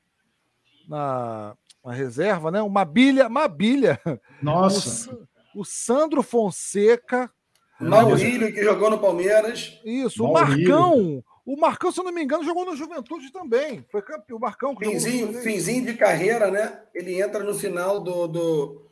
na, 0.89 1.57
na 1.85 1.93
reserva, 1.93 2.51
né? 2.51 2.61
O 2.61 2.69
Mabilha, 2.69 3.29
Mabilha. 3.29 4.01
Nossa. 4.43 5.15
O, 5.55 5.61
o 5.61 5.65
Sandro 5.65 6.25
Fonseca. 6.25 7.31
Maurílio, 7.79 8.53
que 8.53 8.65
jogou 8.65 8.91
no 8.91 8.99
Palmeiras. 8.99 9.81
Isso, 9.85 10.25
Maurílio. 10.25 10.75
o 10.75 10.81
Marcão. 10.81 11.25
O 11.47 11.57
Marcão, 11.57 11.93
se 11.93 12.01
eu 12.01 12.05
não 12.05 12.13
me 12.13 12.25
engano, 12.25 12.43
jogou 12.43 12.65
no 12.65 12.75
Juventude 12.75 13.31
também. 13.31 13.87
Foi 13.93 14.03
campeão. 14.03 14.39
O 14.39 14.41
Marcão. 14.41 14.77
Finzinho, 14.77 15.35
finzinho 15.35 15.87
de 15.87 15.95
carreira, 15.95 16.51
né? 16.51 16.83
Ele 16.93 17.23
entra 17.23 17.45
no 17.45 17.55
final 17.55 18.01
do. 18.01 18.27
do 18.27 18.91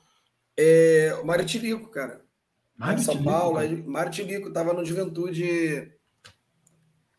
é, 0.56 1.12
o 1.20 1.26
Maritilico, 1.26 1.90
cara. 1.90 2.20
Mário 2.76 3.02
São 3.02 3.20
Paulo. 3.20 3.58
Maritilico 3.84 4.46
estava 4.46 4.72
no 4.72 4.84
Juventude. 4.84 5.92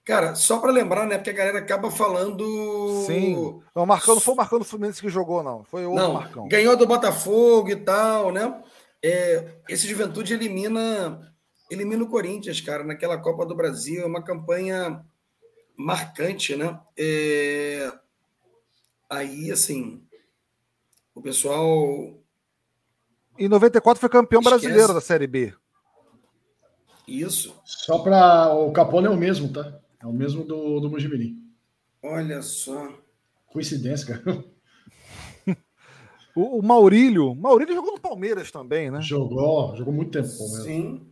Cara, 0.04 0.34
só 0.36 0.60
para 0.60 0.72
lembrar, 0.72 1.06
né? 1.06 1.18
Porque 1.18 1.30
a 1.30 1.34
galera 1.34 1.60
acaba 1.60 1.91
falando. 1.91 3.04
Sim. 3.06 3.62
Não, 3.76 3.86
Marcão 3.86 4.16
não 4.16 4.22
foi 4.22 4.34
o 4.34 4.38
Marcão 4.38 4.60
do 4.60 4.66
Fluminense 4.66 5.02
que 5.02 5.10
jogou, 5.10 5.43
não. 5.43 5.64
Foi 5.64 5.86
o 5.86 5.93
não, 5.93 6.14
Marcão. 6.14 6.47
Ganhou 6.47 6.76
do 6.76 6.88
Botafogo 6.88 7.70
e 7.70 7.76
tal, 7.76 8.32
né? 8.32 8.64
É, 9.04 9.58
esse 9.70 9.88
Juventude 9.88 10.34
elimina 10.34 11.32
elimina 11.72 12.04
o 12.04 12.10
Corinthians, 12.10 12.60
cara, 12.60 12.84
naquela 12.84 13.18
Copa 13.18 13.45
do 13.45 13.56
Brasil. 13.56 14.02
É 14.02 14.06
uma 14.06 14.22
campanha 14.22 15.04
marcante, 15.78 16.56
né? 16.56 16.80
É... 16.97 17.91
Aí, 19.10 19.52
assim, 19.52 20.04
o 21.16 21.22
pessoal. 21.22 22.20
Em 23.38 23.47
94 23.47 23.99
foi 23.99 24.10
campeão 24.10 24.41
Esquece. 24.41 24.62
brasileiro 24.62 24.93
da 24.93 25.02
Série 25.02 25.28
B. 25.28 25.54
Isso. 27.08 27.60
Só 27.66 27.99
para. 27.99 28.54
O 28.54 28.72
Capone 28.72 29.08
é 29.08 29.10
o 29.10 29.18
mesmo, 29.18 29.52
tá? 29.52 29.80
É 30.02 30.08
o 30.08 30.12
mesmo 30.14 30.43
do, 30.43 30.80
do 30.80 30.89
Mujimirim. 30.89 31.38
Olha 32.02 32.41
só. 32.41 32.91
Coincidência, 33.47 34.18
cara. 34.18 34.43
o, 36.36 36.60
o 36.60 36.64
Maurílio. 36.64 37.36
Maurílio 37.36 37.76
jogou 37.76 37.93
no 37.93 37.99
Palmeiras 37.99 38.52
também, 38.52 38.89
né? 38.89 38.99
Jogou, 39.02 39.76
jogou 39.76 39.93
muito 39.93 40.12
tempo 40.12 40.28
no 40.28 40.38
Palmeiras. 40.38 40.64
Sim. 40.66 41.08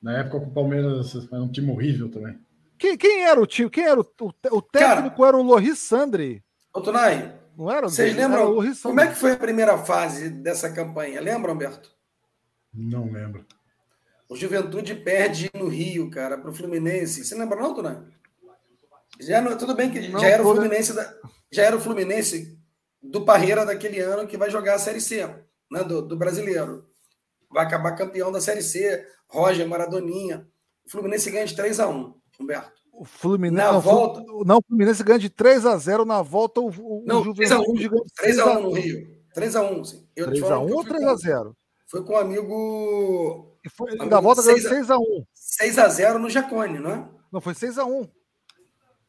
Na 0.00 0.20
época 0.20 0.36
o 0.36 0.50
Palmeiras 0.50 1.14
era 1.32 1.42
um 1.42 1.50
time 1.50 1.70
horrível 1.70 2.08
também. 2.08 2.38
Quem, 2.78 2.96
quem 2.96 3.24
era 3.24 3.40
o 3.40 3.46
time? 3.46 3.70
Quem 3.70 3.84
era 3.84 4.00
o, 4.00 4.06
o, 4.20 4.56
o 4.56 4.62
técnico? 4.62 5.16
Cara, 5.16 5.28
era 5.28 5.36
o 5.36 5.42
Loris 5.42 5.78
Sandri. 5.78 6.44
Ô, 6.72 6.80
Tonai, 6.80 7.34
não 7.56 7.70
era? 7.70 7.88
Vocês 7.88 8.14
lembram? 8.14 8.54
como 8.82 9.00
é 9.00 9.08
que 9.08 9.14
foi 9.14 9.32
a 9.32 9.36
primeira 9.36 9.78
fase 9.78 10.28
dessa 10.28 10.70
campanha? 10.70 11.20
Lembra, 11.20 11.52
Humberto? 11.52 11.90
Não 12.72 13.10
lembro. 13.10 13.46
O 14.28 14.36
Juventude 14.36 14.94
perde 14.94 15.50
no 15.54 15.68
Rio, 15.68 16.10
cara, 16.10 16.36
para 16.36 16.50
o 16.50 16.54
Fluminense. 16.54 17.24
Você 17.24 17.34
lembra, 17.34 17.60
não, 17.60 17.74
Tonai? 17.74 18.02
Já 19.20 19.40
não, 19.40 19.56
tudo 19.56 19.74
bem 19.74 19.90
que 19.90 20.08
não, 20.08 20.20
já 20.20 20.28
era 20.28 20.42
o 20.42 20.54
Fluminense 20.54 20.92
da, 20.92 21.14
já 21.50 21.62
era 21.62 21.76
o 21.76 21.80
Fluminense 21.80 22.58
do 23.02 23.24
Parreira 23.24 23.64
daquele 23.64 24.00
ano 24.00 24.26
que 24.26 24.36
vai 24.36 24.50
jogar 24.50 24.74
a 24.74 24.78
Série 24.78 25.00
C, 25.00 25.26
né, 25.70 25.84
do, 25.84 26.02
do 26.02 26.16
brasileiro. 26.16 26.86
Vai 27.50 27.64
acabar 27.64 27.96
campeão 27.96 28.30
da 28.30 28.40
Série 28.40 28.62
C, 28.62 29.06
Roger 29.28 29.66
Maradoninha. 29.66 30.46
O 30.86 30.90
Fluminense 30.90 31.30
ganha 31.30 31.46
de 31.46 31.56
3 31.56 31.80
a 31.80 31.88
1 31.88 32.14
Humberto. 32.38 32.72
O 32.92 33.04
Fluminense, 33.04 33.64
na 33.64 33.72
não, 33.72 33.80
volta... 33.80 34.22
não, 34.44 34.58
o 34.58 34.62
Fluminense 34.66 35.02
ganha 35.02 35.18
de 35.18 35.30
3 35.30 35.66
a 35.66 35.76
0 35.76 36.04
na 36.04 36.22
volta. 36.22 36.60
O, 36.60 36.68
o 36.68 37.04
não, 37.06 37.22
Juventude 37.22 37.88
3 38.16 38.38
a 38.38 38.58
1 38.58 38.62
no 38.62 38.72
Rio. 38.72 39.16
3 39.34 39.56
a 39.56 39.62
1 39.62 39.84
sim. 39.84 40.08
3 40.14 40.42
a 40.44 40.58
1 40.58 40.72
ou 40.72 40.82
3 40.84 41.04
a 41.04 41.14
0 41.14 41.56
Foi 41.86 42.02
com 42.02 42.14
o 42.14 42.16
amigo. 42.16 43.55
Foi, 43.68 43.90
amigo 43.90 44.06
na 44.06 44.20
volta 44.20 44.42
ganhou 44.42 44.60
6 44.60 44.90
a 44.90 44.98
1 44.98 45.26
6 45.32 45.78
a 45.78 45.88
0 45.88 46.18
no 46.18 46.30
Jacone, 46.30 46.78
não 46.78 46.90
é? 46.90 47.08
Não, 47.32 47.40
foi 47.40 47.54
6 47.54 47.78
a 47.78 47.84
1 47.84 48.08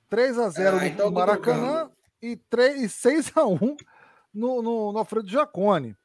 3 0.09 0.39
a 0.39 0.49
0 0.49 0.77
ah, 0.77 0.87
então 0.87 1.07
no 1.07 1.15
Maracanã 1.15 1.91
e, 2.21 2.35
3, 2.35 2.83
e 2.83 2.89
6 2.89 3.31
a 3.35 3.45
1 3.45 3.57
no, 4.33 4.61
no, 4.61 4.91
no 4.91 4.97
Alfredo 4.97 5.27
Jacone. 5.27 5.95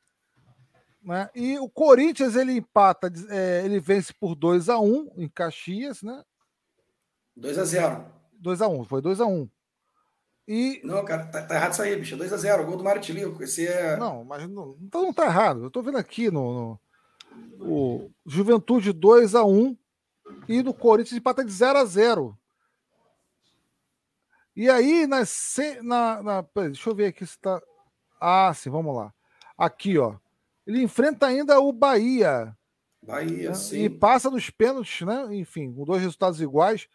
Né? 1.03 1.29
E 1.35 1.59
o 1.59 1.69
Corinthians 1.69 2.37
ele 2.37 2.53
empata, 2.53 3.13
é, 3.29 3.63
ele 3.65 3.81
vence 3.81 4.13
por 4.13 4.35
2 4.35 4.69
a 4.69 4.79
1 4.79 5.13
em 5.17 5.29
Caxias, 5.29 6.03
né? 6.03 6.23
2 7.37 7.59
a 7.59 7.65
0 7.65 8.05
2 8.35 8.63
a 8.63 8.69
1 8.69 8.85
foi 8.85 9.01
2 9.01 9.21
a 9.21 9.27
1 9.27 9.49
e... 10.47 10.81
Não, 10.85 11.05
cara, 11.05 11.27
tá, 11.27 11.43
tá 11.43 11.55
errado 11.55 11.73
isso 11.73 11.83
aí, 11.83 11.97
bicho. 11.97 12.17
2x0, 12.17 12.65
gol 12.65 12.77
do 12.77 12.85
Martilico. 12.85 13.43
Esse 13.43 13.67
é. 13.67 13.97
Não, 13.97 14.25
mas 14.25 14.49
não, 14.49 14.77
então 14.83 15.03
não 15.03 15.13
tá 15.13 15.25
errado. 15.27 15.65
Eu 15.65 15.71
tô 15.71 15.83
vendo 15.83 15.99
aqui 15.99 16.31
no. 16.31 16.53
no 16.53 16.81
o 17.61 18.11
Juventude 18.27 18.93
2x1 18.93 19.77
e 20.49 20.63
no 20.63 20.75
Corinthians 20.75 21.19
empata 21.19 21.45
de 21.45 21.53
0x0. 21.53 22.37
E 24.55 24.69
aí, 24.69 25.07
na, 25.07 25.23
na, 25.83 26.23
na. 26.23 26.47
Deixa 26.55 26.91
eu 26.91 26.95
ver 26.95 27.07
aqui 27.07 27.27
se 27.27 27.39
tá. 27.39 27.61
Ah, 28.21 28.53
sim, 28.55 28.71
vamos 28.71 28.95
lá. 28.95 29.13
Aqui, 29.57 29.99
ó. 29.99 30.17
Ele 30.67 30.83
enfrenta 30.83 31.27
ainda 31.27 31.59
o 31.59 31.73
Bahia. 31.73 32.57
Bahia, 33.03 33.49
né? 33.49 33.55
sim. 33.55 33.85
E 33.85 33.91
passa 33.91 34.31
dos 34.31 34.51
pênaltis, 34.51 35.07
né? 35.07 35.35
Enfim, 35.35 35.73
com 35.73 35.85
dois 35.85 36.01
resultados 36.01 36.41
iguais. 36.41 36.89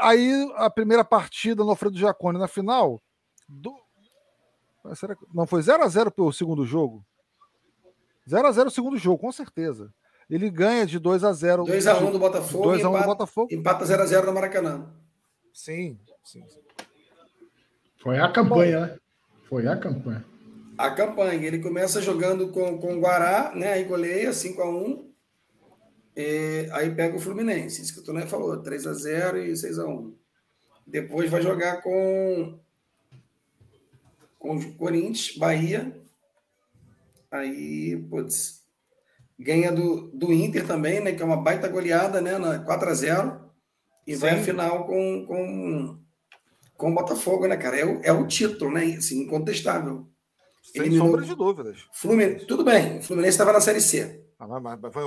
Aí 0.00 0.52
a 0.56 0.68
primeira 0.68 1.04
partida 1.04 1.62
no 1.62 1.70
Alfredo 1.70 1.98
Jacone 1.98 2.38
na 2.38 2.48
final. 2.48 3.00
Do... 3.48 3.74
Será 4.94 5.14
que... 5.14 5.24
Não 5.32 5.46
foi 5.46 5.62
0x0 5.62 6.10
pelo 6.10 6.32
segundo 6.32 6.64
jogo? 6.64 7.04
0x0 8.28 8.66
o 8.66 8.70
segundo 8.70 8.98
jogo, 8.98 9.18
com 9.18 9.32
certeza. 9.32 9.92
Ele 10.28 10.50
ganha 10.50 10.84
de 10.84 11.00
2x0. 11.00 11.66
2x1 11.66 12.12
do 12.12 12.18
Botafogo. 12.18 12.70
2x1 12.70 13.00
do 13.00 13.06
Botafogo. 13.06 13.48
Empata 13.50 13.84
0x0 13.84 14.26
no 14.26 14.34
Maracanã. 14.34 14.86
Sim, 15.52 15.98
sim, 16.22 16.44
sim. 16.46 16.60
Foi 18.02 18.18
a 18.18 18.30
campanha, 18.30 18.80
Bom, 18.80 18.86
né? 18.86 18.98
Foi 19.48 19.66
a 19.66 19.76
campanha. 19.76 20.24
A 20.76 20.90
campanha. 20.90 21.46
Ele 21.46 21.58
começa 21.58 22.02
jogando 22.02 22.50
com, 22.50 22.78
com 22.78 22.94
o 22.94 23.00
Guará, 23.00 23.52
né? 23.54 23.72
Aí 23.72 23.84
goleia 23.84 24.30
5x1. 24.30 25.08
É, 26.14 26.68
aí 26.72 26.94
pega 26.94 27.16
o 27.16 27.20
Fluminense, 27.20 27.80
isso 27.80 27.94
que 27.94 28.00
o 28.00 28.02
Toné 28.02 28.26
falou, 28.26 28.60
3 28.60 28.88
a 28.88 28.92
0 28.92 29.38
e 29.38 29.56
6 29.56 29.78
a 29.78 29.86
1 29.86 30.12
Depois 30.84 31.30
vai 31.30 31.40
jogar 31.40 31.80
com, 31.80 32.58
com 34.36 34.56
o 34.56 34.74
Corinthians, 34.74 35.36
Bahia. 35.36 35.96
Aí, 37.30 37.96
putz, 38.08 38.62
ganha 39.38 39.70
do, 39.70 40.10
do 40.12 40.32
Inter 40.32 40.66
também, 40.66 41.00
né? 41.00 41.12
Que 41.12 41.22
é 41.22 41.24
uma 41.24 41.42
baita 41.42 41.68
goleada, 41.68 42.20
né? 42.20 42.38
Na 42.38 42.58
4 42.58 42.88
a 42.88 42.94
0 42.94 43.40
E 44.06 44.14
Sim. 44.14 44.20
vai 44.20 44.30
à 44.30 44.42
final 44.42 44.86
com, 44.86 45.26
com, 45.26 45.98
com 46.76 46.90
o 46.90 46.94
Botafogo, 46.94 47.46
né, 47.46 47.56
cara? 47.56 47.78
É 47.78 47.84
o, 47.84 48.00
é 48.02 48.12
o 48.12 48.26
título, 48.26 48.72
né? 48.72 48.84
Assim, 48.96 49.22
incontestável. 49.22 50.08
Sem 50.62 50.82
Eliminou... 50.82 51.06
sombra 51.06 51.24
de 51.24 51.34
dúvidas. 51.34 51.86
Fluminense, 51.92 52.46
tudo 52.46 52.64
bem, 52.64 52.98
o 52.98 53.02
Fluminense 53.02 53.34
estava 53.34 53.52
na 53.52 53.60
Série 53.60 53.80
C. 53.80 54.24
Ah, 54.38 54.46
mas, 54.46 54.78
mas, 54.80 54.92
foi, 54.92 55.02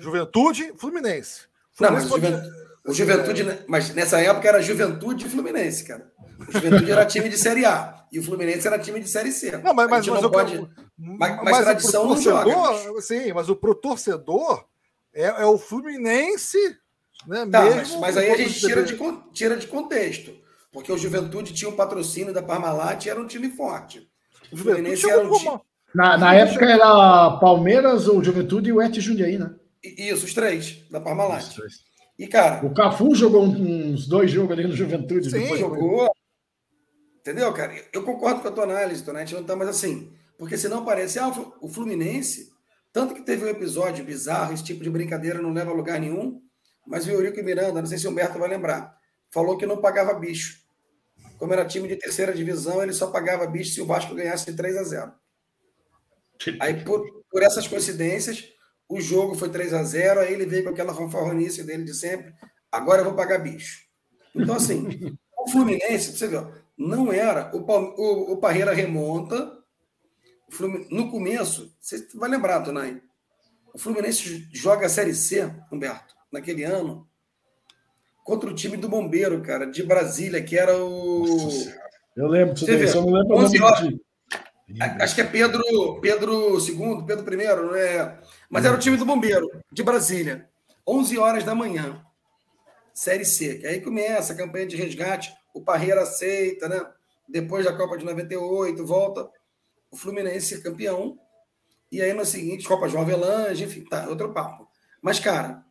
Juventude, 0.00 0.74
Fluminense. 0.76 1.46
Fluminense 1.72 1.78
não, 1.80 1.92
mas 1.92 2.08
pode... 2.08 2.26
O 2.86 2.92
Juventude, 2.92 3.42
é... 3.42 3.64
mas 3.68 3.94
nessa 3.94 4.18
época 4.18 4.48
era 4.48 4.62
Juventude 4.62 5.26
e 5.26 5.28
Fluminense, 5.28 5.84
cara. 5.84 6.10
O 6.48 6.52
Juventude 6.52 6.90
era 6.90 7.04
time 7.04 7.28
de 7.28 7.36
Série 7.36 7.64
A 7.64 8.04
e 8.10 8.18
o 8.18 8.22
Fluminense 8.22 8.66
era 8.66 8.78
time 8.78 9.00
de 9.00 9.08
Série 9.08 9.30
C. 9.30 9.52
Não, 9.58 9.74
mas, 9.74 9.88
mas, 9.88 10.06
mas 10.06 10.22
não 10.22 10.30
pode. 10.30 10.58
Mas, 10.96 11.36
mas, 11.36 11.44
mas 11.44 11.64
tradição 11.64 12.08
não 12.08 12.20
joga. 12.20 12.50
Sim, 13.00 13.32
mas 13.32 13.48
o 13.48 13.56
pro 13.56 13.74
torcedor 13.74 14.64
é, 15.12 15.26
é 15.26 15.44
o 15.44 15.58
Fluminense, 15.58 16.58
né? 17.26 17.46
Tá, 17.46 17.64
mesmo 17.64 18.00
mas, 18.00 18.16
aí 18.16 18.30
a 18.30 18.36
gente 18.36 18.58
tira 18.58 18.82
de, 18.82 18.98
tira 19.32 19.56
de 19.56 19.66
contexto. 19.66 20.32
Porque 20.72 20.92
o 20.92 20.98
Juventude 20.98 21.52
tinha 21.52 21.70
um 21.70 21.76
patrocínio 21.76 22.32
da 22.32 22.42
Parmalat 22.42 23.04
e 23.04 23.10
era 23.10 23.20
um 23.20 23.26
time 23.26 23.50
forte. 23.50 24.08
O 24.52 24.56
Fluminense 24.56 25.08
era 25.08 25.26
um 25.26 25.32
time. 25.32 25.60
Na, 25.94 26.18
na 26.18 26.34
época 26.34 26.66
era 26.66 27.38
Palmeiras, 27.38 28.06
o 28.06 28.22
Juventude 28.22 28.68
e 28.68 28.72
o 28.72 28.80
Et 28.80 29.00
Jundiaí, 29.00 29.38
né? 29.38 29.54
Isso, 29.82 30.26
os 30.26 30.34
três, 30.34 30.84
da 30.90 31.00
Parmalat. 31.00 31.56
E, 32.18 32.26
cara. 32.26 32.66
O 32.66 32.74
Cafu 32.74 33.14
jogou 33.14 33.44
uns 33.44 34.06
dois 34.06 34.30
jogos 34.30 34.52
ali 34.52 34.66
no 34.66 34.76
Juventude. 34.76 35.30
Sim, 35.30 35.56
jogou. 35.56 36.10
Entendeu, 37.28 37.52
cara? 37.52 37.74
Eu 37.92 38.02
concordo 38.04 38.40
com 38.40 38.48
a 38.48 38.50
tua 38.50 38.64
análise, 38.64 39.04
Tonete, 39.04 39.34
não 39.34 39.44
tá 39.44 39.54
mais 39.54 39.68
assim. 39.68 40.10
Porque 40.38 40.56
senão 40.56 40.82
parece, 40.82 41.18
ah, 41.18 41.28
o 41.60 41.68
Fluminense, 41.68 42.50
tanto 42.90 43.12
que 43.14 43.20
teve 43.20 43.44
um 43.44 43.48
episódio 43.48 44.02
bizarro, 44.02 44.54
esse 44.54 44.64
tipo 44.64 44.82
de 44.82 44.88
brincadeira 44.88 45.42
não 45.42 45.52
leva 45.52 45.70
a 45.70 45.74
lugar 45.74 46.00
nenhum, 46.00 46.40
mas 46.86 47.06
o 47.06 47.10
Eurico 47.10 47.44
Miranda, 47.44 47.82
não 47.82 47.86
sei 47.86 47.98
se 47.98 48.06
o 48.06 48.10
Humberto 48.10 48.38
vai 48.38 48.48
lembrar, 48.48 48.96
falou 49.28 49.58
que 49.58 49.66
não 49.66 49.76
pagava 49.76 50.14
bicho. 50.14 50.62
Como 51.36 51.52
era 51.52 51.66
time 51.66 51.86
de 51.86 51.96
terceira 51.96 52.32
divisão, 52.32 52.82
ele 52.82 52.94
só 52.94 53.08
pagava 53.08 53.46
bicho 53.46 53.74
se 53.74 53.82
o 53.82 53.86
Vasco 53.86 54.14
ganhasse 54.14 54.46
de 54.46 54.56
3 54.56 54.78
a 54.78 54.82
0. 54.84 55.12
Aí, 56.60 56.82
por, 56.82 57.24
por 57.30 57.42
essas 57.42 57.68
coincidências, 57.68 58.48
o 58.88 59.02
jogo 59.02 59.34
foi 59.34 59.50
3 59.50 59.74
a 59.74 59.82
0 59.82 60.20
aí 60.20 60.32
ele 60.32 60.46
veio 60.46 60.64
com 60.64 60.70
aquela 60.70 60.94
fanfarronice 60.94 61.62
dele 61.62 61.84
de 61.84 61.92
sempre, 61.92 62.32
agora 62.72 63.02
eu 63.02 63.04
vou 63.04 63.14
pagar 63.14 63.36
bicho. 63.36 63.82
Então, 64.34 64.54
assim, 64.54 65.14
o 65.38 65.50
Fluminense, 65.50 66.16
você 66.16 66.26
viu, 66.26 66.50
não 66.78 67.12
era. 67.12 67.50
O, 67.54 67.58
o, 67.58 68.32
o 68.32 68.36
Parreira 68.36 68.72
remonta. 68.72 69.56
No 70.90 71.10
começo, 71.10 71.76
você 71.78 72.06
vai 72.14 72.30
lembrar, 72.30 72.62
Tonai, 72.62 73.02
o 73.74 73.78
Fluminense 73.78 74.48
joga 74.50 74.86
a 74.86 74.88
Série 74.88 75.14
C, 75.14 75.52
Humberto, 75.70 76.14
naquele 76.32 76.64
ano, 76.64 77.06
contra 78.24 78.48
o 78.48 78.54
time 78.54 78.78
do 78.78 78.88
Bombeiro, 78.88 79.42
cara, 79.42 79.66
de 79.66 79.82
Brasília, 79.82 80.42
que 80.42 80.56
era 80.56 80.74
o. 80.74 81.26
eu 82.16 82.26
lembro 82.28 82.56
só 82.88 83.02
não 83.02 83.12
lembro 83.12 83.36
11 83.36 83.62
horas. 83.62 83.94
Acho 85.00 85.14
que 85.14 85.20
é 85.20 85.24
Pedro, 85.24 86.00
Pedro 86.00 86.58
II, 86.58 87.04
Pedro 87.06 87.34
I, 87.34 87.46
não 87.46 87.74
é? 87.74 88.18
Mas 88.48 88.64
era 88.64 88.74
o 88.74 88.78
time 88.78 88.96
do 88.96 89.04
Bombeiro, 89.04 89.50
de 89.70 89.82
Brasília. 89.82 90.48
11 90.86 91.18
horas 91.18 91.44
da 91.44 91.54
manhã. 91.54 92.02
Série 92.94 93.24
C. 93.24 93.58
Que 93.58 93.66
aí 93.66 93.80
começa 93.80 94.32
a 94.32 94.36
campanha 94.36 94.66
de 94.66 94.76
resgate. 94.76 95.32
O 95.58 95.64
Parreira 95.64 96.02
aceita, 96.02 96.68
né? 96.68 96.80
Depois 97.28 97.64
da 97.64 97.76
Copa 97.76 97.98
de 97.98 98.04
98, 98.04 98.86
volta 98.86 99.28
o 99.90 99.96
Fluminense 99.96 100.62
campeão. 100.62 101.18
E 101.90 102.00
aí 102.00 102.12
no 102.12 102.24
seguinte, 102.24 102.68
Copa 102.68 102.88
João 102.88 103.02
Avelange, 103.02 103.64
enfim, 103.64 103.84
tá, 103.84 104.08
outro 104.08 104.32
papo. 104.32 104.68
Mas, 105.02 105.18
cara, 105.18 105.64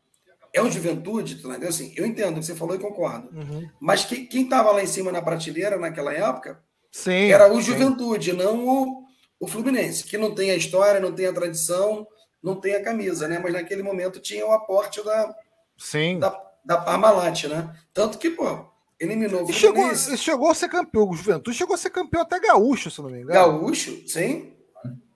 é 0.52 0.62
um 0.62 0.70
juventude, 0.70 1.36
tu 1.36 1.48
entendeu? 1.48 1.70
Assim, 1.70 1.94
eu 1.96 2.06
entendo 2.06 2.38
o 2.38 2.40
que 2.40 2.46
você 2.46 2.56
falou 2.56 2.76
e 2.76 2.80
concordo. 2.80 3.30
Uhum. 3.34 3.70
Mas 3.80 4.04
que, 4.04 4.26
quem 4.26 4.44
estava 4.44 4.72
lá 4.72 4.84
em 4.84 4.88
cima 4.88 5.12
na 5.12 5.22
prateleira 5.22 5.78
naquela 5.78 6.14
época 6.14 6.62
sim, 6.92 7.32
era 7.32 7.54
o 7.54 7.62
Juventude, 7.62 8.32
sim. 8.32 8.38
não 8.38 8.68
o, 8.68 9.04
o 9.40 9.48
Fluminense, 9.48 10.04
que 10.04 10.18
não 10.18 10.34
tem 10.36 10.52
a 10.52 10.56
história, 10.56 11.00
não 11.00 11.14
tem 11.14 11.28
a 11.28 11.34
tradição, 11.34 12.06
não 12.44 12.60
tem 12.60 12.76
a 12.76 12.84
camisa, 12.84 13.28
né? 13.28 13.40
Mas 13.40 13.54
naquele 13.54 13.84
momento 13.84 14.20
tinha 14.20 14.46
o 14.46 14.52
aporte 14.52 15.04
da, 15.04 15.36
sim. 15.78 16.20
da, 16.20 16.44
da 16.66 16.78
Parmalat, 16.78 17.46
né? 17.46 17.74
Tanto 17.94 18.18
que, 18.18 18.32
pô, 18.32 18.66
eliminou 19.00 19.44
o 19.44 19.54
chegou, 19.54 19.96
chegou 19.96 20.50
a 20.50 20.56
ser 20.56 20.70
campeão, 20.70 21.10
o 21.10 21.16
Juventude 21.16 21.58
chegou 21.58 21.76
a 21.76 21.78
ser 21.78 21.90
campeão 21.90 22.22
até 22.22 22.40
gaúcho, 22.40 22.90
se 22.90 23.02
não 23.02 23.10
me 23.10 23.22
engano. 23.22 23.34
Gaúcho, 23.34 24.08
sim. 24.08 24.54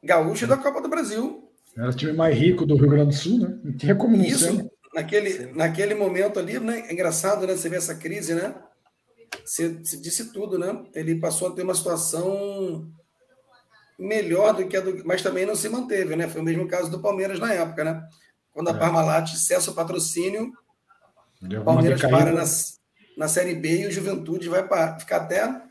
Gaúcho 0.03 0.47
da 0.47 0.57
Copa 0.57 0.81
do 0.81 0.89
Brasil. 0.89 1.51
Era 1.77 1.89
o 1.89 1.93
time 1.93 2.13
mais 2.13 2.37
rico 2.37 2.65
do 2.65 2.75
Rio 2.75 2.89
Grande 2.89 3.15
do 3.15 3.21
Sul, 3.21 3.39
né? 3.39 3.59
Não 3.63 3.77
tinha 3.77 3.95
como 3.95 4.17
não 4.17 4.25
Isso, 4.25 4.45
ser. 4.45 4.71
Naquele, 4.93 5.53
naquele 5.53 5.95
momento 5.95 6.37
ali, 6.37 6.59
né? 6.59 6.85
É 6.87 6.93
engraçado, 6.93 7.47
né? 7.47 7.55
Você 7.55 7.69
vê 7.69 7.77
essa 7.77 7.95
crise, 7.95 8.33
né? 8.33 8.55
Você, 9.45 9.69
você, 9.69 9.97
disse 9.97 10.33
tudo, 10.33 10.59
né? 10.59 10.83
Ele 10.93 11.15
passou 11.15 11.47
a 11.47 11.51
ter 11.51 11.63
uma 11.63 11.73
situação 11.73 12.91
melhor 13.97 14.53
do 14.53 14.67
que 14.67 14.75
a 14.75 14.81
do. 14.81 15.01
Mas 15.05 15.21
também 15.21 15.45
não 15.45 15.55
se 15.55 15.69
manteve, 15.69 16.15
né? 16.15 16.27
Foi 16.27 16.41
o 16.41 16.43
mesmo 16.43 16.67
caso 16.67 16.91
do 16.91 17.01
Palmeiras 17.01 17.39
na 17.39 17.53
época, 17.53 17.85
né? 17.85 18.03
Quando 18.51 18.67
a 18.67 18.71
é. 18.71 18.77
Parmalat 18.77 19.33
cessa 19.37 19.71
o 19.71 19.75
patrocínio, 19.75 20.51
o 21.41 21.63
Palmeiras 21.63 22.01
para 22.01 22.33
nas, 22.33 22.80
na 23.22 23.27
Série 23.27 23.53
B 23.53 23.84
e 23.84 23.88
o 23.88 23.91
Juventude 23.91 24.49
vai 24.49 24.68
para, 24.68 24.98
ficar 24.98 25.18
até 25.18 25.61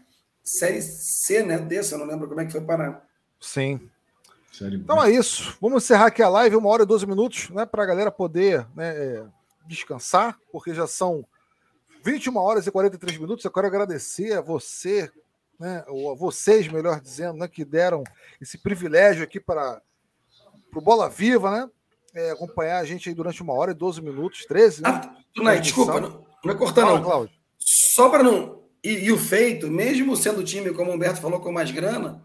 Série 0.40 0.80
C, 0.80 1.42
né? 1.42 1.58
Desse, 1.58 1.92
eu 1.92 1.98
não 1.98 2.06
lembro 2.06 2.28
como 2.28 2.40
é 2.40 2.46
que 2.46 2.52
foi 2.52 2.60
parar. 2.60 3.04
Sim. 3.40 3.90
Então 4.72 5.02
é 5.02 5.10
isso. 5.10 5.56
Vamos 5.60 5.82
encerrar 5.82 6.06
aqui 6.06 6.22
a 6.22 6.28
live, 6.28 6.54
uma 6.54 6.68
hora 6.68 6.84
e 6.84 6.86
12 6.86 7.06
minutos, 7.08 7.50
né? 7.50 7.66
Para 7.66 7.82
a 7.82 7.86
galera 7.86 8.12
poder 8.12 8.64
né, 8.76 8.90
é, 8.90 9.24
descansar, 9.66 10.38
porque 10.52 10.72
já 10.72 10.86
são 10.86 11.26
21 12.04 12.36
horas 12.36 12.68
e 12.68 12.70
43 12.70 13.18
minutos. 13.18 13.44
Eu 13.44 13.50
quero 13.50 13.66
agradecer 13.66 14.32
a 14.34 14.40
você, 14.40 15.10
né? 15.58 15.84
Ou 15.88 16.12
a 16.12 16.14
vocês, 16.14 16.68
melhor 16.68 17.00
dizendo, 17.00 17.38
né? 17.38 17.48
Que 17.48 17.64
deram 17.64 18.04
esse 18.40 18.58
privilégio 18.58 19.24
aqui 19.24 19.40
para 19.40 19.82
o 20.72 20.80
Bola 20.80 21.08
Viva, 21.08 21.50
né? 21.50 21.70
É, 22.14 22.30
acompanhar 22.30 22.78
a 22.78 22.84
gente 22.84 23.08
aí 23.08 23.14
durante 23.14 23.42
uma 23.42 23.54
hora 23.54 23.72
e 23.72 23.74
12 23.74 24.00
minutos, 24.00 24.44
13, 24.46 24.82
né? 24.82 24.88
Ah, 24.88 25.16
Tunay, 25.34 25.60
desculpa, 25.60 26.00
não, 26.00 26.24
não 26.44 26.52
é 26.52 26.56
cortar, 26.56 26.86
não. 26.86 27.02
Cláudio. 27.02 27.39
Só 28.00 28.08
para 28.08 28.22
não. 28.22 28.62
E, 28.82 28.92
e, 28.92 29.12
o 29.12 29.18
feito, 29.18 29.70
mesmo 29.70 30.16
sendo 30.16 30.42
time, 30.42 30.72
como 30.72 30.90
o 30.90 30.94
Humberto 30.94 31.20
falou, 31.20 31.38
com 31.38 31.52
mais 31.52 31.70
grana, 31.70 32.24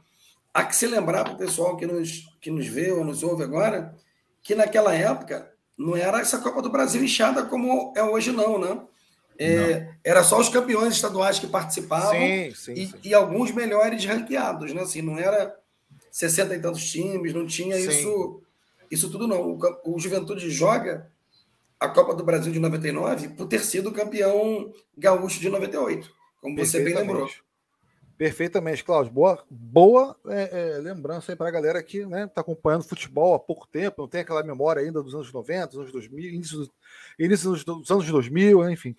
há 0.53 0.63
que 0.63 0.73
se 0.73 0.87
lembrar 0.87 1.25
para 1.25 1.33
o 1.33 1.37
pessoal 1.37 1.75
que 1.75 1.85
nos, 1.85 2.29
que 2.39 2.49
nos 2.49 2.65
vê 2.65 2.93
ou 2.93 3.03
nos 3.03 3.23
ouve 3.23 3.43
agora, 3.43 3.93
que 4.41 4.55
naquela 4.55 4.95
época 4.95 5.51
não 5.77 5.93
era 5.93 6.21
essa 6.21 6.37
Copa 6.37 6.61
do 6.61 6.69
Brasil 6.69 7.03
inchada 7.03 7.43
como 7.43 7.91
é 7.93 8.01
hoje, 8.01 8.31
não, 8.31 8.57
né? 8.57 8.81
É, 9.37 9.57
não. 9.57 9.87
Era 10.01 10.23
só 10.23 10.39
os 10.39 10.47
campeões 10.47 10.93
estaduais 10.93 11.39
que 11.39 11.47
participavam 11.47 12.13
sim, 12.13 12.53
sim, 12.55 12.71
e, 12.71 12.87
sim. 12.87 12.93
e, 13.03 13.13
alguns 13.13 13.51
melhores 13.51 14.05
ranqueados, 14.05 14.73
né? 14.73 14.81
Assim, 14.81 15.01
não 15.01 15.19
era 15.19 15.53
60 16.09 16.55
e 16.55 16.59
tantos 16.61 16.89
times, 16.89 17.33
não 17.33 17.45
tinha 17.45 17.77
isso, 17.77 18.41
isso 18.89 19.11
tudo, 19.11 19.27
não. 19.27 19.41
O, 19.41 19.95
o 19.95 19.99
Juventude 19.99 20.49
joga 20.49 21.11
a 21.79 21.89
Copa 21.89 22.13
do 22.15 22.23
Brasil 22.23 22.51
de 22.51 22.59
99 22.59 23.29
por 23.29 23.47
ter 23.47 23.59
sido 23.59 23.91
campeão 23.91 24.71
gaúcho 24.97 25.39
de 25.39 25.49
98, 25.49 26.09
como 26.41 26.57
você 26.57 26.83
bem 26.83 26.95
lembrou. 26.95 27.29
Perfeitamente, 28.17 28.81
Cláudio. 28.81 29.11
Boa, 29.11 29.43
boa 29.49 30.15
é, 30.27 30.75
é, 30.75 30.77
lembrança 30.77 31.33
aí 31.33 31.35
para 31.35 31.49
a 31.49 31.51
galera 31.51 31.83
que 31.83 31.97
está 31.97 32.09
né, 32.09 32.27
tá 32.27 32.39
acompanhando 32.39 32.83
futebol 32.83 33.35
há 33.35 33.39
pouco 33.39 33.67
tempo, 33.67 34.01
não 34.01 34.07
tem 34.07 34.21
aquela 34.21 34.41
memória 34.41 34.81
ainda 34.81 35.03
dos 35.03 35.13
anos 35.13 35.33
90, 35.33 35.67
dos 35.67 35.79
anos 35.79 35.91
2000, 35.91 36.33
início, 36.33 36.71
início 37.19 37.51
dos, 37.51 37.91
anos 37.91 38.09
2000, 38.09 38.69
enfim. 38.69 38.95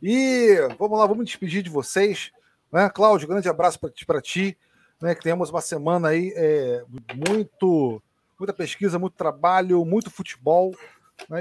E 0.00 0.56
vamos 0.78 0.96
lá, 0.96 1.06
vamos 1.06 1.26
despedir 1.26 1.62
de 1.62 1.70
vocês. 1.70 2.30
Né? 2.70 2.88
Cláudio, 2.88 3.26
grande 3.26 3.48
abraço 3.48 3.80
para 4.06 4.20
ti. 4.20 4.56
Né, 5.00 5.16
que 5.16 5.22
temos 5.22 5.50
uma 5.50 5.60
semana 5.60 6.10
aí 6.10 6.32
é, 6.36 6.84
muito, 7.28 8.00
muita 8.38 8.52
pesquisa, 8.52 9.00
muito 9.00 9.16
trabalho, 9.16 9.84
muito 9.84 10.08
futebol. 10.08 10.72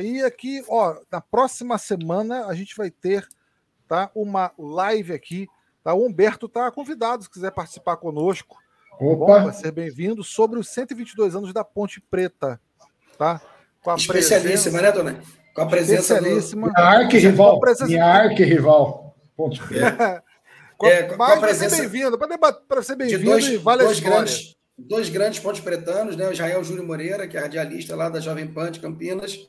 E 0.02 0.22
aqui, 0.24 0.64
ó, 0.70 0.96
na 1.12 1.20
próxima 1.20 1.78
semana 1.78 2.46
a 2.46 2.54
gente 2.54 2.76
vai 2.76 2.90
ter 2.90 3.28
tá, 3.88 4.10
uma 4.16 4.52
live 4.58 5.14
aqui. 5.14 5.48
Tá? 5.84 5.94
O 5.94 6.06
Humberto 6.06 6.48
tá 6.48 6.70
convidado, 6.72 7.24
se 7.24 7.30
quiser 7.30 7.52
participar 7.52 7.98
conosco. 7.98 8.58
Opa. 9.00 9.26
Bom, 9.26 9.44
vai 9.46 9.54
ser 9.54 9.72
bem-vindo 9.72 10.24
sobre 10.24 10.60
os 10.60 10.70
122 10.70 11.36
anos 11.36 11.52
da 11.52 11.64
Ponte 11.64 12.00
Preta. 12.00 12.60
Tá? 13.18 13.42
Com 13.82 13.92
a 13.92 13.96
Especialíssima, 13.96 14.80
presença... 14.80 15.04
né, 15.04 15.14
dona? 15.14 15.24
Com 15.56 15.62
a 15.62 15.66
presença 15.66 16.14
Especialíssima. 16.14 16.68
Do... 16.68 16.74
Minha 16.74 16.88
arqui-rival. 16.88 17.60
Presença... 17.60 17.88
Minha. 17.88 19.14
Ponte 19.36 19.62
Preta. 19.64 20.24
com, 20.78 20.88
é, 20.88 21.04
com 21.04 21.24
a 21.24 21.38
presença... 21.38 21.76
ser 21.76 21.82
bem-vindo. 21.90 22.18
Para 22.68 22.84
ser 22.84 22.96
bem-vindo 22.96 23.40
e 23.40 23.58
vale 23.58 23.84
dois 23.84 24.00
grandes, 24.00 24.56
dois 24.78 25.10
grandes 25.10 25.40
pontes 25.40 25.62
pretanos, 25.62 26.16
né? 26.16 26.30
O 26.30 26.34
Jael 26.34 26.64
Júlio 26.64 26.86
Moreira, 26.86 27.28
que 27.28 27.36
é 27.36 27.40
radialista 27.42 27.96
lá 27.96 28.08
da 28.08 28.20
Jovem 28.20 28.48
Pan 28.48 28.72
de 28.72 28.80
Campinas, 28.80 29.48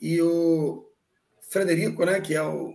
e 0.00 0.20
o 0.20 0.84
Frederico, 1.50 2.04
né, 2.04 2.20
que 2.20 2.34
é 2.34 2.42
o 2.42 2.74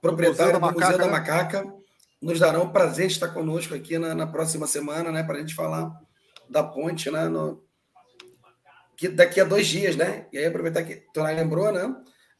proprietário 0.00 0.54
do 0.54 0.60
Museu 0.60 0.72
da 0.72 0.82
Macaca, 0.82 0.92
Museu 0.92 0.98
da 0.98 1.12
Macaca 1.12 1.82
nos 2.20 2.38
darão 2.38 2.64
o 2.64 2.72
prazer 2.72 3.08
de 3.08 3.14
estar 3.14 3.28
conosco 3.28 3.74
aqui 3.74 3.98
na, 3.98 4.14
na 4.14 4.26
próxima 4.26 4.66
semana, 4.66 5.10
né, 5.10 5.22
para 5.22 5.36
a 5.36 5.40
gente 5.40 5.54
falar 5.54 5.92
da 6.48 6.62
ponte, 6.62 7.10
né, 7.10 7.28
no, 7.28 7.62
que 9.02 9.08
daqui 9.08 9.40
a 9.40 9.44
dois 9.44 9.66
dias, 9.66 9.96
né? 9.96 10.28
E 10.32 10.38
aí 10.38 10.44
aproveitar 10.44 10.84
que 10.84 11.02
tu 11.12 11.20
lembrou, 11.22 11.72
né? 11.72 11.92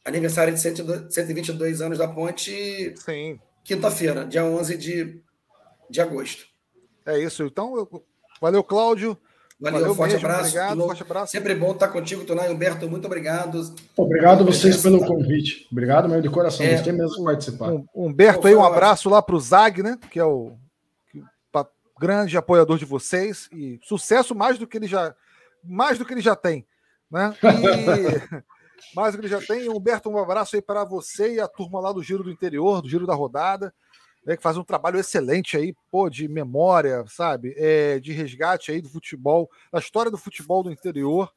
Aniversário 0.05 0.53
de 0.53 0.61
122 0.61 1.81
anos 1.81 1.97
da 1.97 2.07
ponte. 2.07 2.93
Sim. 2.95 3.37
Quinta-feira, 3.65 4.25
dia 4.25 4.45
11 4.45 4.77
de, 4.77 5.21
de 5.89 5.99
agosto. 5.99 6.45
É 7.05 7.19
isso. 7.19 7.43
Então, 7.43 7.75
eu, 7.75 8.05
valeu, 8.39 8.63
Cláudio. 8.63 9.17
Valeu, 9.63 9.79
Valeu 9.79 9.95
forte, 9.95 10.13
mesmo, 10.13 10.27
abraço, 10.27 10.41
obrigado, 10.41 10.81
forte 10.81 11.03
abraço. 11.03 11.31
Sempre 11.31 11.55
bom 11.55 11.71
estar 11.71 11.87
contigo, 11.87 12.25
Tonai. 12.25 12.51
Humberto, 12.51 12.89
muito 12.89 13.05
obrigado. 13.05 13.73
Obrigado 13.95 14.41
a 14.41 14.45
vocês 14.45 14.81
pelo 14.81 14.99
convite. 15.05 15.69
Obrigado, 15.71 16.09
meu 16.09 16.21
de 16.21 16.29
coração. 16.29 16.65
É, 16.65 16.73
Gostei 16.73 16.91
mesmo 16.91 17.15
de 17.15 17.23
participar. 17.23 17.71
Um, 17.71 17.85
Humberto 17.95 18.45
aí, 18.45 18.53
um 18.53 18.63
abraço 18.63 19.09
lá 19.09 19.21
para 19.21 19.35
o 19.35 19.39
Zag, 19.39 19.81
né? 19.81 19.97
Que 20.11 20.19
é 20.19 20.25
o 20.25 20.57
grande 21.97 22.35
apoiador 22.35 22.77
de 22.77 22.83
vocês. 22.83 23.47
E 23.53 23.79
sucesso 23.83 24.35
mais 24.35 24.57
do 24.57 24.67
que 24.67 24.75
ele 24.75 24.87
já, 24.87 25.15
mais 25.63 25.97
do 25.97 26.03
que 26.03 26.13
ele 26.13 26.19
já 26.19 26.35
tem. 26.35 26.67
Né? 27.09 27.33
E 27.41 28.43
mais 28.93 29.13
do 29.13 29.19
que 29.19 29.27
ele 29.27 29.31
já 29.31 29.39
tem. 29.39 29.69
Humberto, 29.69 30.09
um 30.09 30.17
abraço 30.17 30.57
aí 30.57 30.61
para 30.61 30.83
você 30.83 31.35
e 31.35 31.39
a 31.39 31.47
turma 31.47 31.79
lá 31.79 31.93
do 31.93 32.03
Giro 32.03 32.21
do 32.21 32.31
Interior, 32.31 32.81
do 32.81 32.89
Giro 32.89 33.07
da 33.07 33.15
Rodada 33.15 33.73
né, 34.25 34.37
que 34.37 34.43
faz 34.43 34.57
um 34.57 34.63
trabalho 34.63 34.99
excelente 34.99 35.57
aí, 35.57 35.75
pô, 35.91 36.09
de 36.09 36.27
memória, 36.27 37.03
sabe? 37.07 37.53
É, 37.57 37.99
de 37.99 38.11
resgate 38.11 38.71
aí 38.71 38.81
do 38.81 38.89
futebol, 38.89 39.49
da 39.71 39.79
história 39.79 40.09
do 40.09 40.17
futebol 40.17 40.63
do 40.63 40.71
interior. 40.71 41.31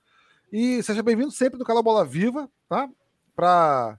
E 0.52 0.82
seja 0.82 1.02
bem-vindo 1.02 1.30
sempre 1.30 1.58
no 1.58 1.64
canal 1.64 1.82
Bola 1.82 2.04
Viva, 2.04 2.48
tá? 2.68 2.88
Para 3.34 3.98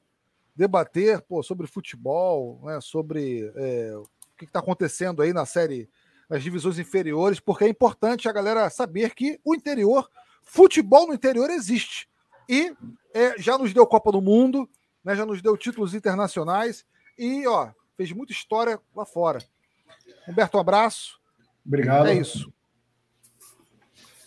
debater 0.55 1.22
pô, 1.22 1.43
sobre 1.43 1.68
futebol, 1.68 2.59
né, 2.64 2.80
sobre 2.81 3.51
é, 3.55 3.93
o 3.95 4.07
que 4.38 4.45
está 4.45 4.59
acontecendo 4.59 5.22
aí 5.22 5.34
na 5.34 5.45
série, 5.45 5.89
nas 6.30 6.41
divisões 6.41 6.80
inferiores, 6.80 7.39
porque 7.39 7.65
é 7.65 7.69
importante 7.69 8.27
a 8.27 8.34
galera 8.34 8.69
saber 8.69 9.14
que 9.14 9.39
o 9.43 9.53
interior, 9.53 10.09
futebol 10.41 11.07
no 11.07 11.14
interior 11.14 11.49
existe. 11.49 12.09
E 12.49 12.73
é, 13.14 13.38
já 13.38 13.57
nos 13.57 13.73
deu 13.73 13.85
Copa 13.85 14.11
do 14.11 14.22
Mundo, 14.22 14.68
né, 15.03 15.15
já 15.15 15.26
nos 15.26 15.41
deu 15.41 15.57
títulos 15.57 15.93
internacionais. 15.93 16.85
E, 17.18 17.45
ó, 17.45 17.72
fez 17.98 18.11
muita 18.11 18.32
história 18.32 18.80
lá 18.95 19.06
fora. 19.06 19.40
Humberto, 20.28 20.57
um 20.57 20.61
abraço. 20.61 21.19
Obrigado. 21.65 22.07
É 22.07 22.14
isso. 22.14 22.53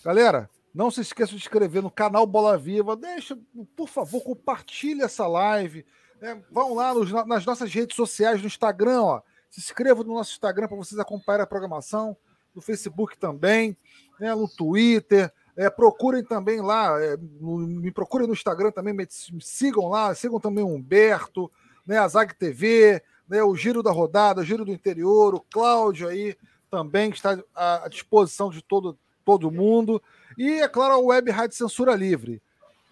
Galera, 0.04 0.50
não 0.74 0.90
se 0.90 1.00
esqueça 1.00 1.32
de 1.32 1.40
se 1.40 1.46
inscrever 1.46 1.82
no 1.82 1.90
canal 1.90 2.26
Bola 2.26 2.58
Viva. 2.58 2.96
Deixa, 2.96 3.38
por 3.76 3.88
favor, 3.88 4.22
compartilhe 4.22 5.02
essa 5.02 5.26
live. 5.26 5.86
Né? 6.20 6.42
Vão 6.50 6.74
lá 6.74 6.92
nos, 6.92 7.10
nas 7.26 7.46
nossas 7.46 7.72
redes 7.72 7.96
sociais, 7.96 8.40
no 8.40 8.46
Instagram, 8.46 9.02
ó. 9.02 9.22
Se 9.48 9.60
inscreva 9.60 10.04
no 10.04 10.14
nosso 10.14 10.32
Instagram 10.32 10.68
para 10.68 10.76
vocês 10.76 10.98
acompanharem 10.98 11.44
a 11.44 11.46
programação. 11.46 12.16
No 12.54 12.60
Facebook 12.60 13.16
também, 13.16 13.76
né? 14.18 14.34
no 14.34 14.48
Twitter. 14.48 15.32
É, 15.56 15.68
procurem 15.68 16.24
também 16.24 16.60
lá, 16.60 16.98
é, 17.02 17.16
no, 17.18 17.58
me 17.58 17.90
procurem 17.90 18.26
no 18.26 18.32
Instagram 18.32 18.70
também, 18.70 18.94
me, 18.94 19.06
me, 19.32 19.42
sigam 19.42 19.88
lá, 19.88 20.14
sigam 20.14 20.40
também 20.40 20.64
o 20.64 20.68
Humberto, 20.68 21.50
né, 21.84 21.98
a 21.98 22.08
Zag 22.08 22.34
TV, 22.34 23.02
né, 23.30 23.42
o 23.44 23.54
Giro 23.54 23.80
da 23.80 23.92
Rodada, 23.92 24.40
o 24.40 24.44
Giro 24.44 24.64
do 24.64 24.72
Interior, 24.72 25.36
o 25.36 25.40
Cláudio 25.40 26.08
aí 26.08 26.36
também, 26.68 27.10
que 27.10 27.16
está 27.16 27.38
à 27.54 27.88
disposição 27.88 28.50
de 28.50 28.60
todo, 28.60 28.98
todo 29.24 29.52
mundo. 29.52 30.02
E, 30.36 30.60
é 30.60 30.68
claro, 30.68 30.94
a 30.94 30.98
Web 30.98 31.30
Rádio 31.30 31.56
Censura 31.56 31.94
Livre. 31.94 32.42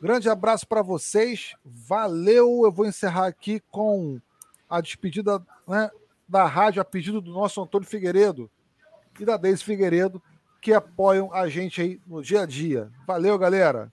Grande 0.00 0.30
abraço 0.30 0.66
para 0.66 0.80
vocês. 0.80 1.54
Valeu. 1.64 2.62
Eu 2.64 2.70
vou 2.70 2.86
encerrar 2.86 3.26
aqui 3.26 3.60
com 3.68 4.20
a 4.70 4.80
despedida 4.80 5.44
né, 5.66 5.90
da 6.28 6.44
rádio, 6.44 6.80
a 6.80 6.84
pedido 6.84 7.20
do 7.20 7.32
nosso 7.32 7.60
Antônio 7.60 7.88
Figueiredo 7.88 8.48
e 9.18 9.24
da 9.24 9.36
Deise 9.36 9.64
Figueiredo, 9.64 10.22
que 10.60 10.72
apoiam 10.72 11.34
a 11.34 11.48
gente 11.48 11.80
aí 11.80 12.00
no 12.06 12.22
dia 12.22 12.42
a 12.42 12.46
dia. 12.46 12.90
Valeu, 13.06 13.36
galera. 13.36 13.92